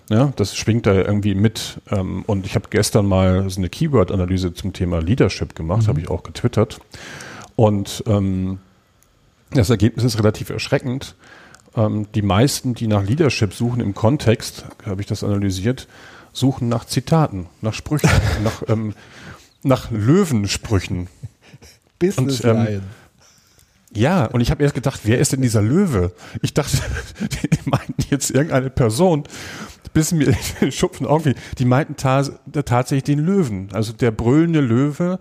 Ja, 0.08 0.32
das 0.36 0.56
schwingt 0.56 0.86
da 0.86 0.94
irgendwie 0.94 1.34
mit. 1.34 1.80
Ähm, 1.90 2.22
und 2.26 2.46
ich 2.46 2.54
habe 2.54 2.66
gestern 2.70 3.06
mal 3.06 3.50
so 3.50 3.60
eine 3.60 3.68
Keyword-Analyse 3.68 4.54
zum 4.54 4.72
Thema 4.72 5.00
Leadership 5.00 5.54
gemacht, 5.54 5.82
mhm. 5.82 5.88
habe 5.88 6.00
ich 6.00 6.08
auch 6.08 6.22
getwittert. 6.22 6.78
Und 7.56 8.04
ähm, 8.06 8.58
das 9.50 9.70
Ergebnis 9.70 10.04
ist 10.04 10.18
relativ 10.18 10.50
erschreckend. 10.50 11.16
Ähm, 11.74 12.06
die 12.14 12.22
meisten, 12.22 12.74
die 12.74 12.86
nach 12.86 13.04
Leadership 13.04 13.52
suchen 13.52 13.80
im 13.80 13.94
Kontext, 13.94 14.64
habe 14.84 15.00
ich 15.00 15.06
das 15.06 15.24
analysiert, 15.24 15.88
suchen 16.32 16.68
nach 16.68 16.84
Zitaten, 16.84 17.46
nach 17.60 17.74
Sprüchen, 17.74 18.10
nach, 18.44 18.62
ähm, 18.68 18.94
nach 19.62 19.90
Löwensprüchen. 19.90 21.08
Business 21.98 22.42
und, 22.42 22.50
ähm, 22.50 22.82
ja, 23.92 24.26
und 24.26 24.42
ich 24.42 24.50
habe 24.50 24.62
erst 24.62 24.74
gedacht, 24.74 25.00
wer 25.04 25.18
ist 25.18 25.32
denn 25.32 25.40
dieser 25.40 25.62
Löwe? 25.62 26.12
Ich 26.42 26.52
dachte, 26.52 26.76
die 27.42 27.70
meinten 27.70 28.04
jetzt 28.10 28.30
irgendeine 28.30 28.68
Person 28.68 29.24
bis 29.96 30.12
mir 30.12 30.36
Schupfen 30.70 31.06
irgendwie, 31.06 31.34
die 31.58 31.64
meinten 31.64 31.96
ta 31.96 32.22
tatsächlich 32.52 33.04
den 33.04 33.18
Löwen, 33.18 33.70
also 33.72 33.94
der 33.94 34.10
brüllende 34.10 34.60
Löwe 34.60 35.18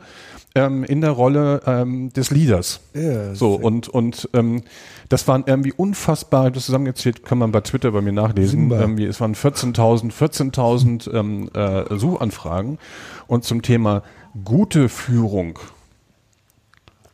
ähm, 0.53 0.83
in 0.83 0.99
der 0.99 1.11
Rolle 1.11 1.61
ähm, 1.65 2.11
des 2.11 2.29
Leaders. 2.29 2.81
Ja, 2.93 3.33
so 3.33 3.55
und 3.55 3.87
und 3.87 4.29
ähm, 4.33 4.63
das 5.07 5.29
waren 5.29 5.45
irgendwie 5.47 5.71
unfassbar, 5.71 6.51
das 6.51 6.65
zusammengezählt, 6.65 7.23
kann 7.23 7.37
man 7.37 7.53
bei 7.53 7.61
Twitter 7.61 7.91
bei 7.91 8.01
mir 8.01 8.11
nachlesen. 8.11 8.69
Irgendwie, 8.69 9.05
es 9.05 9.21
waren 9.21 9.33
14.000 9.33 10.11
14.000 10.11 11.13
ähm, 11.13 11.49
äh, 11.53 11.97
Suchanfragen 11.97 12.77
und 13.27 13.45
zum 13.45 13.61
Thema 13.61 14.03
gute 14.43 14.89
Führung 14.89 15.57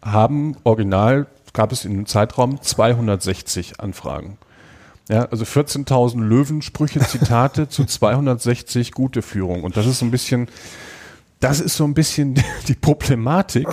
haben 0.02 0.58
original 0.64 1.28
gab 1.54 1.72
es 1.72 1.86
in 1.86 1.94
dem 1.94 2.06
Zeitraum 2.08 2.60
260 2.60 3.80
Anfragen. 3.80 4.40
Ja, 5.12 5.26
also 5.26 5.44
14.000 5.44 6.22
Löwensprüche, 6.22 7.02
Zitate 7.02 7.68
zu 7.68 7.84
260 7.84 8.94
gute 8.94 9.22
Führung. 9.22 9.64
Und 9.64 9.76
das 9.76 9.86
ist 9.86 10.00
so 10.00 10.06
ein 10.06 10.12
bisschen, 10.12 10.48
das 11.42 11.60
ist 11.60 11.76
so 11.76 11.84
ein 11.84 11.94
bisschen 11.94 12.36
die 12.70 12.76
Problematik, 12.76 13.68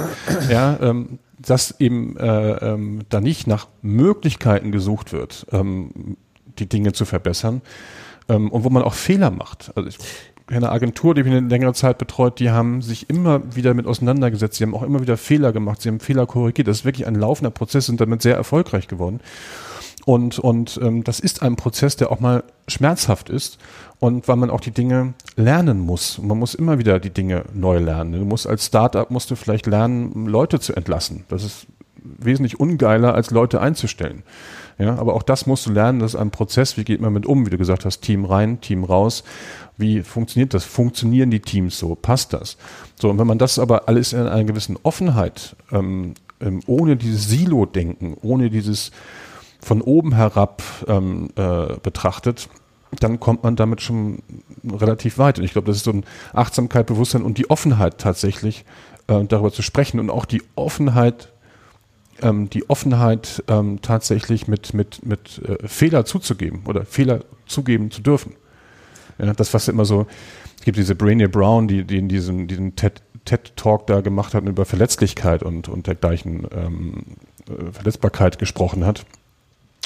ja, 0.51 0.77
ähm, 0.81 1.20
dass 1.39 1.78
eben 1.78 2.16
äh, 2.16 2.73
ähm, 2.73 3.02
da 3.09 3.20
nicht 3.20 3.47
nach 3.47 3.69
Möglichkeiten 3.82 4.73
gesucht 4.73 5.12
wird, 5.12 5.47
ähm, 5.52 6.16
die 6.59 6.69
Dinge 6.69 6.93
zu 6.93 7.05
verbessern 7.05 7.62
ähm, 8.28 8.51
und 8.51 8.65
wo 8.65 8.70
man 8.70 8.82
auch 8.82 8.94
Fehler 8.94 9.31
macht. 9.31 9.70
Also 9.77 9.90
ich, 9.90 9.98
eine 10.48 10.73
Agentur, 10.73 11.15
die 11.15 11.23
mich 11.23 11.32
eine 11.32 11.47
längere 11.47 11.74
Zeit 11.74 11.98
betreut, 11.98 12.40
die 12.40 12.51
haben 12.51 12.82
sich 12.82 13.09
immer 13.10 13.55
wieder 13.55 13.74
mit 13.74 13.86
auseinandergesetzt. 13.86 14.56
Sie 14.56 14.65
haben 14.65 14.74
auch 14.74 14.82
immer 14.82 15.01
wieder 15.01 15.16
Fehler 15.16 15.52
gemacht. 15.52 15.82
Sie 15.82 15.89
haben 15.89 16.01
Fehler 16.01 16.27
korrigiert. 16.27 16.66
Das 16.66 16.78
ist 16.78 16.85
wirklich 16.85 17.06
ein 17.06 17.15
laufender 17.15 17.51
Prozess, 17.51 17.86
sind 17.86 18.01
damit 18.01 18.23
sehr 18.23 18.35
erfolgreich 18.35 18.89
geworden. 18.89 19.20
Und, 20.09 20.39
und 20.39 20.80
ähm, 20.82 21.05
das 21.05 21.20
ist 21.20 21.43
ein 21.43 21.56
Prozess, 21.56 21.97
der 21.97 22.10
auch 22.10 22.18
mal 22.18 22.43
schmerzhaft 22.66 23.28
ist 23.28 23.59
und 23.98 24.26
weil 24.26 24.36
man 24.36 24.48
auch 24.48 24.62
die 24.62 24.70
Dinge 24.70 25.12
lernen 25.36 25.80
muss. 25.80 26.16
Man 26.16 26.39
muss 26.39 26.55
immer 26.55 26.78
wieder 26.78 26.98
die 26.98 27.10
Dinge 27.10 27.44
neu 27.52 27.76
lernen. 27.76 28.12
Du 28.12 28.24
musst 28.24 28.47
als 28.47 28.64
Startup 28.64 29.10
musst 29.10 29.30
du 29.30 29.36
vielleicht 29.36 29.66
lernen, 29.66 30.24
Leute 30.24 30.60
zu 30.60 30.74
entlassen. 30.74 31.24
Das 31.28 31.44
ist 31.44 31.66
wesentlich 32.02 32.59
ungeiler, 32.59 33.14
als 33.14 33.30
Leute 33.32 33.60
einzustellen. 33.60 34.22
Ja, 34.78 34.97
aber 34.97 35.12
auch 35.12 35.22
das 35.22 35.47
musst 35.47 35.66
du 35.66 35.72
lernen, 35.72 35.98
das 35.98 36.14
ist 36.14 36.20
ein 36.20 36.30
Prozess, 36.30 36.78
wie 36.78 36.85
geht 36.85 37.02
man 37.02 37.12
mit 37.12 37.26
um, 37.26 37.44
wie 37.44 37.51
du 37.51 37.59
gesagt 37.59 37.85
hast, 37.85 38.01
Team 38.01 38.24
rein, 38.24 38.62
Team 38.62 38.85
raus. 38.85 39.24
Wie 39.76 40.01
funktioniert 40.01 40.55
das? 40.55 40.64
Funktionieren 40.64 41.30
die 41.30 41.40
Teams 41.40 41.78
so? 41.78 41.94
Passt 41.94 42.32
das? 42.32 42.56
So, 42.98 43.10
und 43.10 43.18
wenn 43.18 43.26
man 43.26 43.36
das 43.36 43.59
aber 43.59 43.89
alles 43.89 44.14
in 44.14 44.20
einer 44.20 44.44
gewissen 44.44 44.78
Offenheit, 44.85 45.55
ähm, 45.70 46.14
ähm, 46.40 46.60
ohne 46.66 46.97
dieses 46.97 47.28
Silo-Denken, 47.28 48.16
ohne 48.22 48.48
dieses 48.48 48.90
von 49.60 49.80
oben 49.80 50.14
herab 50.14 50.62
ähm, 50.86 51.30
äh, 51.36 51.76
betrachtet, 51.82 52.48
dann 53.01 53.20
kommt 53.20 53.43
man 53.43 53.56
damit 53.56 53.82
schon 53.82 54.22
relativ 54.64 55.18
weit. 55.18 55.39
Und 55.39 55.44
ich 55.44 55.52
glaube, 55.52 55.66
das 55.66 55.78
ist 55.78 55.85
so 55.85 55.93
ein 55.93 56.05
Achtsamkeit, 56.32 56.86
Bewusstsein 56.86 57.22
und 57.22 57.39
die 57.39 57.51
Offenheit 57.51 57.98
tatsächlich, 57.98 58.64
äh, 59.09 59.24
darüber 59.24 59.52
zu 59.52 59.62
sprechen 59.62 60.01
und 60.01 60.10
auch 60.10 60.24
die 60.24 60.43
Offenheit 60.55 61.32
ähm, 62.22 62.51
die 62.51 62.68
Offenheit 62.68 63.44
ähm, 63.48 63.80
tatsächlich 63.80 64.48
mit, 64.48 64.74
mit, 64.74 65.05
mit 65.06 65.40
äh, 65.44 65.68
Fehler 65.68 66.05
zuzugeben 66.05 66.62
oder 66.66 66.85
Fehler 66.85 67.20
zugeben 67.47 67.90
zu 67.90 68.02
dürfen. 68.02 68.35
Ja, 69.18 69.32
das, 69.35 69.55
was 69.55 69.68
immer 69.68 69.85
so, 69.85 70.06
es 70.56 70.64
gibt 70.64 70.78
diese 70.78 70.94
Brainy 70.94 71.28
Brown, 71.28 71.68
die, 71.68 71.85
die 71.85 71.98
in 71.98 72.09
diesem, 72.09 72.48
diesen 72.48 72.76
TED, 72.76 73.02
TED 73.24 73.56
Talk 73.56 73.86
da 73.86 74.01
gemacht 74.01 74.35
hat 74.35 74.44
über 74.44 74.64
Verletzlichkeit 74.64 75.43
und, 75.43 75.68
und 75.68 75.86
dergleichen 75.86 76.47
ähm, 76.52 77.05
äh, 77.48 77.72
Verletzbarkeit 77.72 78.39
gesprochen 78.39 78.85
hat 78.85 79.05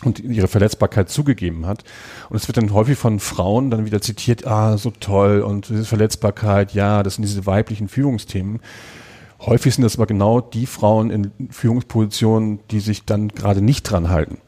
und 0.05 0.21
ihre 0.21 0.49
Verletzbarkeit 0.49 1.09
zugegeben 1.09 1.67
hat. 1.67 1.85
Und 2.29 2.37
es 2.37 2.49
wird 2.49 2.57
dann 2.57 2.73
häufig 2.73 2.99
von 2.99 3.21
Frauen 3.21 3.71
dann 3.71 3.85
wieder 3.85 4.01
zitiert, 4.01 4.47
ah, 4.47 4.77
so 4.79 4.93
toll 4.99 5.41
und 5.41 5.69
diese 5.69 5.85
Verletzbarkeit, 5.85 6.75
ja, 6.75 7.03
das 7.03 7.15
sind 7.17 7.23
diese 7.23 7.47
weiblichen 7.47 7.89
Führungsthemen. 7.89 8.61
Häufig 9.41 9.75
sind 9.75 9.83
das 9.83 9.97
aber 9.97 10.07
genau 10.07 10.41
die 10.41 10.67
Frauen 10.67 11.11
in 11.11 11.33
Führungspositionen, 11.51 12.61
die 12.71 12.81
sich 12.81 13.05
dann 13.05 13.29
gerade 13.29 13.61
nicht 13.61 13.83
dran 13.83 14.09
halten 14.09 14.39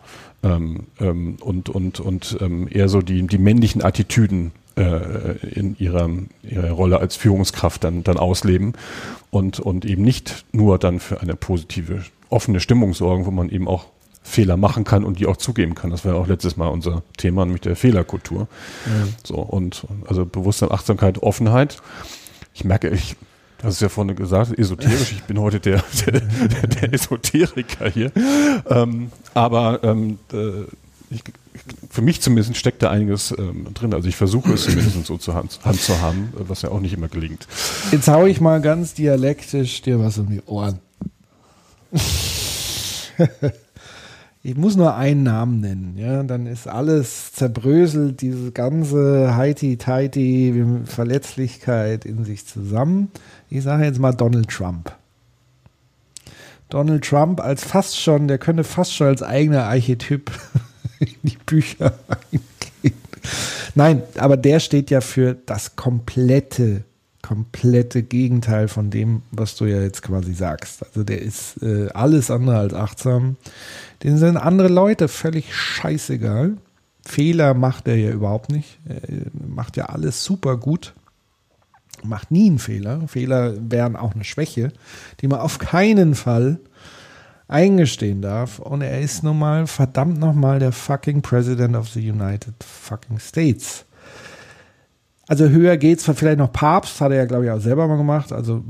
ähm, 0.44 0.86
ähm, 1.00 1.36
und, 1.40 1.68
und, 1.68 1.98
und 2.00 2.36
ähm, 2.40 2.68
eher 2.70 2.88
so 2.88 3.02
die, 3.02 3.26
die 3.26 3.38
männlichen 3.38 3.82
Attitüden 3.82 4.52
äh, 4.76 5.36
in 5.48 5.76
ihrer, 5.78 6.08
ihrer 6.42 6.70
Rolle 6.70 7.00
als 7.00 7.16
Führungskraft 7.16 7.82
dann, 7.82 8.04
dann 8.04 8.18
ausleben 8.18 8.74
und, 9.30 9.58
und 9.58 9.84
eben 9.84 10.02
nicht 10.02 10.44
nur 10.52 10.78
dann 10.78 11.00
für 11.00 11.20
eine 11.20 11.34
positive, 11.34 12.04
offene 12.30 12.60
Stimmung 12.60 12.94
sorgen, 12.94 13.26
wo 13.26 13.30
man 13.30 13.48
eben 13.48 13.66
auch 13.66 13.86
Fehler 14.24 14.56
machen 14.56 14.84
kann 14.84 15.04
und 15.04 15.20
die 15.20 15.26
auch 15.26 15.36
zugeben 15.36 15.74
kann. 15.74 15.90
Das 15.90 16.04
war 16.04 16.14
ja 16.14 16.18
auch 16.18 16.26
letztes 16.26 16.56
Mal 16.56 16.68
unser 16.68 17.02
Thema, 17.18 17.44
nämlich 17.44 17.60
der 17.60 17.76
Fehlerkultur. 17.76 18.48
Ja. 18.86 19.08
So, 19.22 19.36
und 19.36 19.86
also 20.08 20.24
Bewusstsein, 20.24 20.72
Achtsamkeit, 20.72 21.22
Offenheit. 21.22 21.76
Ich 22.54 22.64
merke, 22.64 22.88
ich 22.88 23.16
hast 23.62 23.74
es 23.74 23.80
ja 23.80 23.88
vorhin 23.88 24.16
gesagt, 24.16 24.58
esoterisch. 24.58 25.12
Ich 25.12 25.24
bin 25.24 25.38
heute 25.40 25.60
der, 25.60 25.84
der, 26.06 26.20
der 26.20 26.92
Esoteriker 26.92 27.88
hier. 27.90 28.10
Ähm, 28.68 29.12
aber 29.34 29.84
ähm, 29.84 30.18
äh, 30.32 30.64
ich, 31.10 31.22
für 31.90 32.02
mich 32.02 32.20
zumindest 32.20 32.56
steckt 32.56 32.82
da 32.82 32.90
einiges 32.90 33.34
ähm, 33.36 33.68
drin. 33.74 33.94
Also 33.94 34.08
ich 34.08 34.16
versuche 34.16 34.54
es 34.54 34.64
zumindest 34.64 35.04
so 35.04 35.16
zur 35.18 35.34
Hand, 35.34 35.60
Hand, 35.64 35.80
zu 35.80 36.00
haben, 36.00 36.32
was 36.34 36.62
ja 36.62 36.70
auch 36.70 36.80
nicht 36.80 36.94
immer 36.94 37.08
gelingt. 37.08 37.46
Jetzt 37.92 38.08
haue 38.08 38.28
ich 38.28 38.40
mal 38.40 38.60
ganz 38.60 38.94
dialektisch 38.94 39.82
dir 39.82 40.00
was 40.00 40.18
um 40.18 40.30
die 40.30 40.42
Ohren. 40.46 40.80
Ich 44.46 44.58
muss 44.58 44.76
nur 44.76 44.94
einen 44.94 45.22
Namen 45.22 45.60
nennen, 45.60 45.96
ja, 45.96 46.22
dann 46.22 46.46
ist 46.46 46.68
alles 46.68 47.32
zerbröselt, 47.32 48.20
diese 48.20 48.52
ganze 48.52 49.34
Heiti-Teiti 49.36 50.82
Verletzlichkeit 50.84 52.04
in 52.04 52.26
sich 52.26 52.44
zusammen. 52.44 53.10
Ich 53.48 53.62
sage 53.62 53.84
jetzt 53.84 53.98
mal 53.98 54.12
Donald 54.12 54.50
Trump. 54.50 54.94
Donald 56.68 57.06
Trump 57.06 57.40
als 57.40 57.64
fast 57.64 57.98
schon, 57.98 58.28
der 58.28 58.36
könnte 58.36 58.64
fast 58.64 58.92
schon 58.92 59.06
als 59.06 59.22
eigener 59.22 59.64
Archetyp 59.64 60.30
in 60.98 61.08
die 61.22 61.38
Bücher 61.46 61.94
eingehen. 62.08 63.00
Nein, 63.74 64.02
aber 64.18 64.36
der 64.36 64.60
steht 64.60 64.90
ja 64.90 65.00
für 65.00 65.34
das 65.46 65.74
komplette 65.74 66.84
komplette 67.24 68.02
Gegenteil 68.02 68.68
von 68.68 68.90
dem, 68.90 69.22
was 69.30 69.56
du 69.56 69.64
ja 69.64 69.80
jetzt 69.80 70.02
quasi 70.02 70.34
sagst. 70.34 70.84
Also 70.84 71.04
der 71.04 71.22
ist 71.22 71.62
äh, 71.62 71.88
alles 71.94 72.30
andere 72.30 72.58
als 72.58 72.74
achtsam. 72.74 73.36
Den 74.02 74.18
sind 74.18 74.36
andere 74.36 74.68
Leute 74.68 75.08
völlig 75.08 75.54
scheißegal. 75.54 76.58
Fehler 77.06 77.54
macht 77.54 77.88
er 77.88 77.96
ja 77.96 78.10
überhaupt 78.10 78.50
nicht. 78.50 78.78
Er 78.86 79.00
macht 79.32 79.78
ja 79.78 79.86
alles 79.86 80.22
super 80.22 80.58
gut. 80.58 80.92
Macht 82.02 82.30
nie 82.30 82.48
einen 82.48 82.58
Fehler. 82.58 83.08
Fehler 83.08 83.54
wären 83.58 83.96
auch 83.96 84.14
eine 84.14 84.24
Schwäche, 84.24 84.72
die 85.20 85.28
man 85.28 85.40
auf 85.40 85.58
keinen 85.58 86.14
Fall 86.14 86.58
eingestehen 87.48 88.20
darf. 88.20 88.58
Und 88.58 88.82
er 88.82 89.00
ist 89.00 89.22
nun 89.22 89.38
mal 89.38 89.66
verdammt 89.66 90.18
nochmal 90.18 90.58
der 90.58 90.72
fucking 90.72 91.22
President 91.22 91.74
of 91.74 91.88
the 91.88 92.10
United 92.10 92.54
fucking 92.62 93.18
States. 93.18 93.86
Also 95.26 95.48
höher 95.48 95.78
geht's, 95.78 96.04
vielleicht 96.04 96.38
noch 96.38 96.52
Papst, 96.52 97.00
hat 97.00 97.10
er 97.10 97.18
ja, 97.18 97.24
glaube 97.24 97.46
ich, 97.46 97.50
auch 97.50 97.60
selber 97.60 97.88
mal 97.88 97.96
gemacht. 97.96 98.30
Also 98.30 98.62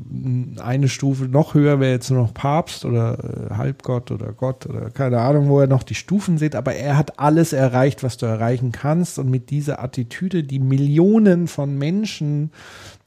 eine 0.62 0.88
Stufe 0.88 1.24
noch 1.24 1.54
höher 1.54 1.80
wäre 1.80 1.92
jetzt 1.92 2.10
nur 2.10 2.22
noch 2.22 2.32
Papst 2.32 2.84
oder 2.84 3.18
äh, 3.50 3.54
Halbgott 3.54 4.12
oder 4.12 4.32
Gott 4.32 4.66
oder 4.66 4.90
keine 4.90 5.20
Ahnung, 5.20 5.48
wo 5.48 5.58
er 5.58 5.66
noch 5.66 5.82
die 5.82 5.96
Stufen 5.96 6.38
sieht. 6.38 6.54
Aber 6.54 6.74
er 6.74 6.96
hat 6.96 7.18
alles 7.18 7.52
erreicht, 7.52 8.04
was 8.04 8.18
du 8.18 8.26
erreichen 8.26 8.70
kannst. 8.70 9.18
Und 9.18 9.30
mit 9.30 9.50
dieser 9.50 9.82
Attitüde, 9.82 10.44
die 10.44 10.60
Millionen 10.60 11.48
von 11.48 11.76
Menschen 11.76 12.52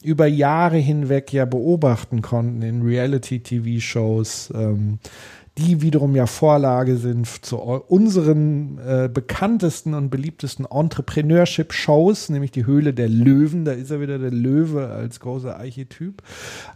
über 0.02 0.26
Jahre 0.26 0.76
hinweg 0.76 1.32
ja 1.32 1.44
beobachten 1.44 2.22
konnten 2.22 2.62
in 2.62 2.82
Reality-TV-Shows, 2.82 4.52
ähm, 4.54 4.98
die 5.58 5.82
wiederum 5.82 6.14
ja 6.14 6.26
Vorlage 6.26 6.96
sind 6.96 7.26
zu 7.26 7.58
unseren 7.58 8.78
äh, 8.78 9.10
bekanntesten 9.12 9.92
und 9.92 10.08
beliebtesten 10.08 10.64
Entrepreneurship-Shows, 10.64 12.28
nämlich 12.28 12.52
die 12.52 12.64
Höhle 12.64 12.94
der 12.94 13.08
Löwen. 13.08 13.64
Da 13.64 13.72
ist 13.72 13.90
er 13.90 14.00
wieder 14.00 14.18
der 14.18 14.30
Löwe 14.30 14.86
als 14.88 15.18
großer 15.18 15.58
Archetyp. 15.58 16.22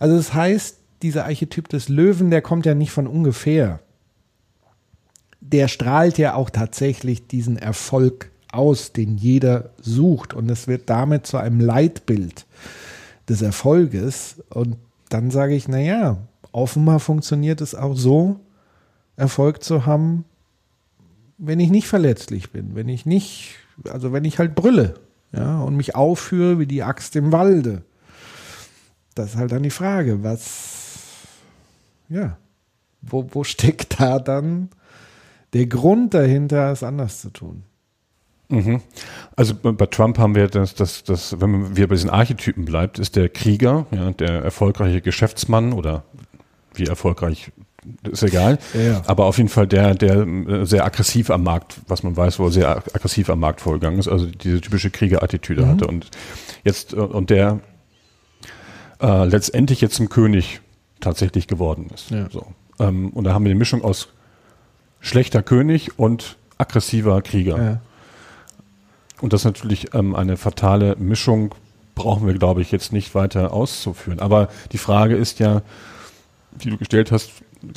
Also 0.00 0.16
das 0.16 0.34
heißt, 0.34 0.78
dieser 1.02 1.24
Archetyp 1.24 1.68
des 1.68 1.88
Löwen, 1.88 2.30
der 2.30 2.42
kommt 2.42 2.66
ja 2.66 2.74
nicht 2.74 2.90
von 2.90 3.06
ungefähr. 3.06 3.80
Der 5.40 5.68
strahlt 5.68 6.18
ja 6.18 6.34
auch 6.34 6.50
tatsächlich 6.50 7.28
diesen 7.28 7.56
Erfolg 7.56 8.30
aus, 8.52 8.92
den 8.92 9.16
jeder 9.16 9.70
sucht. 9.80 10.34
Und 10.34 10.50
es 10.50 10.66
wird 10.66 10.90
damit 10.90 11.26
zu 11.26 11.36
einem 11.36 11.60
Leitbild 11.60 12.46
des 13.28 13.42
Erfolges. 13.42 14.42
Und 14.50 14.76
dann 15.08 15.30
sage 15.30 15.54
ich, 15.54 15.68
naja, 15.68 16.18
offenbar 16.50 16.98
funktioniert 16.98 17.60
es 17.60 17.74
auch 17.74 17.96
so, 17.96 18.40
Erfolg 19.16 19.62
zu 19.62 19.86
haben, 19.86 20.24
wenn 21.38 21.60
ich 21.60 21.70
nicht 21.70 21.88
verletzlich 21.88 22.50
bin, 22.50 22.74
wenn 22.74 22.88
ich 22.88 23.06
nicht, 23.06 23.56
also 23.88 24.12
wenn 24.12 24.24
ich 24.24 24.38
halt 24.38 24.54
brülle, 24.54 24.94
ja, 25.32 25.60
und 25.60 25.76
mich 25.76 25.94
aufführe 25.94 26.58
wie 26.58 26.66
die 26.66 26.82
Axt 26.82 27.16
im 27.16 27.32
Walde. 27.32 27.82
Das 29.14 29.30
ist 29.30 29.36
halt 29.36 29.52
dann 29.52 29.62
die 29.62 29.70
Frage, 29.70 30.22
was, 30.22 31.26
ja, 32.08 32.36
wo, 33.00 33.26
wo 33.30 33.44
steckt 33.44 34.00
da 34.00 34.18
dann 34.18 34.68
der 35.52 35.66
Grund 35.66 36.14
dahinter, 36.14 36.72
es 36.72 36.82
anders 36.82 37.20
zu 37.20 37.30
tun? 37.30 37.64
Mhm. 38.48 38.82
Also 39.34 39.54
bei 39.54 39.86
Trump 39.86 40.18
haben 40.18 40.34
wir 40.34 40.46
das, 40.46 40.74
das, 40.74 41.04
das, 41.04 41.40
wenn 41.40 41.50
man 41.50 41.76
wieder 41.76 41.86
bei 41.86 41.94
diesen 41.94 42.10
Archetypen 42.10 42.66
bleibt, 42.66 42.98
ist 42.98 43.16
der 43.16 43.30
Krieger, 43.30 43.86
ja, 43.90 44.10
der 44.10 44.42
erfolgreiche 44.42 45.00
Geschäftsmann 45.00 45.72
oder 45.72 46.04
wie 46.74 46.84
erfolgreich 46.84 47.50
ist 48.10 48.22
egal. 48.22 48.58
Ja, 48.74 49.02
Aber 49.06 49.26
auf 49.26 49.38
jeden 49.38 49.48
Fall 49.48 49.66
der, 49.66 49.94
der 49.94 50.26
äh, 50.26 50.66
sehr 50.66 50.84
aggressiv 50.84 51.30
am 51.30 51.42
Markt, 51.42 51.76
was 51.88 52.02
man 52.02 52.16
weiß, 52.16 52.38
wo 52.38 52.46
er 52.46 52.52
sehr 52.52 52.76
aggressiv 52.76 53.28
am 53.30 53.40
Markt 53.40 53.60
vorgegangen 53.60 53.98
ist, 53.98 54.08
also 54.08 54.26
diese 54.26 54.60
typische 54.60 54.90
Kriegerattitüde 54.90 55.62
mhm. 55.62 55.68
hatte. 55.68 55.86
Und 55.86 56.08
jetzt, 56.64 56.92
äh, 56.92 56.96
und 56.96 57.30
der 57.30 57.60
äh, 59.00 59.24
letztendlich 59.24 59.80
jetzt 59.80 59.96
zum 59.96 60.08
König 60.08 60.60
tatsächlich 61.00 61.48
geworden 61.48 61.90
ist. 61.92 62.10
Ja. 62.10 62.30
So. 62.30 62.46
Ähm, 62.78 63.10
und 63.10 63.24
da 63.24 63.34
haben 63.34 63.44
wir 63.44 63.50
eine 63.50 63.58
Mischung 63.58 63.82
aus 63.82 64.08
schlechter 65.00 65.42
König 65.42 65.98
und 65.98 66.36
aggressiver 66.58 67.20
Krieger. 67.22 67.62
Ja. 67.62 67.80
Und 69.20 69.32
das 69.32 69.42
ist 69.42 69.46
natürlich 69.46 69.94
ähm, 69.94 70.14
eine 70.14 70.36
fatale 70.36 70.96
Mischung, 70.96 71.54
brauchen 71.94 72.26
wir, 72.26 72.34
glaube 72.34 72.62
ich, 72.62 72.72
jetzt 72.72 72.92
nicht 72.92 73.14
weiter 73.14 73.52
auszuführen. 73.52 74.20
Aber 74.20 74.48
die 74.72 74.78
Frage 74.78 75.16
ist 75.16 75.40
ja, 75.40 75.62
die 76.52 76.70
du 76.70 76.76
gestellt 76.76 77.12
hast, 77.12 77.30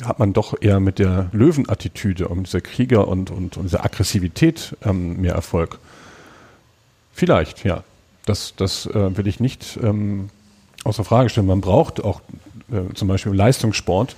hat 0.04 0.18
man 0.18 0.32
doch 0.32 0.54
eher 0.60 0.80
mit 0.80 0.98
der 0.98 1.28
Löwenattitüde 1.32 2.28
und 2.28 2.46
dieser 2.46 2.60
Krieger 2.60 3.08
und, 3.08 3.30
und, 3.30 3.56
und 3.56 3.64
dieser 3.64 3.84
Aggressivität 3.84 4.76
ähm, 4.84 5.20
mehr 5.20 5.34
Erfolg. 5.34 5.78
Vielleicht, 7.12 7.64
ja. 7.64 7.82
das, 8.26 8.54
das 8.56 8.86
äh, 8.86 9.16
will 9.16 9.26
ich 9.26 9.40
nicht 9.40 9.78
ähm, 9.82 10.28
außer 10.84 11.04
Frage 11.04 11.28
stellen. 11.30 11.46
Man 11.46 11.60
braucht 11.60 12.02
auch 12.02 12.20
äh, 12.70 12.92
zum 12.94 13.08
Beispiel 13.08 13.32
im 13.32 13.38
Leistungssport, 13.38 14.16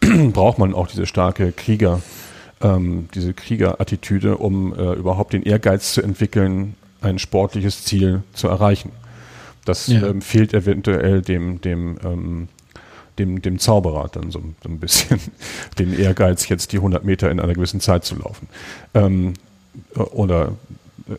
braucht 0.32 0.58
man 0.58 0.74
auch 0.74 0.88
diese 0.88 1.06
starke 1.06 1.52
Krieger, 1.52 2.00
ähm, 2.60 3.08
diese 3.14 3.34
Kriegerattitüde, 3.34 4.38
um 4.38 4.74
äh, 4.74 4.92
überhaupt 4.94 5.32
den 5.32 5.42
Ehrgeiz 5.42 5.94
zu 5.94 6.02
entwickeln, 6.02 6.74
ein 7.00 7.18
sportliches 7.18 7.84
Ziel 7.84 8.22
zu 8.32 8.48
erreichen. 8.48 8.92
Das 9.64 9.86
Ja. 9.86 10.06
ähm, 10.06 10.22
fehlt 10.22 10.54
eventuell 10.54 11.22
dem, 11.22 11.60
dem, 11.60 11.98
ähm, 12.04 12.48
dem, 13.18 13.42
dem 13.42 13.58
Zauberer 13.58 14.08
dann 14.12 14.30
so, 14.30 14.42
so 14.62 14.68
ein 14.68 14.78
bisschen, 14.78 15.20
den 15.78 15.98
Ehrgeiz, 15.98 16.48
jetzt 16.48 16.72
die 16.72 16.78
100 16.78 17.04
Meter 17.04 17.30
in 17.30 17.40
einer 17.40 17.54
gewissen 17.54 17.80
Zeit 17.80 18.04
zu 18.04 18.16
laufen. 18.16 18.48
Ähm, 18.94 19.34
äh, 19.94 20.00
oder 20.00 20.52
äh, 21.08 21.14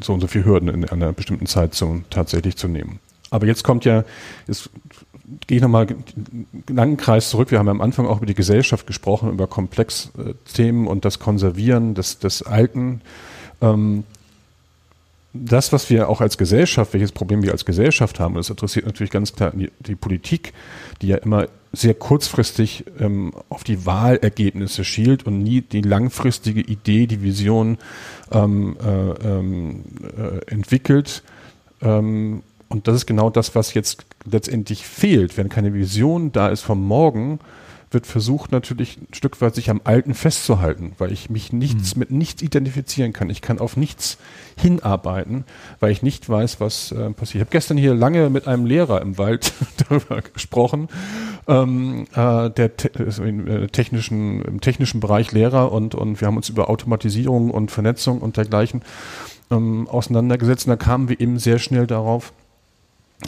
so 0.00 0.12
und 0.12 0.20
so 0.20 0.26
viele 0.26 0.44
Hürden 0.44 0.68
in 0.68 0.84
einer 0.88 1.12
bestimmten 1.12 1.46
Zeit 1.46 1.74
zu, 1.74 2.02
tatsächlich 2.10 2.56
zu 2.56 2.68
nehmen. 2.68 2.98
Aber 3.30 3.46
jetzt 3.46 3.64
kommt 3.64 3.84
ja, 3.84 4.04
jetzt 4.46 4.70
gehe 5.46 5.56
ich 5.56 5.62
nochmal 5.62 5.86
einen 5.88 6.46
langen 6.68 6.96
Kreis 6.96 7.30
zurück. 7.30 7.50
Wir 7.50 7.58
haben 7.58 7.66
ja 7.66 7.72
am 7.72 7.80
Anfang 7.80 8.06
auch 8.06 8.18
über 8.18 8.26
die 8.26 8.34
Gesellschaft 8.34 8.86
gesprochen, 8.86 9.30
über 9.30 9.46
Komplexthemen 9.46 10.86
und 10.86 11.04
das 11.04 11.18
Konservieren 11.18 11.94
des, 11.94 12.18
des 12.18 12.42
Alten. 12.42 13.00
Ähm, 13.60 14.04
das, 15.44 15.72
was 15.72 15.90
wir 15.90 16.08
auch 16.08 16.20
als 16.20 16.38
Gesellschaft, 16.38 16.92
welches 16.92 17.12
Problem 17.12 17.42
wir 17.42 17.52
als 17.52 17.64
Gesellschaft 17.64 18.20
haben, 18.20 18.34
das 18.34 18.50
interessiert 18.50 18.86
natürlich 18.86 19.10
ganz 19.10 19.32
klar 19.32 19.52
die, 19.54 19.70
die 19.80 19.94
Politik, 19.94 20.52
die 21.02 21.08
ja 21.08 21.16
immer 21.16 21.48
sehr 21.72 21.94
kurzfristig 21.94 22.84
ähm, 22.98 23.32
auf 23.48 23.64
die 23.64 23.84
Wahlergebnisse 23.84 24.84
schielt 24.84 25.26
und 25.26 25.42
nie 25.42 25.60
die 25.60 25.82
langfristige 25.82 26.60
Idee, 26.60 27.06
die 27.06 27.22
Vision 27.22 27.78
ähm, 28.32 28.76
äh, 28.82 29.10
ähm, 29.28 29.84
äh, 30.16 30.50
entwickelt. 30.50 31.22
Ähm, 31.82 32.42
und 32.68 32.88
das 32.88 32.96
ist 32.96 33.06
genau 33.06 33.30
das, 33.30 33.54
was 33.54 33.74
jetzt 33.74 34.04
letztendlich 34.24 34.86
fehlt. 34.86 35.36
Wenn 35.36 35.48
keine 35.48 35.74
Vision 35.74 36.32
da 36.32 36.48
ist 36.48 36.62
vom 36.62 36.82
Morgen, 36.84 37.38
wird 37.90 38.06
versucht 38.06 38.52
natürlich 38.52 38.98
ein 38.98 39.14
Stück 39.14 39.40
weit 39.40 39.54
sich 39.54 39.70
am 39.70 39.80
Alten 39.84 40.14
festzuhalten, 40.14 40.92
weil 40.98 41.12
ich 41.12 41.30
mich 41.30 41.52
nichts 41.52 41.94
mit 41.96 42.10
nichts 42.10 42.42
identifizieren 42.42 43.12
kann. 43.12 43.30
Ich 43.30 43.42
kann 43.42 43.58
auf 43.58 43.76
nichts 43.76 44.18
hinarbeiten, 44.58 45.44
weil 45.78 45.92
ich 45.92 46.02
nicht 46.02 46.28
weiß, 46.28 46.60
was 46.60 46.92
äh, 46.92 47.10
passiert. 47.10 47.36
Ich 47.36 47.40
habe 47.40 47.50
gestern 47.50 47.76
hier 47.76 47.94
lange 47.94 48.28
mit 48.30 48.48
einem 48.48 48.66
Lehrer 48.66 49.00
im 49.02 49.18
Wald 49.18 49.52
darüber 49.88 50.20
gesprochen, 50.22 50.88
ähm, 51.46 52.06
äh, 52.14 52.50
der 52.50 52.76
te 52.76 52.88
im, 53.22 53.46
äh, 53.46 53.66
technischen, 53.68 54.42
im 54.42 54.60
technischen 54.60 55.00
Bereich 55.00 55.32
Lehrer 55.32 55.70
und, 55.70 55.94
und 55.94 56.20
wir 56.20 56.26
haben 56.26 56.36
uns 56.36 56.48
über 56.48 56.68
Automatisierung 56.68 57.50
und 57.50 57.70
Vernetzung 57.70 58.20
und 58.20 58.36
dergleichen 58.36 58.82
ähm, 59.50 59.88
auseinandergesetzt. 59.88 60.66
Und 60.66 60.70
da 60.70 60.76
kamen 60.76 61.08
wir 61.08 61.20
eben 61.20 61.38
sehr 61.38 61.58
schnell 61.58 61.86
darauf, 61.86 62.32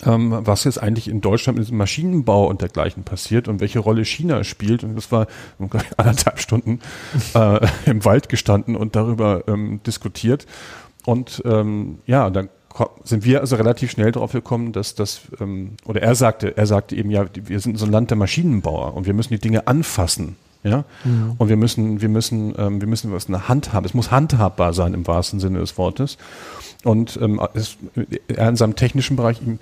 ähm, 0.05 0.39
was 0.43 0.65
jetzt 0.65 0.83
eigentlich 0.83 1.09
in 1.09 1.21
Deutschland 1.21 1.59
mit 1.59 1.67
diesem 1.67 1.79
Maschinenbau 1.79 2.47
und 2.47 2.61
dergleichen 2.61 3.05
passiert 3.05 3.49
und 3.49 3.61
welche 3.61 3.79
Rolle 3.79 4.05
China 4.05 4.45
spielt. 4.45 4.85
Und 4.85 4.97
das 4.97 5.11
war 5.11 5.27
anderthalb 5.97 6.41
Stunden 6.41 6.81
äh, 7.35 7.67
im 7.87 8.05
Wald 8.05 8.29
gestanden 8.29 8.77
und 8.77 8.97
darüber 8.97 9.45
ähm, 9.49 9.81
diskutiert. 9.87 10.47
Und 11.07 11.43
ähm, 11.47 11.99
ja, 12.07 12.29
dann 12.31 12.51
sind 13.03 13.25
wir 13.25 13.41
also 13.41 13.57
relativ 13.57 13.91
schnell 13.91 14.13
darauf 14.13 14.33
gekommen, 14.33 14.73
dass 14.73 14.95
das, 14.95 15.23
ähm, 15.41 15.73
oder 15.85 16.03
er 16.03 16.15
sagte, 16.15 16.57
er 16.57 16.67
sagte 16.67 16.95
eben, 16.95 17.11
ja, 17.11 17.25
wir 17.35 17.61
sind 17.61 17.79
so 17.79 17.87
ein 17.87 17.93
Land 17.93 18.11
der 18.11 18.17
Maschinenbauer 18.17 18.95
und 18.95 19.07
wir 19.07 19.15
müssen 19.15 19.33
die 19.33 19.41
Dinge 19.41 19.67
anfassen. 19.67 20.37
Ja, 20.65 20.85
und 21.39 21.49
wir 21.49 21.57
müssen, 21.57 22.01
wir 22.01 22.09
müssen, 22.09 22.53
ähm, 22.59 22.81
wir 22.81 22.89
müssen 22.89 23.13
was 23.13 23.27
in 23.27 23.33
der 23.33 23.49
Hand 23.49 23.73
haben. 23.73 23.87
Es 23.87 23.95
muss 23.95 24.11
handhabbar 24.11 24.73
sein 24.73 24.93
im 24.93 25.07
wahrsten 25.07 25.39
Sinne 25.39 25.61
des 25.61 25.79
Wortes. 25.79 26.19
Und 26.85 27.19
ähm, 27.21 27.41
er 28.29 28.49
in 28.49 28.57
seinem 28.57 28.77
technischen 28.77 29.17
Bereich, 29.17 29.43
ihm, 29.43 29.59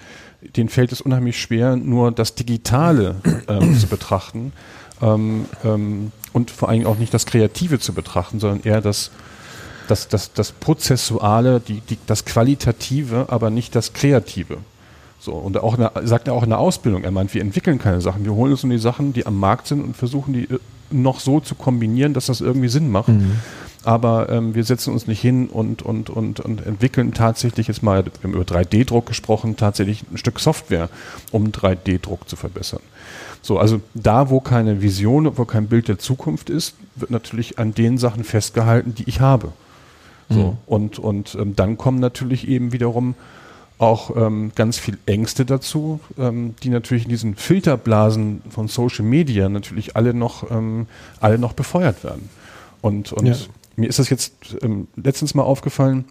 denen 0.54 0.68
fällt 0.68 0.92
es 0.92 1.00
unheimlich 1.00 1.40
schwer, 1.40 1.76
nur 1.76 2.12
das 2.12 2.34
Digitale 2.34 3.16
ähm, 3.48 3.78
zu 3.78 3.86
betrachten 3.86 4.52
ähm, 5.00 5.46
ähm, 5.64 6.12
und 6.32 6.50
vor 6.50 6.68
allem 6.68 6.86
auch 6.86 6.98
nicht 6.98 7.14
das 7.14 7.26
Kreative 7.26 7.78
zu 7.78 7.94
betrachten, 7.94 8.38
sondern 8.38 8.60
eher 8.64 8.80
das, 8.80 9.10
das, 9.88 10.08
das, 10.08 10.32
das 10.34 10.52
Prozessuale, 10.52 11.60
die, 11.60 11.80
die, 11.80 11.98
das 12.06 12.26
Qualitative, 12.26 13.26
aber 13.28 13.50
nicht 13.50 13.74
das 13.74 13.94
Kreative. 13.94 14.58
So, 15.18 15.32
und 15.32 15.56
auch 15.56 15.74
in 15.74 15.80
der, 15.80 15.92
sagt 16.04 16.28
er 16.28 16.34
auch 16.34 16.42
in 16.42 16.50
der 16.50 16.58
Ausbildung, 16.58 17.02
er 17.02 17.10
meint, 17.10 17.32
wir 17.32 17.40
entwickeln 17.40 17.78
keine 17.78 18.02
Sachen, 18.02 18.24
wir 18.24 18.34
holen 18.34 18.52
uns 18.52 18.62
nur 18.62 18.72
die 18.72 18.78
Sachen, 18.78 19.12
die 19.12 19.26
am 19.26 19.38
Markt 19.40 19.66
sind 19.66 19.82
und 19.82 19.96
versuchen 19.96 20.34
die 20.34 20.44
äh, 20.44 20.58
noch 20.90 21.18
so 21.20 21.40
zu 21.40 21.54
kombinieren, 21.54 22.14
dass 22.14 22.26
das 22.26 22.40
irgendwie 22.40 22.68
Sinn 22.68 22.90
macht. 22.90 23.08
Aber 23.86 24.28
ähm, 24.30 24.56
wir 24.56 24.64
setzen 24.64 24.92
uns 24.92 25.06
nicht 25.06 25.20
hin 25.20 25.46
und, 25.46 25.80
und, 25.80 26.10
und, 26.10 26.40
und 26.40 26.66
entwickeln 26.66 27.14
tatsächlich 27.14 27.68
jetzt 27.68 27.84
mal, 27.84 28.04
wir 28.04 28.12
haben 28.24 28.34
über 28.34 28.42
3D-Druck 28.42 29.06
gesprochen, 29.06 29.56
tatsächlich 29.56 30.02
ein 30.10 30.18
Stück 30.18 30.40
Software, 30.40 30.88
um 31.30 31.52
3D-Druck 31.52 32.28
zu 32.28 32.34
verbessern. 32.34 32.80
So, 33.42 33.60
also 33.60 33.80
da, 33.94 34.28
wo 34.28 34.40
keine 34.40 34.82
Vision, 34.82 35.38
wo 35.38 35.44
kein 35.44 35.68
Bild 35.68 35.86
der 35.86 36.00
Zukunft 36.00 36.50
ist, 36.50 36.74
wird 36.96 37.12
natürlich 37.12 37.60
an 37.60 37.74
den 37.74 37.96
Sachen 37.96 38.24
festgehalten, 38.24 38.92
die 38.96 39.08
ich 39.08 39.20
habe. 39.20 39.52
So, 40.28 40.56
und, 40.66 40.98
und 40.98 41.36
ähm, 41.40 41.54
dann 41.54 41.78
kommen 41.78 42.00
natürlich 42.00 42.48
eben 42.48 42.72
wiederum 42.72 43.14
auch 43.78 44.16
ähm, 44.16 44.50
ganz 44.56 44.78
viel 44.78 44.98
Ängste 45.06 45.44
dazu, 45.44 46.00
ähm, 46.18 46.56
die 46.64 46.70
natürlich 46.70 47.04
in 47.04 47.10
diesen 47.10 47.36
Filterblasen 47.36 48.42
von 48.50 48.66
Social 48.66 49.04
Media 49.04 49.48
natürlich 49.48 49.94
alle 49.94 50.12
noch, 50.12 50.50
ähm, 50.50 50.88
alle 51.20 51.38
noch 51.38 51.52
befeuert 51.52 52.02
werden. 52.02 52.28
Und, 52.80 53.12
und 53.12 53.26
Ja. 53.26 53.36
Mir 53.76 53.88
ist 53.88 53.98
das 53.98 54.10
jetzt 54.10 54.56
ähm, 54.62 54.88
letztens 54.96 55.34
mal 55.34 55.42
aufgefallen, 55.42 56.04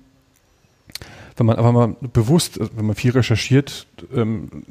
wenn 1.38 1.46
man 1.46 1.58
aber 1.58 1.72
mal 1.72 1.96
bewusst, 2.14 2.60
also 2.60 2.72
wenn 2.78 2.86
man 2.86 2.96
viel 2.96 3.12
recherchiert 3.12 3.88
ähm, 4.16 4.64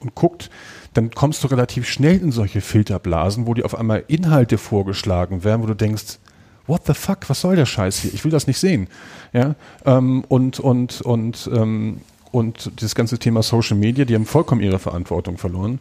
und 0.00 0.14
guckt, 0.14 0.50
dann 0.94 1.10
kommst 1.10 1.44
du 1.44 1.48
relativ 1.48 1.86
schnell 1.86 2.18
in 2.18 2.32
solche 2.32 2.60
Filterblasen, 2.60 3.46
wo 3.46 3.54
dir 3.54 3.64
auf 3.64 3.74
einmal 3.74 4.04
Inhalte 4.08 4.56
vorgeschlagen 4.56 5.44
werden, 5.44 5.62
wo 5.62 5.66
du 5.66 5.74
denkst, 5.74 6.18
what 6.66 6.86
the 6.86 6.94
fuck, 6.94 7.28
was 7.28 7.40
soll 7.40 7.56
der 7.56 7.66
Scheiß 7.66 7.98
hier? 7.98 8.14
Ich 8.14 8.24
will 8.24 8.30
das 8.30 8.46
nicht 8.46 8.58
sehen. 8.58 8.88
Ja, 9.32 9.54
ähm, 9.84 10.24
und, 10.28 10.58
und, 10.60 11.00
und, 11.02 11.50
ähm, 11.52 12.00
und 12.32 12.70
das 12.82 12.94
ganze 12.94 13.18
Thema 13.18 13.42
Social 13.42 13.76
Media, 13.76 14.04
die 14.04 14.14
haben 14.14 14.26
vollkommen 14.26 14.62
ihre 14.62 14.78
Verantwortung 14.78 15.38
verloren, 15.38 15.78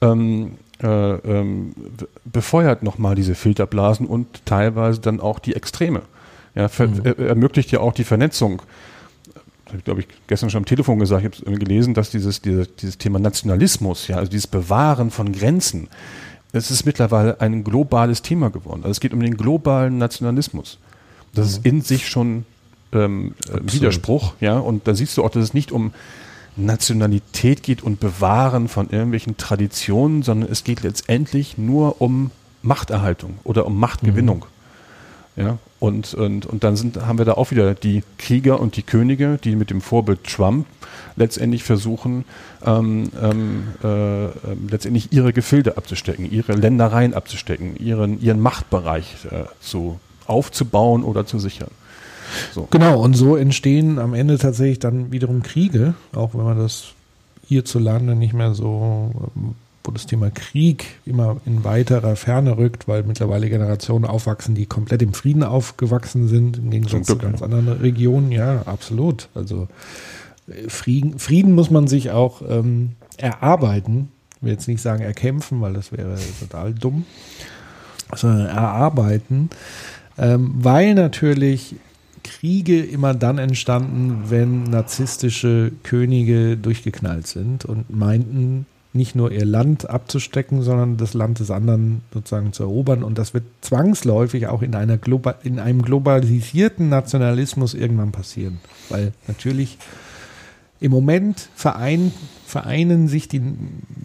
ähm, 0.00 0.52
äh, 0.82 0.86
ähm, 0.86 1.74
be- 1.96 2.08
befeuert 2.24 2.82
nochmal 2.82 3.14
diese 3.14 3.34
Filterblasen 3.34 4.06
und 4.06 4.44
teilweise 4.44 5.00
dann 5.00 5.20
auch 5.20 5.38
die 5.38 5.54
Extreme. 5.54 6.02
Ja, 6.54 6.68
er, 7.04 7.18
ermöglicht 7.18 7.70
ja 7.70 7.80
auch 7.80 7.92
die 7.92 8.04
Vernetzung 8.04 8.62
das 9.66 9.72
habe 9.72 9.78
ich, 9.78 9.84
glaube 9.84 10.00
ich, 10.00 10.06
gestern 10.28 10.48
schon 10.48 10.58
am 10.58 10.64
Telefon 10.64 11.00
gesagt, 11.00 11.24
ich 11.24 11.44
habe 11.44 11.58
gelesen, 11.58 11.92
dass 11.92 12.10
dieses, 12.10 12.40
diese, 12.40 12.68
dieses 12.68 12.98
Thema 12.98 13.18
Nationalismus, 13.18 14.06
ja, 14.06 14.16
also 14.16 14.30
dieses 14.30 14.46
Bewahren 14.46 15.10
von 15.10 15.32
Grenzen, 15.32 15.88
das 16.52 16.70
ist 16.70 16.86
mittlerweile 16.86 17.40
ein 17.40 17.64
globales 17.64 18.22
Thema 18.22 18.50
geworden. 18.50 18.82
Also 18.84 18.92
es 18.92 19.00
geht 19.00 19.12
um 19.12 19.20
den 19.20 19.36
globalen 19.36 19.98
Nationalismus. 19.98 20.78
Das 21.34 21.48
ist 21.48 21.66
in 21.66 21.82
sich 21.82 22.08
schon 22.08 22.46
ähm, 22.92 23.34
äh, 23.48 23.58
Widerspruch, 23.60 24.34
ja, 24.40 24.56
und 24.56 24.86
da 24.86 24.94
siehst 24.94 25.16
du 25.16 25.24
auch, 25.24 25.30
dass 25.30 25.42
es 25.42 25.52
nicht 25.52 25.72
um 25.72 25.92
Nationalität 26.56 27.62
geht 27.62 27.82
und 27.82 28.00
Bewahren 28.00 28.68
von 28.68 28.90
irgendwelchen 28.90 29.36
Traditionen, 29.36 30.22
sondern 30.22 30.50
es 30.50 30.64
geht 30.64 30.82
letztendlich 30.82 31.58
nur 31.58 32.00
um 32.00 32.30
Machterhaltung 32.62 33.38
oder 33.44 33.66
um 33.66 33.78
Machtgewinnung. 33.78 34.46
Ja, 35.36 35.58
und, 35.78 36.14
und, 36.14 36.46
und 36.46 36.64
dann 36.64 36.76
sind, 36.76 36.96
haben 37.06 37.18
wir 37.18 37.26
da 37.26 37.34
auch 37.34 37.50
wieder 37.50 37.74
die 37.74 38.02
Krieger 38.16 38.58
und 38.58 38.76
die 38.76 38.82
Könige, 38.82 39.38
die 39.42 39.54
mit 39.54 39.68
dem 39.68 39.82
Vorbild 39.82 40.24
Trump 40.24 40.66
letztendlich 41.16 41.62
versuchen, 41.62 42.24
ähm, 42.64 43.10
ähm, 43.20 43.68
äh, 43.84 44.24
äh, 44.26 44.30
letztendlich 44.70 45.12
ihre 45.12 45.34
Gefilde 45.34 45.76
abzustecken, 45.76 46.30
ihre 46.30 46.54
Ländereien 46.54 47.12
abzustecken, 47.12 47.76
ihren, 47.76 48.20
ihren 48.22 48.40
Machtbereich 48.40 49.26
äh, 49.30 49.44
zu, 49.60 50.00
aufzubauen 50.26 51.04
oder 51.04 51.26
zu 51.26 51.38
sichern. 51.38 51.70
So. 52.52 52.68
Genau, 52.70 53.00
und 53.00 53.14
so 53.14 53.36
entstehen 53.36 53.98
am 53.98 54.14
Ende 54.14 54.38
tatsächlich 54.38 54.78
dann 54.78 55.12
wiederum 55.12 55.42
Kriege, 55.42 55.94
auch 56.14 56.34
wenn 56.34 56.44
man 56.44 56.58
das 56.58 56.94
hierzulande 57.46 58.14
nicht 58.14 58.34
mehr 58.34 58.54
so, 58.54 59.10
ähm, 59.36 59.54
wo 59.84 59.92
das 59.92 60.06
Thema 60.06 60.30
Krieg 60.30 60.98
immer 61.06 61.36
in 61.46 61.62
weiterer 61.64 62.16
Ferne 62.16 62.58
rückt, 62.58 62.88
weil 62.88 63.04
mittlerweile 63.04 63.48
Generationen 63.48 64.04
aufwachsen, 64.04 64.54
die 64.54 64.66
komplett 64.66 65.02
im 65.02 65.14
Frieden 65.14 65.44
aufgewachsen 65.44 66.28
sind, 66.28 66.58
im 66.58 66.70
Gegensatz 66.70 67.06
zu 67.06 67.18
ganz 67.18 67.40
anderen 67.40 67.68
Regionen. 67.68 68.32
Ja, 68.32 68.62
absolut. 68.66 69.28
Also 69.34 69.68
äh, 70.48 70.68
Frieden, 70.68 71.18
Frieden 71.18 71.54
muss 71.54 71.70
man 71.70 71.86
sich 71.86 72.10
auch 72.10 72.42
ähm, 72.48 72.92
erarbeiten. 73.16 74.08
Ich 74.36 74.42
will 74.42 74.52
jetzt 74.52 74.68
nicht 74.68 74.82
sagen 74.82 75.02
erkämpfen, 75.02 75.60
weil 75.60 75.72
das 75.72 75.92
wäre 75.92 76.16
total 76.40 76.74
dumm, 76.74 77.06
sondern 78.14 78.46
erarbeiten, 78.46 79.50
ähm, 80.18 80.52
weil 80.56 80.94
natürlich 80.94 81.76
Kriege 82.26 82.82
immer 82.82 83.14
dann 83.14 83.38
entstanden, 83.38 84.24
wenn 84.28 84.64
narzisstische 84.64 85.72
Könige 85.82 86.56
durchgeknallt 86.56 87.26
sind 87.26 87.64
und 87.64 87.90
meinten, 87.90 88.66
nicht 88.96 89.14
nur 89.14 89.30
ihr 89.30 89.44
Land 89.44 89.88
abzustecken, 89.88 90.62
sondern 90.62 90.96
das 90.96 91.14
Land 91.14 91.38
des 91.38 91.50
anderen 91.50 92.00
sozusagen 92.12 92.52
zu 92.52 92.64
erobern. 92.64 93.02
Und 93.02 93.18
das 93.18 93.34
wird 93.34 93.44
zwangsläufig 93.60 94.48
auch 94.48 94.62
in, 94.62 94.74
einer 94.74 94.96
Globa 94.96 95.34
in 95.44 95.60
einem 95.60 95.82
globalisierten 95.82 96.88
Nationalismus 96.88 97.74
irgendwann 97.74 98.12
passieren. 98.12 98.58
Weil 98.88 99.12
natürlich 99.28 99.78
im 100.80 100.90
Moment 100.90 101.48
verein, 101.54 102.12
vereinen 102.46 103.08
sich 103.08 103.28
die, 103.28 103.40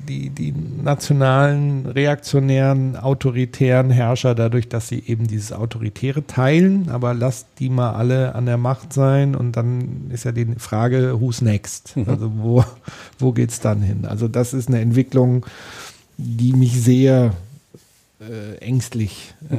die, 0.08 0.30
die 0.30 0.52
nationalen, 0.52 1.86
reaktionären, 1.86 2.96
autoritären 2.96 3.92
Herrscher 3.92 4.36
dadurch, 4.36 4.70
dass 4.70 4.88
sie 4.88 5.04
eben 5.06 5.28
dieses 5.28 5.52
Autoritäre 5.52 6.26
teilen, 6.26 6.90
aber 6.90 7.14
lasst 7.14 7.48
die 7.60 7.70
mal 7.70 7.94
alle 7.94 8.36
an 8.36 8.46
der 8.46 8.58
Macht 8.58 8.94
sein 8.94 9.36
und 9.36 9.58
dann 9.58 10.10
ist 10.12 10.24
ja 10.24 10.32
die 10.32 10.48
Frage, 10.58 11.20
who's 11.20 11.42
next? 11.42 11.98
Mhm. 11.98 12.10
Also 12.10 12.32
wo, 12.36 12.66
wo 13.20 13.32
geht's 13.32 13.60
dann 13.60 13.82
hin? 13.82 14.06
Also 14.06 14.28
das 14.28 14.54
ist 14.54 14.70
eine 14.70 14.80
Entwicklung, 14.80 15.46
die 16.18 16.54
mich 16.54 16.82
sehr 16.82 17.34
äh, 18.20 18.58
ängstlich 18.58 19.34
äh, 19.50 19.56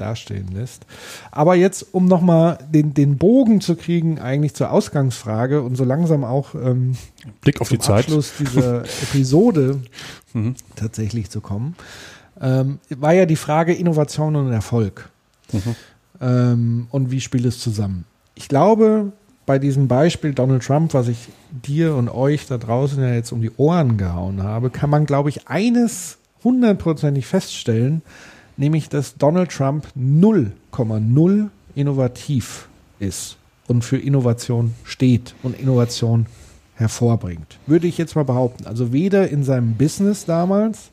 dastehen 0.00 0.48
lässt. 0.52 0.86
Aber 1.30 1.54
jetzt, 1.54 1.86
um 1.92 2.06
nochmal 2.06 2.58
den, 2.72 2.94
den 2.94 3.18
Bogen 3.18 3.60
zu 3.60 3.76
kriegen, 3.76 4.18
eigentlich 4.18 4.54
zur 4.54 4.70
Ausgangsfrage 4.70 5.62
und 5.62 5.76
so 5.76 5.84
langsam 5.84 6.24
auch 6.24 6.54
ähm, 6.54 6.96
Blick 7.40 7.60
auf 7.60 7.68
zum 7.68 7.78
die 7.78 7.82
Zeit. 7.84 8.04
Abschluss 8.04 8.32
dieser 8.38 8.82
Episode 9.02 9.80
Mhm. 10.32 10.54
tatsächlich 10.76 11.28
zu 11.28 11.40
kommen, 11.40 11.74
ähm, 12.40 12.78
war 12.90 13.12
ja 13.12 13.26
die 13.26 13.34
Frage 13.36 13.74
Innovation 13.74 14.36
und 14.36 14.52
Erfolg. 14.52 15.10
Mhm. 15.52 15.74
Ähm, 16.20 16.86
und 16.90 17.10
wie 17.10 17.20
spielt 17.20 17.44
es 17.46 17.58
zusammen? 17.58 18.04
Ich 18.36 18.48
glaube, 18.48 19.12
bei 19.46 19.58
diesem 19.58 19.88
Beispiel 19.88 20.32
Donald 20.32 20.62
Trump, 20.62 20.94
was 20.94 21.08
ich 21.08 21.28
dir 21.50 21.96
und 21.96 22.08
euch 22.08 22.46
da 22.46 22.58
draußen 22.58 23.02
ja 23.02 23.12
jetzt 23.12 23.32
um 23.32 23.40
die 23.42 23.50
Ohren 23.56 23.96
gehauen 23.96 24.42
habe, 24.44 24.70
kann 24.70 24.90
man, 24.90 25.06
glaube 25.06 25.28
ich, 25.30 25.48
eines 25.48 26.18
hundertprozentig 26.44 27.26
feststellen, 27.26 28.02
nämlich 28.60 28.88
dass 28.90 29.16
Donald 29.16 29.50
Trump 29.50 29.86
0,0 29.98 31.48
innovativ 31.74 32.68
ist 33.00 33.36
und 33.66 33.82
für 33.82 33.96
Innovation 33.96 34.74
steht 34.84 35.34
und 35.42 35.58
Innovation 35.58 36.26
hervorbringt. 36.74 37.58
Würde 37.66 37.86
ich 37.86 37.98
jetzt 37.98 38.16
mal 38.16 38.24
behaupten. 38.24 38.66
Also 38.66 38.92
weder 38.92 39.28
in 39.28 39.44
seinem 39.44 39.74
Business 39.74 40.26
damals, 40.26 40.90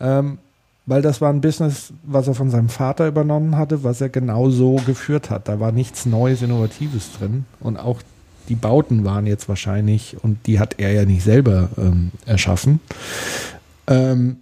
ähm, 0.00 0.38
weil 0.86 1.02
das 1.02 1.20
war 1.20 1.30
ein 1.30 1.40
Business, 1.40 1.92
was 2.02 2.26
er 2.26 2.34
von 2.34 2.50
seinem 2.50 2.68
Vater 2.68 3.06
übernommen 3.06 3.56
hatte, 3.56 3.84
was 3.84 4.00
er 4.00 4.08
genau 4.08 4.50
so 4.50 4.76
geführt 4.86 5.30
hat. 5.30 5.46
Da 5.46 5.60
war 5.60 5.70
nichts 5.70 6.06
Neues, 6.06 6.42
Innovatives 6.42 7.12
drin. 7.18 7.44
Und 7.60 7.76
auch 7.76 8.00
die 8.48 8.54
Bauten 8.54 9.04
waren 9.04 9.26
jetzt 9.26 9.48
wahrscheinlich, 9.48 10.16
und 10.22 10.46
die 10.46 10.58
hat 10.58 10.76
er 10.78 10.92
ja 10.92 11.04
nicht 11.04 11.22
selber 11.22 11.68
ähm, 11.76 12.10
erschaffen. 12.24 12.80
Ähm, 13.86 14.38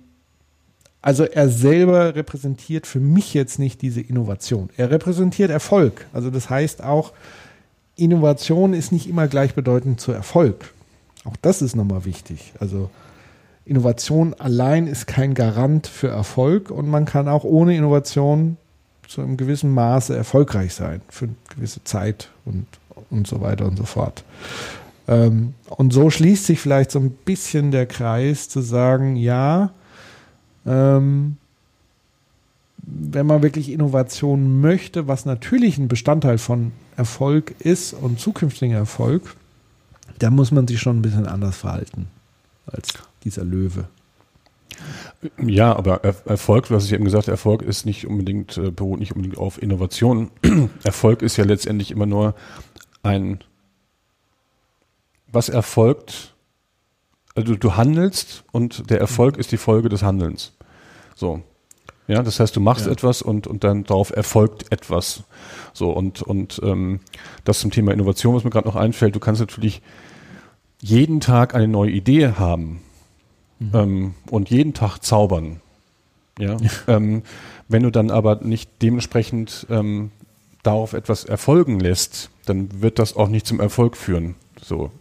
also 1.06 1.22
er 1.22 1.48
selber 1.48 2.16
repräsentiert 2.16 2.84
für 2.84 2.98
mich 2.98 3.32
jetzt 3.32 3.60
nicht 3.60 3.80
diese 3.80 4.00
Innovation. 4.00 4.70
Er 4.76 4.90
repräsentiert 4.90 5.52
Erfolg. 5.52 6.04
Also 6.12 6.30
das 6.30 6.50
heißt 6.50 6.82
auch, 6.82 7.12
Innovation 7.94 8.74
ist 8.74 8.90
nicht 8.90 9.08
immer 9.08 9.28
gleichbedeutend 9.28 10.00
zu 10.00 10.10
Erfolg. 10.10 10.74
Auch 11.24 11.36
das 11.42 11.62
ist 11.62 11.76
nochmal 11.76 12.04
wichtig. 12.06 12.54
Also 12.58 12.90
Innovation 13.64 14.34
allein 14.34 14.88
ist 14.88 15.06
kein 15.06 15.34
Garant 15.34 15.86
für 15.86 16.08
Erfolg 16.08 16.72
und 16.72 16.88
man 16.88 17.04
kann 17.04 17.28
auch 17.28 17.44
ohne 17.44 17.76
Innovation 17.76 18.56
zu 19.06 19.20
einem 19.20 19.36
gewissen 19.36 19.72
Maße 19.72 20.16
erfolgreich 20.16 20.74
sein, 20.74 21.02
für 21.08 21.26
eine 21.26 21.36
gewisse 21.54 21.84
Zeit 21.84 22.30
und, 22.44 22.66
und 23.10 23.28
so 23.28 23.40
weiter 23.40 23.66
und 23.66 23.76
so 23.76 23.84
fort. 23.84 24.24
Ähm, 25.06 25.54
und 25.68 25.92
so 25.92 26.10
schließt 26.10 26.46
sich 26.46 26.58
vielleicht 26.58 26.90
so 26.90 26.98
ein 26.98 27.10
bisschen 27.10 27.70
der 27.70 27.86
Kreis 27.86 28.48
zu 28.48 28.60
sagen, 28.60 29.14
ja, 29.14 29.70
ähm, 30.66 31.36
wenn 32.78 33.26
man 33.26 33.42
wirklich 33.42 33.70
Innovation 33.70 34.60
möchte, 34.60 35.08
was 35.08 35.24
natürlich 35.26 35.78
ein 35.78 35.88
Bestandteil 35.88 36.38
von 36.38 36.72
Erfolg 36.96 37.54
ist 37.58 37.92
und 37.92 38.20
zukünftigen 38.20 38.74
Erfolg, 38.76 39.36
dann 40.18 40.34
muss 40.34 40.50
man 40.52 40.66
sich 40.68 40.80
schon 40.80 40.98
ein 40.98 41.02
bisschen 41.02 41.26
anders 41.26 41.56
verhalten 41.56 42.06
als 42.66 42.88
dieser 43.24 43.44
Löwe. 43.44 43.88
Ja, 45.44 45.74
aber 45.74 46.04
Er- 46.04 46.26
Erfolg, 46.26 46.70
was 46.70 46.84
ich 46.84 46.92
eben 46.92 47.04
gesagt 47.04 47.24
habe, 47.26 47.32
Erfolg 47.32 47.62
ist 47.62 47.86
nicht 47.86 48.06
unbedingt, 48.06 48.56
äh, 48.58 48.70
beruht 48.70 49.00
nicht 49.00 49.12
unbedingt 49.12 49.38
auf 49.38 49.60
Innovation. 49.60 50.30
Erfolg 50.84 51.22
ist 51.22 51.36
ja 51.36 51.44
letztendlich 51.44 51.90
immer 51.90 52.06
nur 52.06 52.34
ein, 53.02 53.40
was 55.32 55.48
erfolgt, 55.48 56.34
also 57.34 57.54
du 57.56 57.76
handelst 57.76 58.44
und 58.52 58.88
der 58.90 59.00
Erfolg 59.00 59.36
ist 59.38 59.52
die 59.52 59.56
Folge 59.56 59.88
des 59.88 60.02
Handelns. 60.02 60.52
So. 61.16 61.42
Ja, 62.06 62.22
das 62.22 62.38
heißt, 62.38 62.54
du 62.54 62.60
machst 62.60 62.86
Ja. 62.86 62.92
etwas 62.92 63.20
und, 63.20 63.48
und 63.48 63.64
dann 63.64 63.82
darauf 63.82 64.10
erfolgt 64.14 64.70
etwas. 64.70 65.24
So, 65.72 65.90
und, 65.90 66.22
und 66.22 66.60
ähm, 66.62 67.00
das 67.44 67.58
zum 67.58 67.72
Thema 67.72 67.92
Innovation, 67.92 68.36
was 68.36 68.44
mir 68.44 68.50
gerade 68.50 68.68
noch 68.68 68.76
einfällt, 68.76 69.16
du 69.16 69.20
kannst 69.20 69.40
natürlich 69.40 69.82
jeden 70.80 71.20
Tag 71.20 71.56
eine 71.56 71.66
neue 71.66 71.90
Idee 71.90 72.28
haben 72.38 72.80
ähm, 73.72 74.14
und 74.30 74.50
jeden 74.50 74.72
Tag 74.72 74.98
zaubern. 75.00 75.60
Ja. 76.38 76.58
ähm, 76.86 77.22
wenn 77.66 77.82
du 77.82 77.90
dann 77.90 78.12
aber 78.12 78.36
nicht 78.36 78.70
dementsprechend 78.82 79.66
ähm, 79.68 80.12
darauf 80.62 80.92
etwas 80.92 81.24
erfolgen 81.24 81.80
lässt, 81.80 82.30
dann 82.44 82.82
wird 82.82 83.00
das 83.00 83.16
auch 83.16 83.28
nicht 83.28 83.46
zum 83.46 83.58
Erfolg 83.58 83.96
führen. 83.96 84.36
So. 84.62 84.92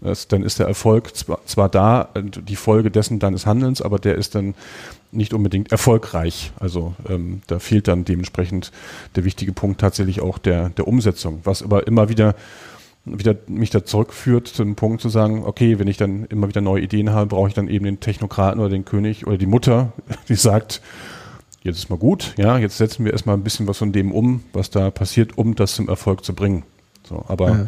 Das, 0.00 0.28
dann 0.28 0.44
ist 0.44 0.60
der 0.60 0.68
Erfolg 0.68 1.16
zwar, 1.16 1.44
zwar 1.46 1.68
da, 1.68 2.10
die 2.14 2.54
Folge 2.54 2.92
dessen 2.92 3.18
deines 3.18 3.46
Handelns, 3.46 3.82
aber 3.82 3.98
der 3.98 4.14
ist 4.14 4.36
dann 4.36 4.54
nicht 5.16 5.34
unbedingt 5.34 5.72
erfolgreich. 5.72 6.52
Also 6.58 6.94
ähm, 7.08 7.42
da 7.46 7.58
fehlt 7.58 7.88
dann 7.88 8.04
dementsprechend 8.04 8.72
der 9.16 9.24
wichtige 9.24 9.52
Punkt 9.52 9.80
tatsächlich 9.80 10.20
auch 10.20 10.38
der, 10.38 10.70
der 10.70 10.86
Umsetzung, 10.86 11.40
was 11.44 11.62
aber 11.62 11.86
immer 11.86 12.08
wieder 12.08 12.34
wieder 13.06 13.36
mich 13.46 13.70
da 13.70 13.84
zurückführt 13.84 14.48
zu 14.48 14.64
dem 14.64 14.74
Punkt 14.74 15.00
zu 15.00 15.08
sagen, 15.08 15.44
okay, 15.44 15.78
wenn 15.78 15.86
ich 15.86 15.96
dann 15.96 16.24
immer 16.24 16.48
wieder 16.48 16.60
neue 16.60 16.82
Ideen 16.82 17.10
habe, 17.10 17.26
brauche 17.26 17.48
ich 17.48 17.54
dann 17.54 17.68
eben 17.68 17.84
den 17.84 18.00
Technokraten 18.00 18.60
oder 18.60 18.68
den 18.68 18.84
König 18.84 19.26
oder 19.26 19.38
die 19.38 19.46
Mutter, 19.46 19.92
die 20.28 20.34
sagt, 20.34 20.82
jetzt 21.62 21.78
ist 21.78 21.88
mal 21.88 21.98
gut, 21.98 22.34
ja, 22.36 22.58
jetzt 22.58 22.76
setzen 22.78 23.04
wir 23.04 23.12
erstmal 23.12 23.36
ein 23.36 23.44
bisschen 23.44 23.68
was 23.68 23.78
von 23.78 23.92
dem 23.92 24.12
um, 24.12 24.42
was 24.52 24.70
da 24.70 24.90
passiert, 24.90 25.38
um 25.38 25.54
das 25.54 25.76
zum 25.76 25.88
Erfolg 25.88 26.24
zu 26.24 26.34
bringen. 26.34 26.64
So, 27.08 27.24
aber 27.28 27.48
Ja. 27.50 27.66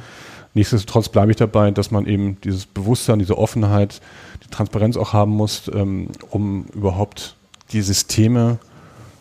nichtsdestotrotz 0.54 1.08
bleibe 1.08 1.30
ich 1.30 1.36
dabei, 1.36 1.70
dass 1.70 1.92
man 1.92 2.06
eben 2.06 2.40
dieses 2.42 2.66
Bewusstsein, 2.66 3.20
diese 3.20 3.38
Offenheit, 3.38 4.00
die 4.44 4.50
Transparenz 4.50 4.96
auch 4.96 5.12
haben 5.12 5.32
muss, 5.32 5.70
ähm, 5.72 6.08
um 6.30 6.66
überhaupt 6.74 7.36
die 7.72 7.82
Systeme 7.82 8.58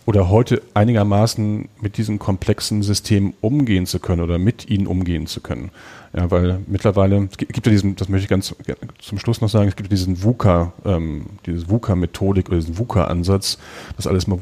oder 0.06 0.30
heute 0.30 0.62
einigermaßen 0.74 1.68
mit 1.82 1.98
diesen 1.98 2.18
komplexen 2.18 2.82
Systemen 2.82 3.34
umgehen 3.42 3.86
zu 3.86 4.00
können 4.00 4.22
oder 4.22 4.38
mit 4.38 4.70
ihnen 4.70 4.88
umgehen 4.88 5.28
zu 5.28 5.42
können. 5.42 5.70
Ja, 6.16 6.32
weil 6.32 6.62
mittlerweile 6.66 7.28
es 7.30 7.38
gibt 7.38 7.66
ja 7.66 7.72
diesen, 7.72 7.98
das 7.98 8.08
möchte 8.08 8.24
ich 8.24 8.30
ganz 8.30 8.56
zum 9.00 9.20
Schluss 9.20 9.42
noch 9.42 9.50
sagen, 9.50 9.68
es 9.68 9.76
gibt 9.76 9.92
diesen 9.92 10.24
VUCA, 10.24 10.72
ähm, 10.86 11.26
diese 11.46 11.70
VUCA-Methodik 11.70 12.48
oder 12.48 12.58
diesen 12.58 12.78
VUCA-Ansatz, 12.78 13.58
dass 13.98 14.08
alles 14.08 14.28
mal 14.28 14.42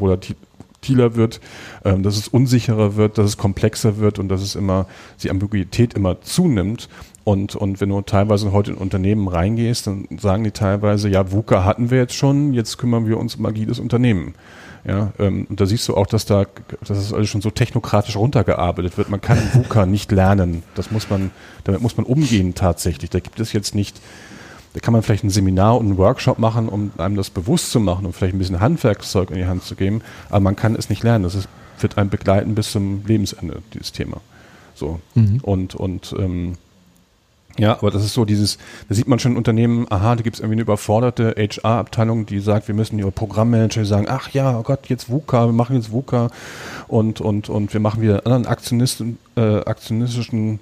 volatiler 0.85 1.15
wird, 1.15 1.39
ähm, 1.83 2.03
dass 2.03 2.17
es 2.17 2.27
unsicherer 2.27 2.95
wird, 2.95 3.17
dass 3.17 3.25
es 3.25 3.37
komplexer 3.37 3.97
wird 3.97 4.19
und 4.19 4.29
dass 4.29 4.41
es 4.41 4.55
immer, 4.55 4.87
die 5.21 5.29
Ambiguität 5.29 5.93
immer 5.93 6.21
zunimmt. 6.21 6.89
Und, 7.23 7.55
und 7.55 7.81
wenn 7.81 7.89
du 7.89 8.01
teilweise 8.01 8.51
heute 8.51 8.71
in 8.71 8.77
Unternehmen 8.77 9.27
reingehst, 9.27 9.87
dann 9.87 10.07
sagen 10.19 10.43
die 10.43 10.51
teilweise, 10.51 11.09
ja, 11.09 11.31
VUCA 11.31 11.65
hatten 11.65 11.89
wir 11.89 11.97
jetzt 11.97 12.13
schon, 12.13 12.53
jetzt 12.53 12.77
kümmern 12.77 13.07
wir 13.07 13.17
uns 13.17 13.35
um 13.35 13.45
agiles 13.45 13.79
Unternehmen. 13.79 14.35
Ja, 14.87 15.13
ähm, 15.17 15.47
und 15.49 15.59
da 15.59 15.65
siehst 15.65 15.87
du 15.87 15.97
auch, 15.97 16.05
dass 16.05 16.27
da, 16.27 16.45
dass 16.81 16.89
das 16.89 17.11
alles 17.11 17.29
schon 17.29 17.41
so 17.41 17.49
technokratisch 17.49 18.15
runtergearbeitet 18.15 18.99
wird. 18.99 19.09
Man 19.09 19.19
kann 19.19 19.39
VUCA 19.53 19.87
nicht 19.87 20.11
lernen. 20.11 20.61
Das 20.75 20.91
muss 20.91 21.09
man, 21.09 21.31
damit 21.63 21.81
muss 21.81 21.97
man 21.97 22.05
umgehen 22.05 22.53
tatsächlich. 22.53 23.09
Da 23.09 23.19
gibt 23.19 23.39
es 23.39 23.51
jetzt 23.51 23.73
nicht, 23.73 23.99
da 24.75 24.81
kann 24.81 24.91
man 24.91 25.03
vielleicht 25.03 25.23
ein 25.23 25.29
Seminar 25.29 25.77
und 25.77 25.85
einen 25.85 25.97
Workshop 25.97 26.37
machen, 26.37 26.67
um 26.67 26.91
einem 26.97 27.15
das 27.15 27.29
bewusst 27.29 27.71
zu 27.71 27.79
machen 27.79 28.05
und 28.05 28.11
vielleicht 28.11 28.35
ein 28.35 28.39
bisschen 28.39 28.59
Handwerkszeug 28.59 29.31
in 29.31 29.37
die 29.37 29.45
Hand 29.45 29.63
zu 29.63 29.75
geben. 29.75 30.01
Aber 30.27 30.41
man 30.41 30.57
kann 30.57 30.75
es 30.75 30.89
nicht 30.89 31.01
lernen. 31.01 31.23
Das 31.23 31.33
ist, 31.33 31.47
wird 31.79 31.97
einem 31.97 32.09
begleiten 32.09 32.55
bis 32.55 32.71
zum 32.73 33.05
Lebensende, 33.05 33.61
dieses 33.73 33.93
Thema. 33.93 34.17
So. 34.73 34.99
Und, 35.43 35.75
und, 35.75 36.13
ähm, 36.19 36.57
ja, 37.57 37.71
aber 37.77 37.89
das 37.89 38.03
ist 38.03 38.15
so 38.15 38.25
dieses, 38.25 38.57
da 38.89 38.95
sieht 38.95 39.07
man 39.07 39.17
schon 39.17 39.31
in 39.31 39.37
Unternehmen, 39.37 39.87
aha, 39.89 40.17
da 40.17 40.23
gibt 40.23 40.35
es 40.35 40.41
irgendwie 40.41 40.55
eine 40.55 40.63
überforderte 40.63 41.33
HR-Abteilung, 41.37 42.25
die 42.25 42.39
sagt, 42.39 42.67
wir 42.67 42.75
müssen 42.75 42.99
ihre 42.99 43.11
Programmmanager 43.11 43.79
die 43.79 43.87
sagen, 43.87 44.07
ach 44.09 44.31
ja, 44.31 44.59
oh 44.59 44.63
Gott, 44.63 44.87
jetzt 44.87 45.09
VUCA, 45.09 45.45
wir 45.45 45.53
machen 45.53 45.77
jetzt 45.77 45.89
VUCA 45.89 46.31
und, 46.89 47.21
und, 47.21 47.47
und 47.47 47.71
wir 47.71 47.79
machen 47.79 48.01
wieder 48.01 48.15
einen 48.15 48.25
anderen 48.25 48.47
Aktionisten, 48.47 49.19
äh, 49.37 49.59
aktionistischen 49.59 50.59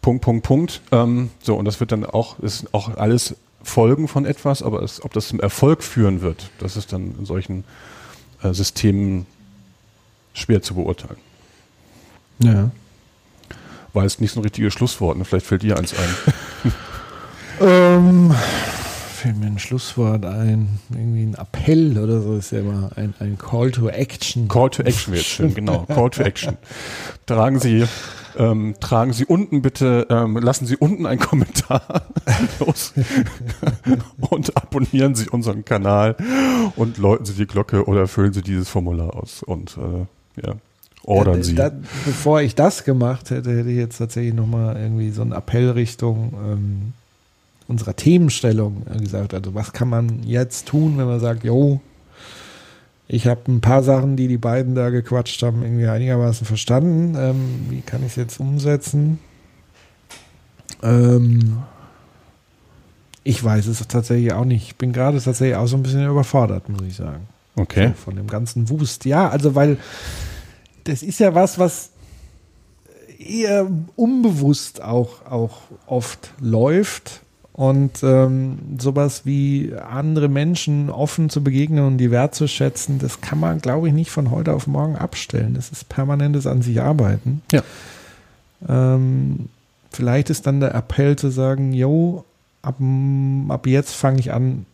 Punkt, 0.00 0.22
Punkt, 0.22 0.46
Punkt. 0.46 0.80
Ähm, 0.92 1.30
so, 1.42 1.56
und 1.56 1.64
das 1.64 1.80
wird 1.80 1.90
dann 1.90 2.04
auch, 2.04 2.38
ist 2.38 2.72
auch 2.72 2.96
alles 2.96 3.34
Folgen 3.68 4.08
von 4.08 4.24
etwas, 4.24 4.62
aber 4.62 4.82
es, 4.82 5.04
ob 5.04 5.12
das 5.12 5.28
zum 5.28 5.40
Erfolg 5.40 5.82
führen 5.82 6.20
wird, 6.20 6.50
das 6.58 6.76
ist 6.76 6.92
dann 6.92 7.14
in 7.18 7.26
solchen 7.26 7.64
äh, 8.42 8.52
Systemen 8.52 9.26
schwer 10.32 10.62
zu 10.62 10.74
beurteilen. 10.74 11.18
Ja. 12.40 12.70
War 13.92 14.04
jetzt 14.04 14.20
nicht 14.20 14.32
so 14.32 14.40
ein 14.40 14.42
richtiges 14.42 14.72
Schlusswort, 14.72 15.18
ne? 15.18 15.24
vielleicht 15.24 15.46
fällt 15.46 15.62
dir 15.62 15.78
eins 15.78 15.94
ein. 15.94 16.72
Ähm, 17.60 18.32
fällt 19.18 19.38
mir 19.38 19.46
ein 19.46 19.58
Schlusswort 19.58 20.24
ein. 20.24 20.80
Irgendwie 20.90 21.24
ein 21.24 21.34
Appell 21.34 21.98
oder 21.98 22.20
so 22.20 22.36
ist 22.36 22.52
ja 22.52 22.60
immer 22.60 22.90
ein, 22.96 23.14
ein 23.18 23.36
Call 23.38 23.70
to 23.70 23.88
Action. 23.88 24.48
Call 24.48 24.70
to 24.70 24.82
Action 24.82 25.14
wird 25.14 25.24
schön, 25.24 25.54
genau. 25.54 25.84
Call 25.84 26.10
to 26.10 26.22
Action. 26.22 26.56
Tragen 27.26 27.60
Sie 27.60 27.84
ähm, 28.38 28.76
tragen 28.80 29.12
Sie 29.12 29.24
unten 29.24 29.62
bitte, 29.62 30.06
ähm, 30.10 30.36
lassen 30.36 30.66
Sie 30.66 30.76
unten 30.76 31.06
einen 31.06 31.18
Kommentar 31.18 31.82
los 32.60 32.92
und 34.30 34.56
abonnieren 34.56 35.14
Sie 35.16 35.28
unseren 35.28 35.64
Kanal 35.64 36.16
und 36.76 36.98
läuten 36.98 37.24
Sie 37.24 37.34
die 37.34 37.46
Glocke 37.46 37.86
oder 37.86 38.06
füllen 38.06 38.32
Sie 38.32 38.42
dieses 38.42 38.68
Formular 38.68 39.16
aus 39.16 39.42
und 39.42 39.76
äh, 39.76 40.46
ja, 40.46 40.54
ordern 41.02 41.42
Sie. 41.42 41.56
Da, 41.56 41.72
bevor 42.04 42.40
ich 42.40 42.54
das 42.54 42.84
gemacht 42.84 43.30
hätte, 43.30 43.56
hätte 43.56 43.70
ich 43.70 43.76
jetzt 43.76 43.98
tatsächlich 43.98 44.34
nochmal 44.34 44.76
irgendwie 44.76 45.10
so 45.10 45.22
einen 45.22 45.32
Appell 45.32 45.70
Richtung 45.70 46.34
ähm, 46.46 46.92
unserer 47.68 47.94
Themenstellung 47.94 48.82
äh, 48.92 48.98
gesagt. 48.98 49.34
Also 49.34 49.54
was 49.54 49.72
kann 49.72 49.88
man 49.88 50.24
jetzt 50.24 50.66
tun, 50.66 50.98
wenn 50.98 51.06
man 51.06 51.20
sagt, 51.20 51.44
jo, 51.44 51.80
ich 53.06 53.26
habe 53.26 53.40
ein 53.50 53.60
paar 53.60 53.82
Sachen, 53.82 54.16
die 54.16 54.28
die 54.28 54.36
beiden 54.36 54.74
da 54.74 54.90
gequatscht 54.90 55.42
haben, 55.42 55.62
irgendwie 55.62 55.86
einigermaßen 55.86 56.46
verstanden. 56.46 57.14
Ähm, 57.16 57.66
wie 57.70 57.80
kann 57.80 58.02
ich 58.02 58.08
es 58.08 58.16
jetzt 58.16 58.40
umsetzen? 58.40 59.18
Ähm, 60.82 61.58
ich 63.24 63.42
weiß 63.42 63.66
es 63.66 63.86
tatsächlich 63.88 64.32
auch 64.32 64.44
nicht. 64.44 64.64
Ich 64.64 64.76
bin 64.76 64.92
gerade 64.92 65.20
tatsächlich 65.20 65.56
auch 65.56 65.66
so 65.66 65.76
ein 65.76 65.82
bisschen 65.82 66.06
überfordert, 66.06 66.68
muss 66.68 66.82
ich 66.82 66.96
sagen. 66.96 67.28
Okay. 67.56 67.88
So, 67.88 68.04
von 68.04 68.16
dem 68.16 68.26
ganzen 68.26 68.68
Wust. 68.68 69.04
Ja, 69.04 69.28
also 69.28 69.54
weil 69.54 69.78
das 70.84 71.02
ist 71.02 71.20
ja 71.20 71.34
was, 71.34 71.58
was 71.58 71.90
eher 73.18 73.66
unbewusst 73.96 74.82
auch, 74.82 75.26
auch 75.26 75.62
oft 75.86 76.32
läuft. 76.40 77.22
Und 77.58 78.04
ähm, 78.04 78.56
sowas 78.78 79.22
wie 79.26 79.74
andere 79.74 80.28
Menschen 80.28 80.90
offen 80.90 81.28
zu 81.28 81.42
begegnen 81.42 81.84
und 81.84 81.98
die 81.98 82.12
wertzuschätzen, 82.12 83.00
das 83.00 83.20
kann 83.20 83.40
man, 83.40 83.58
glaube 83.58 83.88
ich, 83.88 83.94
nicht 83.94 84.12
von 84.12 84.30
heute 84.30 84.52
auf 84.52 84.68
morgen 84.68 84.94
abstellen. 84.94 85.54
Das 85.54 85.70
ist 85.70 85.88
permanentes 85.88 86.46
an 86.46 86.62
sich 86.62 86.80
arbeiten. 86.80 87.42
Ja. 87.50 87.64
Ähm, 88.68 89.48
vielleicht 89.90 90.30
ist 90.30 90.46
dann 90.46 90.60
der 90.60 90.72
Appell 90.72 91.16
zu 91.16 91.30
sagen, 91.30 91.72
yo, 91.72 92.24
ab, 92.62 92.76
ab 93.48 93.66
jetzt 93.66 93.92
fange 93.92 94.20
ich 94.20 94.32
an, 94.32 94.64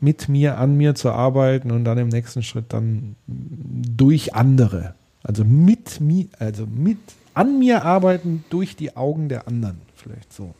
mit 0.00 0.28
mir, 0.28 0.58
an 0.58 0.76
mir 0.76 0.96
zu 0.96 1.12
arbeiten 1.12 1.70
und 1.70 1.84
dann 1.84 1.98
im 1.98 2.08
nächsten 2.08 2.42
Schritt 2.42 2.72
dann 2.72 3.14
durch 3.28 4.34
andere. 4.34 4.96
Also 5.22 5.44
mit 5.44 6.00
mir, 6.00 6.26
also 6.40 6.66
mit 6.66 6.98
an 7.32 7.60
mir 7.60 7.84
arbeiten 7.84 8.42
durch 8.50 8.74
die 8.74 8.96
Augen 8.96 9.28
der 9.28 9.46
anderen. 9.46 9.80
Vielleicht 9.94 10.32
so 10.32 10.52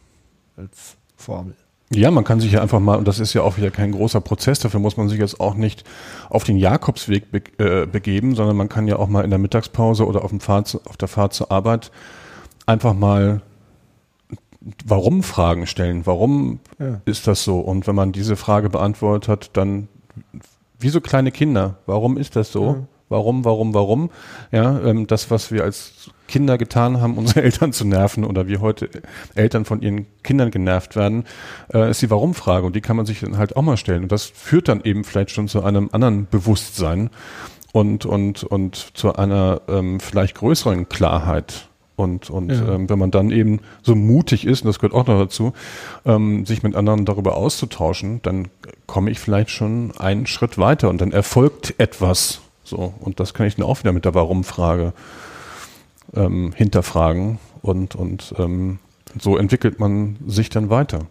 als 0.57 0.95
Formel. 1.17 1.57
Ja, 1.91 2.11
man 2.11 2.25
kann 2.25 2.41
sich 2.41 2.53
ja 2.53 2.63
einfach 2.63 2.81
mal, 2.81 2.97
und 2.97 3.07
das 3.07 3.21
ist 3.21 3.35
ja 3.35 3.43
auch 3.43 3.57
wieder 3.57 3.71
kein 3.71 3.93
großer 3.93 4.21
Prozess, 4.21 4.59
dafür 4.59 4.81
muss 4.81 4.97
man 4.97 5.09
sich 5.09 5.19
jetzt 5.19 5.39
auch 5.39 5.55
nicht 5.55 5.85
auf 6.31 6.43
den 6.45 6.57
Jakobsweg 6.57 7.31
be 7.31 7.43
äh, 7.59 7.87
begeben, 7.87 8.35
sondern 8.35 8.57
man 8.57 8.69
kann 8.69 8.89
ja 8.89 8.97
auch 8.97 9.09
mal 9.09 9.23
in 9.23 9.31
der 9.31 9.39
Mittagspause 9.39 10.07
oder 10.07 10.25
auf, 10.25 10.31
dem 10.31 10.41
Fahrt 10.41 10.67
zu, 10.67 10.81
auf 10.87 10.97
der 10.97 11.09
Fahrt 11.09 11.35
zur 11.35 11.53
Arbeit 11.53 11.91
einfach 12.67 12.95
mal 12.95 13.43
Warum-Fragen 14.85 15.67
stellen. 15.67 16.07
Warum 16.07 16.59
Ja. 16.79 17.01
ist 17.05 17.27
das 17.27 17.45
so? 17.45 17.61
Und 17.61 17.87
wenn 17.87 17.95
man 17.95 18.13
diese 18.13 18.35
Frage 18.37 18.71
beantwortet 18.71 19.29
hat, 19.29 19.51
dann 19.53 19.89
wie 20.79 20.89
so 20.89 21.01
kleine 21.01 21.31
Kinder, 21.33 21.77
warum 21.87 22.17
ist 22.17 22.35
das 22.35 22.51
so? 22.51 22.67
Ja. 22.67 22.77
Warum, 23.15 23.45
warum, 23.45 23.75
warum? 23.75 24.11
Ja, 24.51 24.81
ähm, 24.81 25.07
das, 25.07 25.31
was 25.31 25.53
wir 25.53 25.63
als 25.63 26.11
Kinder 26.27 26.59
getan 26.59 27.01
haben, 27.01 27.17
unsere 27.19 27.43
Eltern 27.45 27.73
zu 27.73 27.85
nerven 27.85 28.25
oder 28.25 28.49
wie 28.49 28.59
heute 28.59 28.91
Eltern 29.37 29.65
von 29.65 29.83
ihren 29.83 30.07
Kindern 30.25 30.51
genervt 30.51 30.97
werden, 30.97 31.25
äh, 31.73 31.89
ist 31.91 32.03
die 32.03 32.11
Warum-Frage 32.11 32.67
und 32.67 32.75
die 32.75 32.81
kann 32.81 32.97
man 32.97 33.07
sich 33.07 33.21
dann 33.21 33.39
halt 33.39 33.55
auch 33.57 33.63
mal 33.63 33.77
stellen. 33.77 34.03
Und 34.03 34.11
das 34.11 34.25
führt 34.25 34.67
dann 34.67 34.81
eben 34.83 35.05
vielleicht 35.05 35.31
schon 35.31 35.47
zu 35.47 35.63
einem 35.63 35.91
anderen 35.93 36.27
Bewusstsein 36.29 37.11
und, 37.73 38.05
und, 38.05 38.43
und 38.43 38.97
zu 38.97 39.15
einer 39.15 39.61
ähm, 39.69 40.01
vielleicht 40.01 40.35
größeren 40.35 40.89
Klarheit. 40.89 41.69
Und, 41.97 42.29
und 42.29 42.51
Ja. 42.51 42.75
ähm, 42.75 42.91
wenn 42.91 42.99
man 42.99 43.13
dann 43.13 43.31
eben 43.31 43.61
so 43.83 43.95
mutig 43.95 44.45
ist, 44.45 44.63
und 44.63 44.67
das 44.67 44.81
gehört 44.81 44.95
auch 44.95 45.07
noch 45.07 45.21
dazu, 45.21 45.53
ähm, 46.05 46.45
sich 46.45 46.65
mit 46.65 46.75
anderen 46.75 47.05
darüber 47.05 47.37
auszutauschen, 47.37 48.19
dann 48.23 48.49
komme 48.87 49.13
ich 49.13 49.21
vielleicht 49.21 49.51
schon 49.51 49.93
einen 49.97 50.27
Schritt 50.27 50.59
weiter 50.59 50.89
und 50.91 51.01
dann 51.01 51.13
erfolgt 51.13 51.75
etwas. 51.79 52.41
So, 52.65 52.95
und 53.01 53.21
das 53.21 53.35
kann 53.35 53.47
ich 53.47 53.57
dann 53.57 53.67
auch 53.67 53.79
wieder 53.79 53.93
mit 53.93 54.05
der 54.05 54.15
Warum-Frage 54.15 54.93
ähm, 56.15 56.53
hinterfragen 56.55 57.39
und, 57.63 57.95
und 57.95 58.35
ähm, 58.39 58.79
so 59.21 59.37
entwickelt 59.37 59.79
man 59.79 60.17
sich 60.27 60.49
dann 60.49 60.71
weiter. 60.71 61.07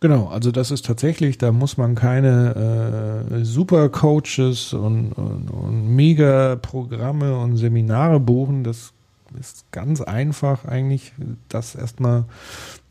Genau, 0.00 0.26
also 0.28 0.50
das 0.50 0.70
ist 0.70 0.84
tatsächlich, 0.84 1.38
da 1.38 1.50
muss 1.50 1.78
man 1.78 1.94
keine 1.94 3.24
äh, 3.30 3.44
Super-Coaches 3.44 4.74
und, 4.74 5.12
und, 5.12 5.50
und 5.50 5.96
Mega-Programme 5.96 7.38
und 7.38 7.56
Seminare 7.56 8.20
buchen. 8.20 8.64
Das 8.64 8.92
ist 9.40 9.64
ganz 9.72 10.00
einfach 10.02 10.66
eigentlich, 10.66 11.12
das 11.48 11.74
erstmal 11.74 12.24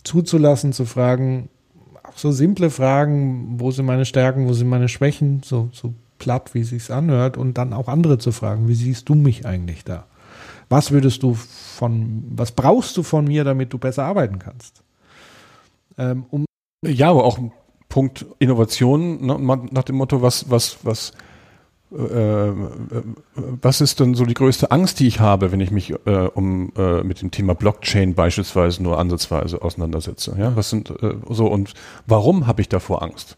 zuzulassen, 0.03 0.73
zu 0.73 0.85
fragen, 0.85 1.49
auch 2.03 2.17
so 2.17 2.31
simple 2.31 2.69
Fragen, 2.69 3.59
wo 3.59 3.71
sind 3.71 3.85
meine 3.85 4.05
Stärken, 4.05 4.47
wo 4.47 4.53
sind 4.53 4.67
meine 4.67 4.89
Schwächen, 4.89 5.41
so, 5.43 5.69
so 5.71 5.93
platt, 6.23 6.53
wie 6.53 6.61
es 6.61 6.69
sich 6.69 6.89
anhört, 6.89 7.35
und 7.35 7.57
dann 7.57 7.73
auch 7.73 7.89
andere 7.89 8.17
zu 8.17 8.31
fragen, 8.31 8.69
wie 8.69 8.75
siehst 8.75 9.09
du 9.09 9.15
mich 9.15 9.45
eigentlich 9.45 9.83
da? 9.83 10.05
Was 10.69 10.91
würdest 10.91 11.21
du 11.21 11.33
von, 11.33 12.23
was 12.35 12.53
brauchst 12.53 12.95
du 12.95 13.03
von 13.03 13.25
mir, 13.25 13.43
damit 13.43 13.73
du 13.73 13.77
besser 13.77 14.05
arbeiten 14.05 14.39
kannst? 14.39 14.83
Ähm, 15.97 16.25
um 16.31 16.45
Ja, 16.85 17.09
aber 17.09 17.25
auch 17.25 17.37
ein 17.37 17.51
Punkt 17.89 18.25
Innovation 18.39 19.25
ne, 19.25 19.67
nach 19.71 19.83
dem 19.83 19.97
Motto, 19.97 20.21
was, 20.21 20.49
was, 20.49 20.77
was, 20.83 21.11
äh, 21.91 22.47
äh, 22.49 22.53
was 23.35 23.81
ist 23.81 23.99
denn 23.99 24.15
so 24.15 24.25
die 24.25 24.33
größte 24.33 24.71
Angst, 24.71 25.01
die 25.01 25.07
ich 25.07 25.19
habe, 25.19 25.51
wenn 25.51 25.59
ich 25.59 25.71
mich 25.71 25.91
äh, 26.05 26.29
um 26.33 26.71
äh, 26.77 27.03
mit 27.03 27.21
dem 27.21 27.31
Thema 27.31 27.53
Blockchain 27.53 28.15
beispielsweise 28.15 28.81
nur 28.81 28.97
ansatzweise 28.97 29.61
auseinandersetze? 29.61 30.35
Ja, 30.39 30.55
was 30.55 30.69
sind 30.69 30.89
äh, 30.89 31.15
so 31.29 31.47
und 31.47 31.73
warum 32.07 32.47
habe 32.47 32.61
ich 32.61 32.69
davor 32.69 33.03
Angst? 33.03 33.37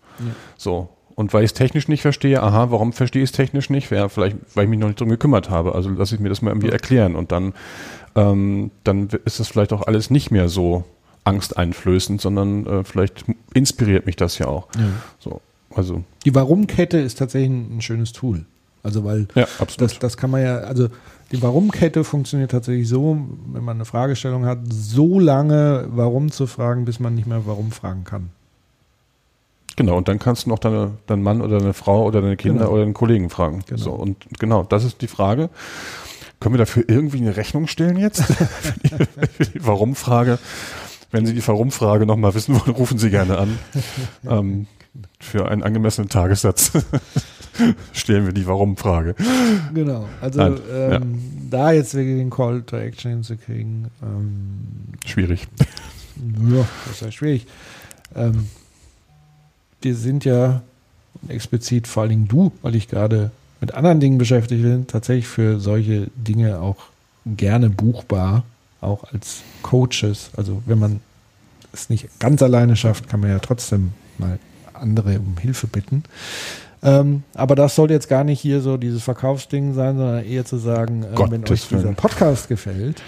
So 0.55 0.89
und 1.15 1.33
weil 1.33 1.43
ich 1.43 1.51
es 1.51 1.53
technisch 1.53 1.87
nicht 1.87 2.01
verstehe, 2.01 2.43
aha, 2.43 2.71
warum 2.71 2.91
verstehe 2.91 3.23
ich 3.23 3.29
es 3.29 3.35
technisch 3.35 3.69
nicht? 3.69 3.89
Ja, 3.89 4.09
vielleicht, 4.09 4.37
weil 4.53 4.65
ich 4.65 4.69
mich 4.69 4.79
noch 4.79 4.87
nicht 4.87 4.99
drum 4.99 5.09
gekümmert 5.09 5.49
habe. 5.49 5.73
Also 5.73 5.89
lasse 5.89 6.15
ich 6.15 6.21
mir 6.21 6.29
das 6.29 6.41
mal 6.41 6.51
irgendwie 6.51 6.69
erklären 6.69 7.15
und 7.15 7.31
dann, 7.31 7.53
ähm, 8.15 8.71
dann 8.83 9.07
ist 9.23 9.39
das 9.39 9.47
vielleicht 9.47 9.71
auch 9.71 9.87
alles 9.87 10.09
nicht 10.09 10.29
mehr 10.29 10.49
so 10.49 10.83
angsteinflößend, 11.23 12.21
sondern 12.21 12.65
äh, 12.67 12.83
vielleicht 12.83 13.25
inspiriert 13.53 14.05
mich 14.05 14.17
das 14.17 14.37
ja 14.37 14.47
auch. 14.47 14.67
So, 15.19 15.41
also 15.73 16.03
Die 16.25 16.35
Warum-Kette 16.35 16.99
ist 16.99 17.17
tatsächlich 17.17 17.49
ein, 17.49 17.81
schönes 17.81 18.11
Tool. 18.11 18.45
Also 18.83 19.03
weil 19.03 19.27
ja, 19.33 19.47
das, 19.77 19.97
das 19.97 20.17
kann 20.17 20.29
man 20.29 20.43
ja, 20.43 20.57
also 20.57 20.89
die 21.31 21.41
Warum-Kette 21.41 22.03
funktioniert 22.03 22.51
tatsächlich 22.51 22.87
so, 22.87 23.17
wenn 23.51 23.63
man 23.63 23.77
eine 23.77 23.85
Fragestellung 23.85 24.45
hat, 24.45 24.59
so 24.69 25.19
lange 25.19 25.87
Warum 25.89 26.31
zu 26.31 26.45
fragen, 26.45 26.85
bis 26.85 26.99
man 26.99 27.15
nicht 27.15 27.25
mehr 27.25 27.47
Warum 27.47 27.71
fragen 27.71 28.03
kann. 28.03 28.29
Genau. 29.75 29.97
Und 29.97 30.07
dann 30.07 30.19
kannst 30.19 30.45
du 30.45 30.49
noch 30.49 30.59
deine, 30.59 30.91
deinen 31.07 31.23
Mann 31.23 31.41
oder 31.41 31.59
deine 31.59 31.73
Frau 31.73 32.05
oder 32.05 32.21
deine 32.21 32.37
Kinder 32.37 32.61
Genau. 32.65 32.71
oder 32.73 32.81
deinen 32.83 32.93
Kollegen 32.93 33.29
fragen. 33.29 33.63
Genau. 33.67 33.81
So 33.81 33.91
und 33.91 34.25
genau, 34.39 34.63
das 34.63 34.83
ist 34.83 35.01
die 35.01 35.07
Frage. 35.07 35.49
Können 36.39 36.55
wir 36.55 36.59
dafür 36.59 36.83
irgendwie 36.87 37.17
eine 37.17 37.35
Rechnung 37.37 37.67
stellen 37.67 37.97
jetzt? 37.97 38.21
für 38.23 38.73
die, 39.45 39.51
die 39.53 39.65
Warum-Frage. 39.65 40.37
Wenn 41.11 41.25
Sie 41.25 41.33
die 41.33 41.47
Warum-Frage 41.47 42.05
nochmal 42.05 42.33
wissen 42.35 42.55
wollen, 42.59 42.75
rufen 42.75 42.97
Sie 42.97 43.09
gerne 43.09 43.37
an. 43.37 43.57
ähm, 44.29 44.67
für 45.19 45.49
einen 45.49 45.63
angemessenen 45.63 46.09
Tagessatz 46.09 46.71
stellen 47.93 48.25
wir 48.25 48.33
die 48.33 48.45
Warum-Frage. 48.47 49.15
Genau. 49.73 50.07
Also 50.21 50.39
Nein, 50.39 50.59
ähm, 50.73 51.19
da 51.49 51.71
jetzt 51.71 51.93
wirklich 51.93 52.17
den 52.17 52.29
Call 52.29 52.63
to 52.63 52.75
Action 52.77 53.11
hinzukriegen, 53.11 53.87
ähm, 54.03 54.93
Schwierig. 55.05 55.47
Ja, 56.49 56.65
das 56.85 56.95
ist 56.95 57.01
ja 57.01 57.11
schwierig. 57.11 57.45
Ähm, 58.15 58.47
wir 59.85 59.95
sind 59.95 60.25
ja 60.25 60.61
explizit, 61.29 61.87
vor 61.87 62.01
allen 62.01 62.09
Dingen 62.09 62.27
du, 62.27 62.51
weil 62.61 62.75
ich 62.75 62.89
gerade 62.89 63.31
mit 63.61 63.73
anderen 63.73 63.99
Dingen 63.99 64.17
beschäftigt 64.17 64.63
bin, 64.63 64.87
tatsächlich 64.87 65.27
für 65.27 65.59
solche 65.59 66.07
Dinge 66.15 66.59
auch 66.59 66.77
gerne 67.25 67.69
buchbar, 67.69 68.43
auch 68.81 69.05
als 69.13 69.41
Coaches. 69.61 70.31
Also 70.35 70.61
wenn 70.65 70.79
man 70.79 70.99
es 71.71 71.89
nicht 71.89 72.19
ganz 72.19 72.41
alleine 72.41 72.75
schafft, 72.75 73.07
kann 73.07 73.21
man 73.21 73.29
ja 73.29 73.39
trotzdem 73.39 73.93
mal 74.17 74.39
andere 74.73 75.19
um 75.19 75.37
Hilfe 75.37 75.67
bitten. 75.67 76.03
Ähm, 76.83 77.23
aber 77.33 77.55
das 77.55 77.75
soll 77.75 77.89
jetzt 77.91 78.09
gar 78.09 78.23
nicht 78.23 78.39
hier 78.39 78.61
so 78.61 78.77
dieses 78.77 79.03
Verkaufsding 79.03 79.73
sein, 79.73 79.97
sondern 79.97 80.23
eher 80.25 80.45
zu 80.45 80.57
sagen, 80.57 81.03
äh, 81.03 81.31
wenn 81.31 81.43
euch 81.49 81.67
dieser. 81.67 81.93
Podcast 81.93 82.47
gefällt, 82.47 83.01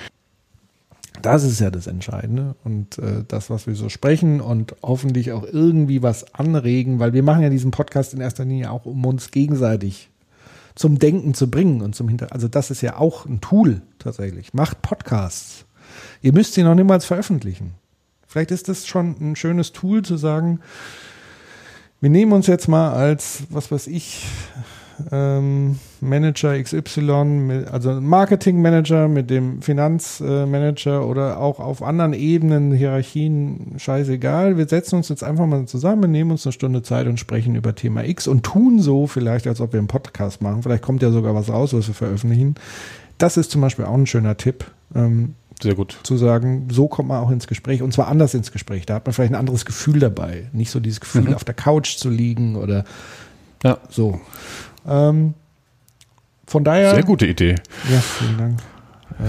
das 1.22 1.44
ist 1.44 1.60
ja 1.60 1.72
das 1.72 1.88
Entscheidende 1.88 2.56
und 2.64 2.98
äh, 3.00 3.24
das, 3.28 3.50
was 3.50 3.68
wir 3.68 3.76
so 3.76 3.90
sprechen 3.90 4.42
und 4.42 4.76
hoffentlich 4.84 5.32
auch 5.32 5.44
irgendwie 5.44 6.02
was 6.02 6.34
anregen, 6.34 7.00
weil 7.00 7.14
wir 7.14 7.24
machen 7.24 7.44
ja 7.44 7.50
diesen 7.50 7.72
Podcast 7.72 8.14
in 8.14 8.22
erster 8.22 8.46
Linie 8.46 8.72
auch, 8.72 8.86
um 8.86 9.06
uns 9.06 9.32
gegenseitig 9.32 10.10
zum 10.76 11.00
Denken 11.00 11.34
zu 11.34 11.50
bringen 11.50 11.82
und 11.82 11.96
zum 11.96 12.08
Hinter. 12.08 12.32
Also 12.32 12.48
das 12.48 12.70
ist 12.70 12.82
ja 12.82 12.98
auch 12.98 13.26
ein 13.26 13.42
Tool 13.42 13.82
tatsächlich. 14.00 14.54
Macht 14.54 14.82
Podcasts. 14.82 15.66
Ihr 16.22 16.34
müsst 16.34 16.54
sie 16.54 16.64
noch 16.64 16.76
niemals 16.76 17.06
veröffentlichen. 17.06 17.74
Vielleicht 18.28 18.52
ist 18.52 18.70
das 18.70 18.86
schon 18.86 19.16
ein 19.20 19.36
schönes 19.36 19.72
Tool 19.72 20.04
zu 20.04 20.18
sagen, 20.18 20.60
wir 22.00 22.12
nehmen 22.12 22.34
uns 22.34 22.46
jetzt 22.46 22.68
mal 22.68 22.94
als, 22.94 23.44
was 23.50 23.72
weiß 23.72 23.88
ich, 23.88 24.28
ähm, 25.12 25.80
Manager 26.02 26.62
XY, 26.62 27.66
also 27.72 28.00
Marketingmanager 28.02 29.08
mit 29.08 29.30
dem 29.30 29.62
Finanzmanager 29.62 31.06
oder 31.08 31.40
auch 31.40 31.60
auf 31.60 31.82
anderen 31.84 32.14
Ebenen, 32.14 32.72
Hierarchien, 32.74 33.74
scheißegal. 33.78 34.58
Wir 34.58 34.68
setzen 34.68 34.96
uns 34.96 35.10
jetzt 35.10 35.24
einfach 35.24 35.46
mal 35.46 35.66
zusammen, 35.66 36.12
nehmen 36.12 36.32
uns 36.32 36.46
eine 36.46 36.54
Stunde 36.54 36.82
Zeit 36.84 37.08
und 37.08 37.20
sprechen 37.20 37.56
über 37.56 37.76
Thema 37.76 38.04
X 38.06 38.28
und 38.28 38.44
tun 38.44 38.80
so 38.80 39.08
vielleicht, 39.08 39.48
als 39.48 39.62
ob 39.62 39.74
wir 39.74 39.80
einen 39.80 39.88
Podcast 39.88 40.42
machen. 40.42 40.64
Vielleicht 40.64 40.84
kommt 40.84 41.02
ja 41.02 41.12
sogar 41.12 41.34
was 41.36 41.50
raus, 41.50 41.74
was 41.74 41.88
wir 41.88 41.96
veröffentlichen. 41.96 42.56
Das 43.18 43.38
ist 43.38 43.52
zum 43.52 43.62
Beispiel 43.62 43.86
auch 43.86 43.94
ein 43.96 44.06
schöner 44.08 44.38
Tipp. 44.38 44.66
Ähm, 44.96 45.34
Sehr 45.62 45.74
gut. 45.76 45.98
zu 46.04 46.18
sagen, 46.18 46.68
so 46.72 46.88
kommt 46.88 47.10
man 47.10 47.24
auch 47.24 47.32
ins 47.32 47.48
Gespräch 47.48 47.82
und 47.82 47.92
zwar 47.94 48.08
anders 48.08 48.34
ins 48.34 48.52
Gespräch. 48.52 48.86
Da 48.86 48.96
hat 48.96 49.06
man 49.06 49.14
vielleicht 49.14 49.32
ein 49.34 49.40
anderes 49.40 49.66
Gefühl 49.66 50.00
dabei. 50.00 50.48
Nicht 50.54 50.70
so 50.72 50.80
dieses 50.80 51.00
Gefühl, 51.00 51.34
auf 51.34 51.44
der 51.44 51.56
Couch 51.56 51.98
zu 51.98 52.10
liegen 52.10 52.56
oder 52.56 52.84
Ja. 53.64 53.80
so. 53.90 54.20
Ähm, 54.88 55.34
von 56.46 56.64
daher. 56.64 56.92
Sehr 56.96 57.04
gute 57.04 57.28
Idee. 57.28 57.56
Ja, 57.92 58.00
vielen 58.00 58.38
Dank. 58.38 58.60
Äh, 59.20 59.24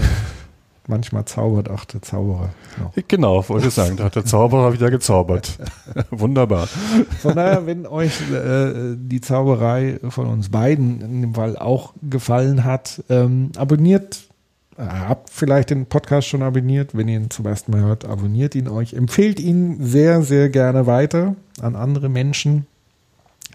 manchmal 0.87 1.25
zaubert 1.25 1.69
auch 1.69 1.85
der 1.85 2.01
Zauberer. 2.01 2.49
noch. 2.79 2.93
Genau, 3.07 3.47
wollte 3.49 3.67
ich 3.67 3.73
sagen. 3.73 3.97
Da 3.97 4.05
hat 4.05 4.15
der 4.15 4.25
Zauberer 4.25 4.73
wieder 4.73 4.89
gezaubert. 4.89 5.57
Wunderbar. 6.11 6.67
Von 6.67 7.35
daher, 7.35 7.65
wenn 7.65 7.85
euch 7.85 8.19
äh, 8.31 8.95
die 8.95 9.21
Zauberei 9.21 9.99
von 10.09 10.27
uns 10.27 10.49
beiden 10.49 11.01
in 11.01 11.21
dem 11.21 11.35
Fall 11.35 11.57
auch 11.57 11.93
gefallen 12.01 12.63
hat, 12.63 13.03
ähm, 13.09 13.51
abonniert, 13.57 14.29
äh, 14.77 14.83
habt 14.83 15.29
vielleicht 15.29 15.69
den 15.71 15.85
Podcast 15.85 16.27
schon 16.27 16.41
abonniert. 16.41 16.95
Wenn 16.95 17.07
ihr 17.07 17.19
ihn 17.19 17.29
zum 17.29 17.45
ersten 17.45 17.71
Mal 17.71 17.81
hört, 17.81 18.05
abonniert 18.05 18.55
ihn 18.55 18.67
euch. 18.67 18.93
Empfehlt 18.93 19.39
ihn 19.39 19.83
sehr, 19.83 20.21
sehr 20.23 20.49
gerne 20.49 20.87
weiter 20.87 21.35
an 21.61 21.75
andere 21.75 22.07
Menschen, 22.09 22.65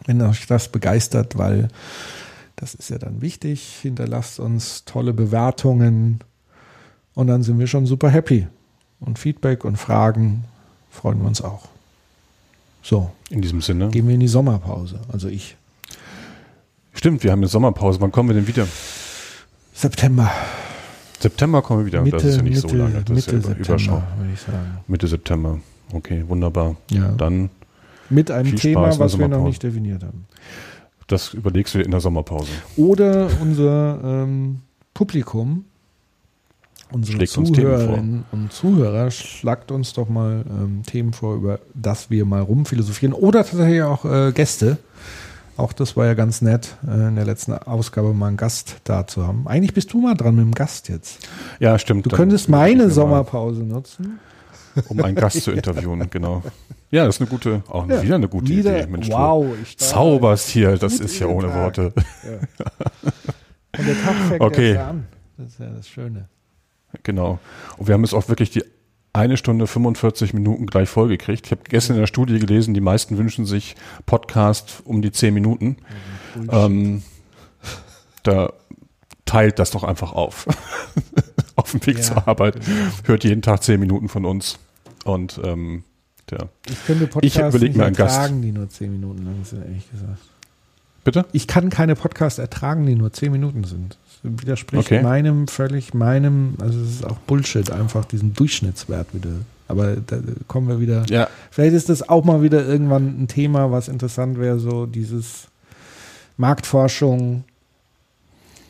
wenn 0.06 0.20
euch 0.22 0.46
das 0.46 0.68
begeistert, 0.68 1.38
weil 1.38 1.68
das 2.56 2.74
ist 2.74 2.90
ja 2.90 2.98
dann 2.98 3.20
wichtig. 3.20 3.78
Hinterlasst 3.82 4.38
uns 4.40 4.84
tolle 4.84 5.12
Bewertungen 5.12 6.20
und 7.14 7.26
dann 7.26 7.42
sind 7.42 7.58
wir 7.58 7.66
schon 7.66 7.86
super 7.86 8.10
happy. 8.10 8.46
Und 9.00 9.18
Feedback 9.18 9.64
und 9.64 9.76
Fragen 9.76 10.44
freuen 10.90 11.20
wir 11.20 11.26
uns 11.26 11.42
auch. 11.42 11.68
So, 12.82 13.10
In 13.30 13.40
diesem 13.40 13.60
Sinne. 13.60 13.88
gehen 13.88 14.06
wir 14.06 14.14
in 14.14 14.20
die 14.20 14.28
Sommerpause. 14.28 15.00
Also 15.12 15.28
ich. 15.28 15.56
Stimmt, 16.92 17.24
wir 17.24 17.32
haben 17.32 17.40
eine 17.40 17.48
Sommerpause. 17.48 18.00
Wann 18.00 18.12
kommen 18.12 18.28
wir 18.28 18.34
denn 18.34 18.46
wieder? 18.46 18.66
September. 19.72 20.30
September 21.18 21.62
kommen 21.62 21.80
wir 21.80 21.86
wieder. 21.86 22.02
Mitte, 22.02 22.16
das 22.16 22.24
ist 22.26 22.36
ja 22.36 22.42
nicht 22.42 22.56
Mitte, 22.56 22.68
so 22.68 22.76
lange. 22.76 23.02
Das 23.02 23.08
Mitte 23.08 23.36
ist 23.36 23.48
ja 23.48 23.54
September, 23.54 24.02
würde 24.18 24.32
ich 24.32 24.40
sagen. 24.40 24.78
Mitte 24.86 25.06
September. 25.08 25.58
Okay, 25.92 26.24
wunderbar. 26.28 26.76
Ja. 26.90 27.08
Dann, 27.12 27.50
Mit 28.10 28.30
einem 28.30 28.50
Viel 28.50 28.58
Thema, 28.58 28.86
Spaß 28.86 28.98
was 28.98 29.18
wir 29.18 29.28
noch 29.28 29.44
nicht 29.44 29.62
definiert 29.62 30.02
haben. 30.02 30.26
das 31.06 31.34
überlegst 31.34 31.74
du 31.74 31.78
dir 31.78 31.84
in 31.84 31.90
der 31.90 32.00
Sommerpause. 32.00 32.50
Oder 32.76 33.28
unser 33.40 34.00
ähm, 34.04 34.60
Publikum, 34.92 35.64
unsere 36.92 37.16
Schlägt. 37.16 37.32
Zuhörerinnen 37.32 38.24
und 38.32 38.52
Zuhörer, 38.52 39.10
schlagt 39.10 39.70
uns 39.70 39.92
doch 39.92 40.08
mal 40.08 40.44
ähm, 40.48 40.82
Themen 40.86 41.12
vor, 41.12 41.34
über 41.36 41.60
das 41.74 42.10
wir 42.10 42.24
mal 42.24 42.42
rumphilosophieren. 42.42 43.12
Oder 43.14 43.44
tatsächlich 43.44 43.82
auch 43.82 44.04
äh, 44.04 44.32
Gäste. 44.32 44.78
Auch 45.56 45.72
das 45.72 45.96
war 45.96 46.06
ja 46.06 46.14
ganz 46.14 46.42
nett, 46.42 46.76
äh, 46.86 47.08
in 47.08 47.14
der 47.14 47.24
letzten 47.24 47.52
Ausgabe 47.52 48.12
mal 48.12 48.28
einen 48.28 48.36
Gast 48.36 48.76
da 48.84 49.06
zu 49.06 49.26
haben. 49.26 49.46
Eigentlich 49.46 49.72
bist 49.72 49.92
du 49.92 50.00
mal 50.00 50.14
dran 50.14 50.34
mit 50.34 50.44
dem 50.44 50.54
Gast 50.54 50.88
jetzt. 50.88 51.28
Ja, 51.60 51.78
stimmt. 51.78 52.06
Du 52.06 52.10
könntest 52.10 52.48
meine 52.48 52.90
Sommerpause 52.90 53.62
nutzen. 53.62 54.18
Um 54.88 55.00
einen 55.02 55.14
Gast 55.14 55.42
zu 55.42 55.50
interviewen, 55.52 56.08
genau. 56.10 56.42
Ja, 56.90 57.04
das 57.06 57.16
ist 57.16 57.20
eine 57.22 57.30
gute, 57.30 57.62
auch 57.68 57.88
Ja, 57.88 58.02
wieder 58.02 58.14
eine 58.16 58.28
gute 58.28 58.48
wieder- 58.48 58.78
Idee. 58.78 58.90
Mensch, 58.90 59.08
wow, 59.10 59.46
ich 59.62 59.76
zauberst 59.78 60.48
hier, 60.48 60.76
das 60.76 61.00
ist 61.00 61.18
ja 61.18 61.26
ohne 61.26 61.48
Tag. 61.48 61.56
Worte. 61.56 61.92
Und 63.76 63.86
der 63.86 64.02
Tag 64.02 64.14
fängt 64.28 64.40
Okay. 64.40 64.76
an. 64.76 65.06
Das 65.36 65.48
ist 65.48 65.58
ja 65.58 65.66
das 65.66 65.88
Schöne. 65.88 66.28
Genau. 67.02 67.40
Und 67.76 67.88
wir 67.88 67.94
haben 67.94 68.04
jetzt 68.04 68.14
auch 68.14 68.28
wirklich 68.28 68.50
die 68.50 68.62
eine 69.12 69.36
Stunde 69.36 69.66
45 69.66 70.34
Minuten 70.34 70.66
gleich 70.66 70.88
vollgekriegt. 70.88 71.46
Ich 71.46 71.50
habe 71.52 71.62
gestern 71.68 71.94
in 71.94 72.00
der 72.00 72.06
Studie 72.06 72.38
gelesen, 72.38 72.74
die 72.74 72.80
meisten 72.80 73.16
wünschen 73.18 73.46
sich 73.46 73.74
Podcast 74.06 74.82
um 74.84 75.02
die 75.02 75.10
10 75.12 75.34
Minuten. 75.34 75.76
Ähm, 76.50 77.02
da 78.24 78.52
teilt 79.24 79.58
das 79.58 79.70
doch 79.72 79.82
einfach 79.84 80.12
auf. 80.12 80.46
auf 81.56 81.70
dem 81.72 81.84
Weg 81.86 81.96
Ja, 81.98 82.02
zur 82.02 82.28
Arbeit. 82.28 82.56
Hört 83.04 83.24
jeden 83.24 83.42
Tag 83.42 83.62
10 83.62 83.78
Minuten 83.80 84.08
von 84.08 84.24
uns. 84.24 84.58
Und 85.04 85.40
ähm, 85.44 85.84
ja. 86.30 86.48
Ich 86.68 86.86
könnte 86.86 87.06
Podcasts 87.06 87.54
überleg 87.54 87.76
nicht 87.76 87.98
ertragen, 87.98 88.42
die 88.42 88.52
nur 88.52 88.68
zehn 88.68 88.92
Minuten 88.92 89.24
lang 89.24 89.44
sind, 89.44 89.64
ehrlich 89.64 89.90
gesagt. 89.90 90.18
Bitte? 91.04 91.26
Ich 91.32 91.46
kann 91.46 91.68
keine 91.68 91.96
Podcasts 91.96 92.38
ertragen, 92.38 92.86
die 92.86 92.94
nur 92.94 93.12
zehn 93.12 93.30
Minuten 93.30 93.64
sind. 93.64 93.98
Das 94.22 94.40
widerspricht 94.40 94.86
Okay. 94.86 95.02
meinem, 95.02 95.48
völlig 95.48 95.92
meinem, 95.92 96.54
also 96.58 96.80
es 96.80 96.90
ist 96.96 97.04
auch 97.06 97.18
Bullshit, 97.18 97.70
einfach 97.70 98.06
diesen 98.06 98.32
Durchschnittswert 98.32 99.14
wieder. 99.14 99.30
Aber 99.68 99.96
da 99.96 100.18
kommen 100.48 100.68
wir 100.68 100.80
wieder. 100.80 101.04
Ja. 101.08 101.28
Vielleicht 101.50 101.74
ist 101.74 101.88
das 101.88 102.08
auch 102.08 102.24
mal 102.24 102.42
wieder 102.42 102.66
irgendwann 102.66 103.22
ein 103.22 103.28
Thema, 103.28 103.70
was 103.70 103.88
interessant 103.88 104.38
wäre, 104.38 104.58
so 104.58 104.86
dieses 104.86 105.48
Marktforschung, 106.36 107.44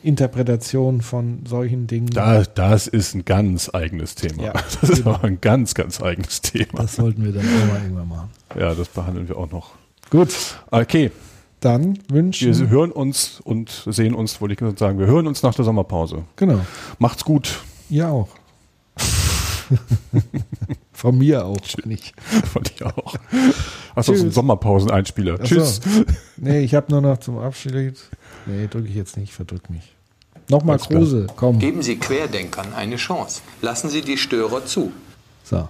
Interpretation 0.05 1.01
von 1.01 1.47
solchen 1.47 1.86
Dingen. 1.86 2.09
Da, 2.09 2.43
das 2.43 2.86
ist 2.86 3.14
ein 3.14 3.24
ganz 3.24 3.70
eigenes 3.72 4.14
Thema. 4.14 4.43
Ja. 4.44 4.52
Das 4.81 4.90
ist 4.90 5.06
aber 5.06 5.24
ein 5.24 5.40
ganz, 5.40 5.74
ganz 5.74 6.02
eigenes 6.02 6.40
Thema. 6.43 6.82
Das 6.82 6.97
sollten 6.97 7.24
wir 7.24 7.32
dann 7.32 7.47
auch 7.47 7.72
mal 7.72 7.82
irgendwann 7.82 8.09
machen. 8.09 8.31
Ja, 8.59 8.74
das 8.74 8.89
behandeln 8.89 9.28
wir 9.28 9.36
auch 9.36 9.51
noch. 9.51 9.72
Gut, 10.10 10.35
Okay, 10.70 11.10
dann 11.60 11.98
wünschen 12.09 12.59
wir 12.59 12.68
hören 12.68 12.93
uns 12.93 13.40
und 13.43 13.85
sehen 13.86 14.14
uns, 14.14 14.40
wollte 14.40 14.52
ich 14.52 14.59
gerade 14.59 14.78
sagen, 14.78 14.98
wir 14.98 15.06
hören 15.06 15.26
uns 15.26 15.43
nach 15.43 15.55
der 15.55 15.64
Sommerpause. 15.64 16.24
Genau. 16.36 16.60
Macht's 16.98 17.24
gut. 17.24 17.62
Ihr 17.89 18.09
auch. 18.09 18.28
Von 20.93 21.18
mir 21.18 21.47
auch 21.47 21.59
nicht. 21.85 22.14
Von 22.52 22.64
dir 22.64 22.86
auch. 22.98 23.14
Achso, 23.94 24.12
so 24.12 24.20
ein 24.20 24.26
Tschüss. 24.26 24.35
Sommerpausen-Einspieler. 24.35 25.39
So. 25.39 25.44
Tschüss. 25.44 25.81
Nee, 26.36 26.60
ich 26.60 26.74
habe 26.74 26.93
nur 26.93 27.01
noch 27.01 27.18
zum 27.18 27.39
Abschied. 27.39 27.97
Nee, 28.47 28.66
drücke 28.68 28.89
ich 28.89 28.94
jetzt 28.94 29.16
nicht, 29.16 29.32
verdrück 29.32 29.70
mich. 29.70 29.93
Nochmal 30.48 30.76
Alles 30.76 30.88
klar. 30.88 31.00
Kruse, 31.00 31.26
komm. 31.36 31.58
Geben 31.58 31.82
Sie 31.82 31.96
Querdenkern 31.96 32.74
eine 32.74 32.96
Chance. 32.96 33.40
Lassen 33.62 33.88
Sie 33.88 34.02
die 34.02 34.18
Störer 34.18 34.66
zu. 34.66 34.92
So. 35.44 35.68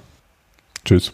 Tschüss. 0.85 1.13